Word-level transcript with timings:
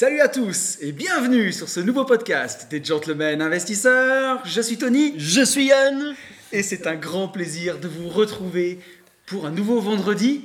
Salut 0.00 0.20
à 0.20 0.28
tous 0.28 0.78
et 0.80 0.92
bienvenue 0.92 1.52
sur 1.52 1.68
ce 1.68 1.80
nouveau 1.80 2.04
podcast 2.04 2.68
des 2.70 2.84
Gentlemen 2.84 3.42
Investisseurs. 3.42 4.40
Je 4.46 4.60
suis 4.60 4.78
Tony. 4.78 5.18
Je 5.18 5.44
suis 5.44 5.64
Yann. 5.64 6.14
Et 6.52 6.62
c'est 6.62 6.86
un 6.86 6.94
grand 6.94 7.26
plaisir 7.26 7.80
de 7.80 7.88
vous 7.88 8.08
retrouver 8.08 8.78
pour 9.26 9.44
un 9.44 9.50
nouveau 9.50 9.80
vendredi. 9.80 10.44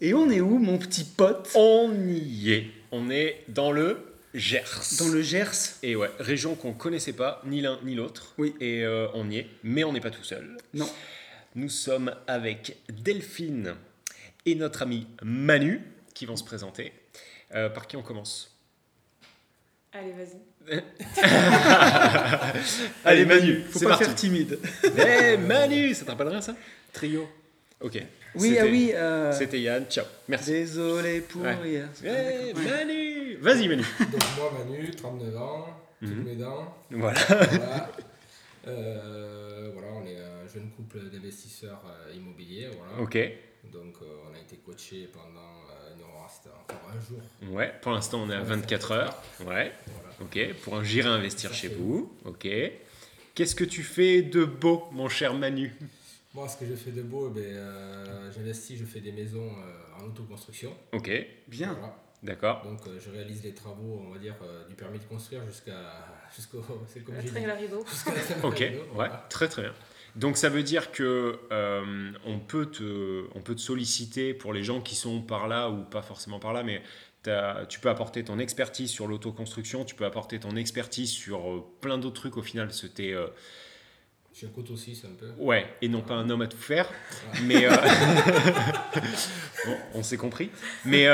Et 0.00 0.14
on 0.14 0.30
est 0.30 0.40
où, 0.40 0.56
mon 0.56 0.78
petit 0.78 1.04
pote? 1.04 1.50
On 1.54 1.92
y 2.08 2.50
est. 2.50 2.66
On 2.92 3.10
est 3.10 3.44
dans 3.48 3.72
le 3.72 3.98
Gers. 4.32 4.96
Dans 4.98 5.08
le 5.08 5.20
Gers 5.20 5.74
Et 5.82 5.96
ouais, 5.96 6.10
région 6.18 6.54
qu'on 6.54 6.72
connaissait 6.72 7.12
pas, 7.12 7.42
ni 7.44 7.60
l'un 7.60 7.78
ni 7.84 7.94
l'autre. 7.94 8.32
Oui. 8.38 8.54
Et 8.58 8.86
euh, 8.86 9.08
on 9.12 9.30
y 9.30 9.36
est, 9.36 9.48
mais 9.64 9.84
on 9.84 9.92
n'est 9.92 10.00
pas 10.00 10.08
tout 10.08 10.24
seul. 10.24 10.56
Non. 10.72 10.88
Nous 11.56 11.68
sommes 11.68 12.14
avec 12.26 12.78
Delphine 12.88 13.74
et 14.46 14.54
notre 14.54 14.80
ami 14.80 15.06
Manu 15.22 15.82
qui 16.14 16.24
vont 16.24 16.36
se 16.36 16.44
présenter. 16.44 16.94
Euh, 17.54 17.68
par 17.68 17.86
qui 17.86 17.98
on 17.98 18.02
commence? 18.02 18.53
Allez, 19.94 20.12
vas-y. 20.12 20.40
Allez, 23.04 23.24
Manu, 23.26 23.60
faut 23.70 23.78
c'est 23.78 23.84
pas 23.84 23.90
parti. 23.92 24.04
faire 24.04 24.14
timide. 24.14 24.58
Eh, 24.98 25.36
Manu, 25.36 25.94
ça 25.94 26.04
te 26.04 26.10
rappelle 26.10 26.28
rien 26.28 26.40
ça? 26.40 26.54
Trio. 26.92 27.28
Ok. 27.80 27.98
Oui, 28.36 28.48
C'était- 28.48 28.60
ah 28.60 28.64
oui. 28.64 28.92
euh, 28.94 29.32
C'était 29.32 29.60
Yann. 29.60 29.84
Ciao. 29.88 30.04
Merci. 30.28 30.50
Désolé 30.52 31.20
pour 31.20 31.42
Ouais. 31.42 31.56
hier. 31.64 31.88
Eh, 32.02 32.08
Ouais. 32.08 32.52
Manu 32.54 33.36
Vas-y, 33.40 33.68
Manu. 33.68 33.84
Donc 34.00 34.20
moi 34.36 34.52
Manu, 34.58 34.90
39 34.90 35.36
ans, 35.36 35.66
toutes 36.00 36.10
Mhm. 36.10 36.24
mes 36.24 36.36
dents. 36.36 36.74
Voilà. 36.90 37.20
Voilà. 37.28 37.90
Euh, 38.66 39.68
voilà, 39.74 39.88
on 39.92 40.06
est 40.06 40.16
un 40.16 40.48
jeune 40.50 40.70
couple 40.70 40.98
d'investisseurs 41.12 41.82
euh, 41.86 42.14
immobiliers. 42.16 42.70
Voilà. 42.78 43.02
Ok. 43.02 43.18
Donc 43.70 43.96
euh, 44.00 44.06
on 44.30 44.34
a 44.34 44.38
été 44.40 44.56
coaché 44.64 45.06
pendant, 45.12 45.63
encore 46.50 46.90
un 46.90 47.00
jour. 47.00 47.20
Ouais, 47.54 47.72
pour 47.82 47.92
l'instant 47.92 48.22
on 48.22 48.30
est 48.30 48.34
à 48.34 48.40
24 48.42 48.92
heures. 48.92 49.22
Ouais, 49.40 49.72
Voilà. 49.86 50.14
ok. 50.20 50.54
Pour 50.62 50.76
un 50.76 50.82
j'irai 50.84 51.08
investir 51.08 51.52
chez 51.54 51.68
vous. 51.68 52.12
Ok. 52.24 52.46
Qu'est-ce 53.34 53.54
que 53.54 53.64
tu 53.64 53.82
fais 53.82 54.22
de 54.22 54.44
beau, 54.44 54.84
mon 54.92 55.08
cher 55.08 55.34
Manu? 55.34 55.74
Moi, 56.34 56.48
ce 56.48 56.56
que 56.56 56.66
je 56.66 56.74
fais 56.74 56.90
de 56.90 57.02
beau, 57.02 57.30
eh 57.30 57.34
ben, 57.40 57.44
euh, 57.44 58.32
j'investis, 58.32 58.76
je 58.78 58.84
fais 58.84 59.00
des 59.00 59.12
maisons 59.12 59.50
euh, 59.50 60.00
en 60.02 60.06
autoconstruction. 60.06 60.72
Ok, 60.92 61.10
Bien. 61.48 61.72
Voilà. 61.74 61.96
d'accord. 62.24 62.62
Donc 62.64 62.80
euh, 62.88 62.98
je 63.04 63.10
réalise 63.10 63.42
les 63.44 63.54
travaux, 63.54 64.02
on 64.06 64.12
va 64.12 64.18
dire, 64.18 64.34
euh, 64.42 64.66
du 64.68 64.74
permis 64.74 64.98
de 64.98 65.04
construire 65.04 65.44
jusqu'à 65.46 65.76
jusqu'au, 66.36 66.64
c'est 66.92 67.04
comme 67.04 67.14
La 67.14 67.20
j'ai 67.20 67.28
dit, 67.28 67.34
jusqu'à 67.88 68.12
la 68.40 68.46
Ok, 68.48 68.54
vidéo, 68.60 68.80
ouais, 68.80 68.88
voilà. 68.94 69.26
très 69.28 69.48
très 69.48 69.62
bien. 69.62 69.74
Donc 70.16 70.36
ça 70.36 70.48
veut 70.48 70.62
dire 70.62 70.92
que 70.92 71.38
euh, 71.50 72.12
on, 72.24 72.38
peut 72.38 72.66
te, 72.66 73.24
on 73.34 73.40
peut 73.40 73.54
te 73.54 73.60
solliciter 73.60 74.32
pour 74.34 74.52
les 74.52 74.62
gens 74.62 74.80
qui 74.80 74.94
sont 74.94 75.20
par 75.20 75.48
là 75.48 75.70
ou 75.70 75.82
pas 75.82 76.02
forcément 76.02 76.38
par 76.38 76.52
là, 76.52 76.62
mais 76.62 76.82
tu 77.68 77.80
peux 77.80 77.88
apporter 77.88 78.24
ton 78.24 78.38
expertise 78.38 78.90
sur 78.90 79.06
l'autoconstruction, 79.06 79.84
tu 79.84 79.94
peux 79.94 80.04
apporter 80.04 80.38
ton 80.38 80.56
expertise 80.56 81.10
sur 81.10 81.50
euh, 81.50 81.64
plein 81.80 81.98
d'autres 81.98 82.20
trucs 82.20 82.36
au 82.36 82.42
final. 82.42 82.72
C'était 82.72 83.12
euh, 83.12 83.26
Je 84.32 84.38
suis 84.38 84.46
un 84.46 84.50
couteau 84.50 84.76
suisse 84.76 85.04
un 85.04 85.14
peu. 85.14 85.26
Ouais, 85.38 85.66
et 85.80 85.88
non 85.88 86.02
pas 86.02 86.14
un 86.14 86.28
homme 86.30 86.42
à 86.42 86.46
tout 86.46 86.58
faire. 86.58 86.88
Mais. 87.44 87.66
euh, 87.66 87.70
bon, 89.66 89.76
on 89.94 90.02
s'est 90.02 90.18
compris. 90.18 90.50
Mais. 90.84 91.08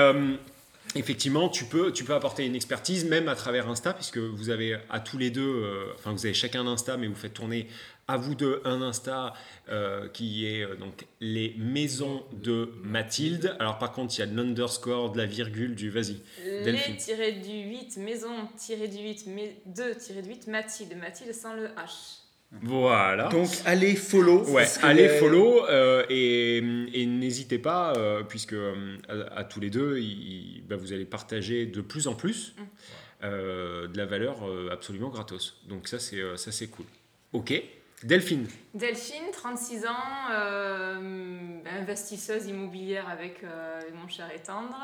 Effectivement, 0.96 1.48
tu 1.48 1.66
peux, 1.66 1.92
tu 1.92 2.02
peux 2.02 2.14
apporter 2.14 2.44
une 2.44 2.56
expertise 2.56 3.04
même 3.04 3.28
à 3.28 3.36
travers 3.36 3.68
Insta, 3.68 3.92
puisque 3.92 4.18
vous 4.18 4.50
avez 4.50 4.76
à 4.90 4.98
tous 4.98 5.18
les 5.18 5.30
deux, 5.30 5.40
euh, 5.42 5.92
enfin 5.94 6.10
vous 6.10 6.26
avez 6.26 6.34
chacun 6.34 6.62
un 6.62 6.72
Insta, 6.72 6.96
mais 6.96 7.06
vous 7.06 7.14
faites 7.14 7.34
tourner 7.34 7.68
à 8.10 8.16
vous 8.16 8.34
deux 8.34 8.60
un 8.64 8.82
Insta 8.82 9.32
euh, 9.68 10.08
qui 10.08 10.46
est 10.46 10.62
euh, 10.64 10.74
donc 10.76 11.06
les 11.20 11.54
maisons 11.58 12.22
de 12.32 12.70
Mathilde. 12.82 13.56
Alors 13.60 13.78
par 13.78 13.92
contre, 13.92 14.14
il 14.16 14.20
y 14.20 14.22
a 14.22 14.26
de 14.26 14.36
l'underscore, 14.36 15.12
de 15.12 15.18
la 15.18 15.26
virgule, 15.26 15.74
du 15.74 15.90
vas-y. 15.90 16.16
Les 16.44 16.96
tiré 16.98 17.32
du 17.32 17.50
8, 17.68 17.96
maison 17.98 18.30
tiré 18.56 18.88
du 18.88 18.98
8, 18.98 19.26
2 19.66 19.94
tiré 19.94 20.22
du 20.22 20.28
8, 20.30 20.46
Mathilde. 20.48 20.96
Mathilde 20.98 21.32
sans 21.34 21.54
le 21.54 21.66
H. 21.66 22.16
Voilà. 22.62 23.28
Donc 23.28 23.48
allez 23.64 23.94
follow. 23.94 24.44
Ouais, 24.50 24.66
allez 24.82 25.08
follow 25.08 25.64
euh, 25.68 26.04
et, 26.08 26.56
et 26.56 27.06
n'hésitez 27.06 27.58
pas, 27.58 27.92
euh, 27.96 28.24
puisque 28.24 28.54
euh, 28.54 28.96
à, 29.08 29.38
à 29.38 29.44
tous 29.44 29.60
les 29.60 29.70
deux, 29.70 29.98
il- 29.98 30.64
bah, 30.68 30.74
vous 30.74 30.92
allez 30.92 31.04
partager 31.04 31.66
de 31.66 31.80
plus 31.80 32.08
en 32.08 32.14
plus 32.14 32.54
Mm. 32.58 32.62
euh, 33.22 33.86
de 33.86 33.96
la 33.96 34.04
valeur 34.06 34.48
euh, 34.48 34.68
absolument 34.72 35.10
gratos. 35.10 35.60
Donc 35.68 35.86
ça, 35.86 36.00
c'est 36.00 36.20
ça 36.36 36.50
c'est 36.50 36.66
cool. 36.68 36.86
Ok. 37.32 37.52
Delphine. 38.02 38.46
Delphine, 38.72 39.30
36 39.32 39.84
ans, 39.84 39.90
euh, 40.32 41.58
investisseuse 41.80 42.46
immobilière 42.46 43.06
avec 43.08 43.44
euh, 43.44 43.80
mon 43.94 44.08
cher 44.08 44.28
et 44.34 44.38
tendre. 44.38 44.74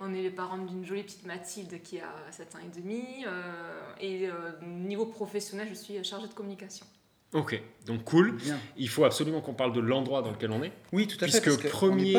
On 0.00 0.12
est 0.12 0.20
les 0.20 0.30
parents 0.30 0.58
d'une 0.58 0.84
jolie 0.84 1.02
petite 1.02 1.24
Mathilde 1.24 1.80
qui 1.82 1.98
a 2.00 2.12
7 2.30 2.54
ans 2.54 2.58
et 2.62 2.78
demi. 2.80 3.24
euh, 3.26 3.80
et 4.00 4.28
euh, 4.28 4.32
niveau 4.66 5.06
professionnel, 5.06 5.68
je 5.70 5.74
suis 5.74 6.02
chargée 6.04 6.28
de 6.28 6.34
communication. 6.34 6.84
Ok. 7.32 7.58
Donc 7.86 8.04
cool. 8.04 8.32
Bien. 8.36 8.58
Il 8.76 8.90
faut 8.90 9.04
absolument 9.04 9.40
qu'on 9.40 9.54
parle 9.54 9.72
de 9.72 9.80
l'endroit 9.80 10.20
dans 10.20 10.32
lequel 10.32 10.50
on 10.50 10.62
est. 10.62 10.72
Oui, 10.92 11.06
tout 11.06 11.16
à 11.24 11.28
Puisque 11.28 11.44
fait. 11.44 11.50
parce 11.50 11.62
que 11.62 11.68
premier, 11.68 12.14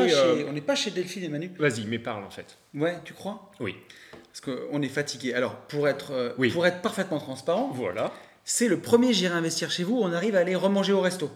On 0.48 0.52
n'est 0.54 0.62
pas, 0.62 0.74
chez- 0.74 0.90
pas 0.90 0.96
Delphine 0.96 1.24
et 1.26 1.30
Manu. 1.30 1.52
Vas-y, 1.60 1.86
mais 1.86 2.00
parle 2.00 2.24
en 2.24 2.32
fait. 2.32 2.58
Ouais, 2.74 2.98
tu 3.06 3.14
crois? 3.14 3.52
Oui. 3.60 3.76
Parce 4.32 4.42
qu'on 4.42 4.82
est 4.82 4.88
fatigué. 4.90 5.36
Alors, 5.36 5.56
pour 5.68 5.88
être, 5.88 6.10
euh, 6.12 6.34
Oui. 6.40 6.50
pour 6.50 6.66
être 6.66 6.82
parfaitement 6.82 7.20
transparent, 7.20 7.70
Voilà. 7.72 8.12
C'est 8.44 8.68
le 8.68 8.80
premier 8.80 9.14
J'irai 9.14 9.36
investir 9.36 9.72
chez 9.72 9.84
vous. 9.84 9.98
On 10.02 10.12
arrive 10.14 10.36
à 10.36 10.40
aller 10.40 10.56
remanger 10.56 10.94
au 10.94 11.02
resto. 11.02 11.30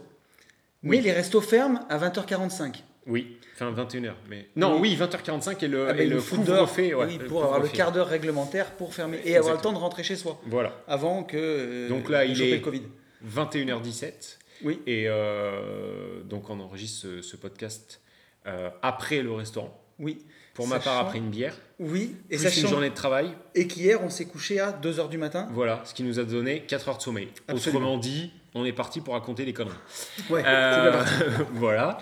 Mais 0.84 0.98
Oui. 0.98 1.04
les 1.04 1.12
restos 1.12 1.42
ferment 1.42 1.86
à 1.90 1.98
20h45. 1.98 2.84
Oui. 3.08 3.38
Enfin 3.56 3.72
21h. 3.72 4.14
Mais 4.30 4.48
non, 4.56 4.80
oui, 4.80 4.96
Oui. 5.00 5.08
20h45 5.08 5.64
et 5.64 5.68
le, 5.68 5.88
Ah 5.90 5.94
ben, 5.94 6.02
et 6.02 6.04
il 6.04 6.10
le 6.12 6.18
ouais, 6.18 7.06
oui, 7.06 7.18
le 7.18 7.26
pour 7.26 7.44
avoir 7.44 7.60
le 7.60 7.68
quart 7.70 7.92
d'heure 7.92 8.08
réglementaire 8.08 8.72
pour 8.72 8.94
fermer 8.94 9.20
et 9.26 9.36
avoir 9.38 9.56
le 9.56 9.62
temps 9.62 9.74
de 9.74 9.78
rentrer 9.78 10.04
chez 10.04 10.16
soi 10.16 10.40
Voilà. 10.46 10.74
avant 10.88 11.24
que 11.24 11.38
euh, 11.38 11.90
Donc 11.90 12.10
là, 12.10 12.26
il 12.26 12.40
est- 12.42 12.56
le 12.58 12.60
Covid. 12.60 12.84
21h17. 13.26 14.38
Oui. 14.64 14.82
Et 14.88 15.06
euh, 15.08 16.22
donc 16.24 16.50
on 16.50 16.60
enregistre 16.60 17.02
ce, 17.08 17.22
ce 17.22 17.36
podcast 17.38 18.02
euh, 18.46 18.70
après 18.82 19.22
le 19.22 19.32
restaurant. 19.32 19.80
Oui, 20.00 20.20
Pour 20.54 20.68
ma 20.68 20.76
part, 20.80 20.84
Sachant- 20.96 21.06
après 21.08 21.18
une 21.20 21.30
bière. 21.30 21.56
oui. 21.80 22.16
Et 22.30 22.38
plus 22.38 22.44
sachant 22.46 22.62
une 22.62 22.68
journée 22.68 22.90
de 22.90 22.96
travail. 22.96 23.32
et 23.56 23.68
qu'hier 23.68 24.02
on 24.04 24.10
s'est 24.10 24.26
couché 24.26 24.60
à 24.60 24.72
2h 24.72 25.10
du 25.10 25.18
matin. 25.18 25.48
Voilà, 25.54 25.82
ce 25.86 25.94
qui 25.94 26.04
nous 26.04 26.20
a 26.20 26.24
donné 26.24 26.62
4 26.64 26.90
heures 26.90 26.98
de 26.98 27.02
sommeil. 27.04 27.30
Absolument. 27.48 27.80
Autrement 27.82 27.98
dit, 27.98 28.32
on 28.56 28.66
est 28.66 28.74
parti 28.74 29.02
pour 29.02 29.14
raconter 29.14 29.46
des 29.46 29.54
conneries. 29.54 29.76
Ouais, 30.30 30.44
Euh, 30.46 30.74
c'est 30.76 30.82
bien 30.82 30.92
parti. 30.92 31.44
voilà. 31.54 31.98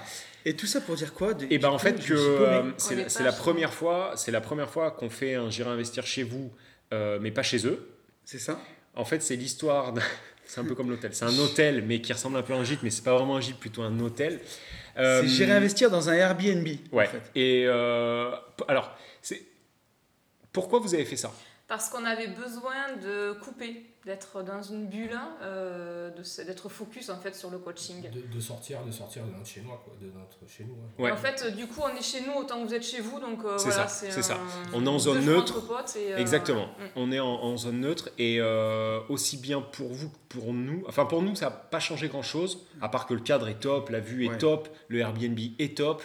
Et 0.45 0.55
tout 0.55 0.67
ça 0.67 0.79
pour 0.81 0.95
dire 0.95 1.13
quoi 1.13 1.33
de- 1.33 1.47
Et 1.49 1.57
ben 1.57 1.69
en 1.69 1.79
fait 1.79 1.99
que 2.05 2.13
euh, 2.13 2.61
On 2.61 2.73
c'est 2.77 2.93
est 2.93 2.97
la- 2.97 3.03
pas 3.03 3.09
c'est 3.09 3.23
la 3.23 3.31
chez 3.31 3.37
première 3.37 3.73
fois, 3.73 4.13
c'est 4.15 4.31
la 4.31 4.41
première 4.41 4.69
fois 4.69 4.91
qu'on 4.91 5.09
fait 5.09 5.35
un 5.35 5.49
J'irai 5.49 5.71
investir 5.71 6.05
chez 6.05 6.23
vous, 6.23 6.51
euh, 6.93 7.17
mais 7.21 7.31
pas 7.31 7.43
chez 7.43 7.65
eux. 7.65 7.89
C'est 8.25 8.39
ça 8.39 8.59
En 8.95 9.05
fait, 9.05 9.21
c'est 9.23 9.35
l'histoire. 9.35 9.91
d'un- 9.93 10.01
C'est 10.47 10.61
un 10.61 10.65
peu 10.65 10.75
comme 10.75 10.89
l'hôtel. 10.89 11.13
C'est 11.13 11.25
un 11.25 11.37
hôtel, 11.39 11.83
mais 11.85 12.01
qui 12.01 12.13
ressemble 12.13 12.37
un 12.37 12.41
peu 12.41 12.53
à 12.53 12.57
un 12.57 12.63
gîte, 12.63 12.83
mais 12.83 12.89
c'est 12.89 13.03
pas 13.03 13.15
vraiment 13.15 13.37
un 13.37 13.41
gîte, 13.41 13.57
plutôt 13.57 13.81
un 13.81 13.99
hôtel. 13.99 14.39
Euh, 14.97 15.21
C'est 15.21 15.27
J'irai 15.27 15.51
investir 15.53 15.89
dans 15.89 16.09
un 16.09 16.13
Airbnb. 16.13 16.67
Ouais. 16.91 17.07
En 17.07 17.09
fait. 17.09 17.31
Et 17.35 17.65
euh, 17.65 18.31
alors, 18.67 18.95
c'est 19.21 19.41
pourquoi 20.51 20.79
vous 20.79 20.93
avez 20.93 21.05
fait 21.05 21.17
ça? 21.17 21.33
Parce 21.67 21.89
qu'on 21.89 22.05
avait 22.05 22.27
besoin 22.27 22.93
de 23.01 23.33
couper, 23.43 23.87
d'être 24.05 24.43
dans 24.43 24.61
une 24.61 24.85
bulle, 24.85 25.17
euh, 25.41 26.11
de 26.11 26.21
se- 26.21 26.43
d'être 26.43 26.69
focus 26.69 27.09
en 27.09 27.17
fait 27.19 27.33
sur 27.33 27.49
le 27.49 27.57
coaching. 27.57 28.03
De, 28.11 28.21
de 28.21 28.39
sortir, 28.39 28.83
de 28.85 28.91
sortir 28.91 29.23
de 29.25 29.31
notre 29.31 29.47
chez 29.47 29.61
nous, 29.61 29.69
quoi, 29.69 29.95
de 29.99 30.05
notre 30.11 30.47
chez 30.47 30.63
nous. 30.63 30.75
hein. 30.75 31.01
Ouais. 31.03 31.09
En 31.11 31.17
fait, 31.17 31.41
euh, 31.43 31.49
du 31.49 31.65
coup, 31.65 31.81
on 31.83 31.95
est 31.97 32.03
chez 32.03 32.21
nous 32.21 32.33
autant 32.33 32.61
que 32.61 32.67
vous 32.67 32.73
êtes 32.75 32.83
chez 32.85 33.01
vous, 33.01 33.19
donc 33.19 33.43
euh, 33.43 33.57
C'est 33.57 33.69
voilà, 33.69 33.87
ça, 33.87 34.11
c'est 34.11 34.21
ça. 34.21 34.37
On 34.73 34.85
est 34.85 34.89
en 34.89 34.99
zone 34.99 35.25
neutre. 35.25 35.55
et, 35.97 36.13
euh, 36.13 36.17
Exactement. 36.17 36.67
On 36.95 37.11
est 37.11 37.19
en, 37.19 37.25
en 37.33 37.57
zone 37.57 37.79
neutre 37.79 38.09
et 38.19 38.37
euh, 38.39 38.99
aussi 39.09 39.37
bien 39.37 39.59
pour 39.61 39.91
vous 39.91 40.09
que 40.11 40.17
pour 40.29 40.53
nous. 40.53 40.83
Enfin, 40.87 41.05
pour 41.05 41.23
nous, 41.23 41.33
ça 41.35 41.45
n'a 41.45 41.51
pas 41.51 41.79
changé 41.79 42.09
grand-chose, 42.09 42.63
à 42.79 42.89
part 42.89 43.07
que 43.07 43.15
le 43.15 43.21
cadre 43.21 43.47
est 43.47 43.59
top, 43.59 43.89
la 43.89 43.99
vue 44.01 44.25
est 44.25 44.29
Ouais. 44.29 44.37
top, 44.37 44.69
le 44.87 44.99
Airbnb 44.99 45.39
est 45.57 45.75
top. 45.77 46.03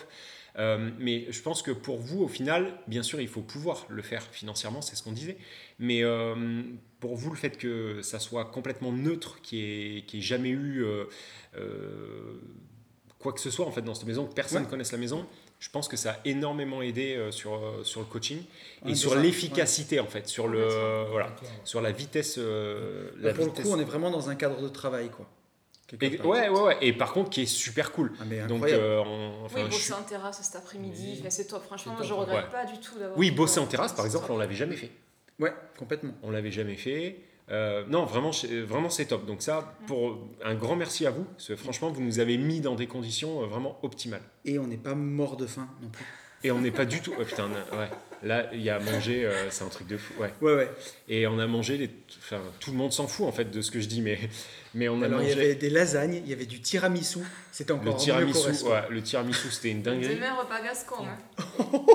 Euh, 0.59 0.91
mais 0.99 1.27
je 1.31 1.41
pense 1.43 1.63
que 1.63 1.71
pour 1.71 1.99
vous, 1.99 2.23
au 2.23 2.29
final, 2.29 2.73
bien 2.89 3.03
sûr, 3.03 3.21
il 3.21 3.29
faut 3.29 3.41
pouvoir 3.43 3.87
le 3.89 4.03
faire 4.03 4.23
financièrement, 4.23 4.83
c'est 4.83 4.97
ce 4.97 5.03
qu'on 5.03 5.13
disait. 5.13 5.37
Mais 5.79 6.03
euh, 6.03 6.63
pour 6.99 7.17
vous, 7.17 7.31
le 7.31 7.37
fait 7.37 7.57
que 7.57 8.03
ça 8.03 8.19
soit 8.19 8.45
complètement 8.47 8.93
neutre, 8.93 9.41
qu'il 9.43 9.59
n'y 9.59 9.99
ait, 9.99 10.05
ait 10.19 10.21
jamais 10.21 10.51
eu 10.51 10.85
euh, 10.85 11.05
quoi 13.19 13.33
que 13.33 13.41
ce 13.41 13.51
soit 13.51 13.67
en 13.67 13.71
fait 13.71 13.83
dans 13.83 13.95
cette 13.95 14.07
maison, 14.07 14.27
que 14.27 14.35
personne 14.35 14.61
ne 14.61 14.65
Ouais. 14.65 14.71
connaisse 14.71 14.93
la 14.93 14.99
maison, 14.99 15.27
je 15.59 15.69
pense 15.69 15.89
que 15.89 15.97
ça 15.97 16.13
a 16.13 16.17
énormément 16.25 16.81
aidé 16.83 17.29
sur, 17.31 17.61
sur 17.85 18.01
le 18.01 18.07
coaching 18.07 18.43
et 18.87 18.95
sur 18.95 19.15
l'efficacité 19.15 20.01
en 20.01 20.07
fait, 20.07 20.27
sur 20.27 20.49
le 20.49 21.05
voilà, 21.11 21.35
sur 21.65 21.81
la 21.81 21.93
vitesse. 21.93 22.39
la 22.39 23.33
pour 23.35 23.45
vitesse. 23.45 23.65
le 23.65 23.71
coup, 23.71 23.77
on 23.77 23.81
est 23.81 23.85
vraiment 23.85 24.11
dans 24.11 24.31
un 24.31 24.35
cadre 24.37 24.61
de 24.63 24.69
travail, 24.69 25.11
quoi. 25.11 25.29
Et- 26.01 26.21
ouais, 26.23 26.49
ouais, 26.49 26.61
ouais. 26.61 26.77
Et 26.83 26.93
par 26.93 27.13
contre, 27.13 27.31
qui 27.31 27.43
est 27.43 27.47
super 27.47 27.93
cool. 27.93 28.13
Ah, 28.21 28.25
mais 28.27 28.39
Donc, 28.43 28.57
incroyable. 28.59 28.83
euh, 28.83 29.03
on- 29.05 29.45
enfin, 29.45 29.61
oui, 29.63 29.65
bosser 29.71 29.83
suis- 29.83 29.93
en 29.93 30.03
terrasse 30.03 30.41
cet 30.43 30.57
après-midi, 30.57 31.21
Oui. 31.23 31.31
c'est 31.31 31.47
top. 31.47 31.65
Franchement, 31.65 31.95
moi, 31.95 32.03
je 32.05 32.13
regrette 32.13 32.45
ouais. 32.45 32.51
pas 32.51 32.65
du 32.65 32.79
tout 32.79 32.99
d'avoir. 32.99 33.19
oui, 33.19 33.31
bosser 33.31 33.59
euh, 33.59 33.63
en 33.65 33.67
terrasse, 33.67 33.93
par 33.93 34.05
exemple, 34.05 34.31
on 34.31 34.39
l'avait 34.39 34.55
jamais 34.55 34.77
fait. 34.77 34.91
Ouais, 35.39 35.53
complètement. 35.79 36.13
On 36.23 36.31
l'avait 36.31 36.53
jamais 36.53 36.77
fait. 36.77 37.17
Euh, 37.51 37.85
non, 37.89 38.05
vraiment, 38.05 38.31
c'est- 38.31 38.61
vraiment 38.61 38.91
c'est 38.91 39.07
top. 39.07 39.27
Donc 39.27 39.43
ça, 39.43 39.75
pour 39.89 40.19
un 40.45 40.55
grand 40.55 40.77
merci 40.77 41.07
à 41.07 41.11
vous. 41.11 41.25
Parce 41.25 41.49
que 41.49 41.57
franchement, 41.57 41.91
vous 41.91 42.01
nous 42.03 42.21
avez 42.21 42.37
mis 42.39 42.61
dans 42.61 42.77
des 42.77 42.87
conditions 42.87 43.45
vraiment 43.47 43.79
optimales. 43.83 44.23
Et 44.45 44.59
on 44.61 44.67
n'est 44.69 44.77
pas 44.77 44.95
mort 44.95 45.37
de 45.37 45.47
faim 45.47 45.69
non 45.83 45.89
plus. 45.89 46.05
Et 46.45 46.53
on 46.53 46.61
n'est 46.61 46.71
pas 46.71 46.85
du 46.85 47.01
tout. 47.01 47.13
Oh, 47.19 47.25
putain, 47.25 47.49
ouais. 47.49 47.89
Là, 48.23 48.47
il 48.53 48.61
y 48.61 48.69
a 48.69 48.77
à 48.77 48.79
manger, 48.81 49.25
euh, 49.25 49.49
c'est 49.51 49.65
un 49.65 49.69
truc 49.69 49.87
de 49.87 49.97
fou. 49.97 50.13
Ouais. 50.21 50.31
Ouais, 50.43 50.55
ouais. 50.55 50.71
Et 51.09 51.27
on 51.27 51.39
a 51.39 51.47
mangé, 51.47 51.79
les... 51.79 51.91
enfin, 52.19 52.41
tout 52.61 52.71
le 52.71 52.77
monde 52.77 52.93
s'en 52.93 53.07
fout 53.07 53.27
en 53.27 53.33
fait 53.33 53.51
de 53.51 53.63
ce 53.63 53.71
que 53.71 53.81
je 53.81 53.87
dis, 53.89 54.03
mais, 54.03 54.19
mais 54.75 54.89
on 54.91 55.01
a 55.01 55.07
Alors, 55.07 55.23
il 55.23 55.29
y 55.29 55.31
mangé 55.31 55.41
avait 55.45 55.55
des 55.55 55.71
lasagnes, 55.71 56.21
il 56.25 56.29
y 56.29 56.33
avait 56.35 56.45
du 56.47 56.61
tiramisu. 56.61 57.21
C'était 57.51 57.73
encore 57.73 57.95
le 57.95 57.99
tiramisu. 57.99 58.49
Ouais, 58.67 58.83
le 58.91 59.03
tiramisu, 59.03 59.51
c'était 59.51 59.71
une 59.71 59.83
dinguerie. 59.83 60.15
Demain, 60.17 60.35
repas 60.35 60.61
gascon. 60.63 60.97
hein. 61.07 61.45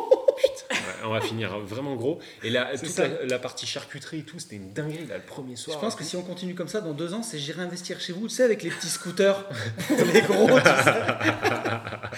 Ouais, 0.70 1.06
on 1.06 1.10
va 1.12 1.22
finir 1.22 1.58
vraiment 1.60 1.96
gros. 1.96 2.20
Et 2.44 2.50
là, 2.50 2.70
C'est 2.76 2.88
toute 2.88 2.98
la, 2.98 3.26
la 3.26 3.40
partie 3.40 3.66
charcuterie 3.66 4.20
et 4.20 4.24
tout, 4.24 4.38
c'était 4.38 4.58
une 4.58 4.74
dinguerie 4.74 5.06
là, 5.08 5.16
le 5.18 5.24
premier 5.24 5.56
Je 5.56 5.62
soir. 5.62 5.80
pense 5.80 5.96
que 5.96 6.04
si 6.04 6.16
on 6.18 6.22
continue 6.24 6.54
comme 6.56 6.68
ça, 6.68 6.82
dans 6.82 6.92
deux 6.94 7.14
ans, 7.14 7.24
c'est 7.24 7.40
j'irai 7.40 7.62
investir 7.62 8.00
chez 8.02 8.12
vous, 8.14 8.28
tu 8.28 8.36
sais, 8.36 8.44
avec 8.44 8.62
les 8.62 8.70
petits 8.70 8.90
scooters, 8.90 9.48
les 10.14 10.22
gros, 10.22 10.60
tu 10.60 10.66
sais. 10.66 10.94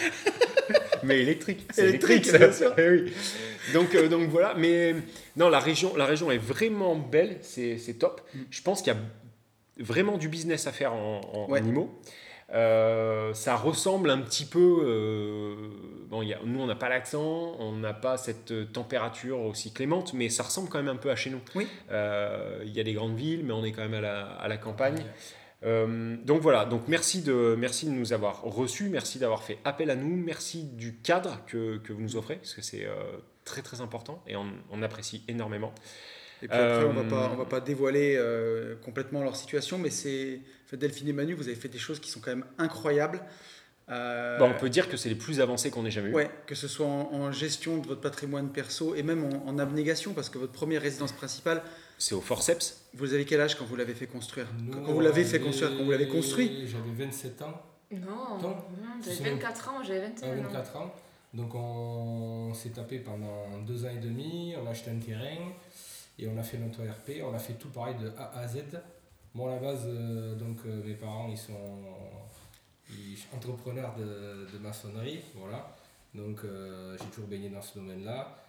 Mais 1.03 1.19
électrique. 1.21 1.67
C'est 1.71 1.87
Électrique, 1.89 2.27
électrique, 2.27 2.39
bien 2.39 2.51
sûr. 2.51 2.73
Eh 2.77 2.89
oui. 2.89 3.13
Donc, 3.73 3.95
euh, 3.95 4.07
donc 4.07 4.29
voilà. 4.29 4.53
Mais 4.55 4.95
non, 5.35 5.49
la 5.49 5.59
région, 5.59 5.95
la 5.95 6.05
région 6.05 6.31
est 6.31 6.37
vraiment 6.37 6.95
belle. 6.95 7.37
C'est 7.41 7.77
c'est 7.77 7.95
top. 7.95 8.21
Mm. 8.33 8.39
Je 8.49 8.61
pense 8.61 8.81
qu'il 8.81 8.93
y 8.93 8.95
a 8.95 8.99
vraiment 9.83 10.17
du 10.17 10.27
business 10.29 10.67
à 10.67 10.71
faire 10.71 10.93
en, 10.93 11.21
en, 11.33 11.49
Ouais. 11.49 11.61
en 11.61 11.65
IMO. 11.65 11.99
Euh, 12.53 13.33
ça 13.33 13.55
ressemble 13.57 14.09
un 14.09 14.19
petit 14.21 14.45
peu. 14.45 14.79
euh, 14.85 15.55
bon, 16.09 16.21
il 16.21 16.29
y 16.29 16.33
a- 16.33 16.39
nous, 16.45 16.61
on 16.61 16.65
n'a 16.65 16.75
pas 16.75 16.87
l'accent, 16.87 17.55
on 17.59 17.73
n'a 17.73 17.93
pas 17.93 18.15
cette 18.17 18.71
température 18.71 19.41
aussi 19.41 19.73
clémente, 19.73 20.13
mais 20.13 20.29
ça 20.29 20.43
ressemble 20.43 20.69
quand 20.69 20.77
même 20.77 20.87
un 20.87 20.95
peu 20.95 21.11
à 21.11 21.15
chez 21.17 21.29
nous. 21.29 21.41
Oui. 21.55 21.67
Euh, 21.91 22.61
Il 22.65 22.71
y 22.71 22.79
a 22.79 22.83
des 22.83 22.93
grandes 22.93 23.17
villes, 23.17 23.43
mais 23.43 23.51
on 23.51 23.65
est 23.65 23.73
quand 23.73 23.81
même 23.81 23.95
à 23.95 24.01
la, 24.01 24.25
à 24.27 24.47
la 24.47 24.57
campagne. 24.57 25.03
Donc 25.63 26.41
voilà, 26.41 26.63
donc 26.65 26.83
merci 26.87 27.21
de, 27.21 27.55
merci 27.59 27.87
de 27.87 27.91
nous 27.91 28.13
avoir 28.13 28.41
reçus, 28.43 28.87
merci 28.89 29.19
d'avoir 29.19 29.43
fait 29.43 29.57
appel 29.65 29.89
à 29.89 29.95
nous, 29.95 30.15
merci 30.15 30.63
du 30.63 30.95
cadre 30.99 31.41
que, 31.47 31.77
que 31.79 31.91
vous 31.91 32.01
nous 32.01 32.15
offrez, 32.15 32.35
parce 32.35 32.53
que 32.53 32.61
c'est 32.61 32.85
très 33.47 33.61
très 33.63 33.81
important 33.81 34.21
et 34.27 34.35
on, 34.35 34.45
on 34.71 34.83
apprécie 34.83 35.23
énormément. 35.27 35.73
Et 36.43 36.47
puis 36.47 36.55
après, 36.57 36.83
on 36.85 36.93
va 36.93 37.01
Euh, 37.01 37.09
pas, 37.09 37.31
on 37.33 37.35
va 37.35 37.45
pas 37.45 37.61
dévoiler 37.61 38.15
euh, 38.15 38.75
complètement 38.83 39.23
leur 39.23 39.35
situation, 39.35 39.79
mais 39.79 39.89
c'est 39.89 40.39
en 40.65 40.69
fait, 40.69 40.77
Delphine 40.77 41.07
et 41.07 41.13
Manu, 41.13 41.33
vous 41.33 41.47
avez 41.47 41.55
fait 41.55 41.69
des 41.69 41.79
choses 41.79 41.99
qui 41.99 42.11
sont 42.11 42.19
quand 42.19 42.29
même 42.35 42.45
incroyables. 42.59 43.21
Euh, 43.89 44.37
Bah, 44.37 44.45
on 44.53 44.59
peut 44.59 44.69
dire 44.69 44.89
que 44.89 44.97
c'est 44.97 45.07
les 45.09 45.15
plus 45.15 45.39
avancés 45.39 45.71
qu'on 45.71 45.85
ait 45.85 45.91
jamais 45.91 46.09
eu. 46.09 46.13
Ouais, 46.13 46.29
que 46.45 46.55
ce 46.55 46.67
soit 46.67 46.85
en, 46.85 47.09
en 47.13 47.31
gestion 47.31 47.77
de 47.77 47.87
votre 47.87 48.01
patrimoine 48.01 48.49
perso 48.51 48.93
et 48.95 49.01
même 49.01 49.23
en, 49.23 49.47
en 49.49 49.57
abnégation, 49.57 50.13
parce 50.13 50.29
que 50.29 50.37
votre 50.37 50.51
première 50.51 50.81
résidence 50.81 51.13
principale, 51.13 51.63
C'est 51.97 52.13
au 52.13 52.21
forceps. 52.21 52.85
vous 52.93 53.13
avez 53.13 53.23
quel 53.25 53.39
âge 53.41 53.55
quand 53.55 53.65
vous 53.65 53.77
l'avez 53.77 53.93
fait 53.95 54.07
construire? 54.07 54.47
Nous, 54.61 54.73
Quand 54.73 54.91
vous 54.91 54.99
l'avez 54.99 55.23
fait 55.23 55.39
on 55.41 55.45
construire, 55.45 55.71
quand 55.77 55.83
vous 55.85 55.91
l'avez 55.91 56.07
construit? 56.09 56.67
J'avais 56.67 57.05
27 57.05 57.41
ans, 57.43 57.61
Non, 57.91 58.37
Non. 58.41 58.57
j'avais 59.03 59.31
24 59.31 59.69
ans, 59.69 59.83
j'avais 59.83 60.01
21 60.01 60.27
j'avais 60.27 60.41
ans. 60.41 60.43
24 60.49 60.75
ans. 60.75 60.95
Donc 61.33 61.53
on 61.55 62.53
s'est 62.53 62.69
tapé 62.69 62.99
pendant 62.99 63.59
deux 63.65 63.85
ans 63.85 63.89
et 63.89 63.99
demi, 63.99 64.55
on 64.61 64.65
a 64.65 64.71
acheté 64.71 64.91
un 64.91 64.99
terrain 64.99 65.51
et 66.19 66.27
on 66.27 66.37
a 66.37 66.43
fait 66.43 66.57
notre 66.57 66.83
RP, 66.83 67.21
on 67.23 67.33
a 67.33 67.39
fait 67.39 67.53
tout 67.53 67.69
pareil 67.69 67.95
de 67.95 68.11
A 68.17 68.39
à 68.39 68.47
Z. 68.47 68.63
Moi 69.33 69.51
à 69.51 69.55
la 69.55 69.61
base, 69.61 69.83
euh, 69.85 70.35
donc 70.35 70.57
euh, 70.65 70.83
mes 70.83 70.95
parents 70.95 71.27
ils 71.29 71.37
sont 71.37 71.53
entrepreneurs 73.35 73.93
de, 73.95 74.57
maçonnerie, 74.57 75.19
voilà. 75.35 75.75
Donc 76.15 76.39
euh, 76.43 76.97
j'ai 76.97 77.05
toujours 77.09 77.27
baigné 77.27 77.49
dans 77.49 77.61
ce 77.61 77.79
domaine-là. 77.79 78.43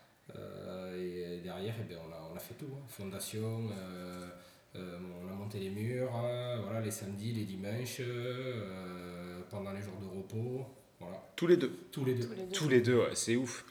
Et 0.95 1.41
derrière, 1.43 1.75
eh 1.81 1.85
ben, 1.85 1.99
on, 2.07 2.13
a, 2.13 2.31
on 2.31 2.37
a 2.37 2.39
fait 2.39 2.55
tout, 2.55 2.69
hein. 2.71 2.85
fondation, 2.87 3.63
on 4.75 5.29
a 5.29 5.33
monté 5.33 5.59
les 5.59 5.71
murs, 5.71 6.15
hein, 6.15 6.61
voilà, 6.63 6.83
les 6.83 6.91
samedis, 6.91 7.33
les 7.33 7.45
dimanches, 7.45 8.03
pendant 9.49 9.73
les 9.73 9.81
jours 9.81 9.97
de 10.03 10.07
repos, 10.07 10.67
voilà, 11.01 11.23
Tous 11.37 11.47
les 11.47 11.57
deux. 11.57 11.73
tous 11.93 12.05
les 12.05 12.15
deux. 12.15 12.27
Tous 12.27 12.33
les 12.35 12.43
deux. 12.45 12.53
Tous 12.53 12.69
les 12.69 12.81
deux, 12.81 12.97
ouais, 12.99 13.11
c'est 13.15 13.37
ouf. 13.37 13.65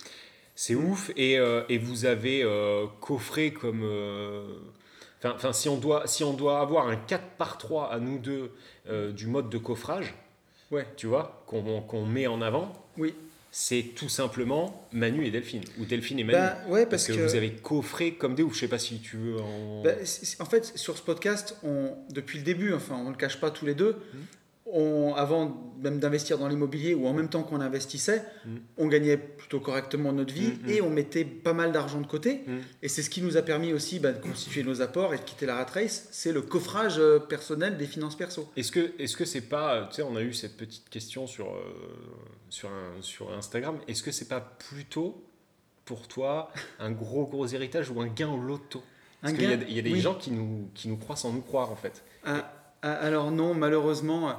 C'est 0.55 0.75
ouf. 0.75 1.11
Et, 1.15 1.37
euh, 1.37 1.63
et 1.69 1.77
vous 1.77 2.05
avez 2.05 2.43
euh, 2.43 2.85
coffré 3.01 3.51
comme. 3.53 3.81
euh, 3.83 4.47
Enfin, 5.19 5.33
enfin, 5.35 5.51
si, 5.53 5.67
on 5.67 5.77
doit, 5.77 6.05
si 6.05 6.23
on 6.23 6.33
doit 6.33 6.59
avoir 6.59 6.87
un 6.89 6.95
4 6.95 7.23
par 7.39 7.57
3 7.57 7.91
à 7.91 7.97
nous 7.99 8.19
deux 8.19 8.51
euh, 8.87 9.11
du 9.11 9.25
mode 9.25 9.49
de 9.49 9.57
coffrage, 9.57 10.13
Ouais. 10.69 10.85
tu 10.95 11.07
vois, 11.07 11.43
qu'on 11.47 11.81
qu'on 11.81 12.05
met 12.05 12.27
en 12.27 12.39
avant, 12.41 12.71
Oui. 12.99 13.15
c'est 13.49 13.81
tout 13.95 14.09
simplement 14.09 14.87
Manu 14.91 15.25
et 15.25 15.31
Delphine. 15.31 15.63
Ou 15.79 15.85
Delphine 15.85 16.19
et 16.19 16.23
Manu. 16.23 16.37
Bah, 16.37 16.57
ouais, 16.67 16.85
parce, 16.85 17.07
parce, 17.07 17.17
que, 17.17 17.23
vous 17.23 17.35
avez 17.35 17.51
coffré 17.53 18.13
comme 18.13 18.35
des 18.35 18.43
ouf. 18.43 18.53
Je 18.53 18.59
sais 18.59 18.67
pas 18.67 18.77
si 18.77 18.99
tu 18.99 19.17
veux 19.17 19.39
en. 19.41 19.81
Bah, 19.81 19.93
en 20.39 20.45
fait, 20.45 20.65
sur 20.77 20.95
ce 20.95 21.01
podcast, 21.01 21.57
on, 21.63 21.95
depuis 22.11 22.37
le 22.37 22.43
début, 22.43 22.73
enfin, 22.73 22.95
on 22.99 23.05
ne 23.05 23.09
le 23.09 23.15
cache 23.17 23.39
pas 23.39 23.49
tous 23.49 23.65
les 23.65 23.73
deux, 23.73 23.93
Mhm. 24.13 24.25
On, 24.73 25.13
avant 25.15 25.73
même 25.81 25.99
d'investir 25.99 26.37
dans 26.37 26.47
l'immobilier 26.47 26.93
ou 26.93 27.07
en 27.07 27.13
même 27.13 27.29
temps 27.29 27.43
qu'on 27.43 27.61
investissait, 27.61 28.23
Mhm. 28.45 28.59
on 28.77 28.87
gagnait 28.87 29.15
plutôt 29.17 29.59
correctement 29.59 30.11
notre 30.11 30.33
vie 30.33 30.53
Mhm. 30.63 30.69
et 30.69 30.81
on 30.81 30.89
mettait 30.89 31.23
pas 31.23 31.53
mal 31.53 31.71
d'argent 31.71 32.01
de 32.01 32.07
côté. 32.07 32.41
Et 32.81 32.87
c'est 32.89 33.01
ce 33.03 33.09
qui 33.09 33.21
nous 33.21 33.37
a 33.37 33.41
permis 33.43 33.73
aussi 33.73 33.99
bah, 33.99 34.11
de 34.11 34.21
constituer 34.21 34.63
nos 34.63 34.81
apports 34.81 35.13
et 35.13 35.17
de 35.17 35.21
quitter 35.23 35.45
la 35.45 35.55
rat 35.55 35.65
race. 35.73 36.07
C'est 36.11 36.31
le 36.31 36.41
coffrage 36.41 36.95
euh, 36.99 37.19
personnel 37.19 37.77
des 37.77 37.85
finances 37.85 38.15
perso. 38.17 38.49
Est-ce 38.57 38.71
que 38.71 38.91
est-ce 38.99 39.15
que 39.15 39.25
c'est 39.25 39.41
pas 39.41 39.87
tu 39.89 39.97
sais 39.97 40.01
on 40.01 40.15
a 40.15 40.21
eu 40.21 40.33
cette 40.33 40.57
petite 40.57 40.89
question 40.89 41.27
sur 41.27 41.45
euh, 41.47 41.59
sur 42.49 42.69
un- 42.69 43.01
sur 43.01 43.31
Instagram 43.33 43.77
est-ce 43.87 44.03
que 44.03 44.11
c'est 44.11 44.27
pas 44.27 44.41
plutôt 44.41 45.23
pour 45.85 46.07
toi 46.07 46.51
un 46.79 46.91
gros 46.91 47.25
gros 47.27 47.47
héritage 47.47 47.89
ou 47.91 48.01
un 48.01 48.07
gain 48.07 48.29
au 48.29 48.37
loto? 48.41 48.81
Parce 49.21 49.33
qu'il 49.33 49.43
y 49.43 49.53
a, 49.53 49.57
gain- 49.57 49.65
il 49.69 49.75
y 49.75 49.79
a 49.79 49.81
des 49.81 49.91
oui. 49.93 49.99
gens 50.01 50.15
qui 50.15 50.31
nous 50.31 50.69
qui 50.73 50.87
nous 50.89 50.97
croient 50.97 51.15
sans 51.15 51.31
nous 51.31 51.41
croire 51.41 51.71
en 51.71 51.75
fait. 51.75 52.03
Ah, 52.25 52.51
ah, 52.81 52.93
alors 52.93 53.31
non, 53.31 53.53
malheureusement, 53.53 54.35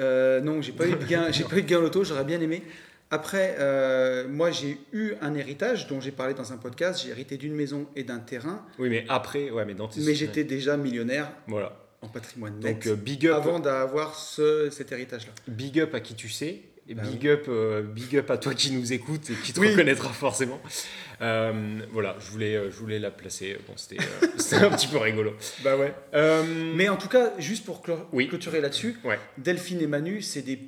euh, 0.00 0.40
non, 0.40 0.62
j'ai 0.62 0.72
pas 0.72 0.86
eu 0.86 0.92
de 0.92 1.04
gain, 1.08 1.30
j'ai 1.30 1.44
pas 1.44 1.56
eu 1.56 1.62
de 1.62 1.68
gain 1.68 1.80
loto. 1.80 2.04
J'aurais 2.04 2.24
bien 2.24 2.40
aimé. 2.40 2.62
Après, 3.10 3.56
euh, 3.58 4.26
moi, 4.28 4.50
j'ai 4.50 4.78
eu 4.92 5.12
un 5.20 5.34
héritage 5.34 5.86
dont 5.86 6.00
j'ai 6.00 6.10
parlé 6.10 6.34
dans 6.34 6.52
un 6.52 6.56
podcast. 6.56 7.02
J'ai 7.04 7.10
hérité 7.10 7.36
d'une 7.36 7.54
maison 7.54 7.86
et 7.94 8.02
d'un 8.02 8.18
terrain, 8.18 8.64
Oui 8.78 8.88
mais 8.88 9.04
après 9.08 9.50
ouais 9.50 9.64
mais 9.64 9.74
dans 9.74 9.88
tes 9.88 10.00
mais 10.00 10.14
j'étais 10.14 10.42
déjà 10.44 10.76
millionnaire 10.76 11.30
voilà. 11.46 11.76
en 12.02 12.08
patrimoine 12.08 12.58
net 12.58 12.74
Donc 12.74 12.86
euh, 12.86 12.96
big 12.96 13.26
up 13.26 13.34
avant 13.36 13.60
d'avoir 13.60 14.16
ce, 14.16 14.68
cet 14.70 14.90
héritage-là. 14.90 15.32
big 15.46 15.78
up 15.78 15.94
à 15.94 16.00
qui 16.00 16.14
tu 16.14 16.28
sais 16.28 16.62
et 16.88 16.94
Bah 16.94 17.02
big 17.02 17.26
up 17.28 17.44
euh, 17.48 17.82
big 17.82 18.16
up 18.16 18.30
à 18.30 18.36
toi 18.36 18.54
qui 18.54 18.70
nous 18.72 18.92
écoute 18.92 19.30
et 19.30 19.34
qui 19.42 19.52
te 19.52 19.60
Oui. 19.60 19.70
reconnaîtra 19.70 20.10
forcément. 20.10 20.60
Euh, 21.22 21.78
voilà, 21.92 22.16
je 22.20 22.30
voulais 22.30 22.56
euh, 22.56 22.70
je 22.70 22.76
voulais 22.76 22.98
la 22.98 23.10
placer. 23.10 23.56
Bon 23.66 23.72
c'était 23.76 23.96
c'était 24.36 24.56
un 24.64 24.70
petit 24.70 24.88
peu 24.88 24.98
rigolo. 24.98 25.32
Bah 25.62 25.76
ouais. 25.76 25.94
Mais 26.74 26.88
en 26.88 26.96
tout 26.96 27.08
cas, 27.08 27.32
juste 27.38 27.64
pour 27.64 27.82
Oui. 28.12 28.28
clôturer 28.28 28.60
là-dessus, 28.60 28.96
Ouais. 29.04 29.18
Delphine 29.38 29.80
et 29.80 29.86
Manu, 29.86 30.20
c'est 30.22 30.42
des 30.42 30.58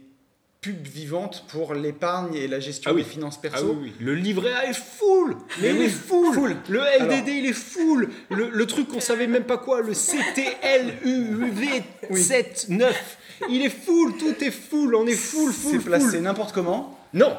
pubs 0.62 0.86
vivantes 0.86 1.44
pour 1.48 1.74
l'épargne 1.74 2.34
et 2.34 2.48
la 2.48 2.60
gestion 2.60 2.90
Ah 2.90 2.94
oui. 2.94 3.02
des 3.04 3.08
finances 3.08 3.34
Ah 3.38 3.42
perso. 3.42 3.76
oui, 3.78 3.92
oui. 3.98 4.04
Le 4.04 4.14
livret 4.14 4.52
A 4.52 4.70
est 4.70 4.76
full 4.76 5.36
Mais 5.60 5.68
Mais 5.68 5.74
il 5.74 5.78
oui, 5.80 5.84
est 5.84 5.88
full, 5.90 6.34
full. 6.34 6.56
Le 6.70 6.80
LDD 6.80 7.28
il 7.28 7.46
est 7.46 7.52
full 7.52 8.08
Le, 8.30 8.48
le 8.50 8.66
truc 8.66 8.88
qu'on 8.88 9.00
savait 9.00 9.26
même 9.26 9.44
pas 9.44 9.58
quoi, 9.58 9.82
le 9.82 9.92
CTLUV79 9.92 12.92
Il 13.48 13.62
est 13.64 13.70
full, 13.70 14.16
tout 14.16 14.34
est 14.42 14.50
full, 14.50 14.94
on 14.94 15.06
est 15.06 15.14
full, 15.14 15.52
full, 15.52 15.72
C'est 15.78 15.84
placé 15.84 16.20
n'importe 16.20 16.52
comment. 16.52 16.98
Non 17.12 17.36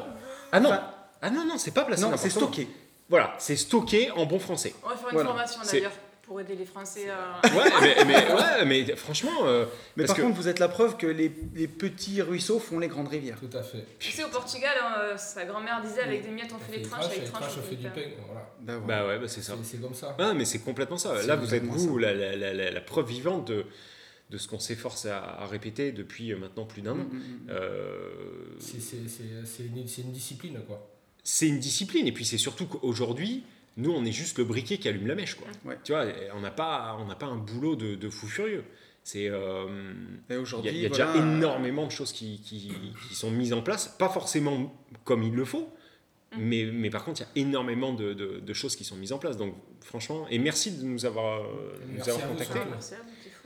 Ah 0.52 0.60
non 0.60 0.70
Enfin, 0.70 0.82
Ah 1.22 1.30
non, 1.30 1.44
non, 1.44 1.58
c'est 1.58 1.72
pas 1.72 1.82
placé 1.84 2.02
non, 2.02 2.10
c'est 2.16 2.28
comment. 2.30 2.46
stocké. 2.46 2.68
Voilà, 3.08 3.34
c'est 3.38 3.56
stocké 3.56 4.10
en 4.12 4.26
bon 4.26 4.38
français. 4.38 4.74
On 4.84 4.88
va 4.90 4.96
faire 4.96 5.08
une 5.08 5.14
Voilà. 5.14 5.28
formation 5.30 5.60
d'ailleurs 5.70 5.92
pour 6.22 6.38
aider 6.42 6.56
les 6.56 6.66
Français 6.66 7.06
à. 7.08 7.40
Ouais, 7.56 7.64
mais, 7.80 8.04
mais- 8.04 8.32
ouais, 8.34 8.64
mais 8.66 8.96
franchement... 8.96 9.30
euh, 9.46 9.64
Mais 9.96 10.02
parce 10.04 10.08
par 10.08 10.16
que- 10.18 10.22
contre, 10.28 10.36
vous 10.36 10.46
êtes 10.48 10.58
la 10.58 10.68
preuve 10.68 10.98
que 10.98 11.06
les, 11.06 11.32
les 11.54 11.66
petits 11.68 12.20
ruisseaux 12.20 12.58
font 12.58 12.78
les 12.78 12.88
grandes 12.88 13.08
rivières. 13.08 13.38
Tout 13.40 13.56
à 13.56 13.62
fait. 13.62 13.82
Tu 13.98 14.12
sais, 14.12 14.24
au 14.24 14.28
Portugal, 14.28 14.74
euh, 15.00 15.16
sa 15.16 15.46
grand-mère 15.46 15.80
disait 15.82 16.02
avec 16.02 16.22
des 16.22 16.28
miettes 16.30 16.52
on 16.54 16.58
fait 16.70 16.76
les 16.80 16.82
tranches, 16.84 17.06
avec 17.06 17.18
avec 17.20 17.32
tranches 17.32 17.52
on 17.58 17.62
fait 17.66 17.76
du 17.76 17.88
pain. 17.88 18.02
Voilà. 18.26 18.42
Bah, 18.60 18.74
voilà. 18.84 19.02
Bah 19.02 19.08
ouais, 19.08 19.18
bah 19.20 19.26
c'est 19.26 19.40
ça. 19.40 19.54
C'est 19.62 19.80
comme 19.80 19.94
ça. 19.94 20.14
Ah, 20.18 20.34
mais 20.34 20.44
c'est 20.44 20.58
complètement 20.58 20.98
ça. 20.98 21.14
Là, 21.22 21.36
vous 21.36 21.54
êtes 21.54 21.64
vous, 21.64 21.96
la, 21.96 22.12
la- 22.12 22.36
la- 22.36 22.52
la- 22.52 22.70
la 22.72 22.80
preuve 22.82 23.06
vivante 23.08 23.46
de, 23.46 23.64
de 24.30 24.38
ce 24.38 24.46
qu'on 24.48 24.58
s'efforce 24.58 25.06
à, 25.06 25.18
à 25.22 25.46
répéter 25.46 25.92
depuis 25.92 26.32
euh, 26.32 26.36
maintenant 26.38 26.64
plus 26.66 26.82
d'un 26.82 26.92
an. 26.92 26.96
Mm, 26.96 27.00
mm, 27.16 27.18
mm. 27.46 27.50
Euh, 27.50 28.10
C'est 28.58 28.80
c'est- 28.80 29.08
c'est- 29.08 29.22
c'est 29.44 29.62
une, 29.64 29.78
une 29.78 30.12
discipline, 30.12 30.58
quoi. 30.66 30.86
c'est 31.24 31.48
une 31.48 31.58
discipline 31.58 32.06
et 32.06 32.12
puis 32.12 32.24
c'est 32.24 32.38
surtout 32.38 32.66
qu'aujourd'hui 32.66 33.42
nous 33.76 33.90
on 33.92 34.04
est 34.04 34.12
juste 34.12 34.38
le 34.38 34.44
briquet 34.44 34.78
qui 34.78 34.88
allume 34.88 35.06
la 35.06 35.14
mèche 35.14 35.34
quoi 35.34 35.46
Ouais. 35.64 35.78
tu 35.84 35.92
vois 35.92 36.04
on 36.34 36.40
n'a 36.40 36.50
pas 36.50 36.96
on 37.00 37.04
n'a 37.06 37.14
pas 37.14 37.26
un 37.26 37.36
boulot 37.36 37.76
de, 37.76 37.94
de 37.96 38.08
fou 38.10 38.26
furieux 38.26 38.64
c'est 39.04 39.28
euh, 39.28 39.66
Et 40.30 40.32
il 40.32 40.34
y 40.34 40.36
a, 40.36 40.40
aujourd'hui, 40.40 40.70
il 40.72 40.78
y 40.80 40.86
a 40.86 40.88
voilà, 40.88 41.12
déjà 41.12 41.18
énormément 41.24 41.86
de 41.86 41.90
choses 41.92 42.12
qui, 42.12 42.40
qui, 42.40 42.72
qui 43.08 43.14
sont 43.14 43.30
mises 43.30 43.52
en 43.52 43.62
place 43.62 43.88
pas 43.98 44.08
forcément 44.08 44.74
comme 45.04 45.22
il 45.22 45.34
le 45.34 45.44
faut 45.44 45.68
Mais, 46.36 46.64
mais 46.70 46.90
par 46.90 47.04
contre, 47.04 47.22
il 47.22 47.24
y 47.24 47.26
a 47.26 47.46
énormément 47.46 47.94
de, 47.94 48.12
de- 48.12 48.38
de 48.40 48.52
choses 48.54 48.76
qui 48.76 48.84
sont 48.84 48.96
mises 48.96 49.12
en 49.14 49.18
place. 49.18 49.38
Donc, 49.38 49.54
franchement, 49.80 50.26
et 50.28 50.38
merci 50.38 50.72
de 50.76 50.82
nous 50.84 51.06
avoir, 51.06 51.40
euh, 51.40 51.46
nous 51.88 51.94
Merci 51.94 52.10
avoir 52.10 52.24
à 52.24 52.28
vous, 52.28 52.32
contactés. 52.34 52.60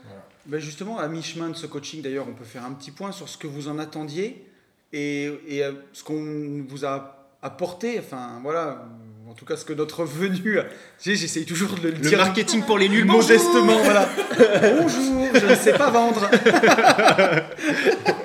Voilà. 0.05 0.23
Ben 0.47 0.61
justement, 0.61 0.99
à 0.99 1.09
mi-chemin 1.09 1.51
de 1.51 1.57
ce 1.57 1.67
coaching, 1.67 2.03
d'ailleurs, 2.03 2.27
on 2.29 2.35
peut 2.35 2.45
faire 2.45 2.65
un 2.65 2.73
petit 2.73 2.91
point 2.91 3.13
sur 3.13 3.29
ce 3.29 3.39
que 3.39 3.47
vous 3.47 3.69
en 3.69 3.79
attendiez 3.79 4.45
et, 4.93 5.31
et, 5.47 5.65
euh, 5.65 5.73
ce 5.93 6.03
qu'on 6.03 6.65
vous 6.69 6.85
a 6.85 7.29
apporté. 7.43 7.99
Enfin, 7.99 8.41
voilà, 8.43 8.85
en 9.29 9.35
tout 9.35 9.45
cas, 9.45 9.57
ce 9.57 9.65
que 9.65 9.73
notre 9.73 10.05
venue. 10.07 10.59
J'essaye 11.01 11.47
toujours 11.47 11.75
de 11.75 11.83
le, 11.83 11.91
Le 11.91 11.99
dire 11.99 12.19
marketing 12.19 12.63
pour 12.63 12.79
les 12.79 12.89
nuls, 12.89 13.05
modestement. 13.05 13.83
Voilà. 13.83 14.09
Bonjour, 14.79 15.29
je 15.35 15.47
ne 15.47 15.55
sais 15.55 15.75
pas 15.75 15.91
vendre. 15.91 16.29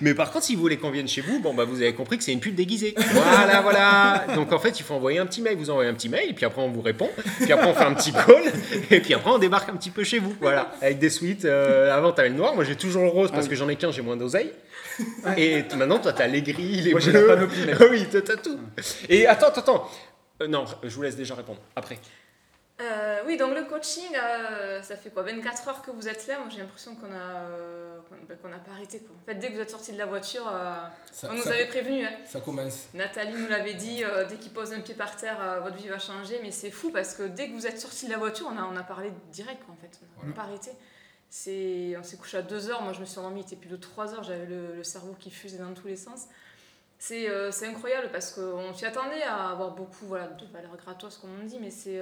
Mais 0.00 0.14
par 0.14 0.30
contre, 0.32 0.44
si 0.44 0.54
vous 0.54 0.60
voulez 0.60 0.76
qu'on 0.76 0.90
vienne 0.90 1.08
chez 1.08 1.20
vous, 1.20 1.40
bon, 1.40 1.54
bah, 1.54 1.64
vous 1.64 1.80
avez 1.82 1.94
compris 1.94 2.18
que 2.18 2.24
c'est 2.24 2.32
une 2.32 2.40
pub 2.40 2.54
déguisée. 2.54 2.94
Voilà, 3.12 3.60
voilà. 3.62 4.24
Donc 4.34 4.52
en 4.52 4.58
fait, 4.58 4.78
il 4.80 4.82
faut 4.82 4.94
envoyer 4.94 5.18
un 5.18 5.26
petit 5.26 5.42
mail. 5.42 5.56
Vous 5.56 5.70
envoyez 5.70 5.90
un 5.90 5.94
petit 5.94 6.08
mail, 6.08 6.34
puis 6.34 6.44
après 6.44 6.60
on 6.62 6.68
vous 6.70 6.82
répond, 6.82 7.10
puis 7.40 7.52
après 7.52 7.66
on 7.68 7.74
fait 7.74 7.84
un 7.84 7.94
petit 7.94 8.12
call, 8.12 8.52
et 8.90 9.00
puis 9.00 9.14
après 9.14 9.30
on 9.30 9.38
débarque 9.38 9.68
un 9.68 9.76
petit 9.76 9.90
peu 9.90 10.04
chez 10.04 10.18
vous. 10.18 10.34
Voilà, 10.40 10.72
avec 10.82 10.98
des 10.98 11.10
suites. 11.10 11.44
euh, 11.44 11.96
avant, 11.96 12.12
t'avais 12.12 12.28
le 12.30 12.34
noir. 12.36 12.54
Moi, 12.54 12.64
j'ai 12.64 12.76
toujours 12.76 13.02
le 13.02 13.08
rose 13.10 13.30
parce 13.30 13.46
Ah. 13.46 13.48
que 13.48 13.54
j'en 13.56 13.68
ai 13.68 13.76
qu'un, 13.76 13.90
j'ai 13.92 14.02
moins 14.02 14.16
d'oseille. 14.16 14.52
Et 15.36 15.62
maintenant, 15.76 15.98
toi, 15.98 16.12
t'as 16.12 16.26
les 16.26 16.42
gris, 16.42 16.80
les 16.80 16.92
Moi, 16.92 17.00
j'ai 17.00 17.10
bleus. 17.12 17.26
la 17.26 17.34
panoplie, 17.34 17.66
mec. 17.66 17.76
oui, 17.90 18.06
t'as 18.10 18.36
tout. 18.36 18.58
Et 19.08 19.26
attends, 19.26 19.48
attends, 19.48 19.60
attends. 19.60 19.90
Euh, 20.42 20.48
non, 20.48 20.64
je 20.82 20.88
vous 20.94 21.02
laisse 21.02 21.16
déjà 21.16 21.34
répondre. 21.34 21.58
Après. 21.74 21.98
Euh, 22.78 23.22
oui, 23.26 23.38
donc 23.38 23.54
le 23.54 23.64
coaching, 23.64 24.14
euh, 24.14 24.82
ça 24.82 24.96
fait 24.96 25.08
quoi 25.08 25.22
24 25.22 25.68
heures 25.68 25.80
que 25.82 25.90
vous 25.90 26.08
êtes 26.08 26.26
là? 26.26 26.38
Moi 26.40 26.48
j'ai 26.50 26.58
l'impression 26.58 26.94
qu'on 26.94 27.10
a, 27.10 27.16
euh, 27.16 27.98
qu'on 28.06 28.16
ben, 28.28 28.36
qu'on 28.36 28.48
n'a 28.48 28.58
pas 28.58 28.72
arrêté. 28.72 28.98
Quoi. 29.00 29.16
En 29.22 29.24
fait, 29.24 29.34
dès 29.36 29.48
que 29.48 29.54
vous 29.54 29.60
êtes 29.62 29.70
sorti 29.70 29.92
de 29.94 29.98
la 29.98 30.04
voiture, 30.04 30.44
Ça, 31.10 31.30
on 31.30 31.34
nous 31.34 31.42
ça- 31.42 31.50
avait 31.54 31.68
prévenu. 31.68 32.04
Hein. 32.04 32.12
ça 32.26 32.40
commence. 32.40 32.88
Nathalie 32.92 33.32
nous 33.32 33.48
l'avait 33.48 33.72
dit, 33.72 34.02
dès 34.28 34.36
qu'il 34.36 34.52
pose 34.52 34.74
un 34.74 34.80
pied 34.80 34.94
par 34.94 35.16
terre, 35.16 35.38
votre 35.62 35.76
vie 35.76 35.88
va 35.88 35.98
changer. 35.98 36.38
Mais 36.42 36.50
c'est 36.50 36.70
fou 36.70 36.90
parce 36.90 37.14
que 37.14 37.22
dès 37.22 37.48
que 37.48 37.54
vous 37.54 37.66
êtes 37.66 37.80
sorti 37.80 38.06
de 38.06 38.10
la 38.10 38.18
voiture, 38.18 38.46
on 38.52 38.58
a, 38.58 38.64
on 38.64 38.76
a 38.76 38.82
parlé 38.82 39.10
direct 39.32 39.64
quoi, 39.64 39.72
en 39.74 39.78
fait. 39.80 39.98
On 40.02 40.26
n'a 40.26 40.32
Voilà. 40.32 40.34
pas 40.34 40.42
arrêté. 40.42 40.70
On 41.98 42.02
s'est 42.02 42.16
couché 42.18 42.36
à 42.36 42.42
2 42.42 42.68
heures, 42.68 42.82
moi 42.82 42.92
je 42.92 43.00
me 43.00 43.06
suis 43.06 43.18
endormie, 43.18 43.40
il 43.40 43.44
était 43.46 43.56
plus 43.56 43.68
de 43.70 43.76
3 43.76 44.12
heures, 44.14 44.22
j'avais 44.22 44.44
le, 44.46 44.76
le 44.76 44.84
cerveau 44.84 45.14
qui 45.18 45.30
fusait 45.30 45.58
dans 45.58 45.72
tous 45.72 45.86
les 45.86 45.96
sens. 45.96 46.26
C'est, 46.98 47.26
c'est 47.52 47.66
incroyable 47.66 48.10
parce 48.12 48.32
qu'on 48.32 48.72
s'y 48.74 48.84
attendait 48.86 49.22
à 49.22 49.48
avoir 49.50 49.70
beaucoup 49.72 50.04
voilà, 50.06 50.26
de 50.28 50.44
valeurs 50.52 50.76
gratos, 50.76 51.16
comme 51.16 51.30
on 51.40 51.44
dit, 51.46 51.58
mais 51.60 51.70
c'est. 51.70 52.00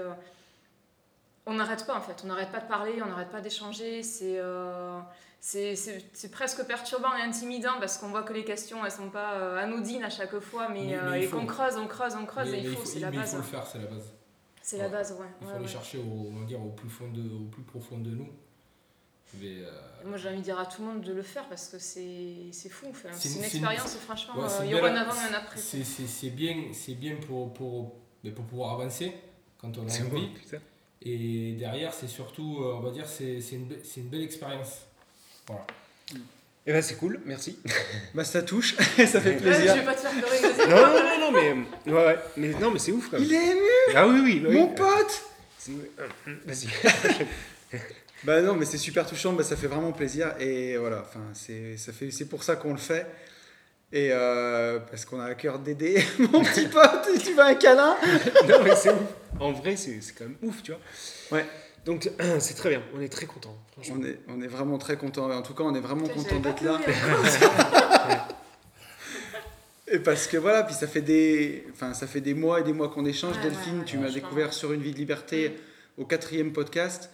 Euh, 1.46 1.50
on 1.50 1.54
n'arrête 1.54 1.86
pas 1.86 1.96
en 1.96 2.00
fait, 2.00 2.22
on 2.24 2.28
n'arrête 2.28 2.50
pas 2.52 2.60
de 2.60 2.68
parler, 2.68 3.00
on 3.02 3.06
n'arrête 3.06 3.30
pas 3.30 3.40
d'échanger, 3.40 4.02
c'est, 4.02 4.38
euh, 4.38 4.98
c'est, 5.40 5.76
c'est, 5.76 6.04
c'est 6.12 6.30
presque 6.30 6.64
perturbant 6.64 7.14
et 7.16 7.22
intimidant 7.22 7.78
parce 7.80 7.98
qu'on 7.98 8.08
voit 8.08 8.22
que 8.22 8.32
les 8.32 8.44
questions 8.44 8.84
elles 8.84 8.90
sont 8.92 9.10
pas 9.10 9.34
euh, 9.34 9.62
anodines 9.62 10.02
à 10.04 10.10
chaque 10.10 10.38
fois, 10.40 10.68
mais, 10.70 10.84
Mais- 10.86 10.94
euh, 10.96 11.10
mais 11.10 11.24
et 11.24 11.26
faut- 11.26 11.38
qu'on 11.38 11.46
creuse, 11.46 11.76
on 11.76 11.86
creuse, 11.86 12.14
on 12.20 12.24
creuse 12.26 12.50
Mais- 12.50 12.58
et 12.60 12.62
il 12.64 12.76
faut, 12.76 12.84
c'est 12.84 13.00
la 13.00 13.10
mais 13.10 13.16
il 13.16 13.20
base. 13.20 13.30
faut 13.32 13.36
le 13.38 13.42
faire, 13.42 13.66
c'est 13.66 13.78
la 13.78 13.86
base. 13.86 14.12
C'est 14.62 14.78
la 14.78 14.88
base, 14.88 15.12
ouais. 15.12 15.26
Il 15.40 15.44
faut 15.44 15.50
ouais, 15.50 15.56
aller 15.56 15.64
ouais. 15.66 15.70
chercher 15.70 15.98
au, 15.98 16.30
on 16.32 16.40
va 16.40 16.46
dire, 16.46 16.58
au, 16.64 16.70
plus 16.70 16.88
fond 16.88 17.08
de, 17.12 17.20
au 17.20 17.44
plus 17.50 17.62
profond 17.62 17.98
de 17.98 18.08
nous. 18.10 18.28
Mais, 19.40 19.58
euh, 19.58 19.70
Moi 20.06 20.16
j'ai 20.16 20.28
envie 20.28 20.38
de 20.38 20.42
dire 20.44 20.58
à 20.58 20.64
tout 20.64 20.80
le 20.80 20.88
monde 20.88 21.00
de 21.02 21.12
le 21.12 21.22
faire 21.22 21.46
parce 21.48 21.68
que 21.68 21.78
c'est, 21.78 22.46
c'est 22.52 22.68
fou, 22.70 22.86
Enfin, 22.90 23.08
C'est 23.12 23.28
c'est 23.28 23.28
une- 23.38 23.44
une 23.44 23.50
c'est 23.50 23.58
une- 23.58 23.64
expérience 23.64 23.96
franchement, 23.96 24.34
euh, 24.38 24.64
il 24.64 24.70
y 24.70 24.74
aura 24.74 24.88
un 24.88 24.94
avant 24.96 25.12
et 25.12 25.34
un 25.34 25.36
après. 25.36 25.58
c'est 25.58 26.30
bien, 26.30 26.56
c'est 26.72 26.94
bien 26.94 27.16
pour, 27.16 27.52
pour, 27.52 27.96
mais 28.22 28.30
pour 28.30 28.44
pouvoir 28.46 28.72
avancer 28.80 29.12
quand 29.58 29.76
on 29.76 29.82
a 29.88 30.00
envie. 30.00 30.28
putain. 30.28 30.58
Et 31.02 31.52
derrière, 31.58 31.92
c'est 31.92 32.08
surtout, 32.08 32.58
euh, 32.62 32.74
on 32.74 32.80
va 32.80 32.90
dire, 32.90 33.06
c'est 33.06 33.40
c'est 33.40 33.56
une, 33.56 33.66
be- 33.68 33.78
une 33.98 34.08
belle 34.08 34.22
expérience. 34.22 34.78
Voilà. 35.46 35.66
Eh 36.66 36.72
ben, 36.72 36.80
c'est 36.80 36.94
cool, 36.96 37.20
merci. 37.26 37.58
Bah, 38.14 38.24
ça 38.24 38.42
touche, 38.42 38.74
ça 38.96 39.20
fait 39.20 39.30
Ouais, 39.30 39.36
plaisir. 39.36 39.74
je 39.74 39.80
vais 39.80 39.84
pas 39.84 39.94
te 39.94 40.00
faire 40.00 40.12
pleurer, 40.12 40.40
vas-y. 40.40 40.68
non, 40.70 40.76
non, 40.76 41.02
non, 41.02 41.18
non, 41.20 41.32
mais, 41.32 41.92
ouais, 41.92 42.06
ouais. 42.06 42.18
mais 42.38 42.48
non, 42.54 42.70
mais 42.70 42.78
c'est 42.78 42.92
ouf 42.92 43.10
quand 43.10 43.18
même. 43.18 43.26
Il 43.26 43.34
est 43.34 43.50
ému, 43.50 43.60
Ah 43.94 44.08
oui, 44.08 44.20
oui, 44.24 44.42
oui. 44.46 44.54
mon 44.54 44.68
pote 44.68 45.24
Vas-y. 46.46 46.68
Bah 48.22 48.40
non, 48.40 48.54
mais 48.54 48.64
c'est 48.64 48.78
super 48.78 49.06
touchant, 49.06 49.34
bah, 49.34 49.44
ça 49.44 49.56
fait 49.56 49.66
vraiment 49.66 49.92
plaisir. 49.92 50.34
Et 50.40 50.76
voilà, 50.78 51.02
enfin, 51.06 51.20
c'est 51.34 51.76
ça 51.76 51.92
fait- 51.92 52.10
c'est 52.10 52.24
pour 52.26 52.42
ça 52.42 52.56
qu'on 52.56 52.72
le 52.72 52.78
fait. 52.78 53.06
Et 53.94 54.08
euh, 54.10 54.80
parce 54.90 55.04
qu'on 55.04 55.20
a 55.20 55.26
à 55.26 55.34
cœur 55.36 55.60
d'aider 55.60 56.02
mon 56.18 56.42
petit 56.42 56.66
pote, 56.66 57.08
tu 57.22 57.32
veux 57.32 57.44
un 57.44 57.54
câlin 57.54 57.96
non, 58.48 58.62
mais 58.64 58.74
c'est 58.74 58.90
ouf. 58.90 58.98
En 59.38 59.52
vrai, 59.52 59.76
c'est 59.76 60.00
c'est 60.00 60.14
quand 60.18 60.24
même 60.24 60.36
ouf, 60.42 60.64
tu 60.64 60.72
vois. 60.72 60.80
Ouais. 61.30 61.46
Donc, 61.84 62.10
c'est 62.40 62.54
très 62.54 62.70
bien. 62.70 62.82
On 62.96 63.00
est 63.00 63.08
très 63.08 63.26
content, 63.26 63.56
on 63.92 64.02
est, 64.04 64.18
on 64.26 64.42
est 64.42 64.48
vraiment 64.48 64.78
très 64.78 64.96
content. 64.96 65.30
En 65.30 65.42
tout 65.42 65.54
cas, 65.54 65.62
on 65.62 65.76
est 65.76 65.80
vraiment 65.80 66.08
content 66.08 66.40
d'être 66.40 66.62
là. 66.62 66.80
hein. 66.84 68.26
Et 69.86 70.00
parce 70.00 70.26
que 70.26 70.38
voilà, 70.38 70.64
puis 70.64 70.74
ça 70.74 70.88
fait 70.88 71.02
des, 71.02 71.64
enfin, 71.70 71.94
ça 71.94 72.08
fait 72.08 72.20
des 72.20 72.34
mois 72.34 72.58
et 72.58 72.62
des 72.64 72.72
mois 72.72 72.88
qu'on 72.88 73.04
échange. 73.04 73.36
Ouais, 73.36 73.42
Delphine, 73.44 73.78
ouais, 73.80 73.84
tu 73.84 73.98
m'as 73.98 74.10
découvert 74.10 74.52
sur 74.52 74.72
Une 74.72 74.80
vie 74.80 74.90
de 74.90 74.96
liberté 74.96 75.56
au 75.98 76.04
quatrième 76.04 76.52
podcast. 76.52 77.10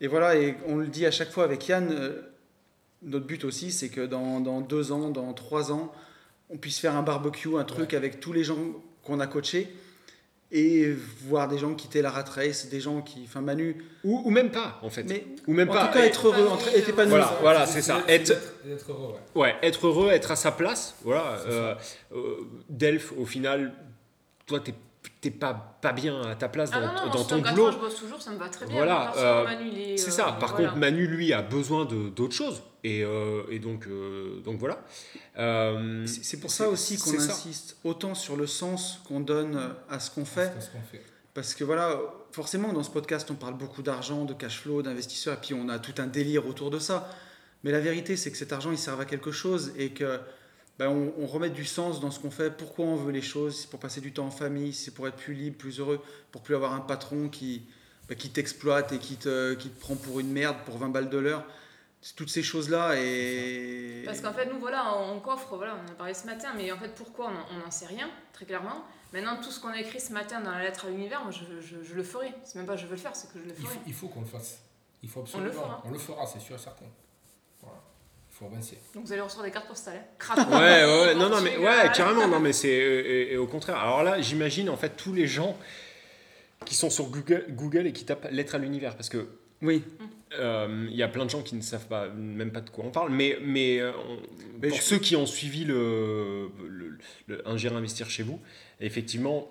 Et 0.00 0.06
voilà, 0.06 0.36
et 0.36 0.54
on 0.66 0.76
le 0.76 0.86
dit 0.86 1.04
à 1.04 1.10
chaque 1.10 1.30
fois 1.30 1.44
avec 1.44 1.68
Yann, 1.68 1.88
euh, 1.92 2.31
notre 3.04 3.26
but 3.26 3.44
aussi, 3.44 3.72
c'est 3.72 3.88
que 3.88 4.00
dans, 4.06 4.40
dans 4.40 4.60
deux 4.60 4.92
ans, 4.92 5.08
dans 5.10 5.32
trois 5.32 5.72
ans, 5.72 5.92
on 6.50 6.56
puisse 6.58 6.78
faire 6.78 6.96
un 6.96 7.02
barbecue, 7.02 7.56
un 7.56 7.64
truc 7.64 7.94
avec 7.94 8.20
tous 8.20 8.32
les 8.32 8.44
gens 8.44 8.58
qu'on 9.02 9.20
a 9.20 9.26
coachés 9.26 9.74
et 10.54 10.92
voir 11.26 11.48
des 11.48 11.56
gens 11.56 11.74
quitter 11.74 12.02
la 12.02 12.10
rat 12.10 12.24
race, 12.24 12.68
des 12.68 12.78
gens 12.78 13.00
qui, 13.00 13.22
enfin 13.24 13.40
Manu, 13.40 13.82
Ou, 14.04 14.20
ou 14.26 14.30
même 14.30 14.50
pas, 14.50 14.78
en 14.82 14.90
fait. 14.90 15.04
mais 15.04 15.24
Ou 15.46 15.54
même 15.54 15.70
en 15.70 15.72
pas. 15.72 15.86
tout 15.86 15.94
cas 15.94 16.04
être 16.04 16.26
heureux, 16.28 16.46
entre- 16.46 16.68
être 16.76 16.88
épanoui. 16.90 17.10
Voilà, 17.12 17.38
voilà, 17.40 17.66
c'est 17.66 17.80
ça. 17.80 18.02
Être- 18.06 18.34
heureux, 18.90 19.14
ouais. 19.34 19.40
Ouais, 19.42 19.54
être 19.62 19.86
heureux, 19.86 20.10
être 20.10 20.30
à 20.30 20.36
sa 20.36 20.52
place. 20.52 20.94
Voilà. 21.04 21.38
Euh, 21.46 21.74
euh, 22.14 22.36
Delph, 22.68 23.12
au 23.16 23.24
final, 23.24 23.72
toi, 24.46 24.60
t'es 24.60 24.74
t'es 25.22 25.30
pas, 25.30 25.78
pas 25.80 25.92
bien 25.92 26.20
à 26.22 26.34
ta 26.34 26.48
place 26.50 26.68
Ah 26.74 26.80
dans, 26.80 26.86
non, 26.88 26.92
non, 26.92 27.06
dans 27.06 27.18
moi, 27.18 27.26
ton 27.28 27.38
boulot. 27.40 27.70
je 27.72 27.78
bosse 27.78 27.96
toujours, 27.96 28.20
ça 28.20 28.30
me 28.32 28.36
va 28.38 28.48
très 28.50 28.66
bien. 28.66 28.74
Voilà, 28.76 29.12
euh, 29.16 29.46
C'est 29.96 30.08
euh, 30.08 30.10
ça. 30.10 30.36
Par 30.38 30.50
voilà. 30.50 30.66
contre, 30.68 30.78
Manu, 30.80 31.06
lui, 31.06 31.32
a 31.32 31.40
besoin 31.42 31.84
de- 31.86 32.10
d'autres 32.10 32.34
choses. 32.34 32.62
Et, 32.84 33.04
euh, 33.04 33.44
et 33.48 33.60
donc, 33.60 33.86
euh, 33.86 34.40
donc 34.44 34.58
voilà. 34.58 34.80
Euh, 35.38 36.04
C'est 36.06 36.40
pour 36.40 36.50
ça 36.50 36.68
aussi 36.68 36.98
qu'on 36.98 37.10
ça. 37.18 37.32
insiste 37.32 37.76
autant 37.84 38.14
sur 38.14 38.36
le 38.36 38.46
sens 38.46 39.00
qu'on 39.06 39.20
donne 39.20 39.58
à 39.88 40.00
ce 40.00 40.10
qu'on 40.10 40.24
fait. 40.24 40.52
C'est 40.58 40.66
ce 40.66 40.70
qu'on 40.72 40.82
fait. 40.82 41.02
Parce 41.34 41.54
que 41.54 41.64
voilà, 41.64 41.98
forcément, 42.32 42.72
dans 42.72 42.82
ce 42.82 42.90
podcast, 42.90 43.30
on 43.30 43.34
parle 43.36 43.54
beaucoup 43.56 43.82
d'argent, 43.82 44.24
de 44.24 44.34
cash 44.34 44.60
flow, 44.60 44.82
d'investisseurs, 44.82 45.34
et 45.34 45.40
puis 45.40 45.54
on 45.54 45.68
a 45.68 45.78
tout 45.78 45.94
un 45.98 46.06
délire 46.06 46.46
autour 46.46 46.70
de 46.70 46.78
ça. 46.78 47.08
Mais 47.64 47.70
la 47.70 47.80
vérité, 47.80 48.16
c'est 48.16 48.30
que 48.32 48.36
cet 48.36 48.52
argent, 48.52 48.72
il 48.72 48.78
sert 48.78 48.98
à 48.98 49.04
quelque 49.04 49.30
chose 49.30 49.72
et 49.78 49.90
que 49.90 50.18
ben, 50.78 50.88
on, 50.88 51.12
on 51.18 51.26
remet 51.26 51.50
du 51.50 51.64
sens 51.64 52.00
dans 52.00 52.10
ce 52.10 52.18
qu'on 52.20 52.30
fait. 52.30 52.50
Pourquoi 52.56 52.86
on 52.86 52.96
veut 52.96 53.12
les 53.12 53.22
choses 53.22 53.60
C'est 53.60 53.70
pour 53.70 53.78
passer 53.80 54.00
du 54.00 54.12
temps 54.12 54.26
en 54.26 54.30
famille, 54.30 54.72
c'est 54.72 54.92
pour 54.92 55.06
être 55.06 55.16
plus 55.16 55.34
libre, 55.34 55.56
plus 55.58 55.78
heureux, 55.80 56.00
pour 56.30 56.42
plus 56.42 56.54
avoir 56.54 56.72
un 56.72 56.80
patron 56.80 57.28
qui, 57.28 57.66
ben, 58.08 58.16
qui 58.16 58.30
t'exploite 58.30 58.92
et 58.92 58.98
qui 58.98 59.16
te, 59.16 59.54
qui 59.54 59.68
te 59.70 59.78
prend 59.80 59.96
pour 59.96 60.20
une 60.20 60.32
merde 60.32 60.56
pour 60.64 60.78
20 60.78 60.88
balles 60.88 61.10
de 61.10 61.18
l'heure. 61.18 61.44
C'est 62.04 62.16
toutes 62.16 62.30
ces 62.30 62.42
choses-là 62.42 62.94
et... 62.96 64.02
Parce 64.04 64.20
qu'en 64.20 64.32
fait, 64.32 64.46
nous, 64.46 64.58
voilà, 64.58 64.92
on 64.98 65.20
coffre, 65.20 65.56
voilà, 65.56 65.76
on 65.76 65.88
en 65.88 65.92
a 65.92 65.94
parlé 65.94 66.14
ce 66.14 66.26
matin, 66.26 66.48
mais 66.56 66.72
en 66.72 66.76
fait, 66.76 66.92
pourquoi 66.96 67.30
On 67.52 67.58
n'en 67.64 67.70
sait 67.70 67.86
rien, 67.86 68.10
très 68.32 68.44
clairement. 68.44 68.84
Maintenant, 69.12 69.36
tout 69.40 69.52
ce 69.52 69.60
qu'on 69.60 69.68
a 69.68 69.78
écrit 69.78 70.00
ce 70.00 70.12
matin 70.12 70.40
dans 70.40 70.50
la 70.50 70.62
lettre 70.64 70.86
à 70.86 70.90
l'univers, 70.90 71.22
moi, 71.22 71.30
je, 71.30 71.44
je, 71.60 71.80
je 71.84 71.94
le 71.94 72.02
ferai. 72.02 72.32
C'est 72.42 72.56
même 72.56 72.66
pas 72.66 72.76
je 72.76 72.86
veux 72.86 72.92
le 72.92 72.96
faire, 72.96 73.14
c'est 73.14 73.32
que 73.32 73.38
je 73.38 73.44
le 73.44 73.54
ferai. 73.54 73.76
il 73.86 73.94
faut 73.94 74.08
qu'on 74.08 74.22
le 74.22 74.26
fasse. 74.26 74.58
Il 75.02 75.08
faut 75.08 75.20
On 75.20 75.22
absolument. 75.22 75.46
le 75.48 75.52
fera. 75.52 75.82
On 75.84 75.90
le 75.90 75.98
fera, 75.98 76.26
c'est 76.26 76.40
sûr 76.40 76.56
et 76.56 76.58
certain. 76.58 76.86
Faut 78.42 78.52
avancer. 78.52 78.78
Donc, 78.94 79.04
vous 79.06 79.12
allez 79.12 79.20
recevoir 79.22 79.46
des 79.46 79.52
cartes 79.52 79.68
postales. 79.68 80.02
Hein. 80.30 80.46
Ouais, 80.50 80.84
ouais, 80.84 81.00
ouais, 81.06 81.14
non, 81.20 81.28
non, 81.28 81.40
mais 81.40 81.56
ouais, 81.58 81.90
carrément, 81.94 82.26
non, 82.26 82.40
mais 82.40 82.52
c'est 82.52 82.68
et, 82.70 83.32
et 83.32 83.36
au 83.36 83.46
contraire. 83.46 83.76
Alors 83.76 84.02
là, 84.02 84.20
j'imagine 84.20 84.68
en 84.68 84.76
fait 84.76 84.96
tous 84.96 85.12
les 85.12 85.26
gens 85.26 85.56
qui 86.66 86.74
sont 86.74 86.90
sur 86.90 87.06
Google, 87.06 87.46
Google 87.50 87.86
et 87.86 87.92
qui 87.92 88.04
tapent 88.04 88.28
lettre 88.30 88.54
à 88.54 88.58
l'univers, 88.58 88.96
parce 88.96 89.08
que 89.08 89.26
Oui, 89.62 89.82
euh, 90.38 90.86
il 90.90 90.96
y 90.96 91.02
a 91.02 91.08
plein 91.08 91.24
de 91.24 91.30
gens 91.30 91.42
qui 91.42 91.54
ne 91.56 91.60
savent 91.60 91.86
pas, 91.86 92.08
même 92.08 92.50
pas 92.52 92.60
de 92.60 92.70
quoi 92.70 92.84
on 92.84 92.90
parle, 92.90 93.10
mais 93.12 93.38
mais, 93.42 93.80
euh, 93.80 93.92
on- 94.08 94.18
Mais 94.60 94.68
pour 94.68 94.78
je- 94.78 94.82
ceux 94.82 94.98
qui 94.98 95.14
ont 95.16 95.26
suivi 95.26 95.64
le, 95.64 96.48
le, 96.68 96.98
le- 97.26 97.48
un 97.48 97.56
gérer 97.56 97.74
investir 97.76 98.08
chez 98.10 98.22
vous, 98.22 98.38
effectivement, 98.80 99.50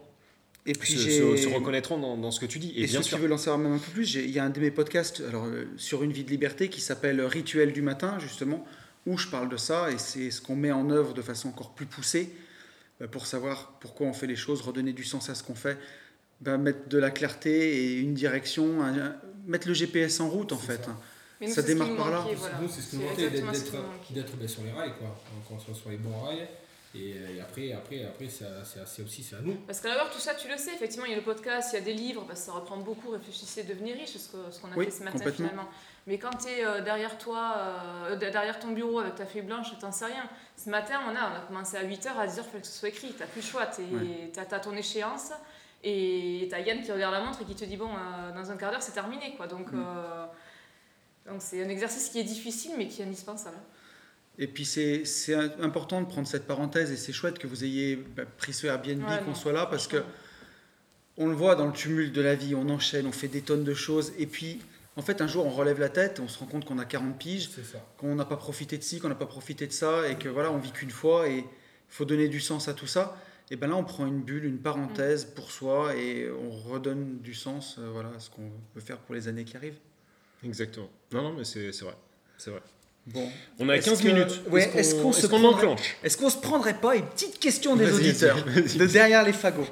et 0.65 0.73
puis 0.73 0.93
se, 0.93 0.99
j'ai... 0.99 1.19
se- 1.37 1.49
se 1.49 1.53
reconnaîtront 1.53 1.97
dans, 1.97 2.15
dans 2.17 2.31
ce 2.31 2.39
que 2.39 2.45
tu 2.45 2.59
dis. 2.59 2.71
Et, 2.77 2.83
Et, 2.83 2.85
bien 2.87 2.99
ceux 3.01 3.03
sûr, 3.09 3.17
qui 3.17 3.23
veulent 3.23 3.33
en 3.33 3.37
savoir 3.37 3.57
même 3.57 3.73
un 3.73 3.77
peu 3.79 3.91
plus, 3.91 4.13
il 4.15 4.29
y 4.31 4.39
a 4.39 4.43
un 4.45 4.49
de 4.49 4.59
mes 4.59 4.71
podcasts 4.71 5.21
alors, 5.27 5.45
euh, 5.45 5.65
sur 5.77 6.03
une 6.03 6.11
vie 6.13 6.23
de 6.23 6.29
liberté 6.29 6.69
qui 6.69 6.79
s'appelle 6.81 7.19
Rituel 7.21 7.73
du 7.73 7.81
matin, 7.81 8.19
justement, 8.19 8.65
où 9.05 9.17
je 9.17 9.27
parle 9.27 9.49
de 9.49 9.57
ça, 9.57 9.91
et 9.91 9.97
c'est 9.97 10.31
ce 10.31 10.41
qu'on 10.41 10.55
met 10.55 10.71
en 10.71 10.89
œuvre 10.89 11.13
de 11.13 11.21
façon 11.21 11.49
encore 11.49 11.71
plus 11.73 11.85
poussée 11.85 12.33
euh, 13.01 13.07
pour 13.07 13.25
savoir 13.25 13.73
pourquoi 13.79 14.07
on 14.07 14.13
fait 14.13 14.27
les 14.27 14.35
choses, 14.35 14.61
redonner 14.61 14.93
du 14.93 15.03
sens 15.03 15.29
à 15.29 15.35
ce 15.35 15.43
qu'on 15.43 15.55
fait, 15.55 15.77
ben, 16.41 16.57
mettre 16.57 16.87
de 16.89 16.97
la 16.97 17.11
clarté 17.11 17.77
et 17.85 17.99
une 17.99 18.13
direction, 18.13 18.81
un- 18.83 19.15
mettre 19.47 19.67
le 19.67 19.73
GPS 19.73 20.19
en 20.19 20.29
route 20.29 20.51
en 20.51 20.57
fait. 20.57 20.83
ça. 20.83 20.91
hein. 20.91 20.97
Mais 21.39 21.47
nous, 21.47 21.53
ça 21.53 21.63
démarre 21.63 21.87
nous 21.87 21.95
par 21.95 22.11
là. 22.11 22.25
voilà. 22.35 22.59
Nous, 22.61 22.69
c'est 22.69 22.81
ce 22.81 22.91
C'est 22.91 22.97
manquait, 22.97 23.29
d'être- 23.31 24.37
ben, 24.37 24.47
sur 24.47 24.63
les 24.63 24.71
rails, 24.71 24.93
quoi. 24.99 25.07
Donc, 25.07 25.51
on 25.51 25.59
soit 25.59 25.73
sur 25.73 25.89
les 25.89 25.97
bons 25.97 26.19
rails. 26.19 26.47
Et, 26.93 27.13
euh, 27.13 27.35
et 27.37 27.41
après, 27.41 27.71
après, 27.71 28.03
après 28.03 28.27
c'est 28.29 29.01
aussi 29.01 29.23
c'est 29.23 29.37
à 29.37 29.41
nous. 29.41 29.55
Parce 29.65 29.79
qu'à 29.79 29.95
base, 29.95 30.11
tout 30.13 30.19
ça, 30.19 30.35
tu 30.35 30.49
le 30.49 30.57
sais, 30.57 30.73
effectivement, 30.75 31.05
il 31.05 31.11
y 31.11 31.13
a 31.13 31.17
le 31.17 31.23
podcast, 31.23 31.69
il 31.71 31.79
y 31.79 31.81
a 31.81 31.85
des 31.85 31.93
livres, 31.93 32.25
parce 32.27 32.41
que 32.41 32.45
ça 32.47 32.51
reprend 32.51 32.77
beaucoup, 32.77 33.09
réfléchissez, 33.11 33.63
devenir 33.63 33.95
riche, 33.95 34.09
ce 34.17 34.27
que- 34.27 34.51
ce 34.51 34.59
qu'on 34.59 34.67
a 34.73 34.75
Oui, 34.75 34.85
fait 34.85 34.91
ce 34.91 35.03
matin 35.03 35.31
finalement. 35.31 35.69
Mais 36.07 36.17
quand 36.17 36.31
tu 36.31 36.47
es 36.49 36.81
derrière 36.81 37.17
toi, 37.17 37.55
euh, 37.57 38.15
de- 38.15 38.29
derrière 38.29 38.59
ton 38.59 38.71
bureau 38.71 38.99
avec 38.99 39.15
ta 39.15 39.25
feuille 39.25 39.43
blanche, 39.43 39.67
t'en 39.79 39.91
sais 39.91 40.05
rien. 40.05 40.23
Ce 40.57 40.69
matin, 40.69 40.99
on 41.07 41.15
a, 41.15 41.31
on 41.31 41.35
a 41.35 41.39
commencé 41.47 41.77
à 41.77 41.83
8h, 41.83 42.17
à 42.17 42.25
10h, 42.27 42.37
il 42.45 42.49
fallait 42.49 42.61
que 42.61 42.67
ce 42.67 42.79
soit 42.79 42.89
écrit, 42.89 43.13
t'as 43.17 43.25
plus 43.27 43.41
le 43.41 43.47
choix, 43.47 43.67
tu 43.67 43.81
Ouais. 43.95 44.31
as, 44.35 44.59
ton 44.59 44.75
échéance, 44.75 45.31
et 45.83 46.47
t'as 46.49 46.59
Yann 46.59 46.81
qui 46.81 46.91
regarde 46.91 47.13
la 47.13 47.21
montre 47.21 47.41
et 47.41 47.45
qui 47.45 47.55
te 47.55 47.65
dit, 47.65 47.77
bon, 47.77 47.89
euh, 47.89 48.31
dans 48.33 48.49
un 48.51 48.57
quart 48.57 48.71
d'heure, 48.71 48.81
c'est 48.81 48.91
terminé, 48.93 49.35
quoi. 49.37 49.45
Donc, 49.47 49.71
Mm. 49.71 49.83
euh, 49.85 50.25
donc 51.31 51.41
c'est 51.41 51.63
un 51.63 51.69
exercice 51.69 52.09
qui 52.09 52.19
est 52.19 52.23
difficile, 52.23 52.71
mais 52.77 52.87
qui 52.87 53.01
est 53.01 53.05
indispensable. 53.05 53.57
Et 54.39 54.47
puis 54.47 54.65
c'est 54.65 55.03
important 55.59 56.01
de 56.01 56.07
prendre 56.07 56.27
cette 56.27 56.47
parenthèse 56.47 56.91
et 56.91 56.97
c'est 56.97 57.13
chouette 57.13 57.37
que 57.37 57.45
vous 57.47 57.63
ayez 57.63 57.95
bah, 57.97 58.23
pris 58.39 58.53
ce 58.53 58.65
Airbnb, 58.65 59.03
Ouais, 59.07 59.19
qu'on 59.23 59.35
soit 59.35 59.51
là 59.51 59.67
parce 59.67 59.87
que 59.87 60.03
on 61.17 61.27
le 61.27 61.35
voit 61.35 61.55
dans 61.55 61.67
le 61.67 61.73
tumulte 61.73 62.13
de 62.13 62.21
la 62.21 62.33
vie, 62.33 62.55
on 62.55 62.67
enchaîne, 62.69 63.05
on 63.05 63.11
fait 63.11 63.27
des 63.27 63.41
tonnes 63.41 63.65
de 63.65 63.73
choses 63.73 64.13
et 64.17 64.25
puis 64.25 64.61
en 64.97 65.01
fait 65.01 65.21
un 65.21 65.27
jour 65.27 65.45
on 65.45 65.49
relève 65.49 65.79
la 65.79 65.89
tête, 65.89 66.19
on 66.19 66.27
se 66.27 66.37
rend 66.39 66.45
compte 66.45 66.65
qu'on 66.65 66.77
a 66.79 66.85
40 66.85 67.17
piges, 67.17 67.49
qu'on 67.97 68.15
n'a 68.15 68.25
pas 68.25 68.37
profité 68.37 68.77
de 68.77 68.83
ci, 68.83 68.99
qu'on 68.99 69.09
n'a 69.09 69.15
pas 69.15 69.25
profité 69.25 69.67
de 69.67 69.71
ça 69.73 70.07
et 70.09 70.15
que 70.15 70.29
voilà 70.29 70.51
on 70.51 70.57
vit 70.57 70.71
qu'une 70.71 70.91
fois 70.91 71.27
et 71.27 71.37
il 71.37 71.43
faut 71.89 72.05
donner 72.05 72.27
du 72.27 72.39
sens 72.39 72.67
à 72.67 72.73
tout 72.73 72.87
ça. 72.87 73.17
Et 73.49 73.57
ben 73.57 73.67
là 73.69 73.75
on 73.75 73.83
prend 73.83 74.05
une 74.07 74.21
bulle, 74.21 74.45
une 74.45 74.59
parenthèse 74.59 75.25
pour 75.25 75.51
soi 75.51 75.95
et 75.95 76.29
on 76.31 76.51
redonne 76.51 77.19
du 77.19 77.33
sens 77.33 77.75
euh, 77.79 77.89
voilà, 77.91 78.09
à 78.15 78.19
ce 78.19 78.29
qu'on 78.29 78.49
veut 78.75 78.81
faire 78.81 78.97
pour 78.97 79.13
les 79.15 79.27
années 79.27 79.43
qui 79.43 79.57
arrivent. 79.57 79.79
Exactement. 80.43 80.89
Non, 81.11 81.21
non, 81.21 81.33
mais 81.33 81.43
c'est 81.43 81.69
vrai. 81.81 81.95
C'est 82.37 82.49
vrai. 82.49 82.61
Bon. 83.07 83.27
On 83.59 83.67
a 83.67 83.75
Est-ce 83.75 83.89
15 83.89 84.01
que- 84.01 84.07
minutes. 84.07 84.41
ouais, 84.51 84.71
Est-ce 84.75 84.95
qu'on 84.95 85.11
prendrait- 85.11 85.47
enclenche 85.67 85.97
Est-ce 86.03 86.17
qu'on 86.17 86.29
se 86.29 86.37
prendrait 86.37 86.79
pas 86.79 86.95
une 86.95 87.05
petite 87.05 87.39
question 87.39 87.75
des 87.75 87.91
auditeurs 87.91 88.37
de 88.45 88.85
derrière 88.85 89.23
les 89.23 89.33
fagots? 89.33 89.67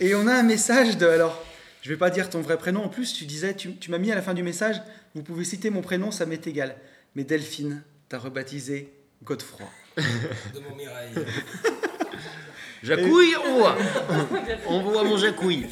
Et 0.00 0.14
on 0.14 0.26
a 0.26 0.34
un 0.34 0.42
message 0.42 0.96
de 0.96 1.06
alors, 1.06 1.40
je 1.82 1.88
vais 1.88 1.96
pas 1.96 2.10
dire 2.10 2.30
ton 2.30 2.40
vrai 2.40 2.58
prénom 2.58 2.84
en 2.84 2.88
plus, 2.88 3.12
tu 3.12 3.24
disais, 3.24 3.54
tu, 3.54 3.76
tu 3.76 3.90
m'as 3.90 3.98
mis 3.98 4.12
à 4.12 4.14
la 4.14 4.22
fin 4.22 4.34
du 4.34 4.42
message, 4.42 4.80
vous 5.14 5.22
pouvez 5.22 5.44
citer 5.44 5.70
mon 5.70 5.82
prénom, 5.82 6.10
ça 6.10 6.26
m'est 6.26 6.46
égal. 6.46 6.76
Mais 7.14 7.24
Delphine, 7.24 7.82
t'as 8.08 8.18
rebaptisé 8.18 8.92
Godefroy. 9.22 9.66
De 9.96 10.60
mon 10.60 10.76
Mireille. 10.76 11.14
Jacouille, 12.82 13.34
on 13.44 13.58
voit. 13.58 13.76
on 14.66 14.82
voit 14.82 15.04
mon 15.04 15.18
jacouille. 15.18 15.66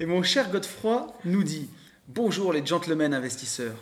Et 0.00 0.06
mon 0.06 0.22
cher 0.22 0.50
Godefroy 0.50 1.06
nous 1.24 1.42
dit 1.42 1.68
Bonjour 2.08 2.52
les 2.52 2.64
gentlemen 2.64 3.14
investisseurs. 3.14 3.76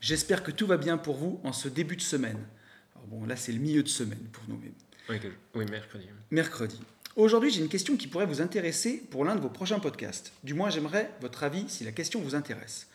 J'espère 0.00 0.42
que 0.42 0.50
tout 0.50 0.66
va 0.66 0.76
bien 0.76 0.96
pour 0.96 1.16
vous 1.16 1.40
en 1.44 1.52
ce 1.52 1.68
début 1.68 1.96
de 1.96 2.02
semaine. 2.02 2.38
Alors 2.94 3.06
bon, 3.08 3.26
là 3.26 3.36
c'est 3.36 3.52
le 3.52 3.58
milieu 3.58 3.82
de 3.82 3.88
semaine 3.88 4.26
pour 4.32 4.44
nous. 4.48 4.60
mais 4.60 5.20
oui, 5.54 5.64
mercredi. 5.70 6.06
mercredi. 6.30 6.80
Aujourd'hui, 7.18 7.50
j'ai 7.50 7.60
une 7.60 7.68
question 7.68 7.96
qui 7.96 8.06
pourrait 8.06 8.26
vous 8.26 8.42
intéresser 8.42 9.02
pour 9.10 9.24
l'un 9.24 9.34
de 9.34 9.40
vos 9.40 9.48
prochains 9.48 9.80
podcasts. 9.80 10.32
Du 10.44 10.54
moins, 10.54 10.70
j'aimerais 10.70 11.10
votre 11.20 11.42
avis 11.42 11.64
si 11.66 11.82
la 11.82 11.90
question 11.90 12.20
vous 12.20 12.36
intéresse. 12.36 12.86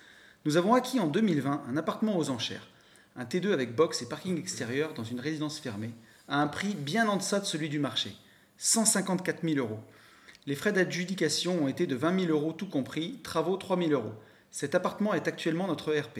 Nous 0.46 0.56
avons 0.56 0.76
acquis 0.76 1.02
en 1.02 1.08
2020 1.08 1.64
un 1.68 1.76
appartement 1.76 2.18
aux 2.18 2.30
enchères, 2.30 2.70
un 3.18 3.26
T2 3.26 3.52
avec 3.52 3.76
box 3.76 4.02
et 4.02 4.08
parking 4.08 4.40
extérieur 4.40 4.94
dans 4.94 5.04
une 5.04 5.20
résidence 5.20 5.60
fermée, 5.60 5.92
à 6.30 6.42
un 6.42 6.48
prix 6.48 6.74
bien 6.74 7.10
en 7.10 7.18
deçà 7.18 7.42
de 7.42 7.46
celui 7.46 7.68
du 7.68 7.80
marché, 7.80 8.16
154 8.60 9.42
000 9.44 9.58
euros. 9.58 9.82
Les 10.46 10.56
frais 10.56 10.72
d'adjudication 10.72 11.62
ont 11.62 11.68
été 11.68 11.86
de 11.86 11.96
20 11.98 12.22
000 12.28 12.32
euros 12.32 12.54
tout 12.54 12.70
compris, 12.70 13.20
travaux 13.24 13.58
3 13.58 13.78
000 13.78 13.90
euros. 13.92 14.14
Cet 14.52 14.74
appartement 14.74 15.14
est 15.14 15.28
actuellement 15.28 15.68
notre 15.68 15.94
RP. 15.94 16.20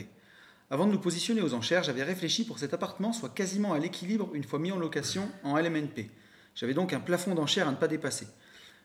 Avant 0.68 0.86
de 0.86 0.92
nous 0.92 1.00
positionner 1.00 1.40
aux 1.40 1.54
enchères, 1.54 1.84
j'avais 1.84 2.02
réfléchi 2.02 2.44
pour 2.44 2.56
que 2.56 2.60
cet 2.60 2.74
appartement 2.74 3.14
soit 3.14 3.30
quasiment 3.30 3.72
à 3.72 3.78
l'équilibre 3.78 4.28
une 4.34 4.44
fois 4.44 4.58
mis 4.58 4.72
en 4.72 4.78
location 4.78 5.26
en 5.42 5.56
LMNP. 5.56 6.10
J'avais 6.54 6.74
donc 6.74 6.92
un 6.92 7.00
plafond 7.00 7.34
d'enchères 7.34 7.68
à 7.68 7.70
ne 7.70 7.76
pas 7.76 7.88
dépasser. 7.88 8.26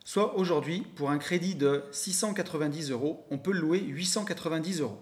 Soit 0.04 0.36
aujourd'hui, 0.38 0.82
pour 0.96 1.12
un 1.12 1.18
crédit 1.18 1.56
de 1.56 1.84
690 1.92 2.92
euros, 2.92 3.26
on 3.30 3.38
peut 3.38 3.52
le 3.52 3.60
louer 3.60 3.80
890 3.80 4.82
euros. 4.82 5.02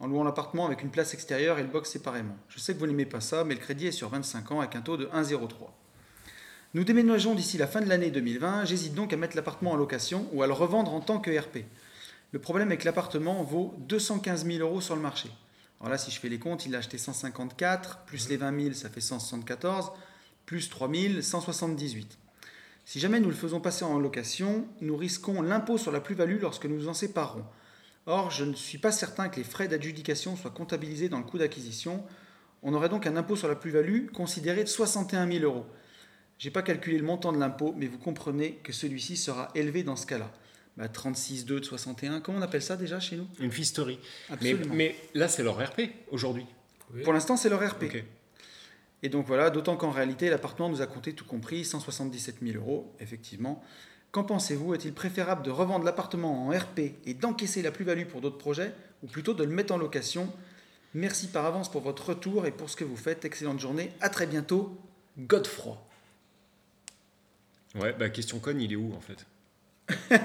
En 0.00 0.06
louant 0.06 0.24
l'appartement 0.24 0.66
avec 0.66 0.82
une 0.82 0.90
place 0.90 1.14
extérieure 1.14 1.58
et 1.58 1.62
le 1.62 1.68
box 1.68 1.90
séparément. 1.90 2.36
Je 2.48 2.58
sais 2.58 2.74
que 2.74 2.78
vous 2.78 2.86
n'aimez 2.86 3.06
pas 3.06 3.20
ça, 3.20 3.44
mais 3.44 3.54
le 3.54 3.60
crédit 3.60 3.86
est 3.86 3.92
sur 3.92 4.08
25 4.10 4.52
ans 4.52 4.60
avec 4.60 4.76
un 4.76 4.82
taux 4.82 4.96
de 4.96 5.06
1,03. 5.06 5.70
Nous 6.74 6.82
déménageons 6.82 7.36
d'ici 7.36 7.56
la 7.56 7.68
fin 7.68 7.80
de 7.80 7.88
l'année 7.88 8.10
2020, 8.10 8.64
j'hésite 8.64 8.94
donc 8.94 9.12
à 9.12 9.16
mettre 9.16 9.36
l'appartement 9.36 9.70
en 9.70 9.76
location 9.76 10.28
ou 10.32 10.42
à 10.42 10.48
le 10.48 10.52
revendre 10.52 10.92
en 10.92 11.00
tant 11.00 11.20
que 11.20 11.30
RP. 11.30 11.58
Le 12.32 12.40
problème 12.40 12.72
est 12.72 12.78
que 12.78 12.84
l'appartement 12.84 13.44
vaut 13.44 13.74
215 13.78 14.44
000 14.44 14.58
euros 14.58 14.80
sur 14.80 14.96
le 14.96 15.00
marché. 15.00 15.30
Alors 15.80 15.92
là, 15.92 15.98
si 15.98 16.10
je 16.10 16.18
fais 16.18 16.28
les 16.28 16.40
comptes, 16.40 16.66
il 16.66 16.72
l'a 16.72 16.78
acheté 16.78 16.98
154, 16.98 18.00
plus 18.06 18.28
les 18.28 18.36
20 18.36 18.60
000, 18.60 18.74
ça 18.74 18.88
fait 18.90 19.00
174, 19.00 19.92
plus 20.46 20.68
3 20.68 20.90
000, 20.92 21.22
178. 21.22 22.18
Si 22.84 23.00
jamais 23.00 23.20
nous 23.20 23.30
le 23.30 23.34
faisons 23.34 23.60
passer 23.60 23.84
en 23.84 23.98
location, 23.98 24.66
nous 24.80 24.96
risquons 24.96 25.40
l'impôt 25.40 25.78
sur 25.78 25.90
la 25.90 26.00
plus-value 26.00 26.40
lorsque 26.40 26.66
nous 26.66 26.76
nous 26.76 26.88
en 26.88 26.94
séparerons. 26.94 27.44
Or, 28.06 28.30
je 28.30 28.44
ne 28.44 28.54
suis 28.54 28.78
pas 28.78 28.92
certain 28.92 29.28
que 29.28 29.36
les 29.36 29.44
frais 29.44 29.68
d'adjudication 29.68 30.36
soient 30.36 30.50
comptabilisés 30.50 31.08
dans 31.08 31.18
le 31.18 31.24
coût 31.24 31.38
d'acquisition. 31.38 32.04
On 32.62 32.74
aurait 32.74 32.90
donc 32.90 33.06
un 33.06 33.16
impôt 33.16 33.36
sur 33.36 33.48
la 33.48 33.56
plus-value 33.56 34.08
considéré 34.08 34.62
de 34.64 34.68
61 34.68 35.30
000 35.30 35.44
euros. 35.44 35.64
J'ai 36.38 36.50
pas 36.50 36.62
calculé 36.62 36.98
le 36.98 37.04
montant 37.04 37.32
de 37.32 37.38
l'impôt, 37.38 37.74
mais 37.76 37.86
vous 37.86 37.98
comprenez 37.98 38.56
que 38.56 38.72
celui-ci 38.72 39.16
sera 39.16 39.50
élevé 39.54 39.82
dans 39.82 39.96
ce 39.96 40.04
cas-là. 40.06 40.30
Bah, 40.76 40.88
36,2 40.88 41.44
de 41.60 41.62
61, 41.62 42.20
comment 42.20 42.38
on 42.38 42.42
appelle 42.42 42.62
ça 42.62 42.76
déjà 42.76 42.98
chez 43.00 43.16
nous? 43.16 43.28
Une 43.38 43.52
fisterie. 43.52 44.00
Mais, 44.28 44.34
Absolument. 44.34 44.74
mais 44.74 44.96
là, 45.14 45.28
c'est 45.28 45.44
leur 45.44 45.56
RP 45.56 45.82
aujourd'hui. 46.10 46.44
Oui. 46.92 47.02
Pour 47.02 47.12
l'instant, 47.12 47.36
c'est 47.36 47.48
leur 47.48 47.60
RP. 47.66 47.84
Ok. 47.84 48.04
Et 49.04 49.10
donc 49.10 49.26
voilà, 49.26 49.50
d'autant 49.50 49.76
qu'en 49.76 49.90
réalité, 49.90 50.30
l'appartement 50.30 50.70
nous 50.70 50.80
a 50.80 50.86
coûté 50.86 51.12
tout 51.12 51.26
compris 51.26 51.62
177 51.66 52.36
000 52.42 52.56
euros, 52.56 52.90
effectivement. 53.00 53.62
Qu'en 54.12 54.24
pensez-vous? 54.24 54.72
Est-il 54.72 54.94
préférable 54.94 55.42
de 55.42 55.50
revendre 55.50 55.84
l'appartement 55.84 56.46
en 56.46 56.50
RP 56.50 56.80
et 57.04 57.12
d'encaisser 57.12 57.60
la 57.60 57.70
plus-value 57.70 58.06
pour 58.06 58.22
d'autres 58.22 58.38
projets, 58.38 58.72
ou 59.02 59.06
plutôt 59.06 59.34
de 59.34 59.44
le 59.44 59.50
mettre 59.50 59.74
en 59.74 59.76
location? 59.76 60.32
Merci 60.94 61.26
par 61.28 61.44
avance 61.44 61.70
pour 61.70 61.82
votre 61.82 62.08
retour 62.08 62.46
et 62.46 62.50
pour 62.50 62.70
ce 62.70 62.76
que 62.76 62.84
vous 62.84 62.96
faites. 62.96 63.26
Excellente 63.26 63.60
journée. 63.60 63.90
À 64.00 64.08
très 64.08 64.26
bientôt. 64.26 64.74
Godefroy. 65.18 65.76
Ouais, 67.74 67.92
bah 67.92 68.08
question 68.08 68.38
conne, 68.38 68.60
il 68.62 68.72
est 68.72 68.76
où 68.76 68.94
en 68.94 69.00
fait? 69.00 69.26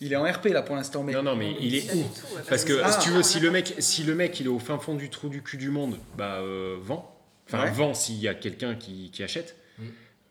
Il 0.00 0.12
est 0.12 0.16
en 0.16 0.24
RP 0.24 0.46
là 0.46 0.60
pour 0.62 0.76
l'instant, 0.76 1.02
mais 1.02 1.12
Non, 1.12 1.22
non, 1.22 1.36
mais 1.36 1.54
il 1.60 1.76
est 1.76 1.94
où? 1.94 2.04
Parce 2.48 2.64
que 2.64 2.80
Ah. 2.82 2.90
si 2.92 2.98
tu 2.98 3.10
veux, 3.10 3.22
si 3.22 3.38
le 3.40 3.50
mec, 3.50 3.74
si 3.78 4.02
le 4.02 4.14
mec, 4.14 4.38
il 4.40 4.46
est 4.46 4.50
au 4.50 4.58
fin 4.58 4.78
fond 4.78 4.94
du 4.94 5.08
trou 5.08 5.28
du 5.28 5.40
cul 5.42 5.56
du 5.56 5.70
monde, 5.70 5.98
bah 6.18 6.40
euh, 6.40 6.76
vend. 6.80 7.15
Enfin, 7.46 7.64
Ouais. 7.64 7.70
vend 7.70 7.94
s'il 7.94 8.16
y 8.16 8.28
a 8.28 8.34
quelqu'un 8.34 8.74
qui, 8.74 9.10
qui 9.10 9.22
achète. 9.22 9.56
Mm. 9.78 9.84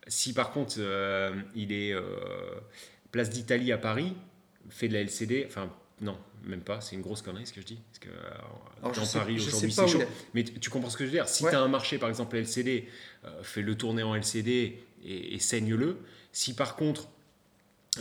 Si 0.07 0.33
par 0.33 0.51
contre 0.51 0.75
euh, 0.79 1.33
il 1.55 1.71
est 1.71 1.93
euh, 1.93 2.01
place 3.11 3.29
d'Italie 3.29 3.71
à 3.71 3.77
Paris, 3.77 4.13
fait 4.69 4.87
de 4.87 4.93
la 4.93 5.01
LCD, 5.01 5.45
enfin 5.47 5.71
non, 6.01 6.17
même 6.43 6.59
pas, 6.61 6.81
c'est 6.81 6.95
une 6.95 7.01
grosse 7.01 7.21
connerie 7.21 7.47
ce 7.47 7.53
que 7.53 7.61
je 7.61 7.65
dis. 7.67 7.79
Parce 7.91 7.99
que 7.99 8.09
euh, 8.09 8.29
Alors, 8.81 8.93
je 8.93 8.99
dans 8.99 9.05
sais- 9.05 9.17
Paris 9.19 9.37
je 9.37 9.43
sais 9.43 9.47
aujourd'hui 9.49 9.71
c'est 9.71 9.87
chaud. 9.87 10.01
Mais 10.33 10.43
tu 10.43 10.59
tu 10.59 10.69
comprends 10.69 10.89
ce 10.89 10.97
que 10.97 11.05
je 11.05 11.09
veux 11.09 11.15
dire? 11.15 11.27
Si 11.29 11.43
Ouais. 11.43 11.51
tu 11.51 11.55
as 11.55 11.61
un 11.61 11.67
marché 11.69 11.97
par 11.97 12.09
exemple 12.09 12.35
LCD, 12.37 12.87
euh, 13.23 13.41
fais 13.43 13.61
le 13.61 13.75
tourner 13.75 14.03
en 14.03 14.13
LCD 14.15 14.83
et, 15.05 15.33
et 15.35 15.39
saigne-le. 15.39 15.97
Si 16.33 16.53
par 16.53 16.75
contre 16.75 17.07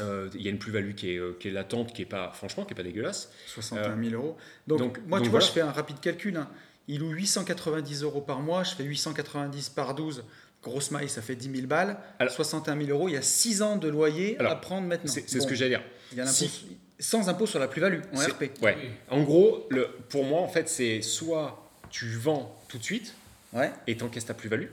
euh, 0.00 0.29
il 0.35 0.42
y 0.42 0.48
a 0.48 0.50
une 0.50 0.59
plus-value 0.59 0.94
qui 0.94 1.12
est, 1.12 1.18
euh, 1.18 1.37
qui 1.38 1.46
est 1.46 1.53
latente, 1.53 1.92
qui 1.94 2.03
est 2.03 2.07
pas, 2.07 2.33
franchement, 2.33 2.64
qui 2.64 2.72
est 2.72 2.77
pas 2.77 2.83
dégueulasse. 2.83 3.31
61 3.46 3.96
000 4.03 4.14
euros. 4.20 4.37
Donc, 4.66 4.79
donc- 4.81 4.98
moi, 5.07 5.18
donc 5.20 5.27
tu 5.27 5.31
vois, 5.31 5.38
voilà. 5.38 5.46
je 5.46 5.53
fais 5.53 5.61
un 5.61 5.70
rapide 5.70 6.00
calcul. 6.00 6.37
hein. 6.37 6.50
Il 6.88 7.01
loue 7.01 7.11
890 7.11 8.03
euros 8.03 8.20
par 8.20 8.40
mois, 8.40 8.62
je 8.64 8.75
fais 8.75 8.85
890 8.85 9.70
par 9.70 9.94
12. 9.94 10.25
Grosse 10.62 10.90
maille, 10.90 11.09
ça 11.09 11.20
fait 11.23 11.37
10 11.37 11.51
000 11.57 11.66
balles. 11.66 11.99
Alors- 12.18 12.33
61 12.33 12.77
000 12.79 12.88
euros, 12.90 13.09
il 13.09 13.12
y 13.12 13.16
a 13.16 13.23
6 13.23 13.62
ans 13.62 13.77
de 13.77 13.88
loyer 13.88 14.38
Alors, 14.38 14.53
à 14.53 14.61
prendre 14.61 14.87
maintenant. 14.87 15.11
C'est 15.12 15.20
Bon, 15.38 15.42
ce 15.42 15.47
que 15.47 15.55
j'allais 15.55 15.70
dire. 15.77 15.83
il 16.12 16.18
y 16.18 16.20
a 16.20 16.25
l'impôt- 16.25 16.37
Si- 16.37 16.77
Sans 17.01 17.29
impôt 17.29 17.47
sur 17.47 17.59
la 17.59 17.66
plus-value, 17.68 18.01
en 18.14 18.20
RP. 18.20 18.53
Ouais. 18.62 18.77
En 19.11 19.23
gros, 19.25 19.66
le, 19.68 19.88
pour 20.09 20.25
moi, 20.25 20.40
en 20.40 20.49
fait, 20.49 20.68
c'est 20.68 21.03
soit 21.03 21.68
tu 21.90 22.09
vends 22.12 22.57
tout 22.68 22.79
de 22.79 22.85
suite 22.85 23.14
Ouais. 23.53 23.73
et 23.88 23.97
t'encaisses 23.97 24.27
ta 24.27 24.33
plus-value, 24.35 24.68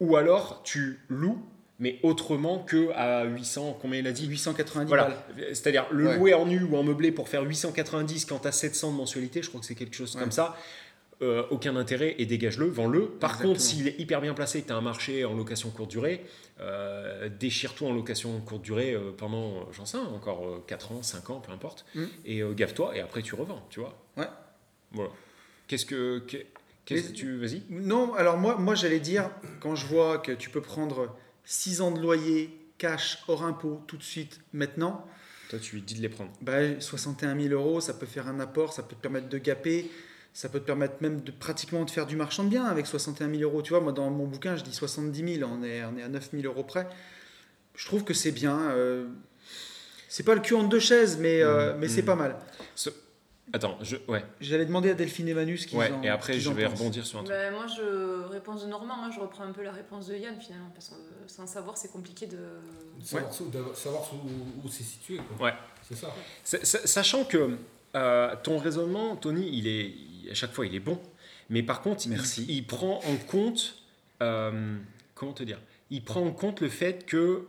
ou 0.00 0.16
alors 0.16 0.62
tu 0.62 1.00
loues, 1.08 1.44
mais 1.80 1.98
autrement 2.04 2.60
que 2.60 2.90
à 2.92 3.24
800, 3.24 3.78
combien 3.82 3.98
il 3.98 4.06
a 4.06 4.12
dit? 4.12 4.26
890 4.26 4.88
Voilà, 4.88 5.24
c'est-à-dire 5.48 5.86
le 5.90 6.06
Ouais. 6.06 6.16
louer 6.16 6.34
en 6.34 6.46
nu 6.46 6.62
ou 6.62 6.76
en 6.76 6.82
meublé 6.84 7.10
pour 7.10 7.28
faire 7.28 7.42
890 7.42 8.26
quand 8.26 8.38
t'as 8.38 8.52
700 8.52 8.92
de 8.92 8.96
mensualité, 8.96 9.42
je 9.42 9.48
crois 9.48 9.60
que 9.60 9.66
c'est 9.66 9.74
quelque 9.74 9.96
chose 9.96 10.14
Ouais. 10.14 10.20
comme 10.22 10.30
ça. 10.32 10.56
euh, 11.22 11.44
aucun 11.50 11.76
intérêt 11.76 12.14
et 12.16 12.24
dégage-le, 12.24 12.64
vends-le. 12.70 13.04
Par 13.06 13.32
Exactement. 13.32 13.52
contre, 13.52 13.60
s'il 13.60 13.86
est 13.86 14.00
hyper 14.00 14.22
bien 14.22 14.32
placé, 14.32 14.62
tu 14.62 14.72
as 14.72 14.76
un 14.76 14.80
marché 14.80 15.26
en 15.26 15.34
location 15.34 15.68
courte 15.68 15.90
durée, 15.90 16.24
euh, 16.60 17.28
déchire-toi 17.28 17.90
en 17.90 17.92
location 17.92 18.40
courte 18.40 18.62
durée 18.62 18.94
euh, 18.94 19.10
pendant, 19.14 19.70
j'en 19.72 19.84
sais, 19.84 19.98
encore 19.98 20.46
euh, 20.46 20.64
4 20.66 20.92
ans, 20.92 21.02
5 21.02 21.28
ans, 21.28 21.40
peu 21.40 21.52
importe, 21.52 21.84
Mm. 21.94 22.04
et 22.24 22.42
gaffe-toi, 22.56 22.96
et 22.96 23.00
après 23.00 23.20
tu 23.20 23.34
revends, 23.34 23.62
tu 23.68 23.80
vois. 23.80 23.98
Ouais. 24.16 24.28
Voilà. 24.92 25.10
Qu'est-ce 25.68 25.84
que. 25.84 26.20
qu'est- 26.20 26.46
Qu'est-ce 26.86 27.10
que 27.10 27.12
tu. 27.14 27.36
Vas-y. 27.36 27.62
Non, 27.68 28.14
alors 28.14 28.38
moi, 28.38 28.56
moi 28.56 28.74
j'allais 28.74 28.98
dire, 28.98 29.28
quand 29.60 29.74
je 29.76 29.84
vois 29.86 30.16
que 30.18 30.32
tu 30.32 30.48
peux 30.48 30.62
prendre 30.62 31.14
6 31.44 31.80
ans 31.80 31.90
de 31.90 32.00
loyer, 32.00 32.50
cash, 32.78 33.22
hors 33.28 33.42
impôt, 33.44 33.82
tout 33.86 33.96
de 33.96 34.02
suite, 34.02 34.40
maintenant, 34.52 35.06
Toi, 35.48 35.58
tu 35.58 35.74
lui 35.76 35.82
dis 35.82 35.94
de 35.94 36.00
les 36.02 36.08
prendre. 36.08 36.30
bah, 36.40 36.80
61 36.80 37.38
000 37.40 37.52
euros, 37.54 37.80
ça 37.80 37.92
peut 37.94 38.06
faire 38.06 38.28
un 38.28 38.38
apport, 38.40 38.72
ça 38.72 38.82
peut 38.82 38.94
te 38.96 39.00
permettre 39.00 39.28
de 39.28 39.38
gaper. 39.38 39.90
Ça 40.32 40.48
peut 40.48 40.60
te 40.60 40.64
permettre 40.64 40.94
même 41.00 41.22
de 41.22 41.32
pratiquement 41.32 41.84
de 41.84 41.90
faire 41.90 42.06
du 42.06 42.14
marchand 42.14 42.44
de 42.44 42.50
biens 42.50 42.64
avec 42.66 42.86
61 42.86 43.28
000 43.30 43.42
euros. 43.42 43.62
Tu 43.62 43.70
vois, 43.70 43.80
moi 43.80 43.90
dans 43.90 44.08
mon 44.10 44.26
bouquin, 44.28 44.54
je 44.54 44.62
dis 44.62 44.72
70 44.72 45.38
000, 45.38 45.50
on 45.52 45.64
est, 45.64 45.82
on 45.84 45.96
est 45.98 46.04
à 46.04 46.08
9 46.08 46.30
000 46.30 46.44
euros 46.44 46.62
près. 46.62 46.88
Je 47.74 47.84
trouve 47.84 48.04
que 48.04 48.14
c'est 48.14 48.30
bien. 48.30 48.56
euh, 48.70 49.08
c'est 50.08 50.22
pas 50.22 50.36
le 50.36 50.40
cul 50.40 50.54
entre 50.54 50.68
deux 50.68 50.78
chaises, 50.78 51.18
mais, 51.18 51.42
euh, 51.42 51.74
mais 51.78 51.88
c'est 51.88 52.02
Mhm. 52.02 52.06
pas 52.06 52.14
mal. 52.14 52.36
Ce- 52.76 52.90
Attends, 53.52 53.76
je... 53.82 53.96
ouais, 54.08 54.24
J'allais 54.40 54.64
demander 54.64 54.90
à 54.90 54.94
Delphine 54.94 55.26
et 55.28 55.34
Manu 55.34 55.58
ce 55.58 55.66
qu'ils 55.66 55.78
ouais. 55.78 55.90
en 55.92 56.02
et 56.02 56.08
après 56.08 56.38
je 56.38 56.50
vais 56.50 56.64
pensent. 56.66 56.78
rebondir 56.78 57.04
sur 57.04 57.18
un 57.18 57.24
truc. 57.24 57.34
Ben, 57.36 57.52
moi, 57.52 57.66
je 57.66 58.24
réponse 58.28 58.62
de 58.62 58.68
Normand, 58.68 58.96
moi, 58.96 59.10
je 59.14 59.18
reprends 59.20 59.42
un 59.44 59.52
peu 59.52 59.62
la 59.62 59.72
réponse 59.72 60.06
de 60.06 60.16
Yann 60.16 60.38
finalement, 60.40 60.70
parce 60.74 60.88
que 60.90 60.94
euh, 60.94 61.26
sans 61.26 61.46
savoir, 61.46 61.76
c'est 61.76 61.90
compliqué 61.90 62.26
de. 62.26 62.38
Savoir, 63.02 63.30
où- 63.40 63.48
de- 63.48 63.74
savoir 63.74 64.02
où, 64.14 64.66
où 64.66 64.68
c'est 64.68 64.84
situé. 64.84 65.16
Quoi. 65.36 65.46
Ouais. 65.48 65.54
C'est 65.88 65.96
ça. 65.96 66.14
Sa- 66.44 66.64
sa- 66.64 66.86
Sachant 66.86 67.24
que 67.24 67.56
euh, 67.96 68.34
ton 68.44 68.58
raisonnement, 68.58 69.16
Tony, 69.16 69.50
il 69.52 69.66
est, 69.66 69.86
il- 70.24 70.28
à 70.30 70.34
chaque 70.34 70.52
fois, 70.52 70.64
il 70.66 70.74
est 70.74 70.80
bon. 70.80 71.00
Mais 71.48 71.62
par 71.64 71.80
contre, 71.82 72.06
il- 72.06 72.10
Merci. 72.10 72.46
Il, 72.48 72.64
prend 72.66 72.98
en 73.04 73.16
compte. 73.28 73.82
euh, 74.22 74.76
comment 75.16 75.32
te 75.32 75.42
dire? 75.42 75.58
Il 75.90 76.04
prend 76.04 76.24
en 76.24 76.30
compte 76.30 76.60
le 76.60 76.68
fait 76.68 77.04
que 77.04 77.48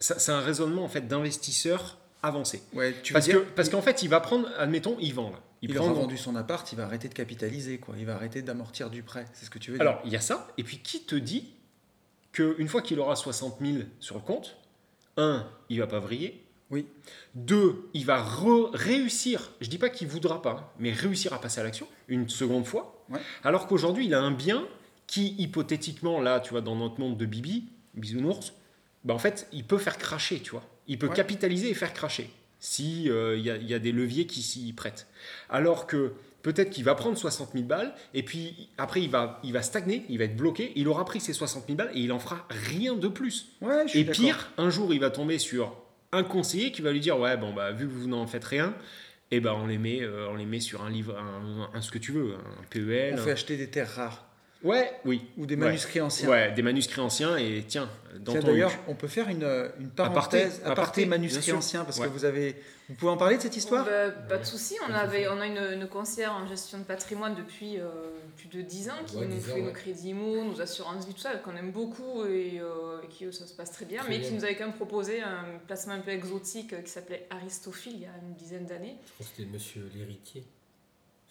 c'est 0.00 0.32
un 0.32 0.40
raisonnement 0.40 0.82
en 0.84 0.88
fait 0.88 1.06
d'investisseur 1.06 1.98
avancé. 2.24 2.62
Ouais, 2.72 2.94
tu 3.02 3.12
veux 3.12 3.14
Parce 3.14 3.26
dire, 3.26 3.40
que 3.40 3.50
parce 3.50 3.68
qu'en 3.68 3.82
fait, 3.82 4.02
il 4.02 4.08
va 4.08 4.20
prendre, 4.20 4.48
admettons, 4.58 4.96
il 5.00 5.14
vend 5.14 5.30
là. 5.30 5.40
il, 5.62 5.72
prend 5.74 5.84
aura 5.84 5.92
vendu 5.92 6.16
son 6.16 6.36
appart, 6.36 6.70
il 6.72 6.76
va 6.76 6.84
arrêter 6.84 7.08
de 7.08 7.14
capitaliser, 7.14 7.78
quoi. 7.78 7.94
Il 7.98 8.06
va 8.06 8.14
arrêter 8.14 8.42
d'amortir 8.42 8.90
du 8.90 9.02
prêt. 9.02 9.26
C'est 9.32 9.44
ce 9.44 9.50
que 9.50 9.58
tu 9.58 9.70
veux 9.70 9.78
dire 9.78 9.86
Alors, 9.86 10.00
il 10.04 10.12
y 10.12 10.16
a 10.16 10.20
ça. 10.20 10.48
Et 10.58 10.64
puis, 10.64 10.78
qui 10.78 11.04
te 11.04 11.14
dit 11.14 11.54
qu'une 12.32 12.68
fois 12.68 12.82
qu'il 12.82 12.98
aura 12.98 13.16
60 13.16 13.58
000 13.60 13.78
sur 14.00 14.16
le 14.16 14.22
compte, 14.22 14.56
un, 15.16 15.46
il 15.68 15.78
va 15.80 15.86
pas 15.86 16.00
vriller. 16.00 16.44
Oui. 16.70 16.86
Deux, 17.34 17.88
il 17.94 18.04
va 18.06 18.24
réussir, 18.72 19.52
je 19.60 19.68
dis 19.68 19.78
pas 19.78 19.90
qu'il 19.90 20.08
voudra 20.08 20.42
pas, 20.42 20.74
mais 20.78 20.92
réussir 20.92 21.32
à 21.32 21.40
passer 21.40 21.60
à 21.60 21.64
l'action 21.64 21.86
une 22.08 22.28
seconde 22.28 22.66
fois. 22.66 23.04
Ouais. 23.10 23.20
Alors 23.44 23.66
qu'aujourd'hui, 23.66 24.06
il 24.06 24.14
a 24.14 24.20
un 24.20 24.32
bien 24.32 24.66
qui, 25.06 25.34
hypothétiquement, 25.38 26.20
là, 26.20 26.40
tu 26.40 26.50
vois, 26.50 26.62
dans 26.62 26.74
notre 26.74 26.98
monde 26.98 27.16
de 27.16 27.26
Bibi, 27.26 27.68
bisounours, 27.94 28.54
bah, 29.04 29.14
en 29.14 29.18
fait, 29.18 29.46
il 29.52 29.64
peut 29.64 29.78
faire 29.78 29.98
cracher, 29.98 30.40
tu 30.40 30.50
vois. 30.50 30.64
Il 30.88 30.98
peut 30.98 31.08
Ouais. 31.08 31.14
capitaliser 31.16 31.70
et 31.70 31.74
faire 31.74 31.92
cracher 31.94 32.30
si 32.60 33.10
euh, 33.10 33.36
il 33.36 33.44
y, 33.44 33.50
a- 33.50 33.56
il 33.56 33.68
y 33.68 33.74
a 33.74 33.78
des 33.78 33.92
leviers 33.92 34.26
qui 34.26 34.40
s'y 34.42 34.72
prêtent. 34.72 35.06
Alors 35.50 35.86
que 35.86 36.12
peut-être 36.42 36.70
qu'il 36.70 36.84
va 36.84 36.94
prendre 36.94 37.16
60 37.16 37.52
000 37.52 37.64
balles 37.64 37.94
et 38.14 38.22
puis 38.22 38.68
après 38.78 39.02
il 39.02 39.10
va, 39.10 39.40
il 39.44 39.52
va 39.52 39.62
stagner, 39.62 40.04
il 40.08 40.18
va 40.18 40.24
être 40.24 40.36
bloqué, 40.36 40.72
il 40.76 40.88
aura 40.88 41.04
pris 41.04 41.20
ses 41.20 41.32
60 41.34 41.64
000 41.66 41.76
balles 41.76 41.90
et 41.94 42.00
il 42.00 42.10
en 42.12 42.18
fera 42.18 42.46
rien 42.50 42.94
de 42.94 43.08
plus. 43.08 43.48
Ouais, 43.60 43.84
Et 43.94 44.04
pire, 44.04 44.50
un 44.58 44.70
jour 44.70 44.92
il 44.94 45.00
va 45.00 45.10
tomber 45.10 45.38
sur 45.38 45.76
un 46.12 46.22
conseiller 46.22 46.70
qui 46.72 46.80
va 46.82 46.92
lui 46.92 47.00
dire 47.00 47.18
ouais 47.18 47.36
bon 47.36 47.52
bah 47.52 47.72
vu 47.72 47.86
que 47.86 47.92
vous 47.92 48.06
n'en 48.08 48.26
faites 48.26 48.44
rien, 48.44 48.74
et 49.30 49.40
ben 49.40 49.52
on 49.54 49.66
les 49.66 49.78
met, 49.78 50.00
euh, 50.02 50.28
on 50.30 50.36
les 50.36 50.46
met 50.46 50.60
sur 50.60 50.82
un 50.84 50.90
livre, 50.90 51.18
un, 51.18 51.70
un- 51.76 51.80
ce 51.82 51.90
que 51.90 51.98
tu 51.98 52.12
veux, 52.12 52.34
un 52.34 52.64
PEL. 52.70 53.14
On 53.14 53.18
un- 53.18 53.24
fait 53.24 53.32
acheter 53.32 53.56
des 53.56 53.68
terres 53.68 53.90
rares 53.94 54.26
Ouais, 54.64 54.90
oui. 55.04 55.26
ou 55.36 55.46
des 55.46 55.54
Ouais. 55.56 55.60
manuscrits 55.66 56.00
anciens. 56.00 56.28
Ouais, 56.28 56.50
des 56.52 56.62
manuscrits 56.62 57.00
anciens 57.00 57.36
et 57.36 57.64
tiens, 57.68 57.88
dans 58.20 58.32
Tiens, 58.32 58.40
ton 58.40 58.46
d'ailleurs, 58.48 58.72
on 58.88 58.94
peut 58.94 59.08
faire 59.08 59.28
une, 59.28 59.44
une 59.78 59.90
parenthèse, 59.90 60.06
Aparté, 60.10 60.46
aparté, 60.46 60.70
aparté, 60.70 61.00
bien 61.02 61.10
manuscrit 61.10 61.42
sûr. 61.42 61.56
ancien, 61.58 61.84
parce 61.84 61.98
Ouais. 61.98 62.06
que 62.06 62.12
vous 62.12 62.24
avez... 62.24 62.56
Vous 62.88 62.94
pouvez 62.96 63.12
en 63.12 63.16
parler 63.16 63.36
de 63.38 63.42
cette 63.42 63.56
histoire? 63.56 63.86
Oh, 63.86 63.90
bah, 63.90 64.10
pas 64.28 64.36
de 64.38 64.44
souci, 64.44 64.76
on, 64.88 64.92
avait, 64.92 65.26
on 65.28 65.40
a 65.40 65.46
une, 65.46 65.80
une 65.82 65.86
conseillère 65.88 66.32
en 66.32 66.46
gestion 66.46 66.78
de 66.78 66.84
patrimoine 66.84 67.34
depuis 67.34 67.78
euh, 67.78 67.88
plus 68.36 68.48
de 68.48 68.60
10 68.62 68.88
ans 68.90 68.92
qui 69.06 69.16
Ouais, 69.16 69.26
nous 69.26 69.34
10 69.36 69.40
fait 69.40 69.52
ans, 69.52 69.64
nos 69.64 69.72
crédits 69.72 70.08
IMO, 70.10 70.44
nos 70.44 70.60
assurances 70.60 71.06
vie, 71.06 71.14
tout 71.14 71.20
ça, 71.20 71.34
qu'on 71.36 71.56
aime 71.56 71.70
beaucoup 71.72 72.24
et 72.26 72.60
euh, 72.60 73.00
qui 73.10 73.30
ça 73.32 73.46
se 73.46 73.54
passe 73.54 73.72
très 73.72 73.84
bien, 73.86 74.00
Très 74.00 74.10
mais 74.10 74.18
bien. 74.18 74.28
qui 74.28 74.34
nous 74.34 74.44
avait 74.44 74.54
quand 74.54 74.64
même 74.66 74.74
proposé 74.74 75.22
un 75.22 75.58
placement 75.66 75.94
un 75.94 76.00
peu 76.00 76.10
exotique 76.10 76.72
euh, 76.74 76.82
qui 76.82 76.90
s'appelait 76.90 77.26
Aristophile 77.30 77.94
il 77.96 78.02
y 78.02 78.06
a 78.06 78.10
une 78.22 78.34
dizaine 78.34 78.66
d'années. 78.66 78.96
Je 79.06 79.12
crois 79.14 79.26
que 79.26 79.32
c'était 79.36 79.50
monsieur 79.50 79.90
l'héritier. 79.94 80.44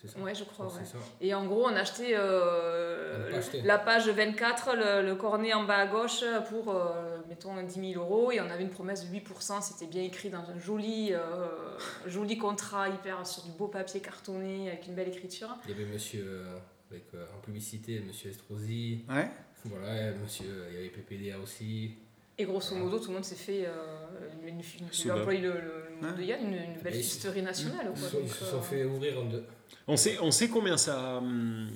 Ça 0.07 0.19
Ouais, 0.19 0.35
je 0.35 0.43
crois, 0.43 0.67
C'est 0.69 0.79
ouais. 0.79 0.85
ça. 0.85 0.97
Et 1.21 1.33
en 1.33 1.45
gros, 1.45 1.63
on 1.65 1.75
a 1.75 1.79
acheté, 1.79 2.13
euh, 2.13 3.31
On 3.33 3.65
la 3.65 3.77
page 3.79 4.09
24, 4.09 4.75
le, 4.75 5.05
le 5.07 5.15
cornet 5.15 5.53
en 5.53 5.63
bas 5.63 5.77
à 5.77 5.87
gauche 5.87 6.23
pour, 6.49 6.75
euh, 6.75 7.17
mettons, 7.29 7.61
10 7.61 7.93
000 7.93 8.03
euros. 8.03 8.31
Et 8.31 8.41
on 8.41 8.49
avait 8.49 8.63
une 8.63 8.69
promesse 8.69 9.05
de 9.09 9.15
8%. 9.15 9.61
C'était 9.61 9.85
bien 9.87 10.03
écrit 10.03 10.29
dans 10.29 10.49
un 10.49 10.59
joli, 10.59 11.13
euh, 11.13 11.19
joli 12.05 12.37
contrat, 12.37 12.89
hyper 12.89 13.25
sur 13.25 13.43
du 13.43 13.51
beau 13.51 13.67
papier 13.67 14.01
cartonné, 14.01 14.69
avec 14.69 14.87
une 14.87 14.95
belle 14.95 15.09
écriture. 15.09 15.49
Il 15.65 15.71
y 15.71 15.73
avait 15.73 15.91
monsieur, 15.91 16.23
euh, 16.27 16.57
avec, 16.91 17.05
euh, 17.13 17.25
en 17.37 17.39
publicité, 17.41 18.01
monsieur 18.05 18.29
Estrosi. 18.29 19.05
Ouais. 19.09 19.29
Voilà, 19.65 20.11
monsieur, 20.21 20.65
il 20.71 20.75
y 20.75 20.77
avait 20.79 20.89
PPDA 20.89 21.39
aussi. 21.39 21.95
Et 22.37 22.45
grosso 22.45 22.75
modo, 22.75 22.97
tout 22.99 23.09
le 23.09 23.13
monde 23.13 23.23
s'est 23.23 23.35
fait. 23.35 23.65
Euh, 23.65 23.71
une, 24.45 25.11
employer 25.11 25.39
le, 25.39 25.49
le, 25.53 25.53
le 25.55 25.95
mot 26.01 26.07
Ouais. 26.11 26.17
de 26.17 26.23
Yann, 26.23 26.41
une, 26.43 26.53
une 26.73 26.81
belle 26.81 26.95
fusterie 26.95 27.41
nationale. 27.43 27.91
Ils 27.95 28.01
se 28.29 28.43
euh, 28.43 28.51
sont 28.51 28.61
fait 28.61 28.83
ouvrir 28.83 29.19
en 29.19 29.25
deux. 29.25 29.43
On 29.87 29.97
sait, 29.97 30.17
on 30.21 30.31
sait 30.31 30.47
combien 30.47 30.77
ça, 30.77 31.17
hum, 31.17 31.67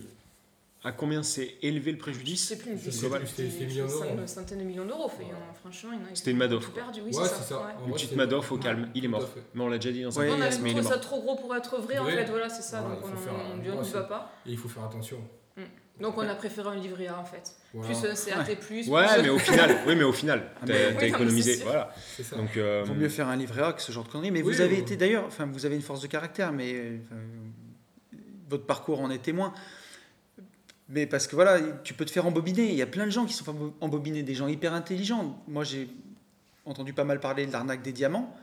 à 0.84 0.92
combien 0.94 1.24
c'est 1.24 1.56
élevé 1.62 1.92
le 1.92 1.98
préjudice 1.98 2.48
sais 2.48 2.58
plus, 2.58 2.78
c'était- 2.80 3.26
c'était 3.26 3.66
millions 3.66 3.88
d'euros. 3.88 4.04
Une 4.18 4.28
centaine 4.28 4.60
de 4.60 4.64
millions 4.64 4.86
d'euros. 4.86 5.12
Ouais. 5.20 5.26
hein, 5.34 5.54
franchement, 5.60 5.90
il 5.94 6.00
y 6.00 6.04
en 6.04 6.12
a 6.12 6.16
C'était 6.16 6.32
une 6.32 6.38
Madoff, 6.38 6.72
perdu, 6.72 7.02
oui, 7.02 7.14
ouais, 7.14 7.24
c'est 7.26 7.44
ça. 7.44 7.58
ouais. 7.58 7.64
En 7.64 7.80
Une 7.80 7.84
vrai, 7.90 7.94
petite 7.94 8.10
c'est- 8.12 8.16
Madoff 8.16 8.52
au 8.52 8.56
Ouais. 8.56 8.62
calme, 8.62 8.90
il 8.96 9.04
est 9.04 9.08
mort. 9.10 9.28
Mais 9.54 9.62
on 9.64 9.68
l'a 9.68 9.78
déjà 9.78 9.92
dit 9.92 10.04
dans 10.04 10.18
un 10.18 10.22
Ouais, 10.22 10.30
on 10.30 10.34
a- 10.34 10.36
podcast, 10.38 10.60
il 10.62 10.68
est 10.68 10.70
trouvé 10.70 10.84
mort. 10.84 10.94
ça 10.94 11.00
trop 11.00 11.22
gros 11.22 11.36
pour 11.36 11.56
être 11.56 11.78
vrai, 11.80 11.98
en 11.98 12.06
Ouais. 12.06 12.16
fait, 12.16 12.26
voilà, 12.30 12.48
c'est 12.50 12.62
ça. 12.62 12.80
Voilà, 12.82 12.96
donc 12.96 13.06
on, 13.06 13.08
on, 13.10 13.12
on 13.12 13.58
ouais, 13.58 13.64
n'y 13.84 13.90
va 13.92 14.02
c'est- 14.04 14.08
pas. 14.08 14.32
Et 14.46 14.52
il 14.52 14.58
faut 14.58 14.70
faire 14.70 14.84
attention. 14.86 15.18
Donc 16.00 16.16
on 16.16 16.22
a 16.22 16.36
préféré 16.36 16.70
un 16.70 16.76
livret 16.76 17.08
A 17.08 17.18
en 17.20 17.26
fait. 17.26 17.56
Voilà. 17.74 17.88
Plus 17.92 18.08
un 18.32 18.44
CAT, 18.44 18.56
plus. 18.58 18.88
Ouais, 18.88 19.04
plus- 19.16 19.24
mais 19.24 19.30
au 19.30 19.40
final, 19.72 19.78
oui, 19.88 19.96
mais 19.96 20.04
au 20.04 20.14
final, 20.14 20.52
Ah, 20.62 20.66
t'as 20.68 20.74
Oui, 21.00 21.06
économisé, 21.06 21.56
c'est 21.56 21.64
voilà. 21.64 21.92
C'est 22.16 22.22
ça. 22.22 22.36
Donc, 22.36 22.56
euh, 22.56 22.84
Vaut 22.86 22.94
mieux 22.94 23.10
faire 23.10 23.28
un 23.28 23.36
livret 23.36 23.64
A 23.64 23.74
que 23.74 23.82
ce 23.82 23.92
genre 23.92 24.04
de 24.04 24.10
conneries. 24.10 24.30
Mais 24.30 24.44
Oui, 24.44 24.54
vous 24.54 24.62
avez 24.62 24.76
oui. 24.76 24.82
été 24.82 24.96
d'ailleurs, 24.96 25.24
enfin, 25.26 25.48
vous 25.52 25.66
avez 25.66 25.76
une 25.76 25.82
force 25.82 26.00
de 26.02 26.06
caractère, 26.08 26.52
mais 26.54 27.00
votre 28.50 28.66
parcours 28.66 29.00
en 29.02 29.10
est 29.10 29.20
témoin. 29.20 29.54
Mais 30.90 31.06
parce 31.06 31.28
que 31.28 31.36
voilà, 31.36 31.60
tu 31.84 31.94
peux 31.94 32.06
te 32.06 32.12
faire 32.12 32.26
embobiner. 32.26 32.70
Il 32.70 32.76
y 32.76 32.82
a 32.82 32.88
plein 32.88 33.06
de 33.06 33.12
gens 33.12 33.26
qui 33.26 33.34
sont 33.34 33.46
embo- 33.52 33.74
embobinés, 33.82 34.24
des 34.24 34.36
gens 34.36 34.48
hyper 34.48 34.74
intelligents. 34.74 35.42
Moi, 35.48 35.64
j'ai 35.66 35.90
entendu 36.66 36.94
pas 36.94 37.04
mal 37.04 37.20
parler 37.20 37.46
de 37.46 37.52
l'arnaque 37.52 37.82
des 37.82 37.92
diamants. 37.92 38.34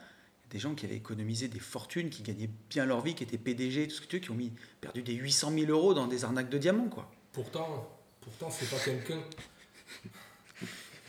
Des 0.50 0.58
gens 0.58 0.74
qui 0.74 0.84
avaient 0.84 0.96
économisé 0.96 1.48
des 1.48 1.58
fortunes, 1.58 2.10
qui 2.10 2.22
gagnaient 2.22 2.50
bien 2.68 2.84
leur 2.84 3.00
vie, 3.00 3.14
qui 3.14 3.24
étaient 3.24 3.38
PDG, 3.38 3.88
tout 3.88 3.94
ce 3.96 4.00
que 4.02 4.06
tu 4.06 4.16
veux, 4.16 4.20
qui 4.22 4.30
ont 4.30 4.34
mis, 4.34 4.52
perdu 4.80 5.02
des 5.02 5.14
800 5.14 5.52
000 5.58 5.70
euros 5.70 5.94
dans 5.94 6.06
des 6.06 6.22
arnaques 6.24 6.50
de 6.50 6.58
diamants, 6.58 6.88
quoi. 6.88 7.10
Pourtant, 7.32 7.88
pourtant 8.20 8.50
c'est 8.50 8.68
pas 8.70 8.78
quelqu'un. 8.78 9.18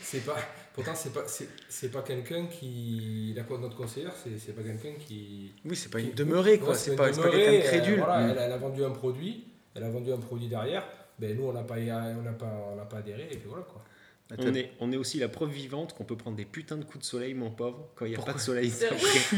C'est 0.00 0.24
pas. 0.24 0.36
Pourtant, 0.76 0.94
c'est 0.94 1.12
pas, 1.14 1.24
c'est, 1.70 1.90
pas 1.90 2.02
quelqu'un 2.02 2.46
qui. 2.48 3.32
La, 3.34 3.44
notre 3.58 3.74
conseillère, 3.76 4.12
c'est, 4.22 4.38
c'est 4.38 4.52
pas 4.52 4.62
quelqu'un 4.62 4.92
qui. 5.00 5.54
Oui, 5.64 5.74
c'est 5.74 5.90
pas 5.90 6.00
une 6.00 6.12
demeurée, 6.12 6.58
quoi. 6.58 6.70
Ouais, 6.70 6.74
c'est 6.74 6.94
pas, 6.94 7.10
quelqu'un 7.10 7.30
de 7.30 7.56
euh, 7.56 7.60
crédule. 7.62 7.98
voilà, 7.98 8.26
Mm. 8.26 8.30
elle, 8.30 8.38
elle 8.38 8.52
a 8.52 8.56
vendu 8.58 8.84
un 8.84 8.90
produit, 8.90 9.46
elle 9.74 9.84
a 9.84 9.88
vendu 9.88 10.12
un 10.12 10.18
produit 10.18 10.48
derrière. 10.48 10.86
Ben 11.18 11.34
nous, 11.34 11.44
on 11.44 11.52
n'a 11.54 11.62
pas, 11.62 11.76
on 11.78 12.22
n'a 12.22 12.32
pas, 12.32 12.70
on 12.72 12.76
n'a 12.76 12.84
pas 12.84 12.98
adhéré, 12.98 13.22
et 13.32 13.36
puis 13.38 13.48
voilà 13.48 13.64
quoi. 13.64 13.82
On 14.38 14.54
est, 14.54 14.72
on 14.80 14.90
est 14.90 14.96
aussi 14.96 15.20
la 15.20 15.28
preuve 15.28 15.50
vivante 15.50 15.94
qu'on 15.94 16.02
peut 16.02 16.16
prendre 16.16 16.36
des 16.36 16.44
putains 16.44 16.76
de 16.76 16.84
coups 16.84 16.98
de 16.98 17.04
soleil, 17.04 17.32
mon 17.34 17.50
pauvre, 17.50 17.90
quand 17.94 18.06
il 18.06 18.08
n'y 18.08 18.14
a 18.14 18.16
Pourquoi 18.16 18.34
pas 18.34 18.38
de 18.40 18.44
soleil. 18.44 18.72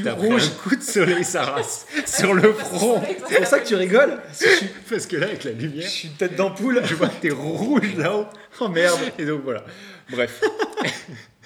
T'as 0.03 0.15
pris, 0.15 0.29
un 0.33 0.39
coup 0.63 0.77
de 0.77 0.83
soleil, 0.83 1.25
sa 1.25 1.45
race, 1.45 1.87
sur 2.07 2.33
le 2.33 2.55
front. 2.55 3.03
C'est 3.29 3.37
pour 3.37 3.47
ça 3.47 3.61
que 3.61 3.69
tu 3.69 3.75
rigoles 3.75 4.19
je 4.33 4.67
Parce 4.89 5.07
que 5.07 5.17
là, 5.17 5.27
avec 5.27 5.45
la 5.45 5.53
je 5.53 5.57
lumière, 5.57 5.89
suis 5.89 6.09
une 6.09 6.15
tête 6.15 6.37
d'ampoule. 6.37 6.81
je 6.85 6.95
vois 6.95 7.09
que 7.09 7.21
t'es 7.21 7.31
rouge 7.31 7.97
là-haut. 7.97 8.27
Oh 8.61 8.69
merde 8.69 8.99
Et 9.19 9.27
donc 9.27 9.43
voilà. 9.45 9.65
Bref. 10.11 10.43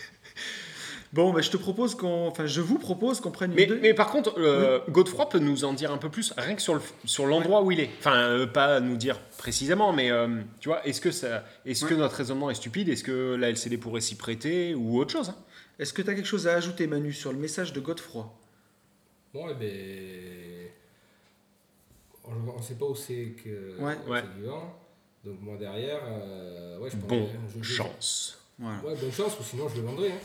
Bon, 1.12 1.30
bah, 1.32 1.42
je 1.42 1.50
te 1.50 1.58
propose 1.58 1.94
qu'on. 1.94 2.28
Enfin, 2.28 2.46
je 2.46 2.62
vous 2.62 2.78
propose 2.78 3.20
qu'on 3.20 3.30
prenne 3.30 3.50
une. 3.50 3.56
Mais, 3.56 3.66
deux- 3.66 3.78
mais 3.80 3.92
par 3.92 4.10
contre, 4.10 4.34
euh, 4.38 4.80
Godefroy 4.88 5.28
peut 5.28 5.38
nous 5.40 5.64
en 5.64 5.74
dire 5.74 5.92
un 5.92 5.98
peu 5.98 6.08
plus, 6.08 6.32
rien 6.38 6.54
que 6.54 6.62
sur, 6.62 6.74
le, 6.74 6.80
sur 7.04 7.26
l'endroit 7.26 7.62
où 7.62 7.70
il 7.70 7.80
est. 7.80 7.90
Enfin, 7.98 8.16
euh, 8.16 8.46
pas 8.46 8.80
nous 8.80 8.96
dire 8.96 9.18
précisément, 9.36 9.92
mais 9.92 10.10
euh, 10.10 10.40
tu 10.60 10.70
vois, 10.70 10.86
est-ce 10.86 11.02
que, 11.02 11.10
ça, 11.10 11.44
est-ce 11.66 11.84
que 11.84 11.92
notre 11.94 12.14
raisonnement 12.16 12.48
est 12.50 12.54
stupide? 12.54 12.88
Est-ce 12.88 13.04
que 13.04 13.34
la 13.34 13.50
LCD 13.50 13.76
pourrait 13.76 14.00
s'y 14.00 14.14
prêter 14.14 14.74
ou 14.74 14.98
autre 14.98 15.10
chose 15.12 15.28
hein? 15.30 15.36
Est-ce 15.78 15.92
que 15.92 16.00
tu 16.00 16.08
as 16.08 16.14
quelque 16.14 16.26
chose 16.28 16.46
à 16.48 16.54
ajouter, 16.54 16.86
Manu, 16.86 17.12
sur 17.12 17.32
le 17.32 17.38
message 17.38 17.72
de 17.74 17.80
Godefroy? 17.80 18.32
Bon, 19.34 19.48
et 19.50 19.54
ben. 19.54 20.68
On 22.24 22.56
ne 22.58 22.62
sait 22.62 22.74
pas 22.74 22.86
où 22.86 22.94
c'est 22.94 23.34
que 23.44 23.76
Ouais. 23.80 23.96
Ouais. 24.08 24.22
Donc 25.24 25.40
moi 25.40 25.56
derrière, 25.58 26.00
euh, 26.06 26.78
ouais, 26.78 26.88
je 26.90 26.96
pense 26.96 27.06
Bon, 27.08 27.26
que 27.26 27.32
je- 27.58 27.62
je- 27.62 27.74
chance. 27.74 28.38
Voilà. 28.58 28.78
Ouais, 28.84 28.94
bonne 29.00 29.12
chance, 29.12 29.38
ou 29.38 29.42
sinon 29.42 29.68
je 29.68 29.76
le 29.80 29.82
vendrai. 29.86 30.08
hein. 30.12 30.16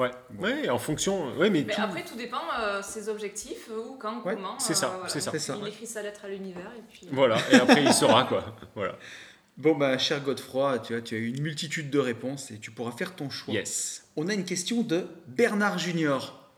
Ouais, 0.00 0.10
ouais, 0.38 0.68
en 0.70 0.78
fonction. 0.78 1.36
Ouais, 1.36 1.50
mais, 1.50 1.64
Mais 1.66 1.74
tout- 1.74 1.80
après, 1.82 2.04
tout 2.04 2.16
dépend 2.16 2.40
euh, 2.60 2.80
ses 2.82 3.08
objectifs, 3.08 3.68
euh, 3.70 3.78
où, 3.90 3.96
quand, 3.98 4.22
Ouais, 4.24 4.34
comment. 4.34 4.58
c'est 4.58 4.74
ça, 4.74 4.88
voilà. 4.88 5.08
c'est 5.08 5.20
ça. 5.38 5.56
Il 5.60 5.68
écrit 5.68 5.86
sa 5.86 6.02
lettre 6.02 6.24
à 6.24 6.28
l'univers 6.28 6.72
et 6.78 6.82
puis. 6.90 7.06
Voilà, 7.12 7.36
et 7.50 7.56
après 7.56 7.82
il 7.84 7.92
saura 7.92 8.24
quoi. 8.24 8.56
Voilà. 8.74 8.96
Bon, 9.56 9.74
bah, 9.76 9.98
cher 9.98 10.20
Godefroy, 10.22 10.78
tu, 10.78 10.94
vois, 10.94 11.02
tu 11.02 11.14
as 11.14 11.18
eu 11.18 11.26
une 11.26 11.42
multitude 11.42 11.90
de 11.90 11.98
réponses 11.98 12.50
et 12.50 12.58
tu 12.58 12.70
pourras 12.70 12.92
faire 12.92 13.14
ton 13.14 13.28
choix. 13.28 13.52
Yes. 13.52 14.06
On 14.16 14.26
a 14.28 14.32
une 14.34 14.44
question 14.44 14.80
de 14.82 15.06
Bernard 15.26 15.78
Junior. 15.78 16.50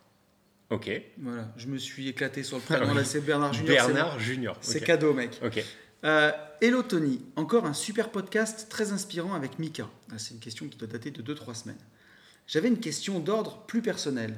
Ok. 0.70 0.88
Voilà, 1.18 1.48
je 1.56 1.66
me 1.66 1.78
suis 1.78 2.08
éclaté 2.08 2.44
sur 2.44 2.58
le 2.58 2.62
prénom. 2.62 2.84
Ah 2.86 2.88
oui. 2.92 2.96
Là, 2.98 3.04
c'est 3.04 3.20
Bernard 3.20 3.52
Junior. 3.54 3.76
c'est 3.80 3.92
Bernard 3.92 4.20
Junior. 4.20 4.54
bon. 4.54 4.60
C'est 4.62 4.80
cadeau, 4.80 5.14
mec. 5.14 5.40
Ok. 5.44 5.64
Euh, 6.04 6.30
Hello 6.60 6.82
Tony, 6.82 7.20
encore 7.36 7.66
un 7.66 7.74
super 7.74 8.10
podcast 8.10 8.68
très 8.70 8.92
inspirant 8.92 9.34
avec 9.34 9.58
Mika. 9.58 9.88
Ah, 10.12 10.18
c'est 10.18 10.34
une 10.34 10.40
question 10.40 10.68
qui 10.68 10.78
doit 10.78 10.88
dater 10.88 11.10
de 11.10 11.22
2-3 11.22 11.54
semaines. 11.54 11.78
J'avais 12.46 12.68
une 12.68 12.80
question 12.80 13.20
d'ordre 13.20 13.64
plus 13.66 13.82
personnel. 13.82 14.34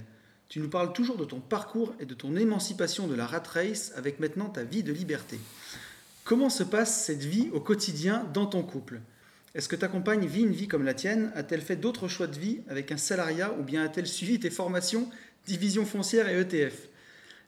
Tu 0.48 0.60
nous 0.60 0.68
parles 0.68 0.92
toujours 0.92 1.16
de 1.16 1.24
ton 1.24 1.40
parcours 1.40 1.94
et 1.98 2.06
de 2.06 2.14
ton 2.14 2.36
émancipation 2.36 3.06
de 3.06 3.14
la 3.14 3.26
rat 3.26 3.42
race 3.52 3.92
avec 3.96 4.20
maintenant 4.20 4.48
ta 4.48 4.62
vie 4.62 4.82
de 4.82 4.92
liberté. 4.92 5.40
Comment 6.22 6.50
se 6.50 6.62
passe 6.62 7.04
cette 7.04 7.24
vie 7.24 7.50
au 7.52 7.60
quotidien 7.60 8.26
dans 8.32 8.46
ton 8.46 8.62
couple? 8.62 9.00
Est-ce 9.54 9.68
que 9.68 9.76
ta 9.76 9.88
compagne 9.88 10.26
vit 10.26 10.42
une 10.42 10.52
vie 10.52 10.68
comme 10.68 10.84
la 10.84 10.94
tienne? 10.94 11.30
A-t-elle 11.34 11.60
fait 11.60 11.76
d'autres 11.76 12.08
choix 12.08 12.26
de 12.26 12.38
vie 12.38 12.60
avec 12.68 12.92
un 12.92 12.96
salariat 12.96 13.52
ou 13.58 13.62
bien 13.62 13.84
a-t-elle 13.84 14.06
suivi 14.06 14.40
tes 14.40 14.50
formations, 14.50 15.08
division 15.46 15.84
foncière 15.84 16.28
et 16.28 16.40
ETF 16.40 16.88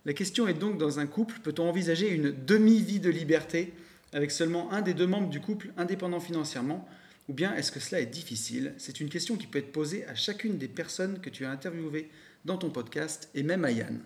La 0.04 0.12
question 0.12 0.46
est 0.46 0.54
donc 0.54 0.78
dans 0.78 0.98
un 0.98 1.06
couple, 1.06 1.40
peut-on 1.42 1.68
envisager 1.68 2.08
une 2.10 2.32
demi-vie 2.44 3.00
de 3.00 3.10
liberté 3.10 3.72
avec 4.12 4.30
seulement 4.30 4.72
un 4.72 4.82
des 4.82 4.94
deux 4.94 5.06
membres 5.06 5.28
du 5.28 5.40
couple 5.40 5.72
indépendant 5.76 6.20
financièrement? 6.20 6.88
Ou 7.28 7.32
bien 7.32 7.54
est-ce 7.56 7.72
que 7.72 7.80
cela 7.80 8.00
est 8.00 8.06
difficile? 8.06 8.74
C'est 8.78 9.00
une 9.00 9.08
question 9.08 9.36
qui 9.36 9.46
peut 9.46 9.58
être 9.58 9.72
posée 9.72 10.06
à 10.06 10.14
chacune 10.14 10.58
des 10.58 10.68
personnes 10.68 11.20
que 11.20 11.30
tu 11.30 11.44
as 11.44 11.50
interviewées 11.50 12.08
dans 12.44 12.56
ton 12.56 12.70
podcast 12.70 13.28
et 13.34 13.42
même 13.42 13.64
à 13.64 13.70
Yann. 13.72 14.00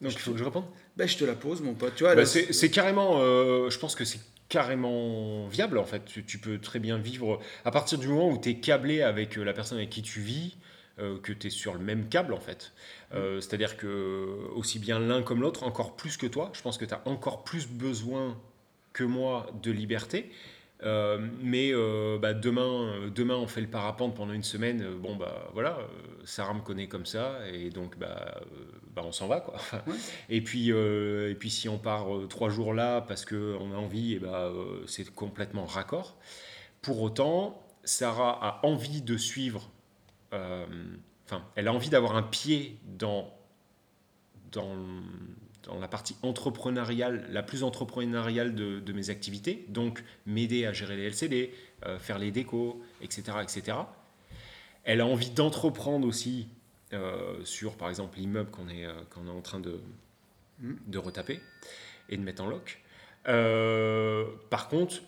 Donc 0.00 0.12
il 0.12 0.18
faut 0.18 0.32
que 0.32 0.38
je 0.38 0.44
réponde 0.44 0.64
Ben, 0.96 1.06
je 1.06 1.16
te 1.16 1.24
la 1.24 1.34
pose, 1.34 1.60
mon 1.62 1.74
pote. 1.74 1.94
Tu 1.94 2.02
vois, 2.02 2.14
Bah, 2.14 2.22
là, 2.22 2.26
c'est 2.26 2.70
carrément, 2.70 3.20
euh, 3.20 3.70
je 3.70 3.78
pense 3.78 3.94
que 3.94 4.04
c'est 4.04 4.20
carrément 4.48 5.46
viable 5.48 5.78
en 5.78 5.84
fait. 5.84 6.04
Tu, 6.04 6.24
tu 6.24 6.38
peux 6.38 6.58
très 6.58 6.78
bien 6.80 6.98
vivre 6.98 7.40
à 7.64 7.70
partir 7.70 7.98
du 7.98 8.08
moment 8.08 8.28
où 8.30 8.38
tu 8.38 8.50
es 8.50 8.54
câblé 8.56 9.02
avec 9.02 9.38
euh, 9.38 9.44
la 9.44 9.52
personne 9.52 9.78
avec 9.78 9.90
qui 9.90 10.02
tu 10.02 10.20
vis, 10.20 10.56
euh, 10.98 11.18
que 11.18 11.32
tu 11.32 11.46
es 11.46 11.50
sur 11.50 11.74
le 11.74 11.80
même 11.80 12.08
câble 12.08 12.32
en 12.34 12.40
fait. 12.40 12.72
Euh, 13.14 13.40
C'est-à-dire 13.40 13.76
que 13.76 14.48
aussi 14.54 14.78
bien 14.78 14.98
l'un 14.98 15.22
comme 15.22 15.40
l'autre, 15.40 15.62
encore 15.62 15.96
plus 15.96 16.16
que 16.16 16.26
toi, 16.26 16.50
je 16.54 16.62
pense 16.62 16.76
que 16.76 16.84
tu 16.84 16.94
as 16.94 17.02
encore 17.06 17.44
plus 17.44 17.66
besoin 17.66 18.36
que 18.92 19.04
moi 19.04 19.46
de 19.62 19.70
liberté. 19.70 20.30
Euh, 20.84 21.18
mais 21.40 21.70
euh, 21.72 22.18
bah, 22.18 22.34
demain, 22.34 22.62
euh, 22.62 23.10
demain, 23.10 23.36
on 23.36 23.46
fait 23.46 23.60
le 23.60 23.68
parapente 23.68 24.14
pendant 24.14 24.32
une 24.32 24.42
semaine. 24.42 24.84
Bon, 25.00 25.16
bah 25.16 25.48
voilà, 25.54 25.78
Sarah 26.24 26.54
me 26.54 26.60
connaît 26.60 26.88
comme 26.88 27.06
ça, 27.06 27.38
et 27.52 27.70
donc 27.70 27.98
bah, 27.98 28.40
bah, 28.94 29.02
on 29.04 29.12
s'en 29.12 29.26
va 29.26 29.40
quoi. 29.40 29.54
Ouais. 29.86 29.94
Et 30.28 30.42
puis, 30.42 30.70
et 30.70 31.34
puis 31.38 31.50
si 31.50 31.68
on 31.68 31.78
part 31.78 32.06
trois 32.28 32.50
jours 32.50 32.74
là 32.74 33.00
parce 33.00 33.24
qu'on 33.24 33.72
a 33.72 33.76
envie, 33.76 34.14
et 34.14 34.18
bah, 34.18 34.52
c'est 34.86 35.12
complètement 35.14 35.64
raccord. 35.64 36.16
Pour 36.82 37.00
autant, 37.00 37.64
Sarah 37.84 38.38
a 38.42 38.66
envie 38.66 39.02
de 39.02 39.16
suivre, 39.16 39.70
euh, 40.32 40.66
enfin, 41.26 41.44
elle 41.54 41.68
a 41.68 41.72
envie 41.72 41.90
d'avoir 41.90 42.16
un 42.16 42.22
pied 42.22 42.78
dans, 42.98 43.32
dans, 44.52 44.76
dans 45.66 45.78
la 45.80 45.88
partie 45.88 46.16
entrepreneuriale, 46.22 47.26
la 47.30 47.42
plus 47.42 47.62
entrepreneuriale 47.62 48.54
de, 48.54 48.80
de 48.80 48.92
mes 48.92 49.10
activités, 49.10 49.64
donc 49.68 50.02
m'aider 50.26 50.66
à 50.66 50.72
gérer 50.72 50.96
les 50.96 51.04
LCD, 51.04 51.52
euh, 51.86 51.98
faire 51.98 52.18
les 52.18 52.30
décos, 52.30 52.82
etc., 53.02 53.38
etc. 53.42 53.78
Elle 54.84 55.00
a 55.00 55.06
envie 55.06 55.30
d'entreprendre 55.30 56.06
aussi 56.06 56.48
euh, 56.92 57.42
sur, 57.44 57.76
par 57.76 57.88
exemple, 57.88 58.18
l'immeuble 58.18 58.50
qu'on 58.50 58.68
est, 58.68 58.84
euh, 58.84 58.92
qu'on 59.10 59.26
est 59.26 59.30
en 59.30 59.40
train 59.40 59.58
de, 59.60 59.80
Mhm. 60.60 60.78
de 60.86 60.98
retaper 60.98 61.40
et 62.08 62.16
de 62.16 62.22
mettre 62.22 62.42
en 62.42 62.46
loc. 62.46 62.80
Euh, 63.26 64.26
par 64.50 64.68
contre, 64.68 65.00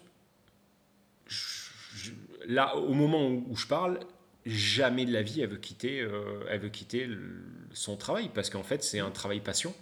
je- 1.26 1.70
je- 1.94 2.12
là, 2.46 2.76
au 2.76 2.92
moment 2.94 3.28
où, 3.28 3.44
où 3.50 3.56
je 3.56 3.66
parle, 3.66 4.00
jamais 4.46 5.04
de 5.04 5.12
la 5.12 5.22
vie 5.22 5.40
elle 5.40 5.50
veut 5.50 5.56
quitter, 5.58 6.00
euh, 6.00 6.40
elle 6.48 6.60
veut 6.60 6.68
quitter 6.68 7.06
le- 7.06 7.44
son 7.72 7.96
travail 7.96 8.30
parce 8.34 8.48
qu'en 8.50 8.62
fait, 8.62 8.82
c'est 8.82 9.00
un 9.00 9.10
travail 9.10 9.40
passion 9.40 9.74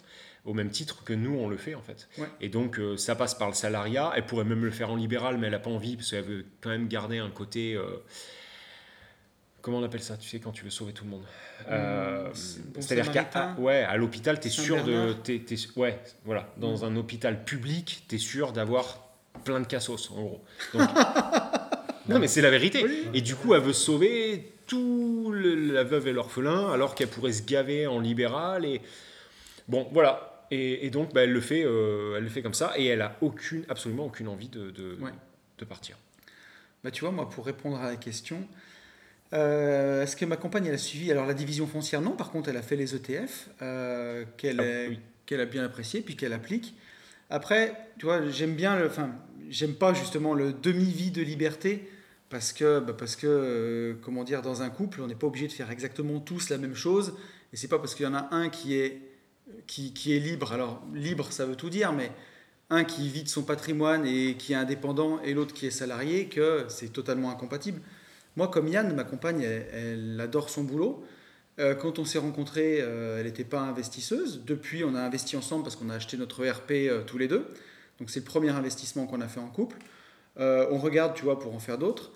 au 0.44 0.52
même 0.54 0.70
titre 0.70 1.04
que 1.04 1.12
nous 1.14 1.35
on 1.38 1.48
le 1.48 1.57
fait 1.57 1.74
en 1.74 1.80
fait. 1.83 2.09
Ouais. 2.18 2.28
Et 2.40 2.48
donc 2.48 2.78
euh, 2.78 2.96
ça 2.96 3.14
passe 3.14 3.35
par 3.35 3.48
le 3.48 3.54
salariat. 3.54 4.12
Elle 4.16 4.26
pourrait 4.26 4.44
même 4.44 4.64
le 4.64 4.70
faire 4.70 4.90
en 4.90 4.96
libéral, 4.96 5.38
mais 5.38 5.46
elle 5.46 5.52
n'a 5.52 5.59
pas 5.59 5.70
envie 5.70 5.96
parce 5.96 6.11
qu'elle 6.11 6.24
veut 6.24 6.44
quand 6.61 6.70
même 6.70 6.87
garder 6.88 7.18
un 7.18 7.30
côté. 7.30 7.74
euh, 7.74 7.87
comment 9.62 9.78
on 9.78 9.83
appelle 9.85 10.02
ça 10.02 10.16
Tu 10.16 10.28
sais 10.28 10.38
quand 10.40 10.52
tu 10.52 10.64
veux 10.64 10.70
sauver 10.70 10.92
tout 10.92 11.04
le 11.04 11.11
monde. 11.11 11.24
Euh, 11.70 12.28
c'est- 12.35 12.61
bon 12.72 12.80
C'est-à-dire 12.83 13.11
qu'à 13.12 13.54
ouais, 13.59 13.83
à 13.83 13.96
l'hôpital, 13.96 14.38
tu 14.38 14.48
es 14.48 14.50
sûr 14.50 14.85
de. 14.85 15.14
T'es- 15.14 15.38
t'es- 15.40 15.57
ouais, 15.76 15.98
voilà. 16.24 16.48
Dans 16.59 16.85
un 16.85 16.94
hôpital 16.96 17.44
public, 17.44 18.04
tu 18.09 18.16
es 18.16 18.18
sûr 18.18 18.52
d'avoir 18.52 19.00
plein 19.44 19.61
de 19.61 19.66
cassos 19.66 20.11
en 20.11 20.22
gros. 20.22 20.44
Donc- 20.74 20.83
non, 22.09 22.18
mais 22.18 22.28
c'est 22.28 22.42
la 22.42 22.50
vérité. 22.50 22.83
Oui. 22.85 23.09
Et 23.14 23.20
du 23.22 23.35
coup, 23.35 23.54
elle 23.54 23.62
veut 23.62 23.72
sauver 23.72 24.52
tout 24.66 25.30
le- 25.33 25.54
la 25.72 25.85
veuve 25.85 26.09
et 26.09 26.12
l'orphelin, 26.12 26.70
alors 26.70 26.94
qu'elle 26.94 27.09
pourrait 27.09 27.33
se 27.33 27.42
gaver 27.42 27.87
en 27.87 28.00
libéral. 28.00 28.64
Et 28.66 28.83
bon, 29.68 29.88
voilà. 29.92 30.34
Et, 30.50 30.87
et 30.87 30.90
donc, 30.90 31.12
bah, 31.14 31.22
elle 31.24 31.33
le 31.33 31.40
fait, 31.40 31.64
euh, 31.64 32.16
elle 32.16 32.24
le 32.24 32.28
fait 32.28 32.42
comme 32.42 32.54
ça, 32.54 32.72
et 32.76 32.87
elle 32.87 33.02
a 33.02 33.16
aucune, 33.20 33.64
absolument 33.68 34.07
aucune 34.07 34.28
envie 34.28 34.48
de, 34.48 34.70
de, 34.70 34.96
Ouais. 35.00 35.11
de 35.59 35.64
partir. 35.64 35.96
Bah, 36.83 36.90
tu 36.90 37.00
vois, 37.00 37.11
moi, 37.12 37.28
pour 37.30 37.46
répondre 37.46 37.78
à 37.80 37.88
la 37.90 37.96
question, 37.96 38.46
euh, 39.33 40.02
est-ce 40.02 40.16
que 40.16 40.24
ma 40.24 40.37
compagne, 40.37 40.66
elle 40.66 40.74
a 40.74 40.78
suivi 40.78 41.11
Alors, 41.11 41.26
la 41.26 41.35
division 41.35 41.66
foncière, 41.66 42.00
non. 42.00 42.12
Par 42.12 42.30
contre, 42.30 42.48
elle 42.50 42.57
a 42.57 42.62
fait 42.62 42.76
les 42.76 42.94
ETF, 42.94 43.48
euh, 43.62 44.24
qu'elle 44.37 44.61
Ah, 44.61 44.88
oui. 44.90 44.98
qu'elle 45.26 45.40
a 45.40 45.46
bien 45.46 45.64
apprécié, 45.64 46.02
puis 46.02 46.14
qu'elle 46.16 46.33
applique. 46.33 46.74
Après, 47.30 47.74
tu 47.98 48.07
vois, 48.07 48.28
j'aime 48.30 48.54
bien 48.54 48.78
le. 48.78 48.87
Enfin, 48.87 49.11
j'aime 49.50 49.74
pas 49.74 49.94
justement 49.94 50.35
le 50.35 50.52
demi-vie 50.52 51.11
de 51.11 51.22
liberté, 51.22 51.88
parce 52.28 52.52
que, 52.52 52.80
bah, 52.80 52.94
parce 52.96 53.16
que 53.16 53.26
euh, 53.26 53.94
comment 54.02 54.22
dire, 54.24 54.42
dans 54.42 54.62
un 54.62 54.70
couple, 54.70 55.00
on 55.00 55.07
n'est 55.07 55.14
pas 55.14 55.26
obligé 55.26 55.48
de 55.48 55.52
faire 55.52 55.70
exactement 55.70 56.20
tous 56.20 56.50
la 56.50 56.59
même 56.59 56.74
chose. 56.74 57.14
Et 57.52 57.57
c'est 57.57 57.68
pas 57.68 57.78
parce 57.78 57.94
qu'il 57.94 58.04
y 58.04 58.09
en 58.09 58.14
a 58.14 58.28
un 58.33 58.48
qui 58.50 58.76
est, 58.76 59.00
qui, 59.66 60.14
est 60.14 60.18
libre. 60.18 60.52
Alors, 60.52 60.83
libre, 60.94 61.33
ça 61.33 61.46
veut 61.46 61.57
tout 61.57 61.70
dire, 61.70 61.92
mais 61.92 62.11
un 62.70 62.85
qui 62.85 63.09
vit 63.09 63.22
de 63.22 63.28
son 63.28 63.42
patrimoine 63.42 64.07
et 64.07 64.37
qui 64.37 64.52
est 64.52 64.57
indépendant 64.57 65.20
et 65.22 65.35
l'autre 65.35 65.54
qui 65.54 65.66
est 65.66 65.70
salarié, 65.70 66.26
que 66.26 66.64
c'est 66.68 66.92
totalement 66.92 67.30
incompatible. 67.30 67.80
Moi, 68.37 68.48
comme 68.48 68.68
Yann, 68.68 68.94
ma 68.94 69.04
compagne, 69.04 69.42
elle, 69.42 70.18
adore 70.20 70.50
son 70.50 70.64
boulot. 70.64 71.04
Euh, 71.61 71.74
quand 71.74 72.00
on 72.00 72.04
s'est 72.04 72.18
rencontrés, 72.18 72.78
euh, 72.80 73.18
elle 73.18 73.26
n'était 73.26 73.44
pas 73.44 73.61
investisseuse. 73.61 74.42
Depuis, 74.44 74.83
on 74.83 74.94
a 74.94 75.00
investi 75.00 75.37
ensemble 75.37 75.62
parce 75.62 75.76
qu'on 75.76 75.88
a 75.88 75.94
acheté 75.94 76.16
notre 76.16 76.44
ERP 76.44 76.72
euh, 76.72 77.04
tous 77.04 77.18
les 77.18 77.28
deux. 77.28 77.46
Donc, 78.00 78.11
c'est 78.11 78.20
le 78.20 78.24
premier 78.24 78.50
investissement 78.50 79.07
qu'on 79.07 79.20
a 79.20 79.28
fait 79.28 79.38
en 79.40 79.48
couple. 79.48 79.76
Euh, 80.40 80.66
on 80.70 80.78
regarde, 80.78 81.14
tu 81.14 81.24
vois, 81.24 81.38
pour 81.38 81.54
en 81.54 81.61
faire 81.61 81.78
d'autres. 81.78 82.11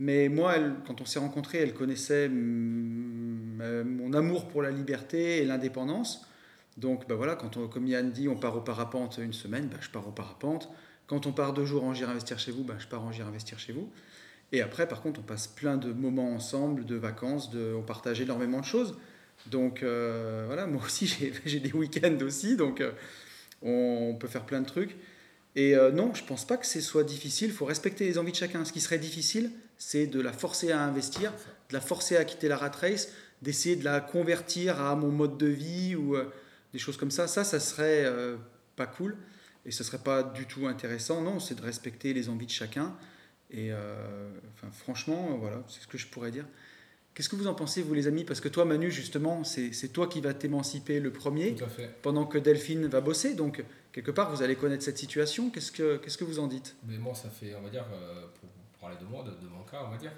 Mais 0.00 0.28
moi, 0.28 0.54
quand 0.86 1.00
on 1.00 1.04
s'est 1.04 1.18
rencontrés, 1.18 1.58
elle 1.58 1.74
connaissait 1.74 2.28
mon 2.28 4.12
amour 4.14 4.48
pour 4.48 4.62
la 4.62 4.70
liberté 4.70 5.38
et 5.38 5.44
l'indépendance. 5.44 6.26
Donc, 6.76 7.08
bah 7.08 7.14
voilà, 7.14 7.34
quand 7.34 7.56
on, 7.56 7.68
comme 7.68 7.86
Yann 7.86 8.10
dit, 8.10 8.28
on 8.28 8.36
part 8.36 8.56
au 8.56 8.60
parapente 8.60 9.18
une 9.18 9.32
semaine, 9.32 9.68
bah, 9.68 9.78
je 9.80 9.90
pars 9.90 10.06
au 10.06 10.12
parapente. 10.12 10.70
Quand 11.06 11.26
on 11.26 11.32
part 11.32 11.52
deux 11.52 11.64
jours 11.64 11.84
en 11.84 11.94
J'irai 11.94 12.12
investir 12.12 12.38
chez 12.38 12.52
vous, 12.52 12.62
bah, 12.62 12.76
je 12.78 12.86
pars 12.86 13.02
en 13.02 13.12
J'irai 13.12 13.28
investir 13.28 13.58
chez 13.58 13.72
vous. 13.72 13.90
Et 14.52 14.62
après, 14.62 14.88
par 14.88 15.02
contre, 15.02 15.20
on 15.20 15.22
passe 15.22 15.46
plein 15.46 15.76
de 15.76 15.92
moments 15.92 16.32
ensemble, 16.32 16.84
de 16.84 16.96
vacances, 16.96 17.50
de, 17.50 17.74
on 17.76 17.82
partage 17.82 18.20
énormément 18.20 18.60
de 18.60 18.64
choses. 18.64 18.96
Donc 19.46 19.82
euh, 19.82 20.44
voilà, 20.46 20.66
moi 20.66 20.82
aussi, 20.84 21.06
j'ai 21.44 21.60
des 21.60 21.72
week-ends 21.72 22.18
aussi, 22.24 22.56
donc 22.56 22.80
euh, 22.80 22.92
on, 23.62 24.16
peut 24.18 24.28
faire 24.28 24.44
plein 24.44 24.60
de 24.60 24.66
trucs. 24.66 24.96
Et 25.56 25.74
euh, 25.74 25.90
non, 25.90 26.14
je 26.14 26.24
pense 26.24 26.46
pas 26.46 26.56
que 26.56 26.66
ce 26.66 26.80
soit 26.80 27.04
difficile. 27.04 27.48
Il 27.48 27.54
faut 27.54 27.64
respecter 27.64 28.04
les 28.04 28.18
envies 28.18 28.32
de 28.32 28.36
chacun. 28.36 28.64
Ce 28.64 28.72
qui 28.72 28.80
serait 28.80 28.98
difficile, 28.98 29.50
c'est 29.78 30.06
de 30.06 30.20
la 30.20 30.32
forcer 30.32 30.72
à 30.72 30.80
investir, 30.82 31.32
de 31.68 31.74
la 31.74 31.80
forcer 31.80 32.16
à 32.16 32.24
quitter 32.24 32.48
la 32.48 32.56
rat 32.56 32.70
race, 32.70 33.08
d'essayer 33.42 33.76
de 33.76 33.84
la 33.84 34.00
convertir 34.00 34.80
à 34.80 34.94
mon 34.94 35.08
mode 35.08 35.38
de 35.38 35.46
vie 35.46 35.96
ou 35.96 36.16
des 36.72 36.78
choses 36.78 36.96
comme 36.96 37.10
ça. 37.10 37.26
Ça, 37.26 37.44
ça 37.44 37.60
serait 37.60 38.04
euh, 38.04 38.36
pas 38.76 38.86
cool 38.86 39.16
et 39.66 39.70
ce 39.70 39.84
serait 39.84 39.98
pas 40.02 40.22
du 40.22 40.46
tout 40.46 40.66
intéressant. 40.66 41.20
Non, 41.22 41.40
c'est 41.40 41.54
de 41.54 41.62
respecter 41.62 42.12
les 42.14 42.28
envies 42.28 42.46
de 42.46 42.50
chacun. 42.50 42.96
Et 43.50 43.72
euh, 43.72 44.30
enfin, 44.54 44.70
franchement, 44.70 45.36
voilà, 45.40 45.62
c'est 45.68 45.80
ce 45.82 45.86
que 45.86 45.98
je 45.98 46.06
pourrais 46.06 46.30
dire. 46.30 46.46
Qu'est-ce 47.14 47.28
que 47.28 47.34
vous 47.36 47.48
en 47.48 47.54
pensez, 47.54 47.82
vous 47.82 47.92
les 47.92 48.06
amis? 48.06 48.24
Parce 48.24 48.40
que 48.40 48.48
toi, 48.48 48.64
Manu, 48.64 48.90
justement, 48.90 49.42
c'est 49.42 49.88
toi 49.92 50.06
qui 50.06 50.20
vas 50.20 50.32
t'émanciper 50.32 51.00
le 51.00 51.12
premier 51.12 51.56
Tout 51.56 51.64
à 51.64 51.68
fait. 51.68 51.90
pendant 52.02 52.24
que 52.24 52.38
Delphine 52.38 52.86
va 52.86 53.00
bosser. 53.00 53.34
Donc, 53.34 53.64
quelque 53.92 54.12
part, 54.12 54.30
vous 54.34 54.42
allez 54.42 54.54
connaître 54.54 54.84
cette 54.84 54.96
situation. 54.98 55.50
Qu'est-ce 55.50 55.72
que, 55.72 55.96
qu'est-ce 55.96 56.16
que 56.16 56.24
vous 56.24 56.38
en 56.38 56.46
dites? 56.46 56.76
Mais 56.86 56.96
moi, 56.98 57.12
ça 57.16 57.28
fait, 57.28 57.52
on 57.56 57.62
va 57.62 57.68
dire, 57.68 57.84
euh, 57.92 58.26
pour 58.40 58.48
parler 58.80 58.96
de 59.00 59.04
moi, 59.04 59.24
de, 59.24 59.30
de 59.30 59.48
mon 59.50 59.64
cas, 59.64 59.82
on 59.84 59.90
va 59.90 59.96
dire, 59.96 60.12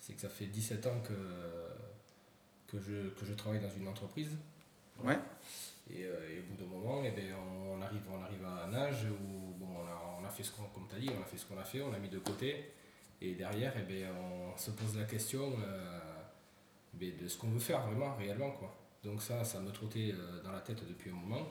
c'est 0.00 0.12
que 0.14 0.20
ça 0.20 0.28
fait 0.28 0.46
17 0.46 0.86
ans 0.88 1.00
que, 1.06 2.76
que, 2.76 2.82
je, 2.82 3.08
que 3.10 3.24
je 3.24 3.32
travaille 3.34 3.60
dans 3.60 3.70
une 3.70 3.86
entreprise. 3.86 4.30
Ouais. 5.04 5.18
Et, 5.90 6.04
euh, 6.04 6.30
et 6.34 6.40
au 6.40 6.42
bout 6.44 6.56
d'un 6.62 6.68
moment, 6.70 7.02
eh 7.04 7.10
ben, 7.10 7.34
on, 7.36 7.80
arrive, 7.82 8.00
on 8.10 8.22
arrive 8.22 8.44
à 8.44 8.64
un 8.64 8.74
âge 8.74 9.04
où 9.10 9.54
bon, 9.58 9.66
on, 9.76 9.86
a, 9.86 10.18
on 10.20 10.24
a 10.24 10.30
fait 10.30 10.42
ce 10.42 10.52
qu'on, 10.52 10.62
comme 10.64 10.86
as 10.94 10.98
dit, 10.98 11.10
on 11.16 11.20
a 11.22 11.24
fait 11.26 11.36
ce 11.36 11.46
qu'on 11.46 11.58
a 11.58 11.64
fait, 11.64 11.82
on 11.82 11.92
a 11.92 11.98
mis 11.98 12.08
de 12.08 12.18
côté. 12.18 12.72
Et 13.20 13.34
derrière, 13.34 13.72
eh 13.78 13.82
ben, 13.82 14.08
on 14.16 14.56
se 14.56 14.70
pose 14.70 14.96
la 14.96 15.04
question 15.04 15.52
euh, 15.62 16.00
ben, 16.94 17.12
de 17.20 17.28
ce 17.28 17.36
qu'on 17.38 17.48
veut 17.48 17.58
faire 17.60 17.80
vraiment, 17.86 18.14
réellement. 18.14 18.50
Quoi. 18.52 18.74
Donc 19.02 19.20
ça, 19.22 19.44
ça 19.44 19.60
me 19.60 19.70
trottait 19.70 20.12
euh, 20.12 20.42
dans 20.42 20.52
la 20.52 20.60
tête 20.60 20.86
depuis 20.88 21.10
un 21.10 21.14
moment. 21.14 21.46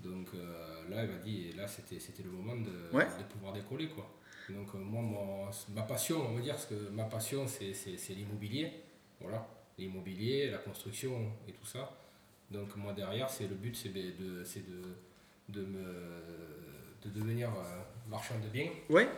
Donc 0.00 0.28
euh, 0.34 0.88
là, 0.90 1.02
elle 1.04 1.10
m'a 1.10 1.18
dit, 1.18 1.48
et 1.48 1.52
là, 1.52 1.66
c'était, 1.66 1.98
c'était 2.00 2.22
le 2.24 2.30
moment 2.30 2.56
de, 2.56 2.94
Ouais. 2.96 3.06
de 3.18 3.24
pouvoir 3.24 3.52
décoller. 3.52 3.88
Quoi. 3.88 4.06
Donc 4.50 4.74
moi, 4.74 5.00
mon- 5.00 5.48
ma 5.74 5.82
passion, 5.82 6.26
on 6.28 6.34
va 6.34 6.40
dire, 6.42 6.54
parce 6.54 6.66
que 6.66 6.88
ma 6.90 7.04
passion, 7.04 7.46
c'est, 7.46 7.72
c'est, 7.72 7.96
c'est 7.96 8.12
l'immobilier. 8.14 8.70
Voilà, 9.20 9.46
l'immobilier, 9.78 10.50
la 10.50 10.58
construction 10.58 11.32
et 11.48 11.52
tout 11.52 11.64
ça. 11.64 11.90
Donc 12.52 12.76
moi 12.76 12.92
derrière, 12.92 13.28
c'est 13.30 13.44
le 13.48 13.54
but, 13.54 13.74
c'est 13.76 13.88
de, 13.90 14.42
c'est 14.44 14.64
de, 14.68 14.82
de, 15.60 15.64
me, 15.66 15.84
de 17.04 17.10
devenir 17.20 17.48
euh, 17.48 18.10
marchand 18.10 18.34
de 18.44 18.48
biens. 18.48 18.68
Ouais. 18.90 19.08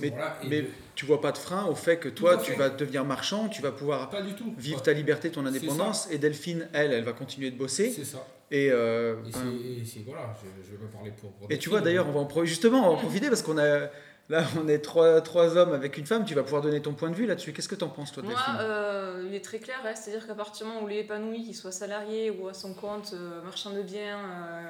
Mais, 0.00 0.08
Voilà, 0.10 0.38
et 0.42 0.48
mais 0.48 0.62
de- 0.62 0.68
tu 0.94 1.06
vois 1.06 1.20
pas 1.20 1.32
de 1.32 1.38
frein 1.38 1.66
au 1.66 1.74
fait 1.74 1.98
que 1.98 2.08
toi, 2.08 2.36
tu 2.38 2.52
vas 2.54 2.68
devenir 2.68 3.04
marchand, 3.04 3.48
tu 3.48 3.62
vas 3.62 3.72
pouvoir 3.72 4.10
pas 4.10 4.22
du 4.22 4.34
tout. 4.34 4.54
vivre 4.58 4.82
ta 4.82 4.92
liberté, 4.92 5.30
ton 5.30 5.44
indépendance. 5.46 6.08
Et 6.10 6.18
Delphine, 6.18 6.68
elle, 6.72 6.92
elle 6.92 7.04
va 7.04 7.12
continuer 7.12 7.50
de 7.50 7.56
bosser. 7.56 7.90
C'est 7.90 8.04
ça. 8.04 8.26
Et, 8.50 8.70
euh, 8.70 9.16
Et 9.26 9.30
ben, 9.32 9.40
et 9.52 10.02
voilà, 10.06 10.36
je, 10.42 10.66
je 10.66 10.72
vais 10.72 10.84
pas 10.86 10.96
parler 10.98 11.10
pour. 11.12 11.32
pour 11.32 11.50
et 11.50 11.58
tu 11.58 11.68
vois 11.70 11.80
d'ailleurs, 11.80 12.04
mais- 12.06 12.10
on 12.16 12.24
va 12.24 12.36
en 12.40 12.44
justement, 12.44 12.78
on 12.80 12.82
va 12.82 12.88
en 12.90 12.96
profiter 12.96 13.28
parce 13.28 13.42
qu'on 13.42 13.58
a 13.58 13.88
là, 14.28 14.44
on 14.58 14.68
est 14.68 14.78
trois, 14.78 15.20
trois 15.20 15.56
hommes 15.56 15.72
avec 15.72 15.98
une 15.98 16.06
femme. 16.06 16.24
Tu 16.24 16.34
vas 16.34 16.42
pouvoir 16.42 16.62
donner 16.62 16.80
ton 16.80 16.94
point 16.94 17.10
de 17.10 17.14
vue 17.14 17.26
là-dessus. 17.26 17.52
Qu'est-ce 17.52 17.68
que 17.68 17.74
t'en 17.74 17.88
penses 17.88 18.12
toi, 18.12 18.22
Moi, 18.22 18.38
euh, 18.60 19.24
il 19.26 19.34
est 19.34 19.44
très 19.44 19.58
clair, 19.58 19.80
hein, 19.84 19.94
c'est-à-dire 19.94 20.26
qu'à 20.26 20.34
partir 20.34 20.66
du 20.66 20.72
moment 20.72 20.86
où 20.86 20.88
il 20.88 20.96
est 20.96 21.00
épanoui, 21.00 21.44
qu'il 21.44 21.54
soit 21.54 21.72
salarié 21.72 22.30
ou 22.30 22.48
à 22.48 22.54
son 22.54 22.74
compte, 22.74 23.12
euh, 23.14 23.42
marchand 23.42 23.70
de 23.70 23.82
biens, 23.82 24.18
euh, 24.18 24.68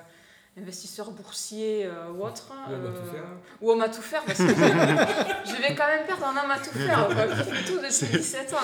investisseur 0.56 1.10
boursier 1.10 1.84
euh, 1.86 2.10
ou 2.12 2.24
autre, 2.24 2.52
Ou 2.70 2.72
homme 2.72 2.86
à 2.86 2.90
tout 2.90 3.10
faire. 3.12 3.24
ou 3.60 3.70
homme 3.72 3.80
à 3.82 3.88
tout 3.88 4.02
faire, 4.02 4.22
parce 4.24 4.38
que 4.38 4.44
je 4.48 5.60
vais 5.62 5.74
quand 5.74 5.86
même 5.88 6.06
perdre 6.06 6.24
un 6.26 6.44
homme 6.44 6.50
à 6.50 6.58
tout 6.58 6.70
faire, 6.78 7.06
quoi, 7.08 7.26
qui 7.26 7.50
fait 7.50 7.64
tout 7.72 7.78
depuis 7.78 8.18
17 8.18 8.52
ans. 8.54 8.56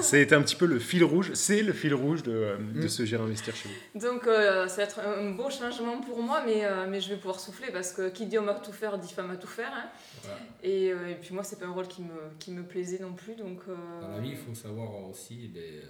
C'est- 0.00 0.32
un 0.32 0.40
petit 0.42 0.54
peu 0.54 0.66
le 0.66 0.78
fil 0.78 1.02
rouge, 1.02 1.32
c'est 1.34 1.62
le 1.62 1.72
fil 1.72 1.94
rouge 1.94 2.22
de, 2.22 2.32
euh, 2.32 2.56
de 2.58 2.84
Mm. 2.84 2.88
ce 2.88 3.04
Gérer 3.04 3.24
Investir 3.24 3.54
chez 3.56 3.68
vous. 3.68 4.00
Donc 4.00 4.26
euh, 4.28 4.68
ça 4.68 4.76
va 4.76 4.82
être 4.84 5.00
un 5.00 5.30
beau 5.32 5.50
changement 5.50 6.00
pour 6.00 6.22
moi, 6.22 6.42
mais, 6.46 6.64
euh, 6.64 6.86
mais 6.88 7.00
je 7.00 7.08
vais 7.10 7.16
pouvoir 7.16 7.40
souffler 7.40 7.72
parce 7.72 7.92
que 7.92 8.08
qui 8.08 8.26
dit 8.26 8.38
homme 8.38 8.48
à 8.48 8.54
tout 8.54 8.72
faire 8.72 8.96
dit 8.98 9.12
femme 9.12 9.30
à 9.32 9.36
tout 9.36 9.48
faire. 9.48 9.72
hein. 9.74 9.88
Voilà. 10.22 10.38
Et, 10.62 10.92
euh, 10.92 11.08
et 11.10 11.14
puis 11.16 11.34
moi, 11.34 11.42
c'est 11.42 11.58
pas 11.58 11.66
un 11.66 11.72
rôle 11.72 11.88
qui 11.88 12.02
me, 12.02 12.08
qui 12.38 12.52
me 12.52 12.62
plaisait 12.62 13.00
non 13.00 13.14
plus. 13.14 13.34
Donc, 13.34 13.60
euh, 13.68 13.74
Dans 14.00 14.08
la 14.10 14.20
vie, 14.20 14.30
il 14.30 14.36
faut 14.36 14.54
savoir 14.54 14.88
aussi 15.10 15.50
euh, 15.56 15.80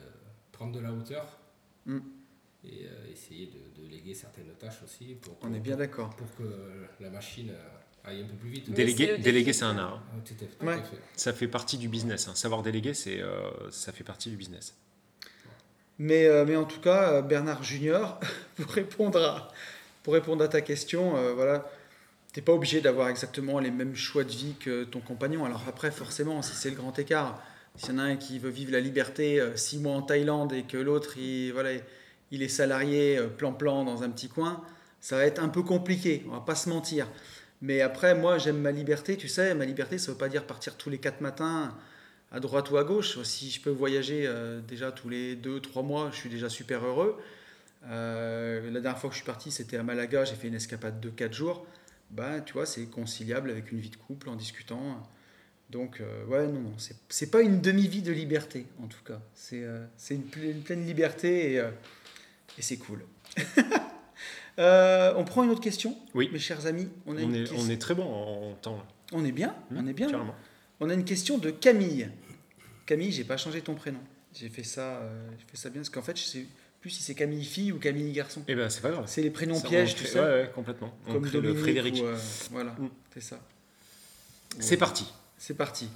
prendre 0.50 0.72
de 0.72 0.80
la 0.80 0.90
hauteur 0.92 1.26
Mm. 1.84 1.98
Et 2.64 2.86
euh, 2.86 3.12
essayer 3.12 3.46
de, 3.46 3.82
de 3.82 3.88
léguer 3.88 4.14
certaines 4.14 4.52
tâches 4.58 4.82
aussi 4.84 5.16
pour, 5.20 5.36
On 5.42 5.52
est 5.52 5.58
bien 5.60 5.76
d'accord. 5.76 6.10
pour 6.16 6.32
que 6.36 6.44
la 7.00 7.10
machine 7.10 7.50
euh, 7.50 8.08
aille 8.08 8.22
un 8.22 8.26
peu 8.26 8.34
plus 8.34 8.50
vite. 8.50 8.70
Déléguer, 8.70 9.14
c'est 9.16 9.18
déléguer 9.22 9.62
un 9.62 9.78
art. 9.78 10.02
Ah, 10.12 10.16
tout 10.24 10.34
à 10.34 10.38
fait, 10.38 10.46
tout 10.58 10.66
Ouais. 10.66 10.74
à 10.74 10.82
fait. 10.82 10.96
Ça 11.16 11.32
fait 11.32 11.48
partie 11.48 11.76
du 11.78 11.88
business. 11.88 12.28
hein. 12.28 12.34
Savoir 12.34 12.62
déléguer, 12.62 12.94
c'est, 12.94 13.20
euh, 13.20 13.50
ça 13.70 13.92
fait 13.92 14.04
partie 14.04 14.30
du 14.30 14.36
business. 14.36 14.74
Mais, 15.98 16.26
euh, 16.26 16.44
mais 16.46 16.56
en 16.56 16.64
tout 16.64 16.80
cas, 16.80 17.12
euh, 17.14 17.22
Bernard 17.22 17.62
Junior, 17.62 18.18
pour 18.56 18.70
répondre 18.72 19.18
à, 19.22 19.48
pour 20.02 20.14
répondre 20.14 20.42
à 20.44 20.48
ta 20.48 20.60
question, 20.60 21.16
euh, 21.16 21.32
voilà, 21.32 21.70
t'es 22.32 22.40
pas 22.40 22.52
obligé 22.52 22.80
d'avoir 22.80 23.08
exactement 23.08 23.58
les 23.58 23.70
mêmes 23.70 23.94
choix 23.94 24.24
de 24.24 24.30
vie 24.30 24.54
que 24.58 24.84
ton 24.84 25.00
compagnon. 25.00 25.44
Alors 25.44 25.62
après, 25.68 25.90
forcément, 25.90 26.42
si 26.42 26.54
c'est 26.54 26.70
le 26.70 26.76
grand 26.76 26.98
écart, 26.98 27.42
s'il 27.76 27.90
y 27.90 27.92
en 27.94 27.98
a 27.98 28.02
un 28.02 28.16
qui 28.16 28.38
veut 28.38 28.50
vivre 28.50 28.72
la 28.72 28.80
liberté 28.80 29.40
six 29.54 29.78
mois 29.78 29.94
en 29.94 30.02
Thaïlande 30.02 30.52
et 30.52 30.62
que 30.64 30.76
l'autre, 30.76 31.18
il, 31.18 31.52
voilà, 31.52 31.70
il 32.32 32.42
est 32.42 32.48
salarié 32.48 33.18
euh, 33.18 33.28
plan-plan 33.28 33.84
dans 33.84 34.02
un 34.02 34.10
petit 34.10 34.28
coin, 34.28 34.64
ça 35.00 35.16
va 35.16 35.24
être 35.24 35.40
un 35.40 35.48
peu 35.48 35.62
compliqué, 35.62 36.24
on 36.28 36.32
va 36.32 36.40
pas 36.40 36.56
se 36.56 36.68
mentir. 36.68 37.06
Mais 37.60 37.80
après, 37.80 38.16
moi, 38.16 38.38
j'aime 38.38 38.58
ma 38.58 38.72
liberté, 38.72 39.16
tu 39.16 39.28
sais, 39.28 39.54
ma 39.54 39.64
liberté, 39.64 39.96
ça 39.98 40.10
veut 40.10 40.18
pas 40.18 40.28
dire 40.28 40.44
partir 40.44 40.76
tous 40.76 40.90
les 40.90 40.98
quatre 40.98 41.20
matins 41.20 41.76
à 42.32 42.40
droite 42.40 42.70
ou 42.72 42.76
à 42.78 42.82
gauche. 42.84 43.22
Si 43.22 43.50
je 43.50 43.60
peux 43.60 43.70
voyager 43.70 44.24
euh, 44.26 44.60
déjà 44.60 44.90
tous 44.90 45.08
les 45.08 45.36
deux, 45.36 45.60
trois 45.60 45.84
mois, 45.84 46.10
je 46.10 46.16
suis 46.16 46.30
déjà 46.30 46.48
super 46.48 46.84
heureux. 46.84 47.18
Euh, 47.86 48.70
la 48.70 48.80
dernière 48.80 48.98
fois 48.98 49.10
que 49.10 49.14
je 49.14 49.18
suis 49.20 49.26
parti, 49.26 49.50
c'était 49.50 49.76
à 49.76 49.82
Malaga, 49.82 50.24
j'ai 50.24 50.34
fait 50.34 50.48
une 50.48 50.54
escapade 50.54 51.00
de 51.00 51.10
quatre 51.10 51.34
jours. 51.34 51.66
Bah, 52.10 52.40
tu 52.40 52.52
vois, 52.54 52.66
c'est 52.66 52.86
conciliable 52.86 53.50
avec 53.50 53.70
une 53.72 53.78
vie 53.78 53.90
de 53.90 53.96
couple 53.96 54.28
en 54.28 54.36
discutant. 54.36 55.02
Donc, 55.70 56.00
euh, 56.00 56.24
ouais, 56.26 56.46
non, 56.48 56.60
non, 56.60 56.74
c'est- 56.78 57.30
pas 57.30 57.42
une 57.42 57.60
demi-vie 57.60 58.02
de 58.02 58.12
liberté, 58.12 58.66
en 58.82 58.86
tout 58.86 59.02
cas. 59.06 59.20
C'est 59.34 59.62
euh, 59.64 59.84
une, 60.10 60.22
une 60.42 60.62
pleine 60.62 60.84
liberté 60.84 61.52
et, 61.52 61.60
euh, 61.60 61.70
et 62.58 62.62
c'est 62.62 62.76
cool. 62.78 63.04
Euh, 64.58 65.14
on 65.16 65.24
prend 65.24 65.42
une 65.44 65.50
autre 65.50 65.62
question 65.62 65.96
Oui. 66.14 66.28
Mes 66.30 66.38
chers 66.38 66.66
amis, 66.66 66.86
on, 67.06 67.16
a 67.16 67.20
On 67.20 67.22
une 67.24 67.34
est, 67.34 67.38
question- 67.40 67.58
on 67.58 67.70
est 67.70 67.80
très 67.80 67.94
bon 67.94 68.04
en 68.04 68.52
temps. 68.56 68.76
là. 68.76 68.86
on 69.12 69.24
est 69.24 69.32
bien, 69.32 69.54
Hmm, 69.70 69.78
on 69.78 69.86
est 69.86 69.94
bien. 69.94 70.10
Carrément. 70.10 70.34
On 70.78 70.90
a 70.90 70.94
une 70.94 71.06
question 71.06 71.38
de 71.38 71.50
Camille. 71.50 72.10
Camille, 72.84 73.12
j'ai 73.12 73.24
pas 73.24 73.38
changé 73.38 73.62
ton 73.62 73.74
prénom. 73.74 74.00
J'ai 74.34 74.50
fait 74.50 74.62
ça, 74.62 74.96
euh, 74.98 75.30
j'ai 75.38 75.46
fait 75.50 75.56
ça 75.56 75.70
bien 75.70 75.80
parce 75.80 75.88
qu'en 75.88 76.02
fait, 76.02 76.18
je 76.18 76.22
sais 76.24 76.46
plus 76.82 76.90
si 76.90 77.02
c'est 77.02 77.14
Camille 77.14 77.44
fille 77.46 77.72
ou 77.72 77.78
Camille 77.78 78.12
garçon. 78.12 78.42
Eh 78.46 78.54
ben, 78.54 78.68
c'est 78.68 78.82
pas 78.82 78.90
grave. 78.90 79.04
C'est 79.06 79.22
les 79.22 79.30
prénoms 79.30 79.54
Ça, 79.54 79.68
pièges, 79.68 79.94
crée- 79.94 80.04
tu 80.04 80.10
sais, 80.10 80.20
Ouais, 80.20 80.26
ouais, 80.26 80.50
complètement. 80.54 80.92
On 81.06 81.14
comme 81.14 81.24
le 81.24 81.54
Frédéric. 81.54 81.94
ou, 82.02 82.04
euh, 82.06 82.18
voilà, 82.50 82.72
Mm. 82.72 82.90
c'est 83.14 83.22
ça. 83.22 83.40
C'est 84.58 84.76
parti. 84.76 85.06
C'est 85.38 85.54
parti. 85.56 85.88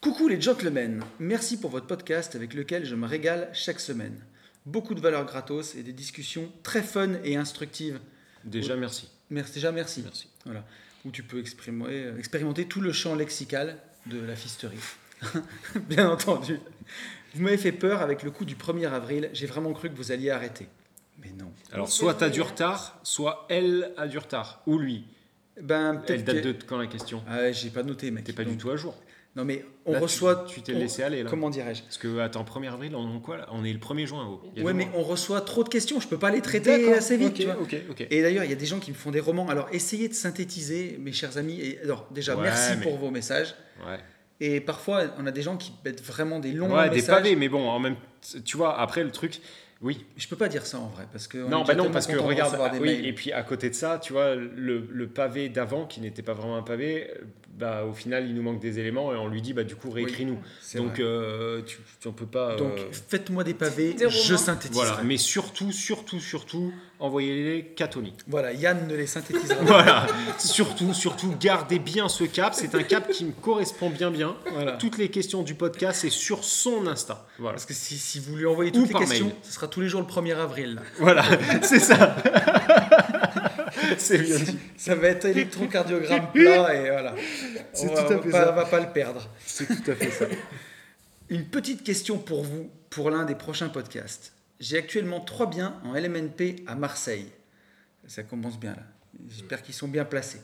Coucou 0.00 0.26
les 0.26 0.40
gentlemen, 0.40 1.04
merci 1.20 1.58
pour 1.60 1.70
votre 1.70 1.86
podcast 1.86 2.34
avec 2.34 2.54
lequel 2.54 2.84
je 2.84 2.96
me 2.96 3.06
régale 3.06 3.50
chaque 3.52 3.78
semaine. 3.78 4.20
Beaucoup 4.66 4.94
de 4.94 5.00
valeurs 5.00 5.24
gratos 5.24 5.74
et 5.74 5.82
des 5.82 5.92
discussions 5.92 6.50
très 6.62 6.82
fun 6.82 7.14
et 7.24 7.36
instructives. 7.36 7.98
Déjà, 8.44 8.76
merci. 8.76 9.08
Merci, 9.30 9.54
déjà 9.54 9.72
merci. 9.72 10.02
Merci. 10.02 10.28
Voilà. 10.44 10.64
Où 11.04 11.10
tu 11.10 11.22
peux 11.22 11.40
exprimer- 11.40 11.86
euh, 11.88 12.18
expérimenter 12.18 12.66
tout 12.66 12.80
le 12.80 12.92
champ 12.92 13.14
lexical 13.14 13.76
de 14.06 14.20
la 14.20 14.36
fisterie. 14.36 14.76
Bien 15.88 16.08
entendu. 16.10 16.58
Vous 17.34 17.42
m'avez 17.42 17.56
fait 17.58 17.72
peur 17.72 18.00
avec 18.02 18.22
le 18.22 18.30
coup 18.30 18.44
du 18.44 18.56
1er 18.56 18.88
avril. 18.90 19.30
J'ai 19.32 19.46
vraiment 19.46 19.72
cru 19.72 19.88
que 19.90 19.96
vous 19.96 20.12
alliez 20.12 20.30
arrêter. 20.30 20.68
Mais 21.22 21.30
non. 21.38 21.52
Alors, 21.72 21.90
soit 21.90 22.14
t'as 22.14 22.28
du 22.30 22.40
retard, 22.42 22.98
soit 23.02 23.46
elle 23.50 23.92
a 23.96 24.08
du 24.08 24.18
retard. 24.18 24.62
Ou 24.66 24.78
lui. 24.78 25.04
Ben, 25.60 26.02
Elle 26.08 26.24
date 26.24 26.42
que- 26.42 26.48
de 26.48 26.62
quand 26.64 26.78
la 26.78 26.86
question? 26.86 27.22
Ouais, 27.30 27.52
j'ai 27.52 27.68
pas 27.70 27.82
noté, 27.82 28.10
mec. 28.10 28.24
T'es 28.24 28.32
pas 28.32 28.44
Donc, 28.44 28.52
du 28.54 28.58
tout 28.58 28.70
à 28.70 28.76
jour. 28.76 28.96
Non, 29.36 29.44
mais 29.44 29.64
on 29.86 29.92
Là, 29.92 30.00
reçoit. 30.00 30.44
Tu 30.48 30.60
t'es 30.60 30.72
laissé 30.72 31.04
aller 31.04 31.22
là. 31.22 31.30
Comment 31.30 31.50
dirais-je 31.50 31.82
Parce 31.82 31.98
que, 31.98 32.18
attends, 32.18 32.42
1er 32.44 32.68
avril, 32.72 32.96
on 32.96 33.16
est 33.16 33.20
quoi 33.20 33.36
là? 33.36 33.46
On 33.52 33.64
est 33.64 33.72
le 33.72 33.78
1er 33.78 34.04
juin. 34.06 34.26
oh. 34.28 34.60
Ouais, 34.60 34.72
mais 34.72 34.86
mois. 34.86 34.94
on 34.96 35.02
reçoit 35.04 35.40
trop 35.40 35.62
de 35.62 35.68
questions. 35.68 36.00
Je 36.00 36.08
peux 36.08 36.18
pas 36.18 36.30
les 36.30 36.40
traiter 36.40 36.92
assez 36.92 37.16
vite. 37.16 37.34
tu 37.34 37.44
vois. 37.44 37.56
ok, 37.60 37.76
ok. 37.90 38.06
Et 38.10 38.22
d'ailleurs, 38.22 38.42
il 38.44 38.50
y 38.50 38.52
a 38.52 38.56
des 38.56 38.66
gens 38.66 38.80
qui 38.80 38.90
me 38.90 38.96
font 38.96 39.12
des 39.12 39.20
romans. 39.20 39.48
Alors, 39.48 39.68
essayez 39.72 40.08
de 40.08 40.14
synthétiser, 40.14 40.96
mes 41.00 41.12
chers 41.12 41.38
amis. 41.38 41.60
Et 41.60 41.78
alors, 41.84 42.08
déjà, 42.10 42.34
Ouais, 42.34 42.42
merci 42.42 42.72
mais- 42.76 42.82
pour 42.82 42.96
vos 42.98 43.10
messages. 43.10 43.54
Ouais. 43.86 43.98
Et 44.40 44.60
parfois, 44.60 45.04
on 45.18 45.26
a 45.26 45.30
des 45.30 45.42
gens 45.42 45.56
qui 45.56 45.72
mettent 45.84 46.02
vraiment 46.02 46.40
des 46.40 46.52
longs 46.52 46.74
Ouais, 46.74 46.88
des 46.88 46.96
messages. 46.96 47.14
pavés, 47.14 47.36
mais 47.36 47.48
bon, 47.48 47.68
en 47.68 47.78
même 47.78 47.96
tu 48.44 48.56
vois, 48.56 48.80
après 48.80 49.04
le 49.04 49.10
truc, 49.12 49.40
oui. 49.82 50.04
Je 50.16 50.26
peux 50.28 50.36
pas 50.36 50.48
dire 50.48 50.66
ça 50.66 50.78
en 50.78 50.88
vrai, 50.88 51.06
parce 51.12 51.26
que. 51.28 51.38
on 51.38 51.48
Non, 51.48 51.62
bah 51.64 51.74
non, 51.74 51.90
parce 51.90 52.06
que 52.06 52.16
regarde, 52.16 52.56
ah, 52.60 52.68
des 52.70 52.78
oui, 52.78 53.00
et 53.04 53.12
puis 53.12 53.32
à 53.32 53.42
côté 53.42 53.70
de 53.70 53.74
ça, 53.74 53.98
tu 54.02 54.12
vois, 54.12 54.34
le, 54.34 54.86
le 54.90 55.06
pavé 55.08 55.48
d'avant, 55.50 55.86
qui 55.86 56.00
n'était 56.00 56.22
pas 56.22 56.34
vraiment 56.34 56.56
un 56.56 56.62
pavé, 56.62 57.10
bah 57.60 57.84
au 57.84 57.92
final, 57.92 58.26
il 58.26 58.34
nous 58.34 58.42
manque 58.42 58.58
des 58.60 58.78
éléments 58.78 59.12
et 59.12 59.16
on 59.16 59.28
lui 59.28 59.42
dit, 59.42 59.52
bah 59.52 59.62
du 59.64 59.76
coup, 59.76 59.90
réécris-nous. 59.90 60.38
Donc, 60.76 60.98
euh, 60.98 61.60
tu, 61.66 61.78
tu- 62.00 62.08
on 62.08 62.12
peut 62.12 62.26
pas. 62.26 62.56
Donc, 62.56 62.72
euh, 62.78 62.88
faites-moi 63.08 63.44
des 63.44 63.54
pavés, 63.54 63.92
Des 63.92 64.08
je 64.08 64.26
romans. 64.32 64.38
synthétiserai. 64.38 64.86
voilà, 64.86 65.02
mais 65.04 65.16
surtout, 65.18 65.70
surtout, 65.70 66.18
surtout, 66.20 66.72
envoyez-les 66.98 67.66
qu'à 67.76 67.86
Tony. 67.88 68.14
Voilà, 68.26 68.52
Yann 68.52 68.86
ne 68.88 68.96
les 68.96 69.06
synthétisera 69.06 69.56
pas. 69.58 69.64
Voilà, 69.64 70.06
surtout, 70.38 70.94
surtout, 70.94 71.34
gardez 71.38 71.78
bien 71.78 72.08
ce 72.08 72.24
cap. 72.24 72.54
C'est 72.54 72.74
un 72.74 72.82
cap 72.82 73.08
qui 73.10 73.24
me 73.26 73.32
correspond 73.32 73.90
bien, 73.90 74.10
bien. 74.10 74.36
Voilà. 74.52 74.72
Toutes 74.72 74.96
les 74.98 75.08
questions 75.10 75.42
du 75.42 75.54
podcast, 75.54 76.00
c'est 76.00 76.10
sur 76.10 76.42
son 76.44 76.86
Insta. 76.86 77.26
Voilà, 77.38 77.54
Parce 77.56 77.66
que 77.66 77.74
si, 77.74 77.98
si 77.98 78.18
vous 78.20 78.36
lui 78.36 78.46
envoyez 78.46 78.70
Ou 78.70 78.74
toutes 78.74 78.86
les 78.88 78.92
par 78.92 79.02
questions, 79.02 79.26
mail. 79.26 79.34
ce 79.42 79.52
sera 79.52 79.68
tous 79.68 79.80
les 79.82 79.88
jours 79.88 80.00
le 80.00 80.06
1er 80.06 80.36
avril. 80.36 80.74
là. 80.76 80.82
voilà, 80.98 81.24
c'est 81.62 81.78
ça. 81.80 82.16
c'est 83.98 84.18
bien 84.18 84.38
dit. 84.38 84.58
Ça 84.76 84.94
va 84.94 85.08
être 85.08 85.24
électrocardiogramme 85.26 86.30
plat 86.34 86.74
et 86.74 86.90
voilà. 86.90 87.14
C'est 87.72 87.86
on 87.88 87.94
tout 87.94 87.98
à 87.98 88.04
on 88.04 88.08
va 88.08 88.22
fait 88.22 88.30
pas, 88.30 88.44
ça. 88.44 88.52
va 88.52 88.64
pas 88.66 88.80
le 88.80 88.92
perdre. 88.92 89.28
C'est 89.44 89.66
tout 89.66 89.90
à 89.90 89.94
fait 89.94 90.10
ça. 90.10 90.26
Une 91.30 91.44
petite 91.46 91.84
question 91.84 92.18
pour 92.18 92.42
vous, 92.42 92.70
pour 92.90 93.10
l'un 93.10 93.24
des 93.24 93.34
prochains 93.36 93.68
podcasts. 93.68 94.32
J'ai 94.58 94.78
actuellement 94.78 95.20
trois 95.20 95.48
biens 95.48 95.80
en 95.84 95.94
LMNP 95.94 96.64
à 96.66 96.74
Marseille. 96.74 97.26
Ça 98.06 98.22
commence 98.22 98.58
bien 98.58 98.72
là. 98.72 98.82
J'espère 99.28 99.62
qu'ils 99.62 99.74
sont 99.74 99.88
bien 99.88 100.04
placés. 100.04 100.40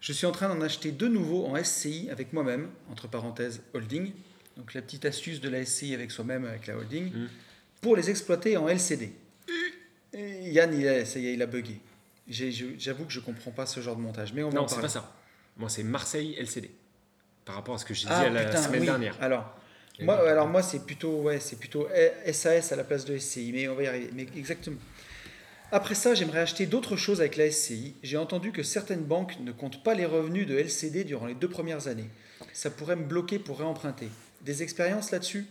Je 0.00 0.12
suis 0.12 0.26
en 0.26 0.32
train 0.32 0.48
d'en 0.48 0.60
acheter 0.60 0.90
deux 0.90 1.08
nouveaux 1.08 1.46
en 1.46 1.62
SCI 1.62 2.08
avec 2.10 2.32
moi-même, 2.32 2.68
entre 2.90 3.08
parenthèses 3.08 3.60
holding. 3.72 4.12
Donc 4.56 4.74
la 4.74 4.82
petite 4.82 5.04
astuce 5.06 5.40
de 5.40 5.48
la 5.48 5.64
SCI 5.64 5.94
avec 5.94 6.10
soi-même, 6.10 6.44
avec 6.44 6.66
la 6.66 6.76
holding, 6.76 7.10
Mm. 7.12 7.28
pour 7.80 7.96
les 7.96 8.10
exploiter 8.10 8.56
en 8.56 8.68
LCD. 8.68 9.12
Yann, 10.14 10.78
il 10.78 10.86
a, 10.88 11.04
ça 11.06 11.18
y 11.18 11.28
est, 11.28 11.34
il 11.34 11.42
a 11.42 11.46
bugué. 11.46 11.80
J'avoue 12.32 13.04
que 13.04 13.12
je 13.12 13.20
comprends 13.20 13.50
pas 13.50 13.66
ce 13.66 13.80
genre 13.80 13.96
de 13.96 14.00
montage, 14.00 14.32
mais 14.32 14.42
on 14.42 14.50
Non, 14.50 14.66
c'est 14.68 14.80
pas 14.80 14.88
ça. 14.88 15.12
Moi, 15.56 15.68
c'est 15.68 15.82
Marseille 15.82 16.34
LCD. 16.38 16.70
Par 17.44 17.56
rapport 17.56 17.74
à 17.74 17.78
ce 17.78 17.84
que 17.84 17.92
j'ai 17.94 18.06
dit 18.06 18.12
Ah, 18.12 18.20
à 18.20 18.28
la 18.30 18.44
putain, 18.44 18.62
semaine 18.62 18.80
oui. 18.80 18.86
dernière. 18.86 19.16
Alors, 19.20 19.54
Et 19.98 20.04
moi, 20.04 20.28
alors 20.28 20.46
moi, 20.48 20.62
c'est 20.62 20.84
plutôt, 20.86 21.22
ouais, 21.22 21.40
c'est 21.40 21.56
plutôt 21.58 21.88
SAS 22.32 22.72
à 22.72 22.76
la 22.76 22.84
place 22.84 23.04
de 23.04 23.18
SCI, 23.18 23.50
mais 23.52 23.68
on 23.68 23.74
va 23.74 23.82
y 23.82 23.86
arriver. 23.86 24.10
Mais 24.14 24.26
exactement. 24.36 24.78
Après 25.72 25.94
ça, 25.94 26.14
j'aimerais 26.14 26.40
acheter 26.40 26.66
d'autres 26.66 26.96
choses 26.96 27.20
avec 27.20 27.36
la 27.36 27.50
SCI. 27.50 27.94
J'ai 28.02 28.16
entendu 28.18 28.52
que 28.52 28.62
certaines 28.62 29.02
banques 29.04 29.38
ne 29.40 29.52
comptent 29.52 29.82
pas 29.82 29.94
les 29.94 30.04
revenus 30.06 30.46
de 30.46 30.56
LCD 30.56 31.04
durant 31.04 31.26
les 31.26 31.34
deux 31.34 31.48
premières 31.48 31.88
années. 31.88 32.08
Ça 32.52 32.70
pourrait 32.70 32.96
me 32.96 33.04
bloquer 33.04 33.38
pour 33.38 33.58
réemprunter. 33.58 34.08
Des 34.42 34.62
expériences 34.62 35.10
là-dessus? 35.10 35.46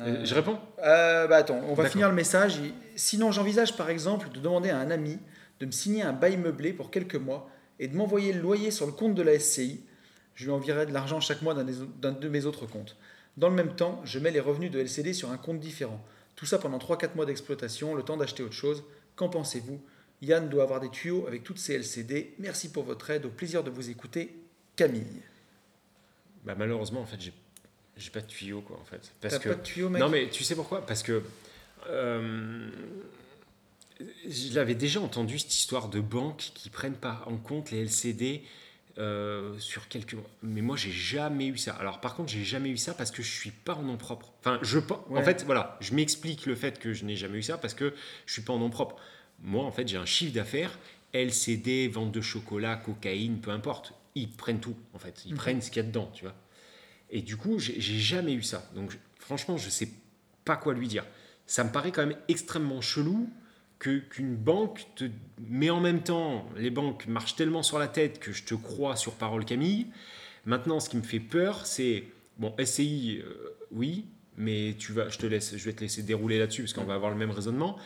Euh, 0.00 0.24
Je 0.24 0.34
réponds? 0.34 0.58
Euh, 0.82 1.26
bah 1.26 1.36
attends, 1.36 1.60
on 1.68 1.74
va 1.74 1.88
finir 1.88 2.08
le 2.08 2.14
message. 2.14 2.60
Sinon, 2.96 3.30
j'envisage 3.32 3.76
par 3.76 3.90
exemple 3.90 4.28
de 4.30 4.38
demander 4.40 4.70
à 4.70 4.78
un 4.78 4.90
ami 4.90 5.18
de 5.60 5.66
me 5.66 5.70
signer 5.70 6.02
un 6.02 6.12
bail 6.12 6.36
meublé 6.36 6.72
pour 6.72 6.90
quelques 6.90 7.16
mois 7.16 7.50
et 7.78 7.88
de 7.88 7.96
m'envoyer 7.96 8.32
le 8.32 8.40
loyer 8.40 8.70
sur 8.70 8.86
le 8.86 8.92
compte 8.92 9.14
de 9.14 9.22
la 9.22 9.38
SCI. 9.38 9.80
Je 10.34 10.44
lui 10.44 10.50
enverrai 10.52 10.86
de 10.86 10.92
l'argent 10.92 11.20
chaque 11.20 11.42
mois 11.42 11.54
d'un 11.54 12.12
de 12.12 12.28
mes 12.28 12.46
autres 12.46 12.66
comptes. 12.66 12.96
Dans 13.36 13.48
le 13.48 13.54
même 13.54 13.74
temps, 13.74 14.00
je 14.04 14.18
mets 14.18 14.30
les 14.30 14.40
revenus 14.40 14.70
de 14.70 14.80
LCD 14.80 15.12
sur 15.12 15.30
un 15.30 15.36
compte 15.36 15.60
différent. 15.60 16.04
Tout 16.36 16.46
ça 16.46 16.58
pendant 16.58 16.78
3-4 16.78 17.14
mois 17.16 17.26
d'exploitation, 17.26 17.94
le 17.94 18.02
temps 18.02 18.16
d'acheter 18.16 18.42
autre 18.42 18.52
chose. 18.52 18.84
Qu'en 19.16 19.28
pensez-vous? 19.28 19.80
Yann 20.22 20.48
doit 20.48 20.64
avoir 20.64 20.80
des 20.80 20.90
tuyaux 20.90 21.26
avec 21.26 21.44
toutes 21.44 21.58
ces 21.58 21.74
LCD. 21.74 22.34
Merci 22.38 22.70
pour 22.70 22.84
votre 22.84 23.10
aide. 23.10 23.26
Au 23.26 23.30
plaisir 23.30 23.62
de 23.64 23.70
vous 23.70 23.90
écouter. 23.90 24.36
Camille. 24.76 25.22
bah, 26.44 26.54
Malheureusement, 26.56 27.00
en 27.00 27.06
fait, 27.06 27.20
j'ai 27.20 27.32
j'ai 27.96 28.10
pas 28.10 28.20
de 28.20 28.26
tuyau, 28.26 28.60
quoi, 28.60 28.78
en 28.80 28.84
fait. 28.84 29.12
Parce 29.20 29.34
T'as 29.34 29.40
que... 29.40 29.48
pas 29.48 29.54
de 29.56 29.62
tuyaux, 29.62 29.88
mec? 29.88 30.00
Non, 30.00 30.08
mais 30.08 30.28
tu 30.30 30.44
sais 30.44 30.54
pourquoi? 30.54 30.86
Parce 30.86 31.02
que 31.02 31.20
euh, 31.88 32.68
je 34.28 34.54
l'avais 34.54 34.74
déjà 34.74 35.00
entendu 35.00 35.38
cette 35.38 35.54
histoire 35.54 35.88
de 35.88 36.00
banques 36.00 36.52
qui 36.54 36.70
prennent 36.70 36.96
pas 36.96 37.22
en 37.26 37.36
compte 37.36 37.70
les 37.70 37.80
LCD 37.82 38.42
euh, 38.98 39.58
sur 39.58 39.88
quelques 39.88 40.14
mois. 40.14 40.28
Mais 40.42 40.60
moi, 40.60 40.76
j'ai 40.76 40.90
jamais 40.90 41.46
eu 41.46 41.56
ça. 41.58 41.74
Alors, 41.74 42.00
par 42.00 42.14
contre, 42.14 42.30
j'ai 42.30 42.44
jamais 42.44 42.70
eu 42.70 42.76
ça 42.76 42.94
parce 42.94 43.10
que 43.10 43.22
je 43.22 43.30
suis 43.30 43.50
pas 43.50 43.74
en 43.74 43.82
nom 43.82 43.96
propre. 43.96 44.32
Enfin, 44.40 44.58
je, 44.62 44.78
pen- 44.78 44.98
en 45.10 45.14
Ouais. 45.14 45.24
fait, 45.24 45.44
voilà, 45.44 45.76
je 45.80 45.94
m'explique 45.94 46.46
le 46.46 46.54
fait 46.54 46.78
que 46.78 46.92
je 46.92 47.04
n'ai 47.04 47.16
jamais 47.16 47.38
eu 47.38 47.42
ça 47.42 47.58
parce 47.58 47.74
que 47.74 47.94
je 48.26 48.32
suis 48.32 48.42
pas 48.42 48.52
en 48.52 48.58
nom 48.58 48.70
propre. 48.70 48.96
Moi, 49.40 49.64
en 49.64 49.70
fait, 49.70 49.86
j'ai 49.86 49.96
un 49.96 50.06
chiffre 50.06 50.32
d'affaires, 50.34 50.78
LCD, 51.12 51.88
vente 51.88 52.10
de 52.12 52.20
chocolat, 52.20 52.76
cocaïne, 52.76 53.40
peu 53.40 53.50
importe. 53.50 53.94
Ils 54.14 54.30
prennent 54.30 54.60
tout, 54.60 54.76
en 54.94 54.98
fait. 54.98 55.22
Ils 55.26 55.32
Mhm. 55.32 55.38
prennent 55.38 55.62
ce 55.62 55.70
qu'il 55.70 55.82
y 55.82 55.86
a 55.86 55.88
dedans, 55.88 56.10
tu 56.12 56.24
vois. 56.24 56.34
Et 57.10 57.22
du 57.22 57.36
coup, 57.36 57.58
j'ai 57.58 57.80
j'ai 57.80 57.98
jamais 57.98 58.32
eu 58.34 58.42
ça. 58.42 58.68
Donc, 58.74 58.90
je- 58.90 58.98
franchement, 59.20 59.56
je 59.56 59.70
sais 59.70 59.88
pas 60.44 60.56
quoi 60.56 60.74
lui 60.74 60.88
dire. 60.88 61.04
Ça 61.46 61.62
me 61.64 61.70
paraît 61.70 61.92
quand 61.92 62.04
même 62.04 62.18
extrêmement 62.28 62.80
chelou 62.80 63.30
que 63.78 63.98
qu'une 63.98 64.34
banque 64.34 64.86
te 64.96 65.04
mais 65.40 65.70
en 65.70 65.80
même 65.80 66.02
temps 66.02 66.48
les 66.56 66.70
banques 66.70 67.06
marchent 67.06 67.36
tellement 67.36 67.62
sur 67.62 67.78
la 67.78 67.88
tête 67.88 68.18
que 68.18 68.32
je 68.32 68.44
te 68.44 68.54
crois 68.54 68.96
sur 68.96 69.12
parole 69.14 69.44
Camille. 69.44 69.86
Maintenant 70.46 70.80
ce 70.80 70.88
qui 70.88 70.96
me 70.96 71.02
fait 71.02 71.20
peur 71.20 71.66
c'est 71.66 72.04
bon 72.38 72.54
SCI 72.62 73.22
euh, 73.24 73.56
oui 73.70 74.06
mais 74.36 74.74
tu 74.78 74.92
vas 74.92 75.08
je 75.08 75.18
te 75.18 75.26
laisse 75.26 75.56
je 75.56 75.64
vais 75.64 75.72
te 75.72 75.80
laisser 75.80 76.02
dérouler 76.02 76.38
là-dessus 76.38 76.62
parce 76.62 76.72
qu'on 76.72 76.84
va 76.84 76.94
avoir 76.94 77.10
le 77.10 77.16
même 77.16 77.30
raisonnement. 77.30 77.76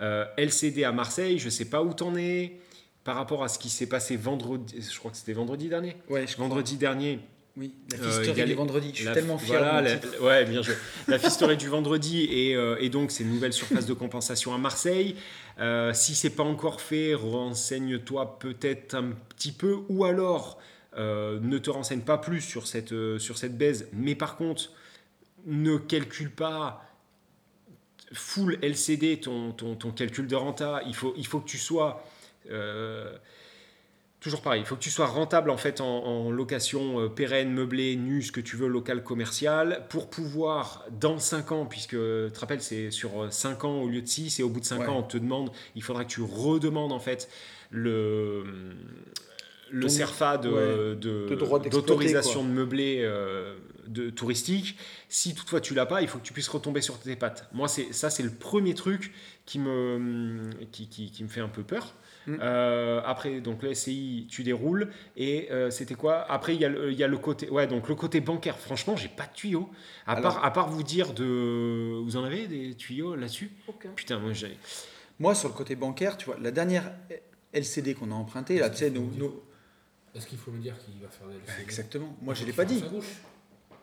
Euh, 0.00 0.24
LCD 0.38 0.84
à 0.84 0.92
Marseille 0.92 1.38
je 1.38 1.48
sais 1.48 1.68
pas 1.68 1.82
où 1.82 1.92
t'en 1.92 2.16
es 2.16 2.58
par 3.04 3.16
rapport 3.16 3.44
à 3.44 3.48
ce 3.48 3.58
qui 3.58 3.68
s'est 3.68 3.88
passé 3.88 4.16
vendredi 4.16 4.80
je 4.80 4.98
crois 4.98 5.10
que 5.10 5.16
c'était 5.16 5.34
vendredi 5.34 5.68
dernier. 5.68 5.96
Ouais, 6.08 6.26
je 6.26 6.34
crois. 6.34 6.46
vendredi 6.46 6.76
dernier 6.76 7.20
Oui, 7.56 7.74
la 7.90 7.98
Euh, 7.98 8.30
a 8.42 8.44
du 8.44 8.54
vendredi. 8.54 8.90
Je 8.92 8.96
suis 8.96 9.04
la- 9.04 9.12
tellement 9.12 9.36
fier. 9.36 9.58
voilà, 9.58 9.82
de 9.96 10.06
mon 10.06 10.12
la- 10.12 10.20
ouais, 10.22 10.44
bien 10.46 10.62
joué. 10.62 10.74
La 11.06 11.18
du 11.54 11.68
vendredi 11.68 12.24
et, 12.30 12.56
euh, 12.56 12.76
et 12.80 12.88
donc 12.88 13.10
ces 13.10 13.24
nouvelles 13.24 13.52
surfaces 13.52 13.84
de 13.86 13.92
compensation 13.92 14.54
à 14.54 14.58
Marseille. 14.58 15.16
Euh, 15.58 15.92
si 15.92 16.14
c'est 16.14 16.30
pas 16.30 16.44
encore 16.44 16.80
fait, 16.80 17.14
renseigne-toi 17.14 18.38
peut-être 18.38 18.94
un 18.94 19.10
petit 19.36 19.52
peu 19.52 19.80
ou 19.90 20.04
alors 20.06 20.58
euh, 20.98 21.40
ne 21.40 21.58
te 21.58 21.68
renseigne 21.70 22.00
pas 22.00 22.18
plus 22.18 22.40
sur 22.40 22.66
cette, 22.66 22.92
euh, 22.92 23.18
sur 23.18 23.36
cette 23.36 23.56
baise. 23.58 23.88
Mais 23.92 24.14
par 24.14 24.36
contre, 24.36 24.70
ne 25.46 25.76
calcule 25.76 26.30
pas 26.30 26.82
full 28.12 28.58
LCD 28.62 29.20
ton, 29.20 29.52
ton, 29.52 29.74
ton 29.74 29.90
calcul 29.90 30.26
de 30.26 30.36
renta. 30.36 30.80
Il 30.86 30.94
faut, 30.94 31.12
il 31.16 31.26
faut 31.26 31.40
que 31.40 31.48
tu 31.48 31.58
sois. 31.58 32.02
Euh, 34.22 34.24
Toujours 34.24 34.40
pareil, 34.42 34.60
il 34.62 34.66
faut 34.66 34.76
que 34.76 34.80
tu 34.80 34.90
sois 34.90 35.06
rentable 35.06 35.50
en 35.50 35.56
fait 35.56 35.80
en, 35.80 35.86
en 36.04 36.30
location 36.30 37.00
euh, 37.00 37.08
pérenne, 37.08 37.50
meublée, 37.52 37.96
nue, 37.96 38.22
ce 38.22 38.32
que 38.32 38.40
tu 38.40 38.56
veux, 38.56 38.68
local, 38.68 39.02
commercial, 39.02 39.84
pour 39.88 40.08
pouvoir, 40.10 40.84
dans 41.00 41.18
5 41.18 41.52
ans, 41.52 41.66
puisque 41.66 41.90
tu 41.90 41.96
te 42.32 42.38
rappelles, 42.40 42.62
c'est 42.62 42.90
sur 42.90 43.32
5 43.32 43.64
ans 43.64 43.80
au 43.82 43.88
lieu 43.88 44.00
de 44.02 44.06
6, 44.08 44.40
et 44.40 44.42
au 44.42 44.48
bout 44.48 44.60
de 44.60 44.64
5 44.64 44.80
Ouais. 44.80 44.86
ans, 44.88 44.98
on 44.98 45.02
te 45.02 45.18
demande, 45.18 45.50
il 45.74 45.82
faudra 45.82 46.04
que 46.04 46.10
tu 46.10 46.22
redemandes 46.22 46.92
en 46.92 47.00
fait 47.00 47.28
le, 47.70 48.44
le 49.70 49.88
CERFA 49.88 50.36
de, 50.38 50.48
ouais, 50.50 50.96
de- 50.96 51.68
d'autorisation 51.70 52.44
meublé 52.44 52.98
euh, 53.00 53.56
de, 53.86 54.10
touristique. 54.10 54.76
Si 55.08 55.34
toutefois 55.34 55.60
tu 55.60 55.74
l'as 55.74 55.86
pas, 55.86 56.02
il 56.02 56.08
faut 56.08 56.18
que 56.18 56.22
tu 56.24 56.32
puisses 56.32 56.48
retomber 56.48 56.80
sur 56.82 56.98
tes 56.98 57.16
pattes. 57.16 57.48
Moi, 57.52 57.68
c'est 57.68 57.92
ça, 57.92 58.10
c'est 58.10 58.22
le 58.22 58.30
premier 58.30 58.74
truc 58.74 59.12
qui 59.46 59.58
me, 59.58 60.50
qui, 60.70 60.88
qui- 60.88 61.10
qui 61.10 61.24
me 61.24 61.28
fait 61.28 61.40
un 61.40 61.48
peu 61.48 61.62
peur. 61.62 61.94
Mm. 62.26 62.36
Euh, 62.40 63.00
après, 63.04 63.40
donc 63.40 63.62
le 63.62 63.74
SCI, 63.74 64.26
tu 64.30 64.42
déroules. 64.44 64.90
Et 65.16 65.48
euh, 65.50 65.70
c'était 65.70 65.94
quoi? 65.94 66.24
Après, 66.30 66.54
il 66.54 66.60
y, 66.60 66.64
a 66.64 66.68
le- 66.68 66.92
il 66.92 66.98
y 66.98 67.02
a 67.04 67.08
le 67.08 67.18
côté, 67.18 67.48
ouais, 67.50 67.66
donc 67.66 67.88
le 67.88 67.94
côté 67.94 68.20
bancaire. 68.20 68.58
Franchement, 68.58 68.96
j'ai 68.96 69.08
pas 69.08 69.26
de 69.26 69.32
tuyaux. 69.32 69.68
À, 70.06 70.12
Alors- 70.12 70.34
part, 70.34 70.44
à 70.44 70.52
part 70.52 70.68
vous 70.68 70.82
dire 70.82 71.12
de. 71.14 72.00
Vous 72.02 72.16
en 72.16 72.24
avez 72.24 72.46
des 72.46 72.74
tuyaux 72.74 73.14
là-dessus? 73.16 73.50
Aucun. 73.68 73.90
Putain, 73.90 74.18
moi 74.18 74.32
j'ai. 74.32 74.56
Moi, 75.18 75.34
sur 75.34 75.48
le 75.48 75.54
côté 75.54 75.74
bancaire, 75.76 76.16
tu 76.16 76.26
vois, 76.26 76.36
la 76.40 76.50
dernière 76.50 76.90
LCD 77.52 77.94
qu'on 77.94 78.10
a 78.10 78.14
empruntée, 78.14 78.58
là, 78.58 78.70
tu 78.70 78.78
sais, 78.78 78.90
nos, 78.90 79.02
nos- 79.18 79.42
Est-ce 80.14 80.26
qu'il 80.26 80.38
faut 80.38 80.50
le 80.50 80.58
dire 80.58 80.74
qu'il 80.78 81.00
va 81.00 81.08
faire 81.08 81.26
des 81.28 81.34
LCD 81.36 81.62
Exactement. 81.62 82.16
Moi, 82.22 82.34
je 82.34 82.44
l'ai 82.44 82.52
pas 82.52 82.64
dit. 82.64 82.80
sa 82.80 82.86
bouche. 82.88 83.06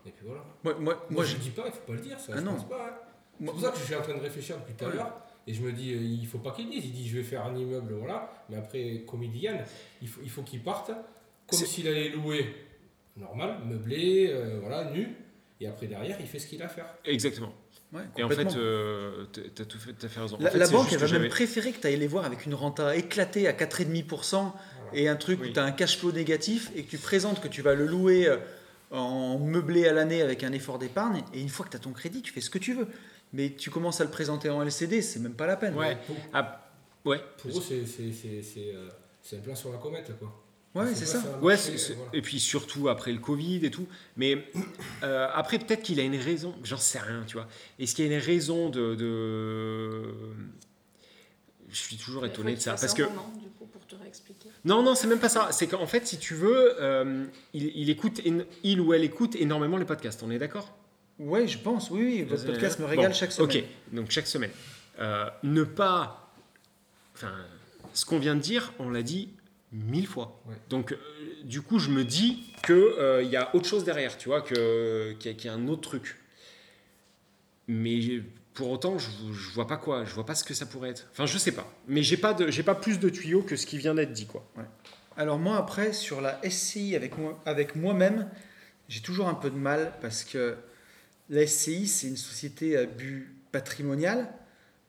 Et 0.06 0.12
puis 0.12 0.26
voilà. 0.26 0.44
Moi, 0.64 0.74
moi, 0.76 0.82
Moi, 0.96 1.06
moi, 1.10 1.26
je 1.26 1.36
ne 1.36 1.40
dis 1.42 1.50
pas, 1.50 1.64
il 1.66 1.72
faut 1.72 1.80
pas 1.86 1.94
le 1.94 2.00
dire, 2.00 2.20
ça. 2.20 2.34
Ah 2.38 2.42
non. 2.42 2.56
pas. 2.56 2.76
hein. 2.76 2.94
C'est 3.38 3.44
moi- 3.46 3.54
pour 3.54 3.62
ça 3.64 3.72
que 3.72 3.78
je 3.80 3.84
suis 3.84 3.96
en 3.96 4.02
train 4.02 4.16
de 4.16 4.20
réfléchir 4.22 4.58
depuis 4.58 4.74
tout 4.74 4.86
à 4.86 4.88
Ouais. 4.90 4.96
l'heure. 4.96 5.14
Et 5.50 5.54
je 5.56 5.62
me 5.64 5.72
dis, 5.72 5.94
euh, 5.94 5.98
il 6.00 6.28
faut 6.28 6.38
pas 6.38 6.52
qu'il 6.52 6.70
dise. 6.70 6.86
Il 6.86 6.92
dit, 6.92 7.10
je 7.10 7.18
vais 7.18 7.24
faire 7.24 7.44
un 7.44 7.56
immeuble, 7.56 7.94
voilà. 7.96 8.32
Mais 8.50 8.58
après, 8.58 9.04
comme 9.08 9.24
il 9.24 9.32
dit 9.32 9.40
Yann, 9.40 9.58
il 10.00 10.08
faut, 10.08 10.22
il 10.24 10.30
faut 10.30 10.44
qu'il 10.44 10.62
parte 10.62 10.92
comme 11.48 11.58
s'il 11.60 11.88
allait 11.88 12.10
louer 12.10 12.46
normal, 13.18 13.58
meublé, 13.66 14.28
euh, 14.30 14.60
voilà, 14.62 14.92
nu. 14.92 15.08
Et 15.60 15.66
après, 15.68 15.88
derrière, 15.88 16.18
il 16.20 16.28
fait 16.28 16.38
ce 16.38 16.46
qu'il 16.46 16.62
a 16.62 16.66
à 16.66 16.70
faire. 16.70 16.86
Exactement. 17.04 17.52
ouais, 17.94 18.04
Et 18.16 18.22
en 18.24 18.30
fait, 18.30 18.56
euh, 18.56 19.26
t'as- 19.34 19.42
t'as 19.56 19.66
tout 19.66 19.80
fait, 19.80 19.94
t'as 19.94 20.08
fait 20.08 20.20
raison. 20.22 20.36
En 20.38 20.40
La, 20.44 20.52
fait, 20.52 20.58
la 20.60 20.66
c'est 20.68 20.72
banque, 20.72 20.94
elle 20.94 21.00
va 21.00 21.20
même 21.20 21.30
préférer 21.30 21.72
que 21.72 21.82
tu 21.82 21.88
ailles 21.88 21.98
les 21.98 22.08
voir 22.08 22.26
avec 22.26 22.46
une 22.46 22.54
renta 22.54 22.96
éclatée 22.96 23.48
à 23.48 23.54
4,5% 23.54 24.54
et 24.94 25.08
un 25.10 25.16
truc 25.16 25.40
Oui. 25.42 25.50
où 25.50 25.54
tu 25.54 25.60
as 25.60 25.64
un 25.64 25.72
cash 25.72 25.98
flow 25.98 26.12
négatif 26.12 26.70
et 26.76 26.84
que 26.84 26.90
tu 26.92 26.98
présentes 27.00 27.42
que 27.42 27.48
tu 27.48 27.62
vas 27.64 27.74
le 27.74 27.88
louer 27.88 28.28
euh, 28.28 28.38
en 28.92 29.40
meublé 29.40 29.88
à 29.88 29.94
l'année 29.94 30.22
avec 30.22 30.44
un 30.44 30.52
effort 30.54 30.78
d'épargne. 30.80 31.24
Et 31.34 31.42
une 31.42 31.50
fois 31.50 31.66
que 31.66 31.72
tu 31.72 31.78
as 31.78 31.80
ton 31.82 31.92
crédit, 31.92 32.22
tu 32.22 32.32
fais 32.32 32.42
ce 32.42 32.50
que 32.52 32.60
tu 32.60 32.74
veux. 32.76 32.88
Mais 33.34 33.52
tu 33.56 33.70
commences 33.70 34.02
à 34.02 34.04
le 34.06 34.10
présenter 34.10 34.50
en 34.50 34.62
LCD, 34.64 35.02
c'est 35.02 35.20
même 35.20 35.34
pas 35.36 35.46
la 35.46 35.56
peine. 35.56 35.76
Ouais. 35.76 35.98
Pour, 36.08 36.16
Ah, 36.34 36.70
ouais. 37.06 37.22
pour 37.38 37.52
eux, 37.58 37.62
c'est- 37.62 37.86
c'est 37.86 38.12
c'est- 38.12 38.42
c'est, 38.44 38.74
euh, 38.76 39.38
un 39.38 39.42
plan 39.42 39.54
sur 39.56 39.72
la 39.72 39.78
comète, 39.78 40.12
quoi. 40.18 40.44
Ouais, 40.76 40.94
c'est 40.94 41.06
ça. 41.08 41.18
Ouais, 41.42 41.56
voilà. 41.56 42.10
et 42.14 42.22
puis 42.22 42.40
surtout 42.40 42.90
après 42.90 43.12
le 43.12 43.18
Covid 43.20 43.66
et 43.66 43.72
tout. 43.72 43.88
Mais 44.18 44.46
euh, 45.04 45.28
après, 45.34 45.58
peut-être 45.60 45.82
qu'il 45.82 46.00
a 46.00 46.04
une 46.04 46.16
raison, 46.16 46.54
j'en 46.64 46.78
sais 46.78 47.00
rien, 47.00 47.24
tu 47.28 47.38
vois. 47.38 47.48
Est-ce 47.80 47.96
qu'il 47.96 48.06
y 48.06 48.12
a 48.12 48.16
une 48.16 48.22
raison 48.24 48.70
de. 48.70 48.94
de- 48.96 50.14
Je 51.70 51.76
suis 51.78 51.98
toujours 51.98 52.26
étonné 52.26 52.56
de 52.56 52.60
ça. 52.60 52.72
Parce 52.72 52.94
un 52.94 52.96
que. 52.96 53.04
roman, 53.04 53.32
du 53.40 53.48
coup, 53.50 53.66
pour 53.68 53.86
te 53.86 53.96
réexpliquer. 53.96 54.50
Non, 54.66 54.82
non, 54.82 54.96
c'est 54.96 55.06
même 55.08 55.20
pas 55.20 55.30
ça. 55.30 55.50
C'est 55.52 55.68
qu'en 55.68 55.86
fait, 55.86 56.08
si 56.08 56.18
tu 56.18 56.34
veux, 56.34 56.82
euh, 56.82 57.26
il, 57.54 57.72
il 57.76 57.90
écoute, 57.92 58.22
il 58.64 58.82
ou 58.82 58.94
elle 58.94 59.04
écoute 59.04 59.36
énormément 59.36 59.78
les 59.78 59.86
podcasts. 59.86 60.24
On 60.24 60.32
est 60.32 60.40
d'accord? 60.40 60.76
Ouais, 61.20 61.48
je 61.48 61.58
pense. 61.58 61.90
Oui, 61.92 62.02
oui. 62.04 62.24
Votre 62.24 62.46
podcast 62.46 62.80
me 62.80 62.86
régale 62.86 63.14
chaque 63.14 63.32
semaine. 63.32 63.58
Ok, 63.58 63.64
donc 63.94 64.10
chaque 64.12 64.28
semaine. 64.28 64.52
Euh, 65.00 65.30
ne 65.44 65.64
pas. 65.64 66.32
Enfin, 67.16 67.34
ce 67.94 68.06
qu'on 68.06 68.20
vient 68.20 68.36
de 68.36 68.42
dire, 68.42 68.74
on 68.80 68.90
l'a 68.90 69.02
dit 69.04 69.30
mille 69.72 70.08
fois. 70.08 70.42
Ouais. 70.48 70.56
Donc, 70.70 70.94
euh, 70.94 70.98
du 71.44 71.62
coup, 71.62 71.78
je 71.80 71.90
me 71.90 72.04
dis 72.04 72.44
qu'il 72.66 73.28
y 73.30 73.36
a 73.36 73.54
autre 73.56 73.68
chose 73.68 73.84
derrière, 73.84 74.18
tu 74.18 74.30
vois, 74.30 74.42
que- 74.42 75.14
qu'il 75.20 75.32
y, 75.40 75.46
y 75.46 75.50
a 75.50 75.54
un 75.54 75.68
autre 75.68 75.82
truc. 75.82 76.18
Mais 77.68 78.22
pour 78.54 78.72
autant, 78.72 78.98
je, 78.98 79.10
je 79.32 79.50
vois 79.52 79.68
pas 79.68 79.78
quoi, 79.78 80.06
je 80.06 80.14
vois 80.14 80.26
pas 80.26 80.36
ce 80.36 80.44
que 80.44 80.54
ça 80.54 80.66
pourrait 80.66 80.90
être. 80.90 81.08
Enfin, 81.12 81.26
je 81.26 81.38
sais 81.38 81.52
pas. 81.52 81.72
Mais 81.88 82.02
j'ai 82.04 82.18
pas, 82.18 82.34
de- 82.34 82.50
j'ai 82.50 82.64
pas 82.64 82.76
plus 82.76 83.00
de 83.00 83.10
tuyaux 83.10 83.42
que 83.44 83.56
ce 83.56 83.66
qui 83.66 83.78
vient 83.78 83.94
d'être 83.96 84.12
dit, 84.14 84.26
quoi. 84.26 84.46
Alors 85.18 85.38
moi 85.38 85.58
après 85.58 85.92
sur 85.92 86.22
la 86.22 86.40
SCI 86.50 86.96
avec 87.46 87.76
moi-même, 87.76 88.30
j'ai 88.88 89.02
toujours 89.02 89.28
un 89.28 89.34
peu 89.34 89.50
de 89.50 89.58
mal 89.58 89.92
parce 90.02 90.24
que 90.24 90.56
la 91.30 91.46
SCI 91.46 91.88
c'est 91.88 92.08
une 92.08 92.18
société 92.18 92.78
à 92.78 92.86
but 92.86 93.34
patrimonial. 93.52 94.28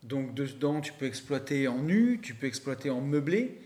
Donc 0.03 0.35
dedans 0.35 0.81
tu 0.81 0.93
peux 0.93 1.07
exploiter 1.07 1.69
en 1.69 1.83
nu, 1.83 2.21
tu 2.23 2.35
peux 2.35 2.47
exploiter 2.47 2.91
en 2.91 3.01
meublé, 3.01 3.61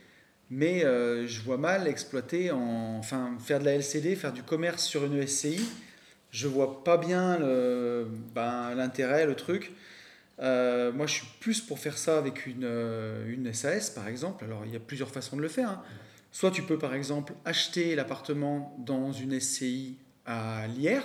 mais 0.51 0.85
euh, 0.85 1.27
je 1.27 1.41
vois 1.41 1.59
mal 1.59 1.87
exploiter 1.87 2.51
en 2.51 2.97
enfin 2.99 3.37
faire 3.41 3.61
de 3.61 3.65
la 3.65 3.75
LCD, 3.75 4.17
faire 4.17 4.33
du 4.33 4.43
commerce 4.43 4.85
sur 4.85 5.05
une 5.05 5.27
SCI. 5.27 5.61
Je 6.31 6.49
vois 6.49 6.83
pas 6.83 6.97
bien 6.97 7.39
ben, 8.35 8.75
l'intérêt, 8.75 9.25
le 9.25 9.37
truc. 9.37 9.73
Euh, 10.41 10.93
moi, 10.93 11.07
je 11.07 11.15
suis 11.15 11.27
plus 11.41 11.61
pour 11.61 11.79
faire 11.79 11.99
ça 11.99 12.19
avec 12.19 12.47
une, 12.47 12.65
euh, 12.65 13.33
une 13.33 13.53
SAS, 13.53 13.91
par 13.91 14.09
exemple. 14.09 14.45
Alors, 14.45 14.65
il 14.67 14.73
y 14.73 14.77
a 14.77 14.81
plusieurs 14.81 15.11
façons 15.11 15.37
de 15.37 15.43
le 15.43 15.49
faire. 15.49 15.71
hein. 15.71 15.83
Soit 16.33 16.51
tu 16.51 16.63
peux, 16.63 16.79
par 16.79 16.95
exemple, 16.95 17.35
acheter 17.45 17.95
l'appartement 17.95 18.77
dans 18.85 19.13
une 19.13 19.39
SCI 19.39 19.97
à 20.27 20.67
Lierre, 20.67 21.05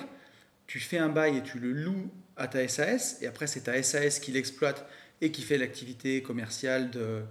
tu 0.70 0.80
fais 0.80 1.00
un 1.00 1.10
bail 1.10 1.38
et 1.38 1.42
tu 1.42 1.58
le 1.58 1.72
loues 1.72 2.12
à 2.38 2.48
ta 2.48 2.66
SAS, 2.68 3.18
et 3.24 3.26
après, 3.26 3.48
c'est 3.48 3.62
ta 3.62 3.82
SAS 3.82 4.20
qui 4.20 4.32
l'exploite 4.32 4.88
et 5.20 5.32
qui 5.32 5.42
fait 5.42 5.58
l'activité 5.58 6.22
commerciale 6.22 6.92
de, 6.92 7.22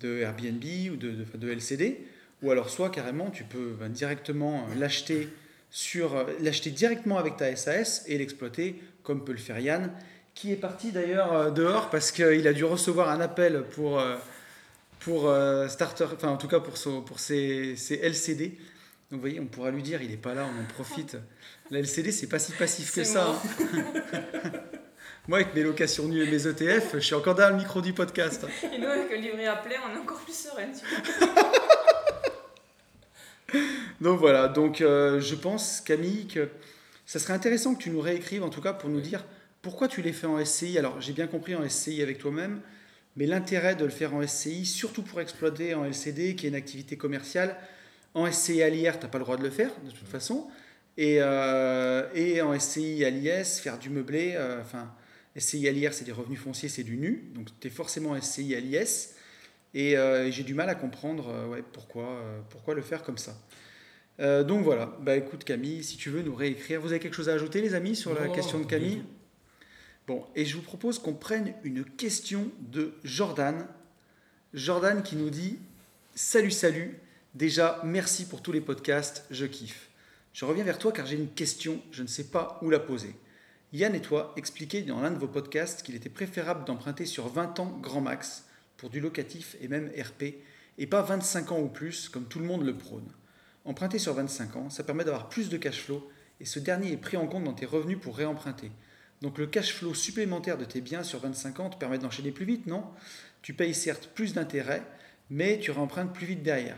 de 0.00 0.18
Airbnb 0.18 0.64
ou 0.90 0.96
de, 0.96 1.24
de, 1.32 1.52
LCD. 1.52 2.04
Ou 2.42 2.50
alors, 2.50 2.70
soit 2.70 2.90
carrément, 2.90 3.30
tu 3.30 3.44
peux 3.44 3.76
ben, 3.78 3.88
directement 3.88 4.66
l'acheter 4.76 5.28
sur 5.70 6.16
euh, 6.16 6.24
l'acheter 6.40 6.70
directement 6.70 7.18
avec 7.18 7.36
ta 7.36 7.54
SAS 7.54 8.02
et 8.08 8.18
l'exploiter 8.18 8.82
comme 9.04 9.24
peut 9.24 9.30
le 9.30 9.38
faire 9.38 9.60
Yann, 9.60 9.92
qui 10.34 10.50
est 10.50 10.56
parti 10.56 10.90
d'ailleurs 10.90 11.32
euh, 11.32 11.50
dehors 11.52 11.88
parce 11.88 12.10
qu'il 12.10 12.48
a 12.48 12.52
dû 12.52 12.64
recevoir 12.64 13.10
un 13.10 13.20
appel 13.20 13.62
pour, 13.76 14.00
euh, 14.00 14.16
pour 14.98 15.28
euh, 15.28 15.68
starter, 15.68 16.06
enfin 16.12 16.30
en 16.30 16.36
tout 16.36 16.48
cas 16.48 16.58
pour, 16.58 16.76
son, 16.76 17.00
pour 17.00 17.20
ses, 17.20 17.76
ses 17.76 17.94
LCD. 17.94 18.58
Donc 19.12 19.20
vous 19.20 19.20
voyez, 19.20 19.38
on 19.38 19.46
pourra 19.46 19.70
lui 19.70 19.82
dire, 19.82 20.02
il 20.02 20.10
n'est 20.10 20.16
pas 20.16 20.34
là, 20.34 20.48
on 20.52 20.60
en 20.60 20.64
profite. 20.64 21.16
La 21.72 21.78
LCD, 21.78 22.12
c'est 22.12 22.26
pas 22.26 22.38
si 22.38 22.52
passif 22.52 22.94
que 22.94 23.02
ça. 23.02 23.30
hein. 23.30 23.82
Moi, 25.26 25.38
avec 25.38 25.54
mes 25.54 25.62
locations 25.62 26.06
nues 26.06 26.22
et 26.22 26.30
mes 26.30 26.46
ETF, 26.46 26.90
je 26.96 26.98
suis 26.98 27.14
encore 27.14 27.34
dans 27.34 27.48
le 27.48 27.56
micro 27.56 27.80
du 27.80 27.94
podcast. 27.94 28.44
Et 28.62 28.76
nous, 28.78 28.86
avec 28.86 29.08
le 29.10 29.16
livret 29.16 29.46
à 29.46 29.56
plein, 29.56 29.76
on 29.90 29.96
est 29.96 29.98
encore 29.98 30.20
plus 30.20 30.34
serein. 30.36 30.70
Donc 34.02 34.18
voilà, 34.18 34.48
donc 34.48 34.82
euh, 34.82 35.18
je 35.20 35.34
pense, 35.34 35.80
Camille, 35.80 36.26
que 36.26 36.48
ça 37.06 37.18
serait 37.18 37.32
intéressant 37.32 37.74
que 37.74 37.82
tu 37.82 37.88
nous 37.90 38.00
réécrives, 38.00 38.42
en 38.42 38.50
tout 38.50 38.60
cas, 38.60 38.74
pour 38.74 38.90
nous 38.90 39.00
dire 39.00 39.24
pourquoi 39.62 39.88
tu 39.88 40.02
les 40.02 40.12
fais 40.12 40.26
en 40.26 40.44
SCI. 40.44 40.76
Alors, 40.78 41.00
j'ai 41.00 41.12
bien 41.14 41.26
compris 41.26 41.54
en 41.54 41.66
SCI 41.66 42.02
avec 42.02 42.18
toi-même, 42.18 42.60
Mais 43.16 43.24
l'intérêt 43.24 43.76
de 43.76 43.84
le 43.84 43.90
faire 43.90 44.14
en 44.14 44.26
SCI, 44.26 44.66
surtout 44.66 45.02
pour 45.02 45.22
exploiter 45.22 45.74
en 45.74 45.84
LCD, 45.86 46.34
qui 46.36 46.44
est 46.46 46.48
une 46.50 46.54
activité 46.54 46.98
commerciale, 46.98 47.56
en 48.12 48.30
SCI 48.30 48.62
à 48.62 48.68
l'IR, 48.68 48.98
tu 48.98 49.06
n'as 49.06 49.10
pas 49.10 49.16
le 49.18 49.24
droit 49.24 49.38
de 49.38 49.42
le 49.42 49.50
faire, 49.50 49.70
de 49.86 49.90
toute 49.90 50.08
façon. 50.08 50.48
Et, 50.98 51.16
euh, 51.20 52.08
et 52.14 52.42
en 52.42 52.58
SCI 52.58 53.04
à 53.04 53.10
l'IS, 53.10 53.60
faire 53.60 53.78
du 53.78 53.88
meublé, 53.88 54.34
euh, 54.36 54.60
enfin, 54.60 54.92
SCI 55.36 55.68
à 55.68 55.72
l'IR, 55.72 55.94
c'est 55.94 56.04
des 56.04 56.12
revenus 56.12 56.38
fonciers, 56.38 56.68
c'est 56.68 56.82
du 56.82 56.96
nu. 56.96 57.30
Donc, 57.34 57.48
tu 57.60 57.68
es 57.68 57.70
forcément 57.70 58.18
SCI 58.20 58.54
à 58.54 58.60
l'IS. 58.60 59.14
Et 59.74 59.96
euh, 59.96 60.30
j'ai 60.30 60.42
du 60.42 60.52
mal 60.52 60.68
à 60.68 60.74
comprendre 60.74 61.48
ouais, 61.48 61.62
pourquoi, 61.72 62.22
pourquoi 62.50 62.74
le 62.74 62.82
faire 62.82 63.02
comme 63.02 63.18
ça. 63.18 63.36
Donc 64.18 64.62
voilà, 64.62 64.96
bah 65.00 65.16
écoute 65.16 65.42
Camille, 65.42 65.82
si 65.82 65.96
tu 65.96 66.08
veux 66.08 66.22
nous 66.22 66.34
réécrire, 66.34 66.80
vous 66.80 66.88
avez 66.88 67.00
quelque 67.00 67.16
chose 67.16 67.28
à 67.28 67.32
ajouter 67.32 67.60
les 67.60 67.74
amis 67.74 67.96
sur 67.96 68.14
la 68.14 68.28
question 68.28 68.60
de 68.60 68.66
Camille? 68.66 69.02
Bon, 70.06 70.24
et 70.36 70.44
je 70.44 70.54
vous 70.54 70.62
propose 70.62 71.00
qu'on 71.00 71.14
prenne 71.14 71.54
une 71.64 71.84
question 71.84 72.48
de 72.60 72.94
Jordan. 73.02 73.66
Jordan 74.54 75.02
qui 75.02 75.16
nous 75.16 75.30
dit 75.30 75.58
Salut, 76.14 76.52
salut. 76.52 77.00
Déjà, 77.34 77.80
merci 77.82 78.26
pour 78.26 78.42
tous 78.42 78.52
les 78.52 78.60
podcasts, 78.60 79.24
je 79.30 79.46
kiffe. 79.46 79.91
Je 80.32 80.44
reviens 80.44 80.64
vers 80.64 80.78
toi 80.78 80.92
car 80.92 81.06
j'ai 81.06 81.16
une 81.16 81.32
question, 81.32 81.80
je 81.90 82.02
ne 82.02 82.08
sais 82.08 82.24
pas 82.24 82.58
où 82.62 82.70
la 82.70 82.78
poser. 82.78 83.14
Yann 83.72 83.94
et 83.94 84.00
toi 84.00 84.32
expliquaient 84.36 84.82
dans 84.82 85.00
l'un 85.00 85.10
de 85.10 85.18
vos 85.18 85.28
podcasts 85.28 85.82
qu'il 85.82 85.94
était 85.94 86.08
préférable 86.08 86.64
d'emprunter 86.64 87.06
sur 87.06 87.28
20 87.28 87.60
ans 87.60 87.78
grand 87.82 88.00
max 88.00 88.46
pour 88.76 88.90
du 88.90 89.00
locatif 89.00 89.56
et 89.60 89.68
même 89.68 89.90
RP, 89.98 90.34
et 90.78 90.86
pas 90.86 91.02
25 91.02 91.52
ans 91.52 91.60
ou 91.60 91.68
plus 91.68 92.08
comme 92.08 92.24
tout 92.24 92.38
le 92.38 92.46
monde 92.46 92.64
le 92.64 92.76
prône. 92.76 93.08
Emprunter 93.64 93.98
sur 93.98 94.14
25 94.14 94.56
ans, 94.56 94.70
ça 94.70 94.84
permet 94.84 95.04
d'avoir 95.04 95.28
plus 95.28 95.48
de 95.48 95.56
cash 95.56 95.80
flow 95.82 96.10
et 96.40 96.44
ce 96.44 96.58
dernier 96.58 96.92
est 96.92 96.96
pris 96.96 97.16
en 97.16 97.26
compte 97.26 97.44
dans 97.44 97.52
tes 97.52 97.66
revenus 97.66 97.98
pour 98.00 98.16
réemprunter. 98.16 98.72
Donc 99.20 99.38
le 99.38 99.46
cash 99.46 99.72
flow 99.72 99.94
supplémentaire 99.94 100.58
de 100.58 100.64
tes 100.64 100.80
biens 100.80 101.04
sur 101.04 101.20
25 101.20 101.60
ans 101.60 101.70
te 101.70 101.76
permet 101.76 101.98
d'enchaîner 101.98 102.32
plus 102.32 102.44
vite, 102.44 102.66
non? 102.66 102.84
Tu 103.42 103.54
payes 103.54 103.74
certes 103.74 104.10
plus 104.14 104.34
d'intérêts, 104.34 104.82
mais 105.30 105.58
tu 105.60 105.70
réempruntes 105.70 106.12
plus 106.12 106.26
vite 106.26 106.42
derrière. 106.42 106.76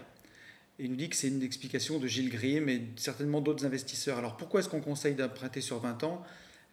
Et 0.78 0.84
il 0.84 0.90
nous 0.90 0.96
dit 0.96 1.08
que 1.08 1.16
c'est 1.16 1.28
une 1.28 1.42
explication 1.42 1.98
de 1.98 2.06
Gilles 2.06 2.30
Grimm 2.30 2.68
et 2.68 2.82
certainement 2.96 3.40
d'autres 3.40 3.64
investisseurs. 3.64 4.18
Alors 4.18 4.36
pourquoi 4.36 4.60
est-ce 4.60 4.68
qu'on 4.68 4.80
conseille 4.80 5.14
d'emprunter 5.14 5.60
sur 5.60 5.78
20 5.78 6.02
ans? 6.02 6.24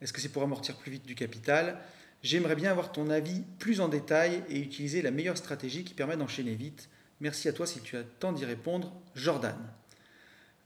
Est-ce 0.02 0.12
que 0.12 0.20
c'est 0.20 0.30
pour 0.30 0.42
amortir 0.42 0.76
plus 0.78 0.92
vite 0.92 1.06
du 1.06 1.14
capital? 1.14 1.80
J'aimerais 2.24 2.56
bien 2.56 2.72
avoir 2.72 2.92
ton 2.92 3.10
avis 3.10 3.42
plus 3.60 3.82
en 3.82 3.88
détail 3.88 4.44
et 4.50 4.60
utiliser 4.60 5.02
la 5.02 5.12
meilleure 5.12 5.38
stratégie 5.38 5.84
qui 5.84 5.94
permet 5.94 6.18
d'enchaîner 6.18 6.56
vite. 6.56 6.90
Merci 7.20 7.48
à 7.48 7.54
toi 7.54 7.68
si 7.68 7.82
tu 7.82 7.96
as 7.96 8.00
le 8.00 8.06
temps 8.06 8.32
d'y 8.32 8.46
répondre, 8.46 8.92
Jordan. 9.14 9.56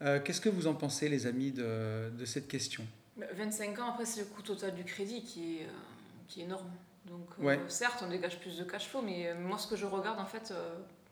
Euh, 0.02 0.20
Qu'est-ce 0.22 0.42
que 0.42 0.50
vous 0.50 0.68
en 0.68 0.74
pensez, 0.74 1.10
les 1.10 1.28
amis, 1.28 1.52
de, 1.52 2.10
de 2.18 2.26
cette 2.26 2.48
question? 2.48 2.86
Bah, 3.18 3.26
25 3.34 3.80
ans, 3.80 3.90
après, 3.90 4.06
c'est 4.06 4.22
le 4.22 4.26
coût 4.26 4.42
total 4.42 4.76
du 4.76 4.84
crédit 4.84 5.24
qui 5.24 5.58
est, 5.58 5.64
euh, 5.64 5.70
qui 6.28 6.42
est 6.42 6.44
énorme. 6.44 6.70
Donc, 7.06 7.28
euh, 7.42 7.58
certes, 7.68 8.04
on 8.06 8.10
dégage 8.10 8.40
plus 8.40 8.58
de 8.58 8.64
cash 8.64 8.88
flow, 8.88 9.02
mais 9.02 9.34
moi, 9.36 9.58
ce 9.58 9.68
que 9.68 9.76
je 9.76 9.86
regarde, 9.86 10.20
en 10.20 10.26
fait, 10.26 10.54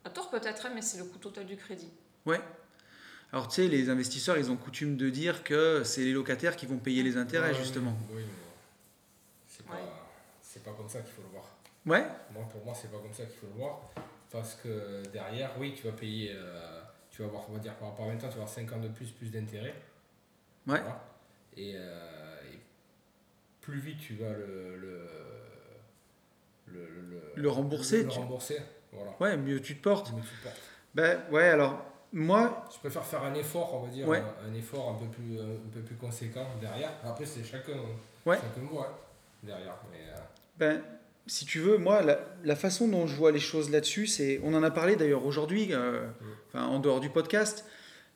à 0.04 0.10
tort 0.10 0.30
peut-être, 0.30 0.66
hein, 0.66 0.72
mais 0.74 0.82
c'est 0.82 0.98
le 0.98 1.06
coût 1.06 1.20
total 1.20 1.46
du 1.46 1.56
crédit. 1.56 1.90
Ouais. 2.26 2.40
Alors 3.32 3.48
tu 3.48 3.56
sais, 3.56 3.68
les 3.68 3.90
investisseurs, 3.90 4.38
ils 4.38 4.52
ont 4.52 4.56
coutume 4.58 4.96
de 4.96 5.10
dire 5.10 5.44
que 5.44 5.84
c'est 5.84 6.02
les 6.02 6.12
locataires 6.14 6.56
qui 6.56 6.66
vont 6.66 6.78
payer 6.78 7.02
les 7.04 7.18
intérêts, 7.18 7.50
Ouais, 7.52 7.56
justement. 7.58 7.98
Oui, 8.12 8.22
mais 8.22 8.44
c'est 9.48 9.66
pas, 9.66 9.74
Ouais. 9.74 10.62
pas 10.64 10.72
comme 10.78 10.88
ça 10.90 11.00
qu'il 11.02 11.12
faut 11.14 11.24
le 11.24 11.30
voir. 11.30 11.46
Ouais 11.86 12.06
Moi, 12.34 12.48
pour 12.50 12.64
moi, 12.64 12.74
c'est 12.80 12.92
pas 12.92 13.00
comme 13.00 13.14
ça 13.14 13.26
qu'il 13.26 13.38
faut 13.40 13.48
le 13.48 13.54
voir. 13.60 13.82
Parce 14.32 14.56
que 14.56 15.04
derrière, 15.12 15.52
oui, 15.60 15.74
tu 15.76 15.84
vas 15.84 15.92
payer, 15.94 16.32
euh, 16.36 16.82
tu 17.12 17.22
vas 17.22 17.28
avoir, 17.28 17.50
on 17.50 17.54
va 17.54 17.60
dire, 17.60 17.76
par 17.76 17.90
rapport 17.90 18.06
à 18.06 18.10
20 18.10 18.16
ans, 18.16 18.18
tu 18.20 18.26
vas 18.28 18.34
avoir 18.44 18.50
5 18.50 18.72
ans 18.72 18.80
de 18.80 18.88
plus, 18.88 19.10
plus 19.12 19.30
d'intérêt. 19.32 19.74
Ouais. 20.68 20.80
Voilà. 20.80 21.04
Et, 21.58 21.74
euh, 21.76 22.38
et 22.52 22.60
plus 23.62 23.80
vite 23.80 24.00
tu 24.00 24.16
vas 24.16 24.32
le. 24.32 24.78
le 24.78 25.10
le, 26.68 26.88
le, 26.88 27.22
Le 27.36 27.50
rembourser, 27.50 28.04
Le, 28.04 28.10
tu- 28.10 28.18
rembourser, 28.20 28.58
voilà. 28.92 29.12
Ouais, 29.20 29.38
mieux 29.38 29.60
tu 29.60 29.76
te 29.78 29.84
portes. 29.84 30.12
Mais 30.16 30.22
tu 30.22 30.28
portes. 30.44 30.62
Ben 30.96 31.22
ouais, 31.32 31.44
alors, 31.50 31.86
moi, 32.14 32.66
Je 32.74 32.80
préfère 32.80 33.04
faire 33.04 33.24
un 33.24 33.34
effort, 33.34 33.74
on 33.74 33.86
va 33.86 33.92
dire, 33.92 34.08
Ouais. 34.08 34.20
un, 34.46 34.52
un 34.52 34.54
effort 34.54 34.90
un 34.90 35.04
peu 35.04 35.10
plus, 35.12 35.40
un 35.40 35.70
peu 35.74 35.82
plus 35.82 35.96
conséquent 35.96 36.46
derrière. 36.62 36.92
Après, 37.04 37.26
c'est 37.26 37.44
chacun, 37.44 37.74
Ouais. 38.26 38.36
chacun 38.38 38.68
voit 38.72 38.88
hein, 38.92 38.96
derrière. 39.44 39.76
Mais, 39.92 39.98
euh, 40.10 40.20
ben, 40.58 40.82
si 41.26 41.46
tu 41.46 41.60
veux, 41.60 41.78
moi, 41.78 42.02
la, 42.02 42.20
la 42.44 42.56
façon 42.56 42.88
dont 42.88 43.08
je 43.08 43.16
vois 43.16 43.32
les 43.32 43.40
choses 43.40 43.70
là-dessus, 43.72 44.08
c'est. 44.08 44.40
On 44.44 44.54
en 44.54 44.62
a 44.64 44.72
parlé 44.72 44.96
d'ailleurs 44.96 45.26
aujourd'hui, 45.26 45.70
euh, 45.72 46.06
enfin, 46.50 46.66
en 46.66 46.80
dehors 46.80 47.00
du 47.00 47.10
podcast, 47.10 47.66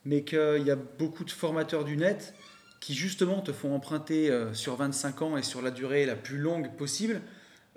mais 0.05 0.23
qu'il 0.23 0.63
y 0.63 0.71
a 0.71 0.75
beaucoup 0.75 1.23
de 1.23 1.31
formateurs 1.31 1.83
du 1.83 1.97
net 1.97 2.33
qui, 2.79 2.93
justement, 2.93 3.41
te 3.41 3.51
font 3.51 3.73
emprunter 3.73 4.29
euh, 4.29 4.53
sur 4.53 4.75
25 4.75 5.21
ans 5.23 5.37
et 5.37 5.41
sur 5.43 5.61
la 5.63 5.71
durée 5.71 6.05
la 6.05 6.15
plus 6.15 6.37
longue 6.37 6.69
possible, 6.75 7.21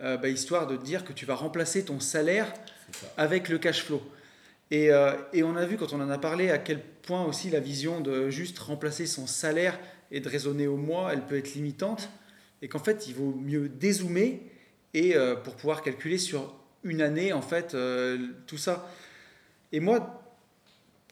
euh, 0.01 0.16
ben, 0.18 0.33
histoire 0.33 0.66
de 0.66 0.77
te 0.77 0.85
dire 0.85 1.05
que 1.05 1.12
tu 1.14 1.25
vas 1.25 1.35
remplacer 1.35 1.85
ton 1.87 1.99
salaire 2.01 2.53
avec 3.16 3.49
le 3.49 3.59
cash 3.59 3.83
flow. 3.85 4.03
Et, 4.71 4.91
euh, 4.91 5.12
et 5.33 5.43
on 5.43 5.57
a 5.57 5.64
vu 5.64 5.77
quand 5.77 5.93
on 5.93 6.01
en 6.01 6.11
a 6.11 6.18
parlé 6.18 6.51
à 6.51 6.59
quel 6.59 6.81
point 6.81 7.25
aussi 7.25 7.51
la 7.51 7.61
vision 7.61 8.01
de 8.01 8.31
juste 8.31 8.59
remplacer 8.59 9.07
son 9.07 9.27
salaire 9.27 9.79
et 10.11 10.21
de 10.21 10.29
raisonner 10.29 10.66
au 10.66 10.77
mois, 10.77 11.12
elle 11.12 11.23
peut 11.23 11.37
être 11.37 11.55
limitante. 11.55 12.11
Et 12.62 12.68
qu'en 12.68 12.79
fait, 12.79 13.09
il 13.09 13.14
vaut 13.14 13.35
mieux 13.35 13.68
dézoomer 13.68 14.43
et 14.95 15.16
euh, 15.16 15.35
pour 15.35 15.57
pouvoir 15.57 15.83
calculer 15.83 16.18
sur 16.18 16.55
une 16.85 17.01
année, 17.01 17.33
en 17.33 17.43
fait, 17.43 17.75
euh, 17.75 18.18
tout 18.47 18.59
ça. 18.59 18.91
Et 19.73 19.81
moi, 19.81 20.23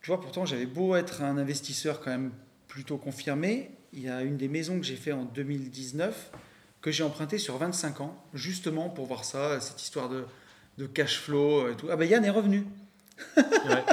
tu 0.03 0.09
vois, 0.09 0.21
pourtant, 0.21 0.47
j'avais 0.47 0.67
beau 0.67 0.95
être 0.95 1.23
un 1.23 1.37
investisseur 1.39 2.01
quand 2.01 2.11
même 2.11 2.33
plutôt 2.67 2.97
confirmé. 2.97 3.71
Il 3.93 4.03
y 4.03 4.09
a 4.09 4.23
une 4.23 4.37
des 4.37 4.49
maisons 4.49 4.79
que 4.79 4.87
j'ai 4.87 4.97
fait 4.97 5.13
en 5.13 5.25
2019 5.25 6.31
que 6.81 6.91
j'ai 6.93 7.03
emprunté 7.03 7.39
sur 7.39 7.57
25 7.57 8.01
ans, 8.03 8.25
justement 8.35 8.89
pour 8.89 9.07
voir 9.07 9.25
ça, 9.25 9.61
cette 9.61 9.83
histoire 9.83 10.09
de, 10.09 10.25
de 10.79 10.87
cash 10.87 11.19
flow 11.19 11.71
et 11.71 11.77
tout. 11.77 11.89
Ah 11.91 11.97
ben 11.97 12.09
Yann 12.09 12.25
est 12.25 12.31
revenu. 12.31 12.65
Ouais. 13.37 13.85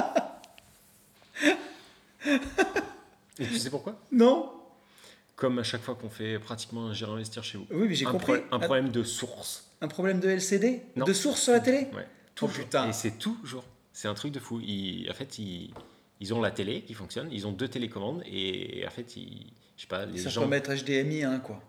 Et 3.38 3.46
tu 3.46 3.58
sais 3.58 3.70
pourquoi? 3.70 3.98
Non 4.12 4.50
Comme 5.36 5.58
à 5.58 5.62
chaque 5.62 5.82
fois 5.82 5.94
qu'on 5.94 6.08
fait 6.08 6.38
pratiquement 6.38 6.86
un 6.88 6.94
J'irai 6.94 7.12
investir 7.12 7.44
chez 7.44 7.58
vous. 7.58 7.66
Oui, 7.70 7.86
mais 7.88 7.94
j'ai 7.94 8.06
un, 8.06 8.10
compris. 8.10 8.40
pro- 8.40 8.56
un 8.56 8.58
problème 8.58 8.88
de 8.90 9.02
source. 9.02 9.64
Un 9.80 9.88
problème 9.88 10.20
de 10.20 10.28
LCD 10.28 10.82
Non. 10.96 11.04
De 11.04 11.12
source 11.12 11.42
sur 11.42 11.52
la 11.52 11.60
télé? 11.60 11.88
Ouais. 11.94 12.06
Oh 12.42 12.48
putain. 12.48 12.88
Et 12.88 12.92
c'est 12.92 13.18
toujours. 13.18 13.64
C'est 13.92 14.08
un 14.08 14.14
truc 14.14 14.32
de 14.32 14.40
fou. 14.40 14.60
Ils- 14.60 15.08
en 15.10 15.14
fait, 15.14 15.38
ils, 15.38 15.72
ils 16.20 16.32
ont 16.34 16.40
la 16.40 16.50
télé 16.50 16.82
qui 16.82 16.94
fonctionne, 16.94 17.28
ils 17.30 17.46
ont 17.46 17.52
deux 17.52 17.68
télécommandes 17.68 18.22
et 18.26 18.84
en 18.86 18.90
fait, 18.90 19.16
ils, 19.16 19.46
je 19.76 19.82
sais 19.82 19.86
pas, 19.88 20.06
les 20.06 20.18
Ça 20.18 20.30
gens. 20.30 20.42
peut 20.42 20.48
mettre 20.48 20.70
HDMI, 20.74 21.24
hein, 21.24 21.40
quoi. 21.40 21.60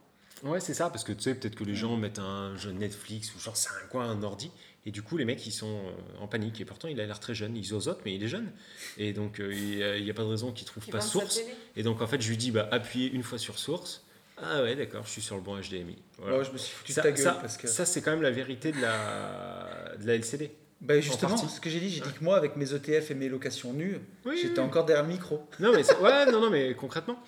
Ouais, 0.43 0.59
c'est 0.59 0.73
ça, 0.75 0.89
parce 0.89 1.03
que 1.03 1.11
tu 1.13 1.23
sais, 1.23 1.35
peut-être 1.35 1.55
que 1.55 1.63
les 1.63 1.73
gens 1.75 1.97
mettent 1.97 2.19
un 2.19 2.55
jeu 2.57 2.71
Netflix 2.71 3.33
ou 3.35 3.39
genre 3.39 3.57
c'est 3.57 3.69
un 3.69 3.87
coin, 3.89 4.07
un 4.09 4.21
ordi, 4.23 4.51
et 4.87 4.91
du 4.91 5.01
coup, 5.01 5.17
les 5.17 5.25
mecs, 5.25 5.45
ils 5.45 5.51
sont 5.51 5.67
euh, 5.67 6.21
en 6.21 6.27
panique. 6.27 6.61
Et 6.61 6.65
pourtant, 6.65 6.87
il 6.87 7.01
a 7.01 7.05
l'air 7.05 7.19
très 7.19 7.35
jeune, 7.35 7.57
ils 7.57 7.73
osotent, 7.73 7.99
mais 8.05 8.15
il 8.15 8.23
est 8.23 8.29
jeune. 8.29 8.49
Et 8.97 9.11
donc, 9.11 9.41
euh, 9.41 9.53
il 9.53 10.01
n'y 10.01 10.09
a, 10.09 10.13
pas 10.13 10.23
de 10.23 10.29
raison 10.29 10.53
qu'il 10.53 10.65
trouve 10.65 10.81
Qui 10.81 10.91
pas 10.91 11.01
source. 11.01 11.41
Et 11.75 11.83
donc, 11.83 12.01
en 12.01 12.07
fait, 12.07 12.21
je 12.21 12.29
lui 12.29 12.37
dis, 12.37 12.51
bah, 12.51 12.69
appuyez 12.71 13.11
une 13.11 13.21
fois 13.21 13.37
sur 13.37 13.59
source. 13.59 14.05
Ah 14.41 14.63
ouais, 14.63 14.77
d'accord, 14.77 15.03
je 15.03 15.09
suis 15.09 15.21
sur 15.21 15.35
le 15.35 15.41
bon 15.41 15.59
HDMI. 15.59 15.97
Voilà. 16.19 16.41
Je 16.41 16.51
me 16.51 16.57
suis 16.57 16.73
foutu 16.73 16.93
ça, 16.93 17.01
de 17.01 17.07
ta 17.07 17.11
gueule 17.11 17.21
ça- 17.21 17.33
parce 17.33 17.57
que. 17.57 17.67
ça, 17.67 17.85
c'est 17.85 18.01
quand 18.01 18.11
même 18.11 18.21
la 18.21 18.31
vérité 18.31 18.71
de 18.71 18.79
la, 18.79 19.93
de 19.99 20.07
la 20.07 20.15
LCD. 20.15 20.51
Bah 20.79 21.01
justement, 21.01 21.35
ce 21.35 21.59
que 21.59 21.69
j'ai 21.69 21.81
dit, 21.81 21.89
j'ai 21.89 21.99
dit 22.01 22.13
que 22.13 22.23
moi, 22.23 22.37
avec 22.37 22.55
mes 22.55 22.73
ETF 22.73 23.11
et 23.11 23.15
mes 23.15 23.27
locations 23.27 23.73
nues, 23.73 23.99
Oui, 24.25 24.39
j'étais 24.41 24.61
oui. 24.61 24.65
encore 24.65 24.85
derrière 24.85 25.05
le 25.05 25.11
micro. 25.11 25.45
Non, 25.59 25.73
mais 25.73 25.83
ouais, 26.01 26.31
non, 26.31 26.39
non, 26.39 26.49
mais 26.49 26.75
concrètement. 26.75 27.21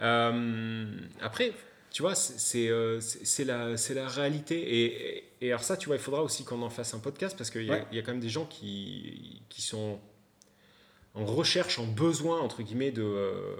Euh, 0.00 0.86
après, 1.20 1.52
tu 1.94 2.02
vois, 2.02 2.14
c'est- 2.16 2.68
euh, 2.68 3.00
la, 3.46 3.76
c'est 3.76 3.94
la 3.94 4.08
réalité. 4.08 4.56
Et, 4.60 5.16
et, 5.18 5.24
et 5.42 5.48
alors, 5.52 5.62
ça, 5.62 5.76
tu 5.76 5.86
vois, 5.86 5.94
il 5.96 6.02
faudra 6.02 6.22
aussi 6.24 6.42
qu'on 6.44 6.60
en 6.62 6.68
fasse 6.70 6.92
un 6.92 6.98
podcast 6.98 7.36
parce 7.38 7.50
qu'il 7.50 7.62
y, 7.64 7.70
a- 7.70 7.74
Ouais. 7.74 7.86
y 7.92 7.98
a 7.98 8.02
quand 8.02 8.10
même 8.10 8.20
des 8.20 8.28
gens 8.28 8.46
qui, 8.46 9.42
qui 9.48 9.62
sont 9.62 10.00
en 11.14 11.24
recherche, 11.24 11.78
en 11.78 11.86
besoin, 11.86 12.40
entre 12.40 12.62
guillemets, 12.62 12.90
de. 12.90 13.02
euh, 13.02 13.56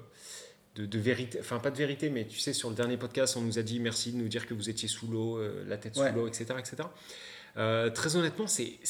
de, 0.75 0.87
de 0.87 0.99
vérité, 0.99 1.39
enfin 1.39 1.61
pas 1.61 1.71
de 1.71 1.77
vérité, 1.77 2.11
mais 2.11 2.27
tu 2.27 2.41
sais, 2.41 2.53
sur 2.53 2.69
le 2.69 2.75
dernier 2.75 2.97
podcast, 2.97 3.37
on 3.37 3.43
nous 3.43 3.61
a 3.61 3.63
dit 3.63 3.79
merci 3.79 4.11
de 4.11 4.17
nous 4.17 4.27
dire 4.27 4.45
que 4.45 4.55
vous 4.55 4.69
étiez 4.69 4.89
sous 4.89 5.07
l'eau, 5.07 5.39
euh, 5.39 5.63
la 5.69 5.77
tête 5.79 5.97
Ouais. 5.97 6.09
sous 6.09 6.15
l'eau, 6.17 6.27
etc. 6.27 6.47
etc. 6.59 6.77
Euh, 7.57 7.91
très 7.91 8.17
honnêtement, 8.17 8.49
c'est 8.49 8.81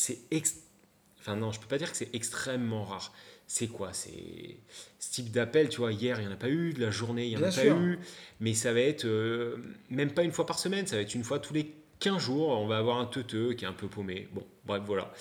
Enfin 1.20 1.36
non, 1.36 1.52
je 1.52 1.60
peux 1.60 1.66
pas 1.66 1.76
dire 1.76 1.90
que 1.90 1.96
c'est 1.98 2.08
extrêmement 2.14 2.84
rare. 2.86 3.12
C'est 3.46 3.66
quoi 3.68 3.92
C'est 3.92 4.56
ce 4.98 5.10
type 5.12 5.30
d'appel, 5.30 5.68
tu 5.68 5.78
vois, 5.78 5.92
hier, 5.92 6.18
il 6.18 6.22
n'y 6.26 6.28
en 6.28 6.32
a 6.34 6.36
pas 6.38 6.48
eu, 6.48 6.72
de 6.72 6.80
la 6.80 6.90
journée, 6.90 7.24
il 7.26 7.30
n'y 7.30 7.36
en 7.36 7.40
Bien 7.40 7.48
a 7.48 7.52
sûr. 7.52 7.74
pas 7.76 7.80
eu, 7.82 7.98
mais 8.40 8.54
ça 8.54 8.72
va 8.72 8.80
être 8.80 9.04
euh, 9.04 9.56
même 9.90 10.12
pas 10.12 10.22
une 10.24 10.32
fois 10.32 10.46
par 10.46 10.58
semaine, 10.58 10.86
ça 10.86 10.96
va 10.96 11.02
être 11.02 11.14
une 11.14 11.24
fois 11.24 11.38
tous 11.38 11.52
les 11.54 11.70
15 12.00 12.20
jours, 12.22 12.48
on 12.48 12.66
va 12.66 12.78
avoir 12.78 12.98
un 12.98 13.06
teuteux 13.06 13.52
qui 13.52 13.64
est 13.64 13.68
un 13.68 13.72
peu 13.72 13.86
paumé. 13.86 14.28
Bon, 14.32 14.44
bref, 14.64 14.82
voilà. 14.86 15.12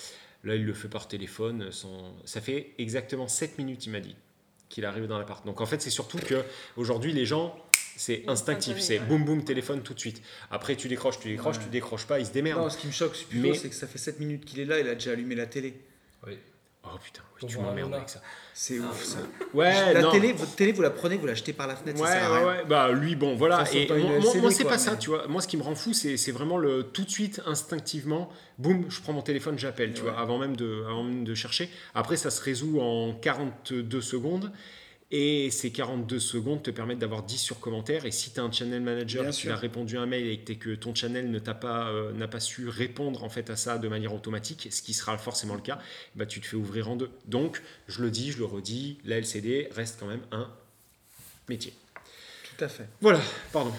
Là, 0.42 0.56
il 0.56 0.64
le 0.64 0.72
fait 0.74 0.88
par 0.88 1.06
téléphone, 1.08 1.70
sans... 1.70 2.14
ça 2.24 2.40
fait 2.40 2.72
exactement 2.78 3.28
7 3.28 3.58
minutes, 3.58 3.86
il 3.86 3.90
m'a 3.92 4.00
dit, 4.00 4.16
qu'il 4.68 4.84
arrive 4.84 5.06
dans 5.06 5.18
l'appart. 5.18 5.44
Donc 5.46 5.60
en 5.60 5.66
fait, 5.66 5.80
c'est 5.80 5.90
surtout 5.90 6.18
que 6.18 6.42
aujourd'hui 6.76 7.12
les 7.12 7.24
gens, 7.26 7.56
c'est 7.96 8.24
instinctif, 8.26 8.78
c'est 8.80 8.98
boum 8.98 9.24
boum 9.24 9.44
téléphone 9.44 9.82
tout 9.82 9.94
de 9.94 10.00
suite. 10.00 10.20
Après, 10.50 10.74
tu 10.76 10.88
décroches, 10.88 11.20
tu 11.20 11.28
décroches, 11.28 11.58
Ouais. 11.58 11.64
tu 11.64 11.70
décroches 11.70 12.06
pas, 12.06 12.18
ils 12.20 12.26
se 12.26 12.32
démerdent. 12.32 12.62
Non, 12.62 12.70
ce 12.70 12.78
qui 12.78 12.86
me 12.88 12.92
choque 12.92 13.16
Mais- 13.32 13.54
c'est 13.54 13.68
que 13.68 13.74
ça 13.74 13.86
fait 13.86 13.98
7 13.98 14.18
minutes 14.18 14.44
qu'il 14.44 14.58
est 14.60 14.64
là, 14.64 14.80
il 14.80 14.88
a 14.88 14.94
déjà 14.94 15.12
allumé 15.12 15.34
la 15.36 15.46
télé. 15.46 15.74
Oui. 16.26 16.36
Oh 16.86 16.98
putain, 17.02 17.22
oui, 17.42 17.48
tu 17.48 17.58
m'emmerdes 17.58 17.94
avec 17.94 18.08
ça. 18.08 18.20
C'est 18.52 18.78
ouf 18.78 19.02
ça. 19.02 19.18
Ouais, 19.54 19.94
la 19.94 20.02
non. 20.02 20.12
télé, 20.12 20.32
votre 20.32 20.54
télé, 20.54 20.72
vous 20.72 20.82
la 20.82 20.90
prenez, 20.90 21.16
vous 21.16 21.26
l'achetez 21.26 21.52
par 21.52 21.66
la 21.66 21.74
fenêtre, 21.76 22.00
Ouais, 22.00 22.06
ça 22.06 22.12
sert 22.14 22.24
à 22.26 22.32
ouais, 22.32 22.38
rien. 22.38 22.46
ouais. 22.60 22.64
Bah 22.68 22.92
lui, 22.92 23.16
bon, 23.16 23.34
voilà. 23.34 23.64
Ça 23.64 23.74
Et 23.76 23.88
moi, 23.88 23.96
moi, 23.98 24.16
LCD, 24.18 24.40
moi, 24.42 24.50
c'est 24.50 24.64
pas 24.64 24.78
ça, 24.78 24.96
tu 24.96 25.10
vois. 25.10 25.26
Moi, 25.26 25.40
ce 25.40 25.48
qui 25.48 25.56
me 25.56 25.62
rend 25.62 25.74
fou, 25.74 25.92
c'est 25.92 26.16
c'est 26.16 26.30
vraiment 26.32 26.58
le 26.58 26.82
tout 26.84 27.04
de 27.04 27.10
suite, 27.10 27.40
instinctivement, 27.46 28.28
boum, 28.58 28.84
je 28.90 29.00
prends 29.00 29.12
mon 29.12 29.22
téléphone, 29.22 29.58
j'appelle, 29.58 29.92
tu 29.94 30.02
Ouais. 30.02 30.10
vois, 30.10 30.20
avant 30.20 30.38
même, 30.38 30.56
de, 30.56 30.84
avant 30.88 31.02
même 31.02 31.24
de 31.24 31.34
chercher. 31.34 31.70
Après, 31.94 32.16
ça 32.16 32.30
se 32.30 32.42
résout 32.42 32.80
en 32.80 33.14
42 33.14 34.00
secondes. 34.00 34.52
Et 35.10 35.50
ces 35.50 35.70
42 35.70 36.18
secondes 36.18 36.62
te 36.62 36.70
permettent 36.70 36.98
d'avoir 36.98 37.22
10 37.22 37.38
sur 37.38 37.60
commentaires. 37.60 38.04
Et 38.04 38.10
si 38.10 38.32
tu 38.32 38.40
as 38.40 38.42
un 38.42 38.50
channel 38.50 38.80
manager 38.80 39.28
qui 39.30 39.48
a 39.48 39.54
répondu 39.54 39.96
à 39.96 40.00
un 40.00 40.06
mail 40.06 40.26
et 40.26 40.38
que, 40.56 40.74
ton 40.74 40.94
channel 40.94 41.30
ne 41.30 41.38
t'a 41.38 41.54
pas, 41.54 41.88
euh, 41.90 42.12
n'a 42.12 42.26
pas 42.26 42.40
su 42.40 42.68
répondre 42.68 43.22
en 43.22 43.28
fait 43.28 43.48
à 43.50 43.56
ça 43.56 43.78
de 43.78 43.86
manière 43.86 44.12
automatique, 44.14 44.68
ce 44.72 44.82
qui 44.82 44.92
sera 44.94 45.16
forcément 45.18 45.54
le 45.54 45.60
cas, 45.60 45.78
bah, 46.16 46.26
tu 46.26 46.40
te 46.40 46.46
fais 46.46 46.56
ouvrir 46.56 46.88
en 46.90 46.96
deux. 46.96 47.10
Donc, 47.26 47.62
je 47.86 48.02
le 48.02 48.10
dis, 48.10 48.32
je 48.32 48.38
le 48.38 48.44
redis, 48.46 48.98
la 49.04 49.18
LCD 49.18 49.68
reste 49.72 49.98
quand 50.00 50.06
même 50.06 50.22
un 50.32 50.50
métier. 51.48 51.74
Tout 52.56 52.64
à 52.64 52.68
fait. 52.68 52.88
Voilà, 53.00 53.20
pardon. 53.52 53.72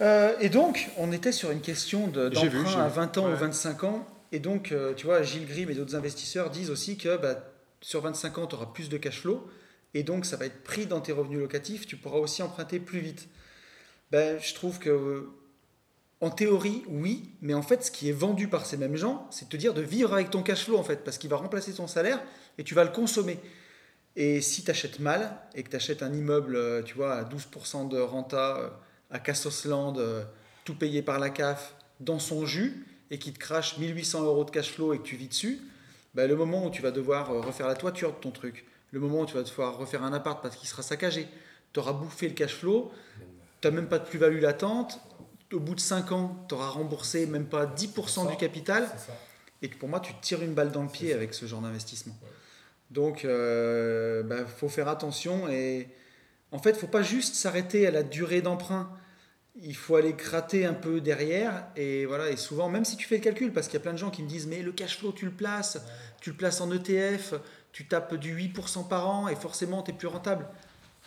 Euh, 0.00 0.34
et 0.40 0.48
donc, 0.48 0.90
on 0.98 1.12
était 1.12 1.32
sur 1.32 1.52
une 1.52 1.60
question 1.60 2.08
de- 2.08 2.28
vu, 2.28 2.34
d'emprunt 2.34 2.82
à 2.82 2.88
vu. 2.88 2.94
20 2.96 3.18
ans 3.18 3.26
Ouais. 3.28 3.32
ou 3.34 3.36
25 3.36 3.84
ans. 3.84 4.06
Et 4.32 4.40
donc, 4.40 4.72
euh, 4.72 4.94
tu 4.94 5.06
vois, 5.06 5.22
Gilles 5.22 5.46
Grimm 5.46 5.70
et 5.70 5.74
d'autres 5.74 5.94
investisseurs 5.94 6.50
disent 6.50 6.70
aussi 6.70 6.96
que 6.96 7.16
bah, 7.18 7.48
sur 7.80 8.00
25 8.00 8.38
ans, 8.38 8.46
tu 8.46 8.56
auras 8.56 8.66
plus 8.66 8.88
de 8.88 8.96
cash 8.96 9.20
flow. 9.20 9.48
Et 9.94 10.02
donc, 10.02 10.24
ça 10.24 10.36
va 10.36 10.46
être 10.46 10.62
pris 10.62 10.86
dans 10.86 11.00
tes 11.00 11.12
revenus 11.12 11.40
locatifs. 11.40 11.86
Tu 11.86 11.96
pourras 11.96 12.18
aussi 12.18 12.42
emprunter 12.42 12.80
plus 12.80 13.00
vite. 13.00 13.28
Ben, 14.10 14.38
je 14.40 14.54
trouve 14.54 14.78
que, 14.78 15.28
en 16.20 16.30
théorie, 16.30 16.82
oui. 16.88 17.30
Mais 17.42 17.54
en 17.54 17.62
fait, 17.62 17.84
ce 17.84 17.90
qui 17.90 18.08
est 18.08 18.12
vendu 18.12 18.48
par 18.48 18.64
ces 18.66 18.76
mêmes 18.76 18.96
gens, 18.96 19.26
c'est 19.30 19.46
de 19.46 19.50
te 19.50 19.56
dire 19.56 19.74
de 19.74 19.82
vivre 19.82 20.12
avec 20.14 20.30
ton 20.30 20.42
cash 20.42 20.64
flow, 20.64 20.78
en 20.78 20.84
fait. 20.84 21.04
Parce 21.04 21.18
qu'il 21.18 21.30
va 21.30 21.36
remplacer 21.36 21.74
ton 21.74 21.86
salaire 21.86 22.22
et 22.58 22.64
tu 22.64 22.74
vas 22.74 22.84
le 22.84 22.90
consommer. 22.90 23.38
Et 24.16 24.40
si 24.40 24.62
tu 24.64 24.70
achètes 24.70 24.98
mal 24.98 25.36
et 25.54 25.62
que 25.62 25.70
tu 25.70 25.76
achètes 25.76 26.02
un 26.02 26.12
immeuble, 26.12 26.56
euh, 26.56 26.82
tu 26.82 26.94
vois, 26.94 27.14
à 27.14 27.24
12% 27.24 27.88
de 27.88 27.98
renta 27.98 28.58
euh, 28.58 28.68
à 29.10 29.18
Cassosland, 29.18 29.98
euh, 29.98 30.22
tout 30.64 30.74
payé 30.74 31.02
par 31.02 31.18
la 31.18 31.30
CAF, 31.30 31.74
dans 32.00 32.18
son 32.18 32.44
jus, 32.44 32.86
et 33.10 33.18
qui 33.18 33.32
te 33.32 33.38
crache 33.38 33.78
1800 33.78 34.24
euros 34.24 34.44
de 34.44 34.50
cash 34.50 34.70
flow 34.70 34.92
et 34.92 34.98
que 34.98 35.02
tu 35.02 35.16
vis 35.16 35.28
dessus, 35.28 35.60
bah, 36.14 36.26
le 36.26 36.36
moment 36.36 36.66
où 36.66 36.70
tu 36.70 36.82
vas 36.82 36.90
devoir 36.90 37.30
euh, 37.30 37.40
refaire 37.40 37.66
la 37.66 37.74
toiture 37.74 38.12
de 38.12 38.16
ton 38.16 38.30
truc, 38.30 38.66
le 38.90 39.00
moment 39.00 39.20
où 39.20 39.26
tu 39.26 39.34
vas 39.34 39.42
devoir 39.42 39.76
refaire 39.76 40.02
un 40.02 40.12
appart 40.12 40.42
parce 40.42 40.56
qu'il 40.56 40.68
sera 40.68 40.82
saccagé, 40.82 41.26
tu 41.72 41.80
auras 41.80 41.92
bouffé 41.92 42.28
le 42.28 42.34
cash 42.34 42.54
flow, 42.54 42.92
tu 43.60 43.68
n'as 43.68 43.74
même 43.74 43.88
pas 43.88 43.98
de 43.98 44.04
plus-value 44.04 44.40
latente, 44.40 45.00
au 45.52 45.60
bout 45.60 45.74
de 45.74 45.80
5 45.80 46.12
ans, 46.12 46.44
tu 46.48 46.54
auras 46.54 46.68
remboursé 46.68 47.26
même 47.26 47.46
pas 47.46 47.66
10% 47.66 48.30
du 48.30 48.36
capital, 48.36 48.88
et 49.62 49.68
que 49.68 49.76
pour 49.76 49.88
moi, 49.88 50.00
tu 50.00 50.12
te 50.14 50.20
tires 50.20 50.42
une 50.42 50.54
balle 50.54 50.72
dans 50.72 50.82
le 50.82 50.88
pied 50.88 51.10
ça. 51.10 51.16
avec 51.16 51.34
ce 51.34 51.46
genre 51.46 51.60
d'investissement. 51.60 52.14
Ouais. 52.22 52.28
Donc, 52.90 53.22
il 53.22 54.22
bah, 54.24 54.44
faut 54.46 54.68
faire 54.68 54.88
attention 54.88 55.48
et 55.48 55.88
en 56.52 56.58
fait, 56.58 56.76
faut 56.76 56.86
pas 56.86 57.02
juste 57.02 57.34
s'arrêter 57.34 57.86
à 57.86 57.90
la 57.90 58.02
durée 58.02 58.42
d'emprunt. 58.42 58.90
Il 59.60 59.76
faut 59.76 59.96
aller 59.96 60.14
gratter 60.14 60.64
un 60.64 60.72
peu 60.72 61.00
derrière 61.00 61.66
et 61.76 62.06
voilà. 62.06 62.30
Et 62.30 62.36
souvent, 62.36 62.68
même 62.68 62.84
si 62.84 62.96
tu 62.96 63.06
fais 63.06 63.16
le 63.16 63.22
calcul, 63.22 63.52
parce 63.52 63.66
qu'il 63.66 63.74
y 63.74 63.76
a 63.76 63.82
plein 63.82 63.92
de 63.92 63.98
gens 63.98 64.10
qui 64.10 64.22
me 64.22 64.28
disent 64.28 64.46
mais 64.46 64.62
le 64.62 64.72
cash 64.72 64.98
flow, 64.98 65.12
tu 65.12 65.26
le 65.26 65.30
places, 65.30 65.78
tu 66.20 66.30
le 66.30 66.36
places 66.36 66.60
en 66.60 66.72
ETF, 66.72 67.34
tu 67.72 67.86
tapes 67.86 68.14
du 68.14 68.34
8% 68.34 68.88
par 68.88 69.08
an 69.08 69.28
et 69.28 69.36
forcément, 69.36 69.82
tu 69.82 69.90
es 69.90 69.94
plus 69.94 70.08
rentable. 70.08 70.46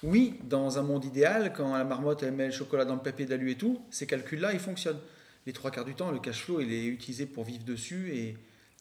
Oui, 0.03 0.39
dans 0.43 0.77
un 0.77 0.83
monde 0.83 1.05
idéal, 1.05 1.53
quand 1.53 1.75
la 1.75 1.83
marmotte 1.83 2.21
elle 2.21 2.33
met 2.33 2.47
le 2.47 2.51
chocolat 2.51 2.85
dans 2.85 2.95
le 2.95 3.01
papier 3.01 3.25
d'alu 3.25 3.51
et 3.51 3.55
tout, 3.55 3.81
ces 3.89 4.05
calculs-là, 4.05 4.53
ils 4.53 4.59
fonctionnent. 4.59 4.99
Les 5.45 5.53
trois 5.53 5.71
quarts 5.71 5.85
du 5.85 5.95
temps, 5.95 6.11
le 6.11 6.19
cash 6.19 6.43
flow, 6.43 6.59
il 6.59 6.71
est 6.73 6.85
utilisé 6.85 7.25
pour 7.25 7.43
vivre 7.43 7.63
dessus 7.63 8.11
et, 8.13 8.37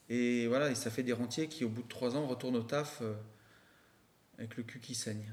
et 0.09 0.47
voilà, 0.47 0.69
et 0.69 0.75
ça 0.75 0.89
fait 0.91 1.03
des 1.03 1.13
rentiers 1.13 1.47
qui, 1.47 1.63
au 1.63 1.69
bout 1.69 1.83
de 1.83 1.87
trois 1.87 2.15
ans, 2.15 2.27
retournent 2.27 2.57
au 2.57 2.63
taf 2.63 2.99
euh, 3.01 3.13
avec 4.37 4.57
le 4.57 4.63
cul 4.63 4.79
qui 4.79 4.93
saigne. 4.93 5.31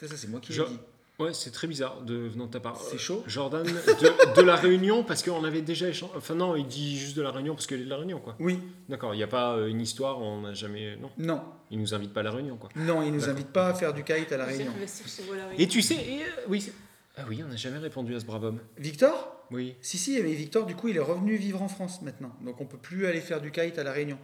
Ça, 0.00 0.08
ça, 0.08 0.16
c'est 0.16 0.28
moi 0.28 0.40
qui 0.40 0.52
l'ai 0.52 0.64
dit. 0.64 0.78
Ouais, 1.18 1.32
c'est 1.32 1.50
très 1.50 1.66
bizarre 1.66 2.02
de 2.02 2.14
venant 2.14 2.44
de 2.46 2.50
ta 2.50 2.60
part. 2.60 2.78
C'est 2.78 2.98
chaud 2.98 3.24
Jordan, 3.26 3.64
de, 3.64 4.34
de 4.36 4.42
la 4.42 4.54
Réunion, 4.54 5.02
parce 5.02 5.22
qu'on 5.22 5.44
avait 5.44 5.62
déjà 5.62 5.88
échangé. 5.88 6.12
Enfin, 6.14 6.34
non, 6.34 6.56
il 6.56 6.66
dit 6.66 6.98
juste 6.98 7.16
de 7.16 7.22
la 7.22 7.30
Réunion 7.30 7.54
parce 7.54 7.66
qu'il 7.66 7.80
est 7.80 7.84
de 7.84 7.90
la 7.90 7.96
Réunion, 7.96 8.20
quoi. 8.20 8.36
Oui, 8.38 8.60
D'accord, 8.90 9.14
il 9.14 9.16
n'y 9.16 9.22
a 9.22 9.26
pas 9.28 9.54
euh, 9.56 9.66
une 9.68 9.80
histoire, 9.80 10.20
on 10.20 10.42
n'a 10.42 10.52
jamais. 10.52 10.96
Non, 10.96 11.10
non, 11.16 11.42
il 11.70 11.80
nous 11.80 11.94
invite 11.94 12.12
pas 12.12 12.20
à 12.20 12.24
la 12.24 12.32
Réunion, 12.32 12.56
quoi. 12.58 12.68
non, 12.76 13.02
ils 13.02 13.10
nous 13.12 13.20
D'accord. 13.20 13.34
invitent 13.34 13.52
pas 13.52 13.68
à 13.68 13.74
faire 13.74 13.94
du 13.94 14.04
kite 14.04 14.30
à 14.30 14.36
la 14.36 14.44
Réunion. 14.44 14.72
investir 14.76 15.06
chez 15.08 15.22
vous 15.22 15.32
à 15.32 15.36
la 15.36 15.44
Et 15.58 15.66
tu 15.66 15.80
sais, 15.80 15.94
et, 15.94 16.22
euh, 16.22 16.26
oui. 16.48 16.70
Ah 17.16 17.22
oui, 17.26 17.40
on 17.42 17.48
n'a 17.48 17.56
jamais 17.56 17.78
répondu 17.78 18.14
à 18.14 18.20
ce 18.20 18.26
brave 18.26 18.44
homme. 18.44 18.58
Victor? 18.76 19.32
Oui. 19.50 19.74
Si, 19.80 19.96
si, 19.96 20.20
mais 20.22 20.34
Victor, 20.34 20.66
du 20.66 20.74
coup, 20.74 20.88
il 20.88 20.96
est 20.98 21.00
revenu 21.00 21.36
vivre 21.36 21.62
en 21.62 21.68
France 21.68 22.02
maintenant. 22.02 22.32
Donc, 22.44 22.60
on 22.60 22.66
peut 22.66 22.76
plus 22.76 23.06
aller 23.06 23.20
faire 23.22 23.40
du 23.40 23.50
kite 23.50 23.78
à 23.78 23.84
La 23.84 23.92
Réunion. 23.92 24.18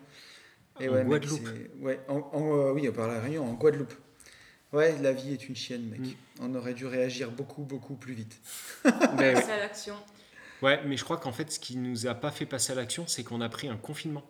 Et 0.78 0.90
En 0.90 0.93
ouais, 0.93 1.05
Guadeloupe. 1.05 1.49
Ouais, 1.80 2.01
en, 2.09 2.16
en, 2.34 2.59
euh, 2.59 2.72
oui, 2.72 2.86
par 2.90 3.09
La 3.09 3.18
Réunion, 3.20 3.49
en 3.49 3.55
Guadeloupe. 3.55 3.95
Ouais, 4.72 4.96
la 5.02 5.12
vie 5.12 5.32
est 5.32 5.48
une 5.48 5.56
chienne, 5.56 5.84
mec. 5.88 6.00
Mm. 6.00 6.12
On 6.40 6.54
aurait 6.54 6.74
dû 6.74 6.86
réagir 6.86 7.30
beaucoup, 7.30 7.62
beaucoup 7.62 7.94
plus 7.94 8.14
vite. 8.14 8.40
Mais, 8.84 9.34
ouais. 9.34 9.42
C'est 9.42 9.52
à 9.52 9.58
l'action. 9.58 9.94
Ouais, 10.62 10.80
mais 10.86 10.96
je 10.96 11.04
crois 11.04 11.16
qu'en 11.18 11.32
fait, 11.32 11.50
ce 11.52 11.58
qui 11.60 11.76
nous 11.76 12.06
a 12.06 12.14
pas 12.14 12.30
fait 12.30 12.46
passer 12.46 12.72
à 12.72 12.76
l'action, 12.76 13.04
c'est 13.06 13.24
qu'on 13.24 13.40
a 13.40 13.48
pris 13.48 13.68
un 13.68 13.76
confinement. 13.76 14.24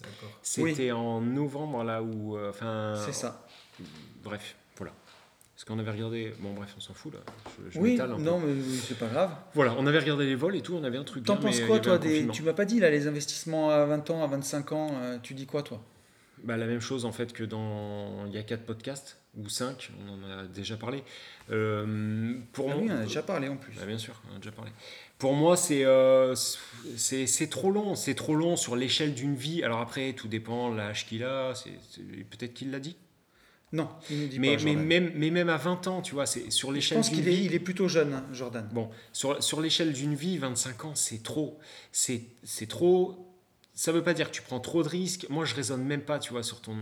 D'accord. 0.00 0.38
C'était 0.42 0.90
en 0.92 1.20
novembre, 1.20 1.84
là 1.84 2.02
où. 2.02 2.36
euh, 2.36 2.50
Enfin. 2.50 2.94
C'est 3.04 3.12
ça. 3.12 3.46
Bref, 4.22 4.56
voilà. 4.76 4.92
Parce 5.54 5.64
qu'on 5.66 5.78
avait 5.78 5.90
regardé. 5.90 6.32
Bon, 6.40 6.54
bref, 6.54 6.72
on 6.76 6.80
s'en 6.80 6.94
fout, 6.94 7.12
là. 7.12 7.20
Je, 7.66 7.72
je 7.72 7.78
Oui, 7.78 7.96
peu. 7.98 8.06
non, 8.06 8.40
mais 8.40 8.54
c'est 8.88 8.98
pas 8.98 9.08
grave. 9.08 9.30
Voilà, 9.54 9.74
on 9.78 9.86
avait 9.86 9.98
regardé 9.98 10.24
les 10.24 10.34
vols 10.34 10.56
et 10.56 10.62
tout, 10.62 10.74
on 10.74 10.84
avait 10.84 10.96
un 10.96 11.04
truc 11.04 11.24
T'en 11.24 11.36
penses 11.36 11.60
quoi, 11.60 11.78
toi 11.80 11.98
des... 11.98 12.08
confinement. 12.08 12.32
Tu 12.32 12.42
m'as 12.42 12.54
pas 12.54 12.64
dit, 12.64 12.80
là, 12.80 12.90
les 12.90 13.06
investissements 13.06 13.70
à 13.70 13.84
20 13.84 14.08
ans, 14.08 14.24
à 14.24 14.26
25 14.26 14.72
ans, 14.72 14.90
euh, 14.94 15.18
tu 15.22 15.34
dis 15.34 15.44
quoi, 15.46 15.62
toi? 15.62 15.82
Bah, 16.42 16.56
la 16.56 16.66
même 16.66 16.80
chose 16.80 17.04
en 17.04 17.12
fait 17.12 17.34
que 17.34 17.44
dans 17.44 18.24
il 18.26 18.32
y 18.32 18.38
a 18.38 18.42
quatre 18.42 18.64
podcasts 18.64 19.19
ou 19.36 19.48
cinq, 19.48 19.90
on 20.04 20.12
en 20.12 20.30
a 20.30 20.44
déjà 20.46 20.76
parlé. 20.76 21.02
Euh, 21.50 22.34
pour 22.52 22.70
Ah 22.70 22.74
moi, 22.74 22.82
oui, 22.84 22.90
on 22.90 22.96
a 23.00 23.04
déjà 23.04 23.22
parlé 23.22 23.48
en 23.48 23.56
plus. 23.56 23.74
Bah, 23.76 23.86
bien 23.86 23.98
sûr, 23.98 24.20
on 24.30 24.36
a 24.36 24.38
déjà 24.38 24.52
parlé. 24.52 24.70
Pour 25.18 25.34
moi, 25.34 25.56
c'est 25.56 25.84
euh, 25.84 26.34
c'est 26.96 27.50
trop 27.50 27.70
long, 27.70 27.94
c'est 27.94 28.14
trop 28.14 28.34
long 28.34 28.56
sur 28.56 28.74
l'échelle 28.76 29.14
d'une 29.14 29.34
vie. 29.36 29.62
Alors 29.62 29.80
après, 29.80 30.12
tout 30.14 30.28
dépend 30.28 30.70
de 30.72 30.76
l'âge 30.76 31.06
qu'il 31.06 31.22
a. 31.24 31.52
Peut-être 32.30 32.54
qu'il 32.54 32.70
l'a 32.70 32.80
dit. 32.80 32.96
Non, 33.72 33.88
il 34.10 34.18
nous 34.22 34.26
dit 34.26 34.38
Mais, 34.40 34.56
pas. 34.56 34.64
mais 34.64 34.74
même 34.74 35.12
mais 35.14 35.30
même 35.30 35.48
à 35.48 35.56
20 35.56 35.86
ans, 35.86 36.02
tu 36.02 36.14
vois, 36.14 36.26
c'est 36.26 36.50
sur 36.50 36.70
Je 36.70 36.74
l'échelle 36.74 36.98
pense 36.98 37.10
d'une 37.10 37.18
qu'il 37.20 37.28
est, 37.28 37.36
vie. 37.36 37.44
il 37.44 37.54
est 37.54 37.60
plutôt 37.60 37.86
jeune, 37.86 38.12
hein, 38.14 38.24
Jordan. 38.32 38.68
Bon, 38.72 38.90
sur, 39.12 39.40
sur 39.40 39.60
l'échelle 39.60 39.92
d'une 39.92 40.16
vie, 40.16 40.38
25 40.38 40.84
ans, 40.86 40.94
c'est 40.96 41.22
trop. 41.22 41.56
C'est 41.92 42.26
trop. 42.68 43.28
Ça 43.72 43.92
veut 43.92 44.02
pas 44.02 44.12
dire 44.12 44.28
que 44.30 44.34
tu 44.34 44.42
prends 44.42 44.58
trop 44.58 44.82
de 44.82 44.88
risques. 44.88 45.26
Moi, 45.30 45.44
je 45.44 45.54
raisonne 45.54 45.84
même 45.84 46.02
pas, 46.02 46.18
tu 46.18 46.32
vois, 46.32 46.42
sur 46.42 46.60
ton. 46.60 46.78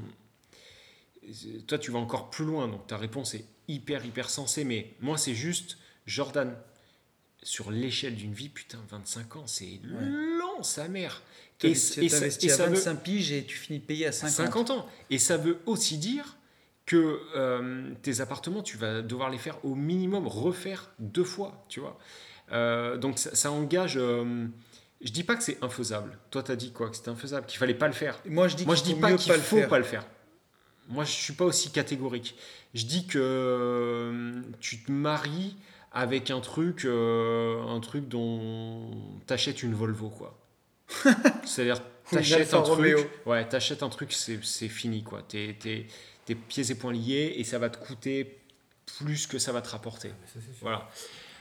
Toi, 1.66 1.78
tu 1.78 1.90
vas 1.90 1.98
encore 1.98 2.30
plus 2.30 2.44
loin, 2.44 2.68
donc 2.68 2.86
ta 2.86 2.96
réponse 2.96 3.34
est 3.34 3.44
hyper, 3.68 4.04
hyper 4.04 4.30
sensée. 4.30 4.64
Mais 4.64 4.94
moi, 5.00 5.18
c'est 5.18 5.34
juste, 5.34 5.78
Jordan, 6.06 6.54
sur 7.42 7.70
l'échelle 7.70 8.14
d'une 8.16 8.32
vie, 8.32 8.48
putain, 8.48 8.78
25 8.90 9.36
ans, 9.36 9.46
c'est 9.46 9.80
long, 9.84 10.62
sa 10.62 10.88
mère. 10.88 11.22
Tu 11.58 11.68
Et, 11.68 11.74
c- 11.74 12.04
et 12.04 12.08
ça- 12.08 12.26
et 12.26 12.50
à 12.50 12.54
ça 12.56 12.66
veut- 12.66 12.74
25 12.74 13.02
piges 13.02 13.32
et 13.32 13.44
tu 13.44 13.56
finis 13.56 13.78
de 13.80 13.84
payer 13.84 14.06
à 14.06 14.12
50. 14.12 14.36
50 14.46 14.70
ans. 14.70 14.86
Et 15.10 15.18
ça 15.18 15.36
veut 15.36 15.58
aussi 15.66 15.98
dire 15.98 16.36
que 16.86 17.20
euh, 17.36 17.92
tes 18.02 18.20
appartements, 18.20 18.62
tu 18.62 18.76
vas 18.76 19.02
devoir 19.02 19.28
les 19.30 19.38
faire 19.38 19.62
au 19.64 19.74
minimum 19.74 20.26
refaire 20.26 20.90
deux 20.98 21.24
fois, 21.24 21.64
tu 21.68 21.80
vois. 21.80 21.98
Euh, 22.52 22.96
donc 22.96 23.18
ça, 23.18 23.34
ça 23.34 23.50
engage. 23.50 23.96
euh, 23.98 24.46
je 25.00 25.10
dis 25.12 25.22
pas 25.24 25.36
que 25.36 25.42
c'est 25.42 25.62
infaisable. 25.62 26.16
Toi, 26.30 26.42
tu 26.42 26.50
as 26.52 26.56
dit 26.56 26.72
quoi? 26.72 26.88
Que 26.90 26.96
c'était 26.96 27.10
infaisable, 27.10 27.46
qu'il 27.46 27.58
fallait 27.58 27.74
pas 27.74 27.86
le 27.88 27.92
faire. 27.92 28.20
Moi, 28.26 28.48
je 28.48 28.56
dis 28.56 28.64
Moi, 28.64 28.74
je 28.74 28.82
dis 28.84 28.94
pas 28.94 29.12
qu'il 29.12 29.32
faut 29.34 29.56
faire. 29.58 29.68
pas 29.68 29.78
le 29.78 29.84
faire. 29.84 30.06
Moi, 30.88 31.04
je 31.04 31.10
suis 31.12 31.32
pas 31.34 31.44
aussi 31.44 31.70
catégorique. 31.70 32.34
Je 32.74 32.84
dis 32.86 33.06
que 33.06 33.18
euh, 33.20 34.40
tu 34.60 34.78
te 34.82 34.90
maries 34.90 35.56
avec 35.92 36.30
un 36.30 36.40
truc, 36.40 36.84
euh, 36.84 37.62
un 37.66 37.80
truc 37.80 38.08
dont 38.08 38.90
t'achètes 39.26 39.62
une 39.62 39.74
Volvo, 39.74 40.08
quoi. 40.10 40.38
C'est-à-dire, 41.44 41.82
t'achètes 42.10 42.54
un 42.54 42.62
truc, 42.62 42.96
ouais, 43.26 43.46
t'achètes 43.48 43.82
un 43.82 43.88
truc, 43.88 44.12
c'est 44.12 44.68
fini, 44.68 45.02
quoi. 45.02 45.22
T'es 45.28 45.56
pieds 46.48 46.70
et 46.70 46.74
poings 46.74 46.92
liés 46.92 47.34
et 47.36 47.44
ça 47.44 47.58
va 47.58 47.70
te 47.70 47.78
coûter 47.78 48.38
plus 48.98 49.26
que 49.26 49.38
ça 49.38 49.52
va 49.52 49.60
te 49.62 49.68
rapporter. 49.70 50.08
Ça. 50.32 50.40
Voilà. 50.60 50.88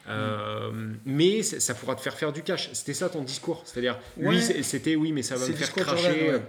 Euh, 0.10 0.94
mais 1.06 1.44
ça 1.44 1.74
pourra 1.74 1.96
te 1.96 2.02
faire 2.02 2.14
faire 2.18 2.32
du 2.32 2.42
cash. 2.42 2.70
C'était 2.74 2.94
ça 2.94 3.10
ton 3.10 3.24
discours. 3.24 3.62
C'est-à-dire, 3.66 4.00
Ouais. 4.18 4.40
c'est- 4.42 4.64
c'était 4.64 4.96
oui, 4.96 5.12
mais 5.12 5.22
ça 5.24 5.36
va 5.36 5.46
me 5.48 5.54
faire 5.54 5.74
cracher. 5.74 6.04
Jordan, 6.20 6.36
ouais. 6.36 6.42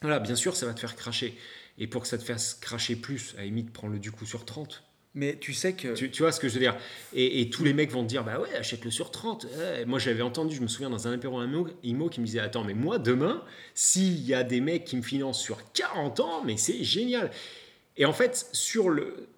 Voilà, 0.00 0.18
bien 0.20 0.34
sûr, 0.34 0.56
ça 0.56 0.64
va 0.66 0.72
te 0.74 0.80
faire 0.80 0.96
cracher. 0.96 1.36
Et 1.78 1.86
pour 1.86 2.02
que 2.02 2.08
ça 2.08 2.18
te 2.18 2.22
fasse 2.24 2.54
cracher 2.54 2.96
plus, 2.96 3.34
à 3.36 3.38
la 3.40 3.44
limite, 3.46 3.72
prends-le 3.72 3.98
du 3.98 4.10
coup 4.12 4.26
sur 4.26 4.44
30. 4.44 4.82
Mais 5.16 5.36
tu 5.40 5.52
sais 5.54 5.74
que. 5.74 5.94
Tu, 5.94 6.10
tu 6.10 6.22
vois 6.22 6.32
ce 6.32 6.40
que 6.40 6.48
je 6.48 6.54
veux 6.54 6.60
dire? 6.60 6.76
Et, 7.12 7.40
et 7.40 7.48
tous 7.50 7.62
les 7.64 7.72
mecs 7.72 7.90
vont 7.92 8.02
te 8.02 8.08
dire, 8.08 8.24
bah 8.24 8.40
ouais, 8.40 8.52
achète-le 8.54 8.90
sur 8.90 9.10
30. 9.12 9.46
Ouais. 9.56 9.84
Moi, 9.84 9.98
j'avais 9.98 10.22
entendu, 10.22 10.56
je 10.56 10.60
me 10.60 10.66
souviens, 10.66 10.90
dans 10.90 11.06
un 11.06 11.12
apéro 11.12 11.42
IMO, 11.42 11.68
IMO 11.84 12.08
qui 12.08 12.20
me 12.20 12.26
disait, 12.26 12.40
attends, 12.40 12.64
mais 12.64 12.74
moi, 12.74 12.98
demain, 12.98 13.42
s'il 13.74 14.18
y 14.24 14.34
a 14.34 14.42
des 14.42 14.60
mecs 14.60 14.84
qui 14.84 14.96
me 14.96 15.02
financent 15.02 15.40
sur 15.40 15.72
40 15.72 16.20
ans, 16.20 16.42
mais 16.44 16.56
c'est 16.56 16.82
génial. 16.82 17.30
Et 17.96 18.04
en 18.06 18.12
fait, 18.12 18.48
sur 18.52 18.90
le... 18.90 19.28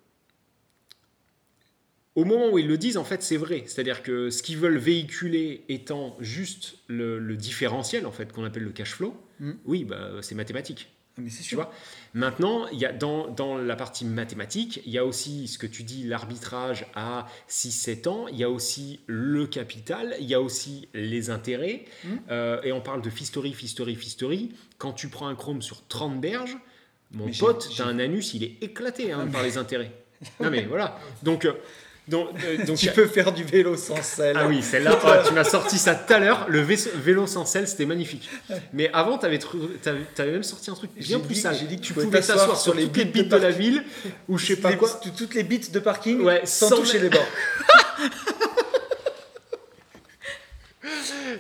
Au 2.15 2.25
moment 2.25 2.49
où 2.51 2.59
ils 2.59 2.67
le 2.67 2.79
disent, 2.79 2.97
en 2.97 3.05
fait, 3.05 3.23
c'est 3.23 3.37
vrai. 3.37 3.65
C'est-à-dire 3.67 4.03
que 4.03 4.31
ce 4.31 4.43
qu'ils 4.43 4.57
veulent 4.57 4.79
véhiculer 4.79 5.65
étant 5.69 6.17
juste 6.21 6.79
le, 6.87 7.19
le 7.19 7.37
différentiel, 7.37 8.07
en 8.07 8.13
fait, 8.13 8.33
qu'on 8.33 8.45
appelle 8.45 8.65
le 8.65 8.73
cash 8.73 8.93
flow, 8.93 9.15
Mm. 9.39 9.53
oui, 9.67 9.85
bah, 9.85 10.13
c'est 10.23 10.35
mathématique. 10.35 10.89
Mais 11.19 11.29
c'est 11.29 11.43
Tu 11.43 11.51
sûr. 11.51 11.57
vois? 11.59 11.71
Maintenant, 12.17 12.67
il 12.69 12.79
y 12.79 12.87
a 12.87 12.95
dans, 12.95 13.29
dans 13.29 13.59
la 13.59 13.77
partie 13.77 14.07
mathématique, 14.07 14.81
il 14.87 14.93
y 14.93 14.97
a 14.97 15.05
aussi 15.05 15.49
ce 15.49 15.59
que 15.59 15.67
tu 15.67 15.83
dis, 15.83 16.03
l'arbitrage 16.05 16.87
à 16.95 17.27
6-7 17.51 18.09
ans, 18.09 18.27
il 18.29 18.39
y 18.39 18.43
a 18.43 18.49
aussi 18.49 19.01
le 19.07 19.47
capital, 19.47 20.17
il 20.19 20.25
y 20.25 20.33
a 20.33 20.41
aussi 20.41 20.89
les 20.95 21.29
intérêts, 21.29 21.85
Mhm. 22.05 22.21
Euh, 22.31 22.63
et 22.63 22.73
on 22.73 22.81
parle 22.81 23.03
de 23.03 23.11
fistory, 23.11 23.53
fistory, 23.53 23.95
fistory. 23.97 24.53
Quand 24.79 24.95
tu 24.95 25.09
prends 25.09 25.27
un 25.29 25.35
chrome 25.35 25.61
sur 25.61 25.87
30 25.89 26.19
berges, 26.19 26.57
mon 27.13 27.27
Mais 27.27 27.33
pote, 27.39 27.69
t'as 27.77 27.85
un 27.85 27.99
anus, 27.99 28.33
il 28.33 28.45
est 28.45 28.63
éclaté 28.63 29.13
hein, 29.13 29.19
Ah, 29.21 29.25
mais- 29.27 29.33
par 29.33 29.43
les 29.43 29.59
intérêts. 29.59 29.93
Non 30.41 30.49
mais 30.49 30.65
voilà. 30.65 30.99
Donc, 31.23 31.45
euh, 31.45 31.53
donc, 32.09 32.29
euh, 32.45 32.65
donc 32.67 32.77
tu 32.79 32.91
peux 32.91 33.07
faire 33.07 33.33
du 33.33 33.43
vélo 33.45 33.77
sans 33.77 34.01
selle. 34.03 34.37
ah 34.39 34.47
oui, 34.47 34.63
celle-là, 34.63 34.99
oh, 35.05 35.09
tu 35.27 35.35
m'as 35.35 35.45
sorti 35.45 35.79
ça 35.79 35.95
tout 35.95 36.13
à 36.13 36.19
l'heure. 36.19 36.47
Le 36.49 36.61
vélo 36.61 37.27
sans 37.27 37.45
selle, 37.45 37.67
c'était 37.67 37.87
magnifique. 37.87 38.29
Mais 38.73 38.91
avant, 38.93 39.19
tu 39.19 39.27
avais, 39.27 39.39
même 40.31 40.43
sorti 40.43 40.71
un 40.71 40.75
truc 40.75 40.91
bien 40.95 41.19
plus 41.21 41.35
sale. 41.35 41.57
j'ai 41.59 41.67
dit 41.67 41.77
que 41.77 41.83
tu 41.83 41.89
tu 41.89 41.95
pouvais 41.95 42.21
t'asseoir 42.21 42.57
sur 42.57 42.59
sur 42.59 42.75
les 42.75 42.85
toutes 42.85 42.97
les 42.97 43.05
bits 43.05 43.11
de 43.13 43.23
bites 43.25 43.33
de 43.33 43.37
la 43.37 43.51
ville 43.51 43.85
ou 44.29 44.39
je 44.39 44.47
sais 44.47 44.57
pas 44.57 44.71
Les- 44.71 44.77
quoi. 44.77 44.89
tout- 45.03 45.11
Toutes 45.17 45.35
les 45.35 45.43
bits 45.43 45.59
de 45.71 45.79
parking 45.79 46.21
Ouais, 46.23 46.43
sans, 46.45 46.69
sans 46.69 46.77
toucher 46.77 46.99
les 46.99 47.09
bords. 47.09 47.27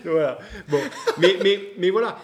Voilà. 0.04 0.38
Bon, 0.68 0.80
mais, 1.18 1.36
mais, 1.42 1.60
mais 1.78 1.90
voilà. 1.90 2.18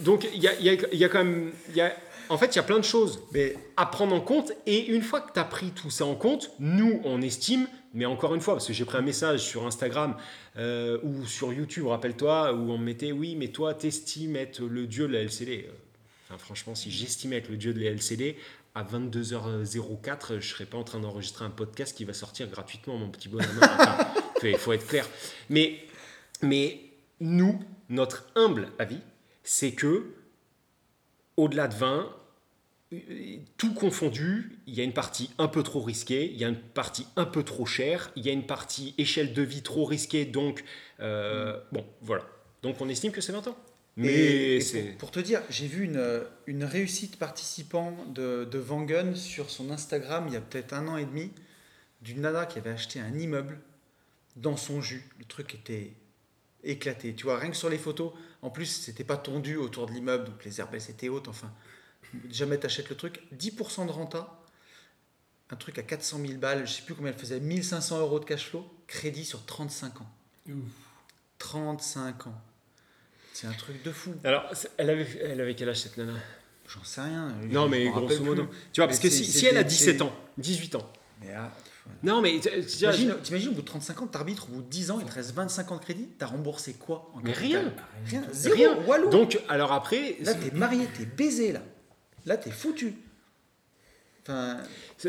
Donc, 0.00 0.26
il 0.32 0.40
y 0.42 0.48
a, 0.48 0.54
il 0.58 0.64
y, 0.66 0.70
a, 0.70 0.72
il 0.92 0.98
y 0.98 1.04
a 1.04 1.08
quand 1.08 1.24
même. 1.24 1.52
il 1.70 1.76
Y 1.76 1.80
a, 1.80 1.92
en 2.28 2.36
fait, 2.38 2.46
il 2.54 2.56
y 2.56 2.58
a 2.58 2.62
plein 2.62 2.78
de 2.78 2.84
choses 2.84 3.20
Mais 3.32 3.56
à 3.76 3.86
prendre 3.86 4.14
en 4.14 4.20
compte. 4.20 4.52
Et 4.66 4.86
une 4.86 5.02
fois 5.02 5.20
que 5.20 5.32
tu 5.32 5.40
as 5.40 5.44
pris 5.44 5.70
tout 5.70 5.90
ça 5.90 6.04
en 6.04 6.14
compte, 6.14 6.50
nous, 6.58 7.00
on 7.04 7.22
estime, 7.22 7.66
mais 7.98 8.06
encore 8.06 8.32
une 8.36 8.40
fois, 8.40 8.54
parce 8.54 8.68
que 8.68 8.72
j'ai 8.72 8.84
pris 8.84 8.96
un 8.96 9.02
message 9.02 9.40
sur 9.40 9.66
Instagram 9.66 10.14
euh, 10.56 11.00
ou 11.02 11.26
sur 11.26 11.52
YouTube, 11.52 11.86
rappelle-toi, 11.86 12.52
où 12.52 12.70
on 12.70 12.78
me 12.78 12.84
mettait 12.84 13.10
Oui, 13.10 13.34
mais 13.34 13.48
toi, 13.48 13.74
t'estimes 13.74 14.36
être 14.36 14.62
le 14.62 14.86
dieu 14.86 15.08
de 15.08 15.14
la 15.14 15.22
LCD. 15.22 15.68
Franchement, 16.38 16.76
si 16.76 16.92
j'estimais 16.92 17.38
être 17.38 17.48
le 17.48 17.56
dieu 17.56 17.74
de 17.74 17.80
la 17.80 17.90
LCD, 17.90 18.36
à 18.76 18.84
22h04, 18.84 20.38
je 20.38 20.48
serais 20.48 20.64
pas 20.64 20.78
en 20.78 20.84
train 20.84 21.00
d'enregistrer 21.00 21.44
un 21.44 21.50
podcast 21.50 21.96
qui 21.96 22.04
va 22.04 22.12
sortir 22.12 22.46
gratuitement, 22.46 22.96
mon 22.98 23.08
petit 23.08 23.28
bonhomme. 23.28 23.48
Il 24.44 24.56
faut 24.58 24.72
être 24.72 24.86
clair. 24.86 25.04
Mais, 25.50 25.84
mais 26.40 26.78
nous, 27.18 27.58
notre 27.88 28.28
humble 28.36 28.68
avis, 28.78 29.00
c'est 29.42 29.72
que 29.72 30.14
au-delà 31.36 31.66
de 31.66 31.74
20, 31.74 31.88
euh, 31.96 32.04
tout 33.58 33.74
confondu, 33.74 34.58
il 34.66 34.74
y 34.74 34.80
a 34.80 34.84
une 34.84 34.94
partie 34.94 35.30
un 35.38 35.48
peu 35.48 35.62
trop 35.62 35.80
risquée, 35.80 36.30
il 36.32 36.38
y 36.38 36.44
a 36.44 36.48
une 36.48 36.56
partie 36.58 37.06
un 37.16 37.26
peu 37.26 37.42
trop 37.42 37.66
chère, 37.66 38.10
il 38.16 38.24
y 38.24 38.30
a 38.30 38.32
une 38.32 38.46
partie 38.46 38.94
échelle 38.96 39.34
de 39.34 39.42
vie 39.42 39.62
trop 39.62 39.84
risquée, 39.84 40.24
donc 40.24 40.64
euh, 41.00 41.58
bon, 41.72 41.84
voilà. 42.00 42.24
Donc 42.62 42.80
on 42.80 42.88
estime 42.88 43.12
que 43.12 43.20
c'est 43.20 43.32
20 43.32 43.46
ans. 43.48 43.58
Mais 43.96 44.08
Et- 44.08 44.56
et 44.56 44.60
c'est... 44.60 44.82
pour, 44.82 44.96
pour 44.96 45.10
te 45.10 45.20
dire, 45.20 45.42
j'ai 45.50 45.66
vu 45.66 45.84
une, 45.84 46.22
une 46.46 46.64
réussite 46.64 47.18
participant 47.18 47.94
de, 48.14 48.44
de 48.50 48.58
Vangun 48.58 49.14
sur 49.14 49.50
son 49.50 49.70
Instagram 49.70 50.24
il 50.28 50.34
y 50.34 50.36
a 50.36 50.40
peut-être 50.40 50.72
un 50.72 50.88
an 50.88 50.96
et 50.96 51.04
demi, 51.04 51.30
d'une 52.02 52.20
nana 52.22 52.46
qui 52.46 52.58
avait 52.58 52.70
acheté 52.70 53.00
un 53.00 53.14
immeuble 53.18 53.60
dans 54.36 54.56
son 54.56 54.80
jus. 54.80 55.08
Le 55.18 55.24
truc 55.24 55.54
était 55.54 55.92
éclaté. 56.64 57.14
Tu 57.14 57.24
vois, 57.24 57.38
rien 57.38 57.50
que 57.50 57.56
sur 57.56 57.68
les 57.70 57.78
photos, 57.78 58.12
en 58.42 58.50
plus, 58.50 58.66
c'était 58.66 59.04
pas 59.04 59.16
tondu 59.16 59.56
autour 59.56 59.86
de 59.86 59.92
l'immeuble, 59.92 60.24
donc 60.26 60.44
les 60.44 60.60
herbes 60.60 60.74
étaient 60.76 61.08
hautes. 61.08 61.28
Enfin, 61.28 61.52
jamais 62.30 62.58
t'achètes 62.58 62.88
le 62.90 62.96
truc. 62.96 63.20
10% 63.36 63.86
de 63.86 63.90
renta, 63.90 64.40
un 65.50 65.56
truc 65.56 65.78
à 65.78 65.82
400 65.82 66.18
000 66.20 66.34
balles, 66.38 66.66
je 66.66 66.72
sais 66.74 66.82
plus 66.82 66.94
combien 66.94 67.12
elle 67.12 67.18
faisait, 67.18 67.40
1500 67.40 67.98
euros 68.00 68.20
de 68.20 68.24
cash 68.24 68.48
flow, 68.50 68.66
crédit 68.86 69.24
sur 69.24 69.44
35 69.46 70.00
ans. 70.02 70.10
Ouf. 70.48 70.54
35 71.38 72.26
ans. 72.26 72.34
C'est 73.32 73.46
un 73.46 73.52
truc 73.52 73.82
de 73.84 73.92
fou. 73.92 74.14
Alors, 74.24 74.44
elle 74.78 74.90
avait, 74.90 75.06
elle 75.22 75.40
avait 75.40 75.54
quel 75.54 75.68
âge 75.68 75.78
cette 75.80 75.96
nana? 75.96 76.14
J'en 76.68 76.84
sais 76.84 77.00
rien. 77.00 77.28
Non, 77.50 77.64
Je 77.66 77.70
mais 77.70 77.88
grosso 77.88 78.22
modo. 78.24 78.44
plus. 78.46 78.58
Tu 78.72 78.80
vois, 78.80 78.88
parce 78.88 78.98
que 78.98 79.08
si, 79.08 79.24
si 79.24 79.46
elle 79.46 79.56
a 79.56 79.62
des- 79.62 79.68
17 79.70 79.96
c'est- 79.98 80.02
ans, 80.02 80.12
18 80.36 80.74
ans. 80.74 80.90
Mais 81.20 81.32
ah, 81.34 81.50
Non, 82.02 82.20
mais 82.20 82.38
T'imagines, 82.38 83.14
t'imagines, 83.22 83.48
au 83.48 83.52
bout 83.52 83.62
de 83.62 83.66
35 83.66 84.02
ans, 84.02 84.06
t'arbitres, 84.06 84.48
au 84.50 84.52
bout 84.56 84.62
de 84.62 84.68
10 84.68 84.90
ans, 84.90 84.98
il 85.00 85.06
te 85.06 85.12
reste 85.12 85.30
25 85.32 85.72
ans 85.72 85.76
de 85.76 85.80
crédit, 85.82 86.06
t'as 86.18 86.26
remboursé 86.26 86.74
quoi 86.74 87.10
en 87.14 87.20
Mais 87.20 87.32
rien. 87.32 87.72
Rien. 88.04 88.24
Zéro. 88.30 88.54
Rien. 88.56 88.76
Walou. 88.86 89.08
Donc, 89.08 89.40
alors 89.48 89.72
après, 89.72 90.16
là, 90.20 90.34
t'es 90.34 90.50
marié, 90.50 90.86
t'es 90.98 91.06
baisé, 91.06 91.52
là. 91.52 91.62
Là, 92.26 92.36
t'es 92.36 92.50
foutu. 92.50 92.94
Enfin, 94.22 94.58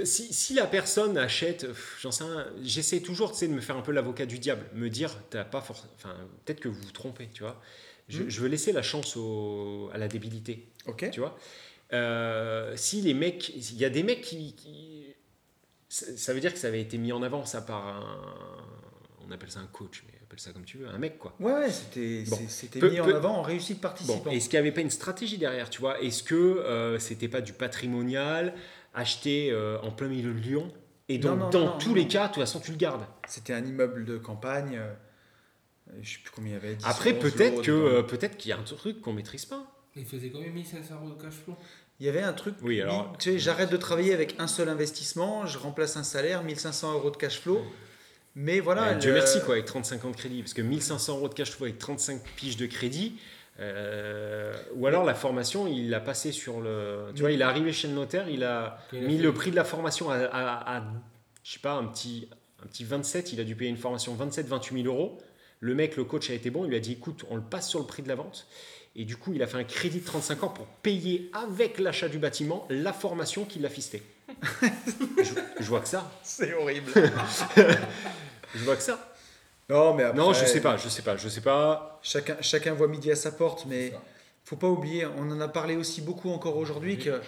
Si, 0.05 0.34
si 0.34 0.53
la 0.53 0.66
personne 0.66 1.18
achète, 1.18 1.68
j'en 1.99 2.12
sais 2.12 2.24
j'essaie 2.64 3.01
toujours 3.01 3.32
de 3.38 3.47
me 3.47 3.60
faire 3.60 3.76
un 3.76 3.82
peu 3.82 3.91
l'avocat 3.91 4.26
du 4.26 4.39
diable, 4.39 4.66
me 4.74 4.89
dire, 4.89 5.12
t'as 5.30 5.43
pas 5.43 5.60
forc- 5.60 5.88
enfin, 5.95 6.16
peut-être 6.45 6.60
que 6.62 6.70
vous 6.70 6.80
vous 6.82 6.91
trompez, 6.91 7.28
tu 7.34 7.43
vois. 7.43 7.62
Je, 8.07 8.24
Mm. 8.24 8.30
je 8.30 8.41
veux 8.41 8.47
laisser 8.47 8.72
la 8.72 8.82
chance 8.82 9.18
au- 9.18 9.89
à 9.93 9.97
la 9.97 10.07
débilité, 10.07 10.68
ok. 10.86 11.10
tu 11.12 11.20
vois. 11.20 11.38
Euh, 11.91 12.76
si 12.78 13.01
les 13.01 13.14
mecs, 13.14 13.49
il 13.49 13.78
y 13.78 13.84
a 13.86 13.89
des 13.89 14.03
mecs 14.03 14.22
qui, 14.22 14.53
qui- 14.55 15.05
ça, 15.89 16.05
ça 16.18 16.34
veut 16.34 16.39
dire 16.39 16.53
que 16.53 16.60
ça 16.60 16.68
avait 16.68 16.82
été 16.82 16.97
mis 16.97 17.12
en 17.12 17.22
avant, 17.24 17.45
ça 17.45 17.62
par 17.62 17.88
un, 17.88 18.66
on 19.28 19.32
appelle 19.32 19.51
ça 19.51 19.60
un 19.60 19.68
coach, 19.68 20.03
mais 20.07 20.18
appelle 20.30 20.39
ça 20.39 20.51
comme 20.53 20.63
tu 20.65 20.77
veux, 20.77 20.88
un 20.88 20.97
mec 20.99 21.17
quoi. 21.17 21.34
Ouais, 21.39 21.53
ouais, 21.53 21.69
c'était 21.71 22.23
Bon. 22.30 22.38
Peu- 22.80 22.89
mis 22.91 22.99
en 22.99 23.05
peu- 23.05 23.15
avant 23.15 23.38
en 23.38 23.41
réussite 23.41 23.77
Bon, 23.77 23.82
participant. 23.82 24.30
est-ce 24.30 24.47
qu'il 24.47 24.57
n'y 24.59 24.67
avait 24.67 24.71
pas 24.71 24.82
une 24.82 24.89
stratégie 24.91 25.38
derrière, 25.39 25.69
tu 25.69 25.80
vois? 25.82 25.99
Est-ce 26.01 26.21
que 26.23 26.36
euh, 26.36 26.99
c'était 26.99 27.27
pas 27.27 27.41
du 27.41 27.51
patrimonial 27.53 28.53
acheté 28.93 29.49
euh, 29.51 29.80
en 29.82 29.91
plein 29.91 30.07
milieu 30.07 30.32
de 30.34 30.39
Lyon? 30.39 30.71
Et 31.07 31.17
donc, 31.17 31.32
Non, 31.39 31.45
non, 31.45 31.49
dans 31.49 31.65
non, 31.65 31.77
tous 31.80 31.89
non, 31.89 31.95
les 31.95 32.03
non. 32.03 32.07
cas, 32.09 32.27
de 32.27 32.34
toute 32.34 32.43
façon, 32.43 32.59
tu 32.59 32.69
le 32.71 32.77
gardes. 32.77 33.01
C'était 33.27 33.53
un 33.53 33.65
immeuble 33.65 34.05
de 34.05 34.17
campagne. 34.19 34.77
euh, 34.77 34.93
je 36.01 36.13
sais 36.13 36.19
plus 36.23 36.32
combien 36.32 36.51
il 36.51 36.53
y 36.53 36.57
avait. 36.57 36.75
10, 36.75 36.86
Après, 36.86 37.13
11 37.13 37.19
peut-être 37.19 37.61
que 37.63 37.71
euh, 37.71 38.03
peut-être 38.03 38.38
qu'il 38.38 38.49
y 38.49 38.53
a 38.53 38.57
un 38.59 38.63
truc 38.63 39.01
qu'on 39.01 39.13
maîtrise 39.13 39.45
pas. 39.45 39.65
Il 39.95 40.05
faisait 40.05 40.30
combien 40.30 40.49
1500 40.51 40.95
euros 41.03 41.15
de 41.15 41.21
cash 41.21 41.34
flow? 41.34 41.55
Il 41.99 42.05
y 42.05 42.09
avait 42.09 42.21
un 42.21 42.34
truc. 42.34 42.53
Oui, 42.61 42.80
alors- 42.80 43.15
Tu 43.17 43.32
sais, 43.32 43.39
j'arrête 43.39 43.71
de 43.71 43.77
travailler 43.77 44.13
avec 44.13 44.36
un 44.39 44.45
seul 44.47 44.69
investissement, 44.69 45.47
je 45.47 45.57
remplace 45.57 45.97
un 45.97 46.03
salaire, 46.03 46.43
1500 46.43 46.93
euros 46.93 47.09
de 47.09 47.17
cash 47.17 47.39
flow. 47.39 47.61
Mais 48.36 48.59
voilà. 48.59 48.89
Euh, 48.89 48.95
Dieu 48.95 49.09
le- 49.11 49.17
merci, 49.17 49.39
quoi, 49.41 49.55
avec 49.55 49.65
35 49.65 50.05
ans 50.05 50.11
de 50.11 50.15
crédit. 50.15 50.41
Parce 50.41 50.53
que 50.53 50.61
1500 50.61 51.17
euros 51.17 51.30
de 51.30 51.34
cash 51.34 51.51
flow 51.51 51.65
avec 51.65 51.77
35 51.80 52.21
piges 52.36 52.57
de 52.57 52.65
crédit. 52.65 53.13
euh, 53.59 54.53
ou 54.75 54.88
alors 54.88 55.03
la 55.03 55.13
formation, 55.15 55.67
il 55.67 55.89
l'a 55.89 55.99
passé 55.99 56.32
sur 56.32 56.61
le. 56.61 57.07
Tu 57.15 57.21
vois, 57.21 57.32
il 57.32 57.41
est 57.41 57.43
arrivé 57.45 57.73
chez 57.73 57.88
le 57.88 57.93
notaire, 57.93 58.30
il 58.30 58.43
a 58.43 58.77
Il 58.93 59.01
mis 59.01 59.17
le 59.17 59.34
prix 59.34 59.51
de 59.51 59.55
la 59.55 59.63
formation 59.65 60.09
à, 60.09 60.15
à- 60.17 60.77
à, 60.77 60.84
je 61.43 61.51
sais 61.53 61.59
pas, 61.59 61.73
un 61.73 61.86
petit, 61.86 62.30
un 62.63 62.67
petit 62.67 62.84
27. 62.86 63.34
Il 63.34 63.39
a 63.41 63.43
dû 63.43 63.55
payer 63.55 63.69
une 63.69 63.77
formation 63.77 64.15
27-28 64.15 64.84
000 64.84 64.86
euros. 64.95 65.17
Le 65.59 65.75
mec, 65.75 65.97
le 65.97 66.05
coach 66.05 66.30
a 66.30 66.34
été 66.34 66.49
bon, 66.51 66.63
il 66.63 66.69
lui 66.69 66.77
a 66.77 66.80
dit 66.80 66.93
écoute, 66.93 67.25
on 67.30 67.36
le 67.36 67.41
passe 67.41 67.67
sur 67.69 67.80
le 67.80 67.86
prix 67.86 68.01
de 68.01 68.07
la 68.07 68.15
vente. 68.15 68.47
Et 68.95 69.03
du 69.03 69.17
coup, 69.17 69.34
il 69.34 69.43
a 69.43 69.47
fait 69.47 69.57
un 69.57 69.63
crédit 69.65 69.99
de 69.99 70.05
35 70.05 70.43
ans 70.43 70.49
pour 70.49 70.65
payer 70.65 71.30
avec 71.34 71.80
l'achat 71.80 72.07
du 72.07 72.17
bâtiment 72.17 72.65
la 72.69 72.93
formation 72.93 73.43
qu'il 73.43 73.65
a 73.65 73.69
fistée. 73.69 74.01
Je, 75.17 75.23
je 75.59 75.65
vois 75.67 75.80
que 75.82 75.88
ça. 75.88 76.09
C'est 76.23 76.53
horrible. 76.53 76.91
Je 78.55 78.63
vois 78.63 78.75
que 78.75 78.82
ça. 78.82 79.13
non, 79.69 79.93
mais 79.93 80.03
après, 80.03 80.17
Non, 80.17 80.34
je 80.34 80.43
sais 80.45 80.59
pas, 80.61 80.75
je 80.77 80.89
sais 80.89 81.03
pas, 81.03 81.15
je 81.17 81.30
sais 81.30 81.41
pas. 81.41 81.99
Chacun, 82.01 82.36
chacun 82.41 82.73
voit 82.73 82.88
midi 82.88 83.11
à 83.11 83.15
sa 83.15 83.32
porte, 83.32 83.65
mais 83.67 83.91
ça. 83.91 84.01
faut 84.43 84.55
pas 84.55 84.67
oublier, 84.67 85.05
on 85.05 85.30
en 85.30 85.39
a 85.39 85.47
parlé 85.47 85.75
aussi 85.75 86.01
beaucoup 86.01 86.32
encore 86.32 86.57
aujourd'hui, 86.57 86.95
Oui. 86.97 87.03
que 87.03 87.21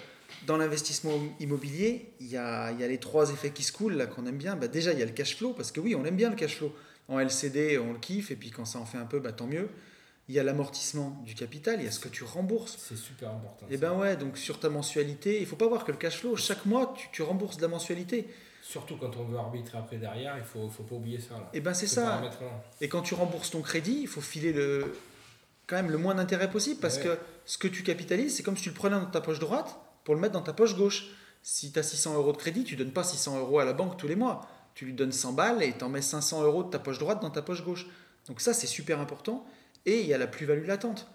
dans 0.47 0.57
l'investissement 0.57 1.11
immobilier, 1.39 2.09
il 2.19 2.25
y 2.27 2.37
a, 2.37 2.71
il 2.71 2.79
y 2.79 2.83
a 2.83 2.87
les 2.87 2.97
trois 2.97 3.29
effets 3.31 3.51
qui 3.51 3.61
se 3.61 3.71
coulent 3.71 3.93
là 3.97 4.07
qu'on 4.07 4.25
aime 4.25 4.37
bien. 4.37 4.55
Bah, 4.55 4.67
déjà, 4.67 4.93
il 4.93 4.99
y 4.99 5.03
a 5.03 5.05
le 5.05 5.11
cash 5.11 5.37
flow, 5.37 5.53
parce 5.53 5.71
que 5.71 5.79
oui, 5.79 5.93
on 5.93 6.03
aime 6.05 6.15
bien 6.15 6.31
le 6.31 6.35
cash 6.35 6.55
flow. 6.57 6.73
En 7.07 7.19
LCD, 7.19 7.77
on 7.77 7.93
le 7.93 7.99
kiffe, 7.99 8.31
et 8.31 8.35
puis 8.35 8.49
quand 8.49 8.65
ça 8.65 8.79
en 8.79 8.85
fait 8.85 8.97
un 8.97 9.05
peu, 9.05 9.19
bah, 9.19 9.31
tant 9.33 9.45
mieux. 9.45 9.69
Il 10.31 10.35
y 10.35 10.39
a 10.39 10.43
l'amortissement 10.43 11.21
du 11.25 11.35
capital, 11.35 11.75
il 11.79 11.83
y 11.83 11.87
a 11.89 11.91
ce 11.91 11.99
que 11.99 12.07
tu 12.07 12.23
rembourses. 12.23 12.77
C'est 12.79 12.95
super 12.95 13.31
important. 13.31 13.65
Et 13.69 13.73
ça. 13.73 13.79
ben 13.81 13.97
ouais, 13.99 14.15
donc 14.15 14.37
sur 14.37 14.61
ta 14.61 14.69
mensualité, 14.69 15.41
il 15.41 15.45
faut 15.45 15.57
pas 15.57 15.67
voir 15.67 15.83
que 15.83 15.91
le 15.91 15.97
cash 15.97 16.19
flow, 16.19 16.37
chaque 16.37 16.65
mois, 16.65 16.93
tu, 16.97 17.09
tu 17.11 17.21
rembourses 17.21 17.57
de 17.57 17.63
la 17.63 17.67
mensualité. 17.67 18.29
Surtout 18.61 18.95
quand 18.95 19.11
on 19.17 19.25
veut 19.25 19.37
arbitrer 19.37 19.77
après 19.77 19.97
derrière, 19.97 20.37
il 20.37 20.45
faut, 20.45 20.69
faut 20.69 20.83
pas 20.83 20.95
oublier 20.95 21.19
ça. 21.19 21.33
Là. 21.33 21.49
Et 21.53 21.59
ben 21.59 21.73
c'est 21.73 21.85
Ce 21.85 21.95
ça. 21.95 22.03
paramètre-là. 22.03 22.63
Et 22.79 22.87
quand 22.87 23.01
tu 23.01 23.13
rembourses 23.13 23.49
ton 23.51 23.61
crédit, 23.61 23.99
il 24.03 24.07
faut 24.07 24.21
filer 24.21 24.53
le, 24.53 24.93
quand 25.67 25.75
même 25.75 25.91
le 25.91 25.97
moins 25.97 26.15
d'intérêt 26.15 26.49
possible 26.49 26.79
parce 26.79 26.95
Ouais. 26.95 27.03
que 27.03 27.17
ce 27.45 27.57
que 27.57 27.67
tu 27.67 27.83
capitalises, 27.83 28.33
c'est 28.37 28.43
comme 28.43 28.55
si 28.55 28.63
tu 28.63 28.69
le 28.69 28.75
prenais 28.75 28.95
dans 28.95 29.05
ta 29.07 29.19
poche 29.19 29.39
droite 29.39 29.77
pour 30.05 30.15
le 30.15 30.21
mettre 30.21 30.33
dans 30.33 30.41
ta 30.43 30.53
poche 30.53 30.77
gauche. 30.77 31.07
Si 31.43 31.73
tu 31.73 31.79
as 31.79 31.83
600 31.83 32.15
euros 32.15 32.31
de 32.31 32.37
crédit, 32.37 32.63
tu 32.63 32.77
donnes 32.77 32.93
pas 32.93 33.03
600 33.03 33.37
euros 33.37 33.59
à 33.59 33.65
la 33.65 33.73
banque 33.73 33.97
tous 33.97 34.07
les 34.07 34.15
mois. 34.15 34.47
Tu 34.75 34.85
lui 34.85 34.93
donnes 34.93 35.11
100 35.11 35.33
balles 35.33 35.61
et 35.61 35.73
tu 35.77 35.83
en 35.83 35.89
mets 35.89 36.01
500 36.01 36.43
euros 36.43 36.63
de 36.63 36.69
ta 36.69 36.79
poche 36.79 36.99
droite 36.99 37.21
dans 37.21 37.31
ta 37.31 37.41
poche 37.41 37.65
gauche. 37.65 37.87
Donc 38.27 38.39
ça, 38.39 38.53
c'est 38.53 38.67
super 38.67 39.01
important. 39.01 39.43
Et 39.85 40.01
il 40.01 40.07
y 40.07 40.13
a 40.13 40.17
la 40.17 40.27
plus-value 40.27 40.65
latente. 40.65 41.07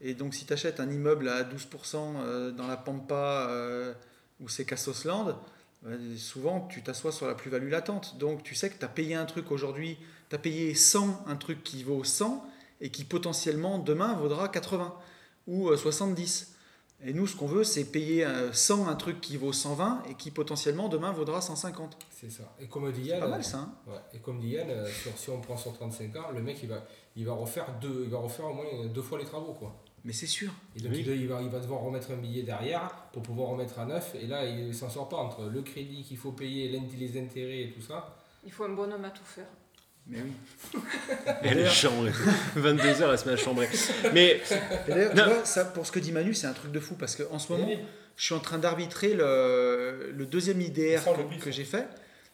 Et 0.00 0.14
donc 0.14 0.34
si 0.34 0.46
tu 0.46 0.52
achètes 0.52 0.80
un 0.80 0.90
immeuble 0.90 1.28
à 1.28 1.42
12% 1.42 1.96
euh, 1.96 2.50
dans 2.50 2.66
la 2.66 2.76
Pampa 2.76 3.48
euh, 3.50 3.94
ou 4.40 4.48
c'est 4.48 4.64
Cassosland, 4.64 5.38
euh, 5.86 6.16
souvent 6.16 6.66
tu 6.68 6.82
t'assois 6.82 7.12
sur 7.12 7.26
la 7.26 7.34
plus-value 7.34 7.70
latente. 7.70 8.16
Donc 8.18 8.42
tu 8.42 8.54
sais 8.54 8.70
que 8.70 8.78
tu 8.78 8.84
as 8.84 8.88
payé 8.88 9.14
un 9.14 9.24
truc 9.24 9.50
aujourd'hui, 9.50 9.98
tu 10.28 10.36
as 10.36 10.38
payé 10.38 10.74
100, 10.74 11.24
un 11.26 11.36
truc 11.36 11.62
qui 11.62 11.82
vaut 11.82 12.04
100 12.04 12.46
et 12.80 12.90
qui 12.90 13.04
potentiellement 13.04 13.78
demain 13.78 14.14
vaudra 14.14 14.48
80 14.48 14.94
ou 15.46 15.68
euh, 15.68 15.76
70. 15.76 16.54
Et 17.04 17.14
nous, 17.14 17.26
ce 17.26 17.34
qu'on 17.34 17.46
veut, 17.46 17.64
c'est 17.64 17.84
payer 17.84 18.26
euh, 18.26 18.52
100 18.52 18.86
un 18.88 18.94
truc 18.94 19.20
qui 19.22 19.36
vaut 19.38 19.52
120 19.54 20.02
et 20.10 20.14
qui 20.14 20.30
potentiellement 20.30 20.88
demain 20.88 21.12
vaudra 21.12 21.40
150. 21.40 21.96
C'est 22.10 22.30
ça. 22.30 22.42
Et 22.60 22.66
comme 22.66 22.90
dit 22.92 23.00
C'est 23.04 23.08
Yann, 23.08 23.20
pas 23.20 23.28
mal 23.28 23.42
ça. 23.44 23.58
hein 23.58 23.72
ouais, 23.86 23.94
et 24.12 24.18
comme 24.18 24.38
dit 24.38 24.50
Yann, 24.50 24.68
euh, 24.68 24.86
sur- 24.86 25.16
si 25.16 25.30
on 25.30 25.40
prend 25.40 25.56
sur 25.56 25.72
35 25.72 26.14
ans, 26.16 26.30
le 26.34 26.42
mec 26.42 26.58
il 26.62 26.68
va, 26.68 26.84
il 27.16 27.24
va 27.24 27.32
refaire 27.32 27.66
deux, 27.80 28.02
il 28.04 28.10
va 28.10 28.18
refaire 28.18 28.46
au 28.46 28.52
moins 28.54 28.64
deux 28.92 29.00
fois 29.02 29.18
les 29.18 29.24
travaux 29.24 29.54
quoi. 29.54 29.74
Mais 30.04 30.12
c'est 30.12 30.26
sûr. 30.26 30.50
Et 30.76 30.80
donc 30.80 30.92
Oui. 30.92 31.04
il, 31.06 31.28
va, 31.28 31.40
il 31.42 31.48
va 31.48 31.58
devoir 31.60 31.80
remettre 31.80 32.10
un 32.10 32.16
billet 32.16 32.42
derrière 32.42 32.90
pour 33.12 33.22
pouvoir 33.22 33.50
remettre 33.50 33.78
à 33.78 33.84
neuf. 33.84 34.14
Et 34.20 34.26
là, 34.26 34.46
il 34.46 34.74
s'en 34.74 34.88
sort 34.88 35.08
pas 35.10 35.18
entre 35.18 35.42
le 35.44 35.60
crédit 35.62 36.02
qu'il 36.02 36.16
faut 36.16 36.32
payer, 36.32 36.68
les 36.98 37.20
intérêts 37.20 37.62
et 37.64 37.70
tout 37.70 37.82
ça. 37.82 38.14
Il 38.44 38.50
faut 38.52 38.64
un 38.64 38.70
bonhomme 38.74 39.04
à 39.04 39.10
tout 39.10 39.24
faire. 39.24 39.44
Mais 40.10 40.18
oui. 40.22 40.80
Elle 41.42 41.58
est 41.60 41.68
chambrée. 41.70 42.10
22h, 42.56 43.10
elle 43.12 43.18
se 43.18 43.26
met 43.26 43.32
à 43.32 43.36
chambrer. 43.36 43.68
Mais 44.12 44.40
d'ailleurs, 44.88 45.10
tu 45.12 45.16
Non. 45.16 45.24
vois, 45.26 45.44
ça, 45.44 45.64
pour 45.64 45.86
ce 45.86 45.92
que 45.92 45.98
dit 46.00 46.12
Manu, 46.12 46.34
c'est 46.34 46.46
un 46.48 46.52
truc 46.52 46.72
de 46.72 46.80
fou 46.80 46.94
parce 46.96 47.16
qu'en 47.16 47.38
ce 47.38 47.52
moment, 47.52 47.66
Oui. 47.68 47.78
je 48.16 48.24
suis 48.24 48.34
en 48.34 48.40
train 48.40 48.58
d'arbitrer 48.58 49.14
le, 49.14 50.12
le 50.14 50.26
deuxième 50.26 50.60
IDR 50.60 51.00
que, 51.40 51.50
j'ai 51.50 51.64
fait. 51.64 51.86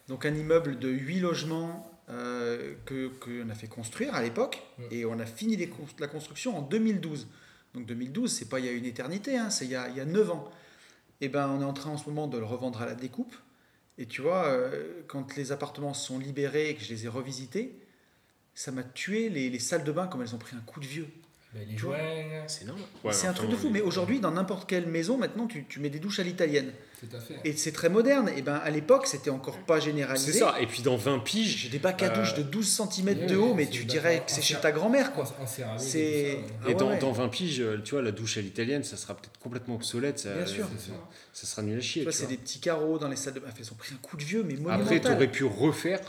Donc 0.08 0.24
un 0.24 0.34
immeuble 0.34 0.78
de 0.78 0.88
8 0.88 1.20
logements 1.20 1.90
euh, 2.08 2.74
que 2.86 3.08
qu'on 3.08 3.50
a 3.50 3.54
fait 3.54 3.66
construire 3.66 4.14
à 4.14 4.22
l'époque 4.22 4.62
Mm. 4.78 4.82
et 4.92 5.04
on 5.04 5.18
a 5.18 5.26
fini 5.26 5.56
les 5.56 5.70
la 5.98 6.06
construction 6.06 6.56
en 6.56 6.62
2012. 6.62 7.26
Donc 7.74 7.86
2012, 7.86 8.30
c'est 8.32 8.48
pas 8.48 8.58
il 8.60 8.66
y 8.66 8.68
a 8.68 8.72
une 8.72 8.84
éternité, 8.86 9.36
hein, 9.36 9.50
c'est 9.50 9.64
il 9.66 9.70
y 9.72 9.74
a, 9.76 9.88
il 9.88 9.96
y 9.96 10.00
a 10.00 10.04
9 10.04 10.30
ans. 10.30 10.50
Et 11.20 11.28
ben 11.28 11.48
on 11.48 11.60
est 11.60 11.64
en 11.64 11.72
train 11.72 11.90
en 11.90 11.98
ce 11.98 12.06
moment 12.08 12.26
de 12.26 12.38
le 12.38 12.44
revendre 12.44 12.80
à 12.82 12.86
la 12.86 12.94
découpe. 12.94 13.34
Et 13.98 14.06
tu 14.06 14.20
vois, 14.20 14.46
euh, 14.46 15.02
quand 15.06 15.36
les 15.36 15.52
appartements 15.52 15.94
sont 15.94 16.18
libérés 16.18 16.70
et 16.70 16.74
que 16.74 16.82
je 16.82 16.90
les 16.90 17.06
ai 17.06 17.08
revisités, 17.08 17.74
ça 18.54 18.70
m'a 18.72 18.82
tué 18.82 19.28
les, 19.28 19.48
les 19.50 19.58
salles 19.58 19.84
de 19.84 19.92
bain 19.92 20.06
comme 20.06 20.22
elles 20.22 20.34
ont 20.34 20.38
pris 20.38 20.56
un 20.56 20.60
coup 20.60 20.80
de 20.80 20.86
vieux. 20.86 21.08
Ben, 21.54 21.66
les 21.66 21.76
joints, 21.76 21.96
c'est 22.48 22.66
normal. 22.66 22.86
c'est 23.12 23.26
un 23.26 23.32
truc 23.32 23.50
de 23.50 23.56
fou. 23.56 23.70
Mais 23.70 23.80
aujourd'hui, 23.80 24.20
dans 24.20 24.32
n'importe 24.32 24.68
quelle 24.68 24.86
maison, 24.86 25.16
maintenant, 25.16 25.46
tu, 25.46 25.64
tu 25.64 25.80
mets 25.80 25.88
des 25.90 25.98
douches 25.98 26.18
à 26.18 26.22
l'italienne. 26.22 26.72
Tout 27.00 27.16
à 27.16 27.20
fait. 27.20 27.34
Et 27.44 27.54
c'est 27.56 27.72
très 27.72 27.88
moderne. 27.88 28.30
Et 28.36 28.42
ben 28.42 28.54
à 28.54 28.70
l'époque, 28.70 29.06
c'était 29.06 29.30
encore 29.30 29.58
pas 29.58 29.80
généralisé. 29.80 30.32
C'est 30.32 30.38
ça. 30.38 30.54
Et 30.60 30.66
puis 30.66 30.82
dans 30.82 30.96
20 30.96 31.18
piges, 31.20 31.56
J'ai 31.58 31.68
des 31.68 31.78
bacs 31.78 32.02
à 32.02 32.06
Euh, 32.12 32.16
douche 32.20 32.34
de 32.34 32.42
12 32.42 32.66
cm 32.68 33.08
oui, 33.08 33.14
de 33.26 33.36
oui, 33.36 33.42
haut, 33.42 33.54
mais 33.54 33.66
tu 33.68 33.84
dirais 33.84 34.22
que 34.26 34.32
c'est 34.32 34.42
chez 34.42 34.56
ta 34.56 34.72
grand-mère, 34.72 35.12
quoi. 35.12 35.24
En, 35.38 35.42
en 35.42 35.46
céramique 35.46 35.80
C'est- 35.80 36.38
Ah 36.64 36.70
et 36.70 36.74
dans, 36.74 36.90
ouais. 36.90 36.98
dans 36.98 37.12
20 37.12 37.28
piges, 37.28 37.60
euh, 37.60 37.80
tu 37.84 37.92
vois, 37.92 38.02
la 38.02 38.12
douche 38.12 38.38
à 38.38 38.40
l'italienne, 38.40 38.82
ça 38.84 38.96
sera 38.96 39.14
peut-être 39.14 39.38
complètement 39.38 39.74
obsolète. 39.74 40.18
Ça, 40.18 40.34
Bien 40.34 40.46
sûr. 40.46 40.66
ça. 40.78 40.92
ça 41.32 41.46
sera 41.46 41.62
nul 41.62 41.78
à 41.78 41.80
chier. 41.80 42.02
Tu 42.02 42.04
vois, 42.04 42.12
tu 42.12 42.18
c'est 42.18 42.24
vois. 42.24 42.30
des 42.32 42.38
petits 42.38 42.60
carreaux 42.60 42.98
dans 42.98 43.08
les 43.08 43.16
salles 43.16 43.34
de 43.34 43.40
bain. 43.40 43.48
Enfin, 43.48 43.58
Ils 43.62 43.72
ont 43.72 43.76
pris 43.76 43.94
un 43.94 43.98
coup 43.98 44.16
de 44.16 44.24
vieux, 44.24 44.42
mais 44.42 44.54
Après, 44.54 44.76
tu 44.78 44.84
monumental. 44.84 45.12
aurais 45.14 45.28
pu 45.30 45.44
refaire 45.44 46.00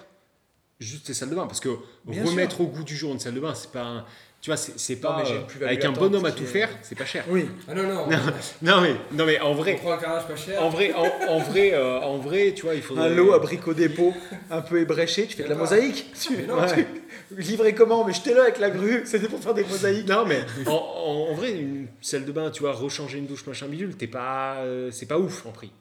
juste 0.80 1.08
les 1.08 1.14
salles 1.14 1.30
de 1.32 1.36
bain. 1.36 1.48
Parce 1.48 1.60
que 1.60 1.76
Bien 2.06 2.24
remettre 2.24 2.62
au 2.62 2.68
goût 2.68 2.84
du 2.84 2.96
jour 2.96 3.12
une 3.12 3.20
salle 3.20 3.34
de 3.34 3.40
bain, 3.40 3.54
c'est 3.56 3.72
pas. 3.72 3.84
un- 3.84 4.06
Tu 4.40 4.52
vois, 4.52 4.58
c'est 4.58 4.96
Non, 5.04 5.10
pas. 5.10 5.24
euh, 5.28 5.66
avec 5.66 5.84
un 5.84 5.92
bonhomme 5.92 6.26
à 6.26 6.32
tout 6.32 6.46
faire, 6.46 6.70
c'est 6.84 6.98
pas 6.98 7.06
cher. 7.06 7.26
Oui. 7.28 7.50
Ah 7.68 7.74
non, 7.74 7.84
non, 7.84 8.08
Non. 8.08 8.18
Non, 8.62 8.82
mais, 8.82 8.96
non, 9.12 9.26
mais 9.26 9.40
en 9.42 9.50
on 9.50 9.54
vrai. 9.56 9.74
prend 9.76 9.92
un 9.94 9.98
carrelage 9.98 10.28
pas 10.28 10.36
cher. 10.36 10.64
En 10.64 10.70
vrai, 10.70 10.94
en, 10.94 11.06
en 11.30 11.40
vrai, 11.40 11.72
euh, 11.74 12.00
en 12.00 12.18
vrai, 12.18 12.54
tu 12.56 12.62
vois, 12.64 12.76
il 12.76 12.82
faudrait. 12.82 13.08
Un 13.08 13.10
lot 13.10 13.34
à 13.34 13.40
bricots 13.40 13.74
dépôt, 13.74 14.14
un 14.52 14.62
peu 14.62 14.80
ébréché. 14.80 15.26
Tu 15.28 15.36
fais 15.36 15.44
de 15.44 15.50
la 15.50 15.56
mosaïque. 15.56 16.12
Tu... 16.22 16.44
Non, 16.48 16.56
Ouais. 16.62 16.88
Livré 17.36 17.74
comment 17.76 18.06
Mais 18.06 18.14
jetez-le 18.14 18.42
avec 18.42 18.60
la 18.60 18.70
grue. 18.70 19.02
C'était 19.06 19.28
pour 19.28 19.40
faire 19.40 19.54
des 19.54 19.64
mosaïques. 19.66 20.08
Non, 20.08 20.24
mais 20.26 20.40
en, 20.66 20.72
en- 20.72 21.32
en 21.32 21.34
vrai, 21.34 21.52
une 21.52 21.88
salle 22.00 22.24
de 22.24 22.32
bain, 22.32 22.50
tu 22.52 22.62
vois, 22.62 22.72
rechanger 22.74 23.18
une 23.18 23.26
douche, 23.26 23.46
machin 23.48 23.66
bidule, 23.68 23.98
t'es 23.98 24.08
pas, 24.08 24.58
euh, 24.60 24.92
c'est 24.92 25.08
pas 25.08 25.18
ouf 25.18 25.46
en 25.46 25.52
prix. 25.52 25.72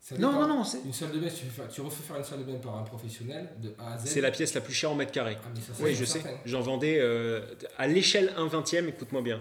Ça 0.00 0.16
Non, 0.18 0.32
non, 0.32 0.46
non. 0.48 0.64
c'est- 0.64 0.80
Une 0.84 0.92
salle 0.92 1.12
de 1.12 1.18
bain, 1.18 1.28
tu, 1.28 1.44
fais 1.44 1.62
faire- 1.62 1.68
tu 1.68 1.80
refais 1.82 2.02
faire 2.02 2.16
une 2.16 2.24
salle 2.24 2.38
de 2.40 2.44
bain 2.44 2.58
par 2.58 2.76
un 2.78 2.82
professionnel 2.82 3.50
de 3.58 3.74
A 3.78 3.94
à 3.94 3.98
Z. 3.98 4.06
C'est 4.06 4.20
la 4.20 4.30
pièce 4.30 4.54
la 4.54 4.60
plus 4.60 4.72
chère 4.72 4.90
en 4.90 4.94
mètre 4.94 5.12
carré. 5.12 5.36
Ah, 5.42 5.48
mais 5.54 5.60
ça, 5.60 5.72
c'est 5.76 5.82
Oui, 5.82 5.94
je 5.94 6.04
sais. 6.04 6.22
J'en 6.46 6.60
vendais 6.62 6.98
euh, 7.00 7.42
à 7.78 7.86
l'échelle 7.86 8.32
1 8.36 8.46
vingtième, 8.46 8.88
écoute-moi 8.88 9.20
bien. 9.22 9.40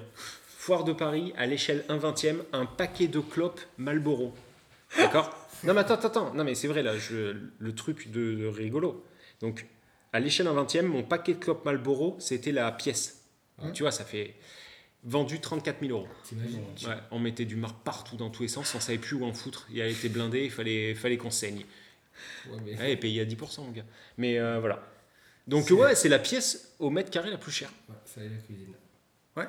Foire 0.58 0.84
de 0.84 0.92
Paris, 0.94 1.34
à 1.38 1.46
l'échelle 1.46 1.86
1 1.88 1.98
vingtième, 1.98 2.44
un 2.52 2.66
paquet 2.66 3.08
de 3.08 3.20
clopes 3.22 3.62
Marlboro. 3.78 4.34
D'accord 4.98 5.34
Non, 5.64 5.74
mais 5.74 5.82
attends, 5.82 5.96
attends, 5.96 6.08
attends. 6.10 6.34
Non, 6.34 6.44
mais 6.44 6.56
c'est 6.56 6.68
vrai, 6.68 6.84
là, 6.84 6.98
je- 6.98 7.36
le 7.58 7.76
truc 7.76 8.12
de, 8.12 8.36
de 8.36 8.46
rigolo. 8.46 9.04
Donc, 9.42 9.66
à 10.14 10.20
l'échelle 10.20 10.48
1 10.48 10.54
vingtième, 10.54 10.88
mon 10.88 11.04
paquet 11.04 11.34
de 11.36 11.40
clopes 11.40 11.64
Marlboro, 11.66 12.18
c'était 12.20 12.52
la 12.52 12.72
pièce. 12.72 13.16
Tu 13.74 13.84
vois, 13.84 13.92
ça 13.92 14.06
fait 14.06 14.36
vendu 15.04 15.40
34 15.40 15.80
000 15.82 15.92
euros. 15.92 16.08
Ouais, 16.34 16.94
on 17.12 17.20
mettait 17.20 17.46
du 17.46 17.56
marbre 17.56 17.80
partout 17.84 18.16
dans 18.18 18.30
tous 18.30 18.44
les 18.44 18.50
sens, 18.50 18.74
on 18.76 18.80
savait 18.80 18.98
plus 18.98 19.16
où 19.16 19.24
en 19.26 19.34
foutre. 19.34 19.68
Il 19.72 19.82
a 19.82 19.88
été 19.88 20.10
blindé, 20.10 20.44
il 20.46 20.52
fallait, 20.52 20.94
fallait 20.96 21.18
qu'on 21.18 21.32
saigne. 21.32 21.66
Ouais, 22.50 22.58
mais- 22.66 22.78
Ouais, 22.78 22.92
et 22.94 22.98
payé 22.98 23.22
à 23.22 23.26
10%, 23.26 23.64
mon 23.64 23.72
gars. 23.72 23.86
Mais 24.18 24.40
euh, 24.40 24.60
voilà. 24.60 24.84
Donc, 25.48 25.66
C'est- 25.68 25.74
ouais, 25.74 25.96
c'est 25.96 26.10
la 26.10 26.20
pièce 26.20 26.74
au 26.80 26.90
mètre 26.90 27.10
carré 27.10 27.32
la 27.32 27.38
plus 27.38 27.52
chère. 27.52 27.72
Ouais, 27.88 27.96
ça 28.06 28.22
et 28.22 28.30
la 28.30 28.36
cuisine. 28.38 28.74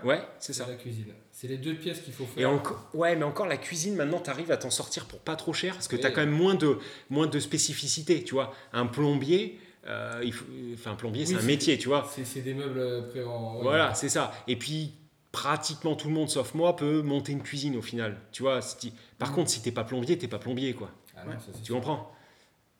Ouais, 0.04 0.20
c'est 0.38 0.52
C'est 0.52 0.62
ça. 0.62 0.68
la 0.68 0.76
cuisine. 0.76 1.12
C'est 1.32 1.48
les 1.48 1.56
deux 1.58 1.74
pièces 1.74 2.00
qu'il 2.00 2.12
faut 2.12 2.22
Et 2.36 2.40
faire. 2.42 2.50
encore, 2.50 2.88
ouais, 2.94 3.16
mais 3.16 3.24
encore 3.24 3.46
la 3.48 3.56
cuisine, 3.56 3.96
maintenant, 3.96 4.20
tu 4.20 4.30
arrives 4.30 4.52
à 4.52 4.56
t'en 4.56 4.70
sortir 4.70 5.06
pour 5.06 5.18
pas 5.18 5.34
trop 5.34 5.52
cher 5.52 5.74
parce 5.74 5.88
que 5.88 5.96
tu 5.96 6.06
as 6.06 6.12
quand 6.12 6.20
même 6.20 6.30
moins 6.30 6.54
de, 6.54 6.78
moins 7.08 7.26
de 7.26 7.40
spécificité, 7.40 8.22
tu 8.22 8.34
vois. 8.34 8.54
Un 8.72 8.86
plombier, 8.86 9.58
euh, 9.88 10.20
il 10.22 10.32
faut, 10.32 10.44
enfin, 10.74 10.92
un 10.92 10.94
plombier, 10.94 11.26
c'est 11.26 11.34
un 11.34 11.42
métier, 11.42 11.76
tu 11.76 11.88
vois. 11.88 12.08
C'est 12.24 12.40
des 12.42 12.54
meubles 12.54 13.08
pré 13.08 13.24
en. 13.24 13.60
Voilà, 13.62 13.92
c'est 13.94 14.08
ça. 14.10 14.32
Et 14.46 14.54
puis, 14.54 14.92
pratiquement 15.32 15.94
tout 15.94 16.08
le 16.08 16.14
monde, 16.14 16.28
sauf 16.30 16.54
moi, 16.54 16.74
peut 16.76 17.02
monter 17.02 17.32
une 17.32 17.42
cuisine 17.42 17.76
au 17.76 17.82
final. 17.82 18.16
Tu 18.32 18.42
vois, 18.42 18.60
si- 18.62 18.92
par 19.18 19.30
Mm. 19.30 19.34
contre, 19.34 19.50
si 19.50 19.62
t'es 19.62 19.70
pas 19.72 19.84
plombier, 19.84 20.18
t'es 20.18 20.28
pas 20.28 20.38
plombier, 20.38 20.74
quoi. 20.74 20.90
Ah 21.16 21.20
non, 21.24 21.32
Ouais. 21.32 21.36
ça, 21.38 21.52
c'est 21.54 21.62
Tu 21.62 21.72
comprends? 21.72 22.12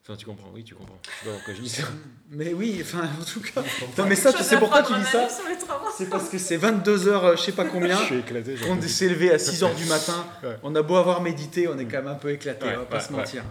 Enfin, 0.03 0.15
tu 0.15 0.25
comprends, 0.25 0.49
oui, 0.53 0.63
tu 0.63 0.73
comprends. 0.73 0.97
Je 1.47 1.61
dis 1.61 1.69
ça. 1.69 1.83
Mais 2.31 2.53
oui, 2.53 2.79
enfin, 2.81 3.03
en 3.19 3.23
tout 3.23 3.39
cas. 3.39 3.61
Non, 3.99 4.05
mais 4.07 4.15
ça, 4.15 4.33
tu 4.33 4.41
sais 4.41 4.57
pourquoi 4.57 4.81
tu 4.81 4.93
dis 4.95 5.03
ça? 5.05 5.27
C'est 5.95 6.09
parce 6.09 6.27
que 6.27 6.37
c'est 6.39 6.57
22h, 6.57 7.37
je 7.37 7.41
sais 7.41 7.51
pas 7.51 7.65
combien. 7.65 7.97
Je 7.99 8.05
suis 8.05 8.17
éclaté. 8.17 8.55
On 8.67 8.81
s'est 8.81 9.09
levé 9.09 9.31
à 9.31 9.37
6h 9.37 9.75
du 9.75 9.85
matin. 9.85 10.25
Ouais. 10.43 10.57
On 10.63 10.73
a 10.75 10.81
beau 10.81 10.95
avoir 10.95 11.21
médité, 11.21 11.67
on 11.67 11.77
est 11.77 11.85
quand 11.85 11.97
même 11.97 12.07
un 12.07 12.15
peu 12.15 12.31
éclaté, 12.31 12.65
Ouais, 12.65 12.75
on 12.75 12.79
va 12.79 12.85
pas 12.85 12.97
ouais, 12.97 13.03
se 13.03 13.11
ouais. 13.11 13.17
mentir. 13.19 13.43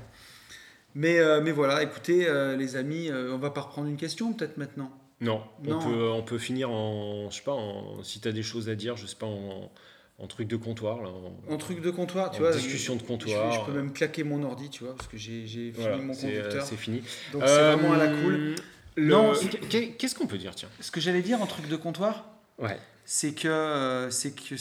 Mais, 0.97 1.21
euh, 1.21 1.41
mais 1.41 1.53
voilà, 1.53 1.85
écoutez, 1.85 2.27
euh, 2.29 2.57
les 2.57 2.75
amis, 2.75 3.09
euh, 3.11 3.33
on 3.33 3.39
va 3.39 3.51
pas 3.51 3.61
reprendre 3.61 3.87
une 3.89 3.97
question 3.97 4.33
peut-être 4.33 4.57
maintenant? 4.57 4.91
Non, 5.21 5.43
Non. 5.65 5.79
On, 5.79 5.85
peut, 5.85 6.09
on 6.11 6.23
peut 6.23 6.39
finir 6.39 6.71
en. 6.71 7.29
Je 7.31 7.37
sais 7.37 7.43
pas, 7.43 7.53
en, 7.53 8.03
si 8.03 8.21
t'as 8.21 8.33
des 8.33 8.43
choses 8.43 8.69
à 8.69 8.75
dire, 8.75 8.97
je 8.97 9.07
sais 9.07 9.17
pas, 9.17 9.27
en, 9.27 9.71
en 10.19 10.27
truc 10.27 10.49
de 10.49 10.57
comptoir, 10.57 11.03
là. 11.03 11.11
En, 11.11 11.53
En 11.55 11.57
truc 11.59 11.81
de 11.83 11.91
comptoir, 11.91 12.31
tu 12.31 12.39
en 12.39 12.41
vois. 12.41 12.53
discussion 12.53 12.97
de 12.97 13.03
comptoir. 13.03 13.53
Je, 13.53 13.65
peux 13.67 13.73
même 13.77 13.93
claquer 13.93 14.25
mon 14.25 14.43
ordi, 14.43 14.71
tu 14.71 14.85
vois, 14.85 14.95
parce 14.97 15.09
que 15.09 15.17
j'ai 15.19 15.47
fini 15.47 15.71
Voilà, 15.73 15.97
mon 15.99 16.13
euh, 16.15 16.17
conducteur. 16.17 16.65
c'est 16.65 16.77
fini. 16.77 17.03
Donc 17.33 17.43
c'est 17.47 17.63
vraiment 17.75 17.93
à 17.93 17.99
la 17.99 18.05
Euh, 18.05 18.23
cool. 18.23 18.55
le- 18.97 19.07
Non, 19.09 19.33
qu'est- 19.69 19.91
Qu'est-ce 19.93 20.15
qu'on 20.15 20.27
peut 20.27 20.39
dire, 20.39 20.55
tiens? 20.55 20.69
Ce 20.81 20.91
que 20.91 21.01
j'allais 21.01 21.23
dire 21.23 21.41
en 21.43 21.47
truc 21.47 21.69
de 21.69 21.77
comptoir, 21.77 22.27
Ouais. 22.59 22.79
c'est 23.05 23.33
que, 23.35 23.47
euh, 23.49 24.11
c'est 24.11 24.33
que 24.33 24.55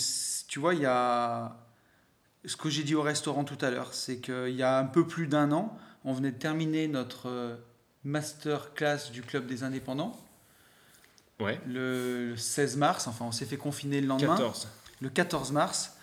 tu 0.47 0.59
vois, 0.59 0.73
il 0.75 0.81
y 0.81 0.85
a 0.85 1.55
ce 2.45 2.55
que 2.55 2.69
j'ai 2.69 2.83
dit 2.83 2.95
au 2.95 3.01
restaurant 3.01 3.43
tout 3.43 3.57
à 3.61 3.69
l'heure, 3.69 3.93
c'est 3.93 4.19
qu'il 4.19 4.55
y 4.55 4.63
a 4.63 4.77
un 4.77 4.85
peu 4.85 5.05
plus 5.07 5.27
d'un 5.27 5.51
an, 5.51 5.77
on 6.05 6.13
venait 6.13 6.31
de 6.31 6.37
terminer 6.37 6.87
notre 6.87 7.27
euh, 7.27 7.55
master 8.05 8.73
class 8.73 9.11
du 9.11 9.21
club 9.21 9.45
des 9.45 9.63
indépendants 9.63 10.15
Ouais. 11.39 11.59
le 11.67 12.35
16 12.37 12.77
mars. 12.77 13.07
Enfin, 13.07 13.25
on 13.25 13.31
s'est 13.31 13.45
fait 13.45 13.57
confiner 13.57 14.01
le 14.01 14.07
lendemain, 14.07 14.35
14. 14.35 14.67
le 15.01 15.09
14 15.09 15.51
mars. 15.51 15.95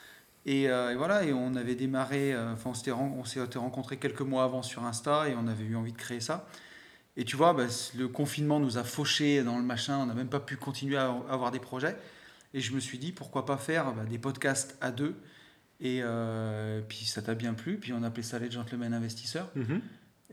Et, 0.47 0.68
euh, 0.70 0.93
et 0.93 0.95
voilà, 0.97 1.24
et 1.24 1.32
on 1.32 1.57
avait 1.57 1.74
démarré, 1.74 2.32
euh, 2.32 2.53
enfin, 2.53 2.70
on 2.70 2.74
s'était 2.74 2.93
ren- 2.93 3.14
on 3.18 3.24
s'était 3.24 3.59
rencontrés 3.59 3.97
quelques 3.97 4.20
mois 4.20 4.45
avant 4.45 4.62
sur 4.62 4.84
Insta 4.84 5.28
et 5.28 5.34
on 5.34 5.47
avait 5.49 5.64
eu 5.64 5.74
envie 5.76 5.93
de 5.93 5.99
créer 5.99 6.20
ça. 6.20 6.47
Et 7.16 7.24
tu 7.24 7.34
vois, 7.37 7.53
bah, 7.53 7.64
le 7.97 8.09
confinement 8.09 8.61
nous 8.61 8.78
a 8.78 8.84
fauchés 8.84 9.43
dans 9.43 9.57
le 9.59 9.64
machin, 9.64 9.99
on 9.99 10.07
n'a 10.07 10.14
même 10.14 10.28
pas 10.28 10.39
pu 10.41 10.57
continuer 10.57 10.97
à 10.99 11.07
avoir 11.30 11.51
des 11.51 11.59
projets. 11.61 11.97
Et 12.55 12.61
je 12.61 12.72
me 12.74 12.80
suis 12.80 12.99
dit, 12.99 13.11
pourquoi 13.12 13.45
pas 13.45 13.57
faire 13.57 13.93
bah, 13.93 14.05
des 14.09 14.18
podcasts 14.18 14.76
à 14.80 14.91
deux 14.93 15.14
Et 15.80 16.01
euh, 16.03 16.80
puis 16.89 17.05
ça 17.07 17.22
t'a 17.22 17.34
bien 17.34 17.53
plu, 17.55 17.76
puis 17.78 17.93
on 17.93 18.03
appelait 18.03 18.22
ça 18.22 18.39
les 18.39 18.51
gentlemen 18.51 18.95
investisseurs. 18.95 19.51
Mhm. 19.57 19.80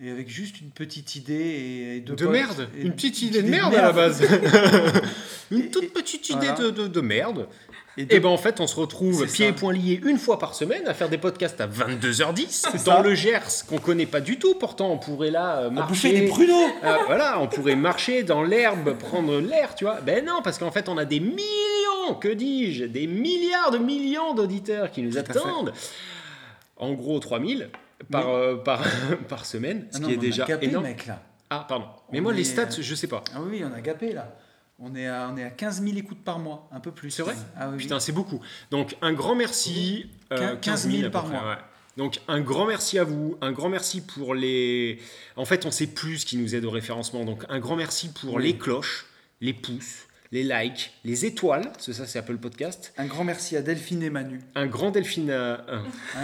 Et 0.02 0.10
avec 0.10 0.28
juste 0.28 0.60
une 0.60 0.72
petite 0.72 1.16
idée 1.16 1.96
et, 1.98 2.00
deux 2.00 2.16
De 2.16 2.24
potes- 2.26 2.34
merde 2.34 2.68
et 2.78 2.82
Une 2.82 2.94
petite 2.94 3.22
idée 3.22 3.44
de 3.44 3.50
merde 3.50 3.76
à 3.76 3.82
la 3.84 3.91
base 3.91 4.24
Une 5.52 5.70
toute 5.70 5.84
et- 5.84 5.88
petite 5.88 6.30
idée 6.30 6.48
voilà. 6.48 6.54
de, 6.62 6.70
de, 6.72 6.88
de 6.88 7.02
merde. 7.02 7.48
Et 7.96 8.08
Et 8.16 8.20
ben 8.20 8.30
en 8.30 8.38
fait, 8.38 8.60
on 8.60 8.66
se 8.66 8.76
retrouve 8.76 9.28
pieds 9.32 9.50
et 9.50 9.52
poings 9.54 9.72
liés 9.72 10.02
une 10.04 10.18
fois 10.18 10.39
par 10.39 10.56
semaine 10.56 10.88
à 10.88 10.96
faire 10.96 11.10
des 11.10 11.20
podcasts 11.20 11.62
à 11.62 11.68
22h10 11.68 12.64
dans 12.74 12.78
ça. 12.80 13.02
le 13.04 13.14
Gers 13.14 13.66
qu'on 13.70 13.78
connaît 13.78 14.08
pas 14.08 14.20
du 14.20 14.39
tout. 14.39 14.56
Pourtant, 14.56 14.89
on 14.91 14.98
pourrait 14.98 15.30
là 15.30 15.58
euh, 15.60 15.70
marcher. 15.70 15.89
bouffer 16.10 16.20
des 16.22 16.26
pruneaux 16.28 16.66
Ah, 16.82 16.98
voilà, 17.06 17.39
on 17.39 17.48
pourrait 17.48 17.76
marcher 17.76 18.24
dans 18.24 18.41
l'herbe, 18.41 18.98
prendre 18.98 19.39
l'air, 19.39 19.76
tu 19.76 19.84
vois. 19.84 20.02
Ben 20.02 20.26
non, 20.26 20.41
parce 20.44 20.58
qu'en 20.58 20.72
fait, 20.72 20.89
on 20.89 20.98
a 20.98 21.06
des 21.06 21.20
millions, 21.20 22.16
que 22.20 22.30
dis-je, 22.30 22.86
des 22.86 23.06
milliards 23.06 23.70
de 23.70 23.78
millions 23.78 24.34
d'auditeurs 24.34 24.89
qui 24.89 25.04
nous 25.04 25.12
Tout 25.12 25.20
attendent. 25.20 25.72
En 26.78 26.94
gros, 26.94 27.20
3000 27.20 27.70
par, 28.12 28.30
euh, 28.30 28.56
par, 28.58 28.84
par 29.30 29.45
semaine, 29.45 29.88
ce 29.91 29.97
Ah 29.97 29.99
non, 30.01 30.08
qui 30.08 30.14
est 30.14 30.18
on 30.18 30.20
a 30.20 30.24
déjà 30.24 30.45
gapé, 30.45 30.66
énorme. 30.68 30.86
mec, 30.86 31.06
là. 31.06 31.22
Ah, 31.49 31.66
pardon. 31.68 31.86
Mais 32.12 32.20
On 32.20 32.24
moi, 32.24 32.34
les 32.34 32.43
stats, 32.43 32.64
euh, 32.64 32.82
je 32.82 32.95
sais 32.95 33.08
pas. 33.08 33.24
Ah 33.36 33.41
oui, 33.41 33.64
on 33.64 33.74
a 33.74 33.82
gapé 33.82 34.14
là. 34.14 34.36
On 34.80 34.95
est 34.95 35.08
à, 35.08 35.30
on 35.32 35.38
est 35.38 35.43
à 35.43 35.49
15 35.51 35.84
000 35.84 35.95
écoutes 35.97 36.24
par 36.24 36.39
mois, 36.39 36.68
un 36.72 36.80
peu 36.80 36.91
plus. 36.91 37.12
C'est 37.12 37.22
vrai? 37.22 37.36
Ah 37.58 37.70
oui. 37.70 37.78
Putain, 37.78 37.99
c'est 37.99 38.12
beaucoup. 38.12 38.41
Donc, 38.72 38.97
un 39.01 39.14
grand 39.14 39.36
merci. 39.36 40.10
euh, 40.32 40.56
15 40.56 40.89
000 40.89 40.99
à 41.01 41.04
peu 41.06 41.12
par 41.12 41.28
mois. 41.28 41.47
ouais. 41.49 41.58
Donc, 41.95 42.20
un 42.28 42.41
grand 42.41 42.66
merci 42.66 42.97
à 42.97 43.04
vous. 43.04 43.38
Un 43.41 43.51
grand 43.51 43.70
merci 43.70 44.01
pour 44.01 44.34
les. 44.34 44.99
En 45.36 45.45
fait, 45.45 45.68
on 45.68 45.72
sait 45.72 45.86
plus 45.88 46.20
ce 46.20 46.26
qui 46.26 46.38
nous 46.38 46.56
aide 46.56 46.66
au 46.66 46.72
référencement. 46.72 47.24
Donc, 47.24 47.43
un 47.49 47.60
grand 47.60 47.76
merci 47.76 48.10
pour 48.12 48.34
Oui. 48.34 48.43
les 48.43 48.58
cloches, 48.58 49.06
les 49.41 49.54
pouces, 49.54 50.08
les 50.34 50.44
likes, 50.44 50.92
les 51.06 51.26
étoiles. 51.26 51.72
parce 51.72 51.86
que 51.86 51.94
Ça, 51.94 52.06
c'est 52.08 52.18
Apple 52.20 52.38
Podcast. 52.38 52.92
Un 52.98 53.06
grand 53.06 53.24
merci 53.24 53.56
à 53.56 53.62
Delphine 53.62 54.02
et 54.04 54.10
Manu. 54.10 54.40
Un 54.56 54.66
grand 54.66 54.90
Delphine. 54.92 55.30
un- 55.32 55.62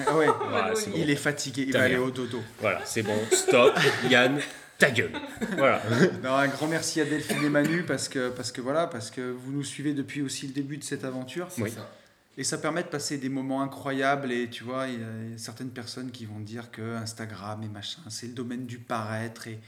Ah 0.08 0.18
ouais, 0.18 0.26
Voilà, 0.50 0.74
c'est 0.76 0.90
bon. 0.90 0.98
il 0.98 1.10
est 1.12 1.16
fatigué, 1.16 1.66
il 1.68 1.74
va 1.74 1.84
aller 1.84 1.98
au 1.98 2.10
dodo. 2.12 2.42
Voilà, 2.60 2.82
c'est 2.86 3.04
bon. 3.04 3.16
Stop. 3.32 3.78
Yann, 4.10 4.40
ta 4.80 4.90
gueule. 4.90 5.12
Voilà. 5.58 5.82
Non, 6.24 6.34
un 6.34 6.48
grand 6.48 6.68
merci 6.68 7.00
à 7.02 7.06
Delphine 7.06 7.44
et 7.46 7.50
Manu 7.50 7.84
parce 7.84 8.10
que, 8.10 8.30
parce 8.30 8.52
que 8.52 8.62
voilà, 8.62 8.88
parce 8.88 9.12
que 9.12 9.22
vous 9.32 9.52
nous 9.52 9.64
suivez 9.64 9.94
depuis 9.94 10.22
aussi 10.24 10.48
le 10.48 10.54
début 10.54 10.78
de 10.78 10.84
cette 10.84 11.06
aventure. 11.06 11.48
C'est 11.52 11.62
Oui. 11.62 11.72
ça. 11.72 11.90
Et 12.38 12.44
ça 12.44 12.58
permet 12.58 12.82
de 12.84 12.88
passer 12.88 13.18
des 13.18 13.30
moments 13.30 13.62
incroyables. 13.62 14.32
Et 14.32 14.50
tu 14.50 14.64
vois, 14.64 14.88
il 14.88 14.94
y 15.02 15.04
a 15.04 15.38
certaines 15.38 15.70
personnes 15.72 16.10
qui 16.10 16.26
vont 16.26 16.40
dire 16.40 16.72
que 16.72 16.96
Instagram 16.96 17.62
et 17.64 17.68
machin, 17.68 18.02
c'est 18.10 18.28
le 18.28 18.34
domaine 18.34 18.66
du 18.66 18.80
paraître 18.80 19.48
et, 19.48 19.60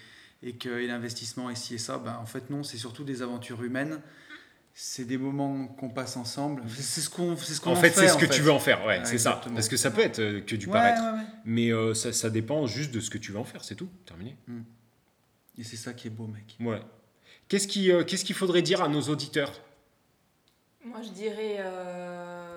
et 0.42 0.54
que 0.54 0.70
l'investissement 0.70 1.50
est 1.52 1.56
ci 1.56 1.76
et 1.76 1.78
ça. 1.78 1.98
Ben, 1.98 2.18
en 2.22 2.26
fait, 2.26 2.50
non, 2.50 2.64
c'est 2.64 2.78
surtout 2.78 3.04
des 3.04 3.22
aventures 3.22 3.62
humaines. 3.64 4.00
C'est 4.74 5.06
des 5.06 5.18
moments 5.18 5.68
qu'on 5.68 5.90
passe 5.90 6.16
ensemble. 6.18 6.64
C'est 6.70 7.02
ce 7.02 7.10
qu'on 7.10 7.36
c'est 7.36 7.54
ce 7.54 7.62
qu'on 7.62 7.72
En 7.72 7.76
fait, 7.76 7.92
c'est 7.92 8.08
ce 8.08 8.18
que 8.18 8.26
en 8.26 8.30
tu 8.30 8.42
veux 8.42 8.52
en 8.52 8.60
faire, 8.60 8.80
ouais, 8.86 9.00
Ouais, 9.00 9.06
c'est 9.06 9.18
ça. 9.18 9.42
Parce 9.54 9.68
que 9.68 9.78
ça 9.78 9.92
peut 9.92 10.02
être 10.02 10.20
euh, 10.20 10.42
que 10.42 10.56
du 10.56 10.66
Ouais, 10.68 10.72
paraître. 10.74 11.02
ouais, 11.02 11.20
ouais. 11.20 11.26
Mais 11.46 11.72
euh, 11.72 11.94
ça, 11.94 12.14
ça 12.14 12.30
dépend 12.30 12.66
juste 12.68 12.92
de 12.92 13.00
ce 13.00 13.10
que 13.10 13.18
tu 13.18 13.32
veux 13.34 13.40
en 13.40 13.44
faire, 13.44 13.64
c'est 13.64 13.76
tout. 13.76 13.90
Terminé. 14.06 14.38
Et 15.58 15.64
c'est 15.64 15.76
ça 15.78 15.94
qui 15.94 16.08
est 16.08 16.12
beau, 16.12 16.28
mec. 16.28 16.56
Ouais. 16.62 16.82
Qu'est-ce 17.50 17.68
qui, 17.68 17.92
euh, 17.92 18.04
qu'est-ce 18.06 18.24
qu'il 18.24 18.36
faudrait 18.36 18.62
dire 18.62 18.82
à 18.82 18.88
nos 18.88 19.02
auditeurs? 19.02 19.52
Moi, 20.86 21.02
je 21.04 21.10
dirais, 21.10 21.58
euh, 21.60 22.51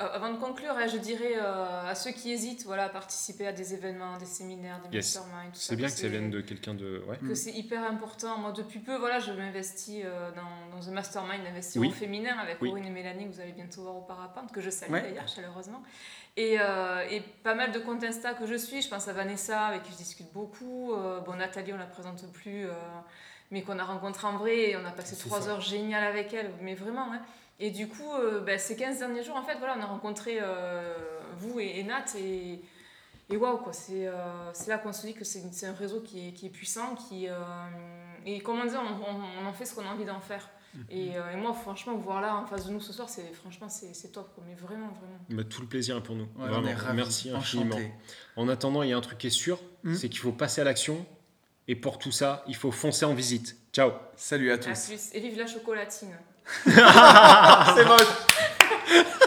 avant 0.00 0.32
de 0.32 0.38
conclure, 0.38 0.72
hein, 0.76 0.86
je 0.86 0.96
dirais 0.96 1.34
euh, 1.36 1.88
à 1.88 1.94
ceux 1.94 2.10
qui 2.10 2.30
hésitent 2.32 2.64
voilà, 2.64 2.84
à 2.84 2.88
participer 2.88 3.46
à 3.46 3.52
des 3.52 3.74
événements, 3.74 4.16
des 4.18 4.26
séminaires, 4.26 4.80
des 4.88 4.96
Yes. 4.96 5.14
masterminds, 5.16 5.50
tout 5.52 5.58
ça. 5.60 5.68
C'est 5.68 5.76
bien 5.76 5.86
que 5.86 5.92
ça 5.92 6.08
vienne 6.08 6.30
de 6.30 6.40
quelqu'un 6.40 6.74
de. 6.74 7.02
Ouais. 7.06 7.18
que 7.18 7.34
c'est 7.34 7.52
hyper 7.52 7.84
important. 7.84 8.38
Moi, 8.38 8.52
depuis 8.52 8.78
peu, 8.80 8.96
voilà, 8.96 9.18
je 9.18 9.32
m'investis 9.32 10.02
euh, 10.04 10.30
dans, 10.32 10.76
dans 10.76 10.88
un 10.88 10.92
mastermind 10.92 11.44
d'investissement 11.44 11.82
Oui. 11.82 11.90
féminin 11.92 12.36
avec 12.38 12.60
Oui. 12.62 12.70
Aurine 12.70 12.86
et 12.86 12.90
Mélanie, 12.90 13.26
que 13.28 13.34
vous 13.34 13.40
allez 13.40 13.52
bientôt 13.52 13.82
voir 13.82 13.96
au 13.96 14.02
parapente, 14.02 14.50
que 14.52 14.60
je 14.60 14.70
salue 14.70 14.92
Ouais. 14.92 15.02
d'ailleurs 15.02 15.28
chaleureusement. 15.28 15.82
Et, 16.36 16.56
euh, 16.60 17.06
et 17.10 17.20
pas 17.42 17.54
mal 17.54 17.72
de 17.72 17.78
comptes 17.80 18.02
Insta 18.04 18.34
que 18.34 18.46
je 18.46 18.54
suis. 18.54 18.82
Je 18.82 18.88
pense 18.88 19.08
à 19.08 19.12
Vanessa, 19.12 19.66
avec 19.66 19.82
qui 19.82 19.92
je 19.92 19.96
discute 19.98 20.32
beaucoup. 20.32 20.92
Euh, 20.94 21.20
bon, 21.20 21.34
Nathalie, 21.34 21.72
on 21.72 21.78
la 21.78 21.86
présente 21.86 22.24
plus, 22.32 22.66
euh, 22.66 22.72
mais 23.50 23.62
qu'on 23.62 23.78
a 23.78 23.84
rencontré 23.84 24.26
en 24.28 24.36
vrai 24.38 24.56
et 24.70 24.76
on 24.76 24.84
a 24.86 24.92
passé 24.92 25.16
trois 25.16 25.40
ça. 25.42 25.50
heures 25.50 25.60
géniales 25.60 26.04
avec 26.04 26.32
elle, 26.32 26.52
mais 26.62 26.74
vraiment. 26.74 27.12
hein. 27.12 27.20
Et 27.60 27.70
du 27.70 27.88
coup, 27.88 28.10
euh, 28.14 28.40
ben, 28.40 28.58
ces 28.58 28.74
15 28.76 28.98
derniers 28.98 29.22
jours, 29.22 29.36
en 29.36 29.42
fait, 29.42 29.56
voilà, 29.58 29.76
on 29.78 29.82
a 29.82 29.86
rencontré 29.86 30.38
euh, 30.40 30.94
vous 31.36 31.60
et, 31.60 31.78
et 31.78 31.84
Nat 31.84 32.04
et. 32.18 32.60
Et 33.32 33.36
waouh, 33.36 33.58
quoi, 33.58 33.72
c'est 33.72 34.08
euh, 34.08 34.12
là 34.66 34.78
qu'on 34.78 34.92
se 34.92 35.06
dit 35.06 35.14
que 35.14 35.22
c'est 35.24 35.66
un 35.66 35.72
réseau 35.72 36.00
qui 36.00 36.28
est, 36.28 36.32
qui 36.32 36.46
est 36.46 36.50
puissant, 36.50 36.96
qui. 36.96 37.28
euh, 37.28 37.34
et 38.26 38.40
comme 38.40 38.58
on 38.58 38.64
dit, 38.64 38.74
on, 38.74 38.80
on- 38.80 39.44
on 39.44 39.46
en 39.46 39.52
fait 39.52 39.64
ce 39.66 39.74
qu'on 39.74 39.86
a 39.86 39.90
envie 39.90 40.04
d'en 40.04 40.18
faire. 40.20 40.48
Et, 40.88 41.16
euh, 41.16 41.32
et 41.32 41.36
moi, 41.36 41.52
franchement, 41.52 41.94
vous 41.94 42.00
voir 42.02 42.20
là 42.20 42.36
en 42.36 42.46
face 42.46 42.66
de 42.66 42.72
nous 42.72 42.80
ce 42.80 42.92
soir, 42.92 43.08
c'est 43.08 43.32
franchement, 43.34 43.68
c'est 43.68 44.10
top, 44.12 44.32
quoi, 44.34 44.42
mais 44.48 44.54
vraiment, 44.54 44.88
vraiment. 44.88 45.18
Bah, 45.28 45.44
tout 45.44 45.60
le 45.62 45.68
plaisir 45.68 45.96
est 45.96 46.02
pour 46.02 46.14
nous. 46.16 46.24
Ouais, 46.38 46.48
Vraiment. 46.48 46.58
on 46.64 46.66
est 46.66 46.74
ravis, 46.74 46.96
Merci 46.96 47.30
infiniment. 47.30 47.74
enchantés. 47.76 47.92
En 48.36 48.48
attendant, 48.48 48.82
il 48.82 48.90
y 48.90 48.92
a 48.92 48.96
un 48.96 49.00
truc 49.00 49.18
qui 49.18 49.26
est 49.28 49.30
sûr, 49.30 49.60
Hmm. 49.84 49.94
c'est 49.94 50.08
qu'il 50.08 50.18
faut 50.20 50.32
passer 50.32 50.60
à 50.60 50.64
l'action. 50.64 51.04
Et 51.68 51.76
pour 51.76 51.98
tout 51.98 52.12
ça, 52.12 52.42
il 52.48 52.56
faut 52.56 52.70
foncer 52.72 53.04
en 53.04 53.14
visite. 53.14 53.56
Ciao 53.72 53.92
Salut 54.16 54.50
à 54.50 54.54
À 54.54 54.58
tous. 54.58 54.86
plus. 54.88 55.10
Et 55.14 55.20
vive 55.20 55.38
la 55.38 55.46
chocolatine. 55.46 56.16
C'est 56.64 57.84
moche. 57.86 58.06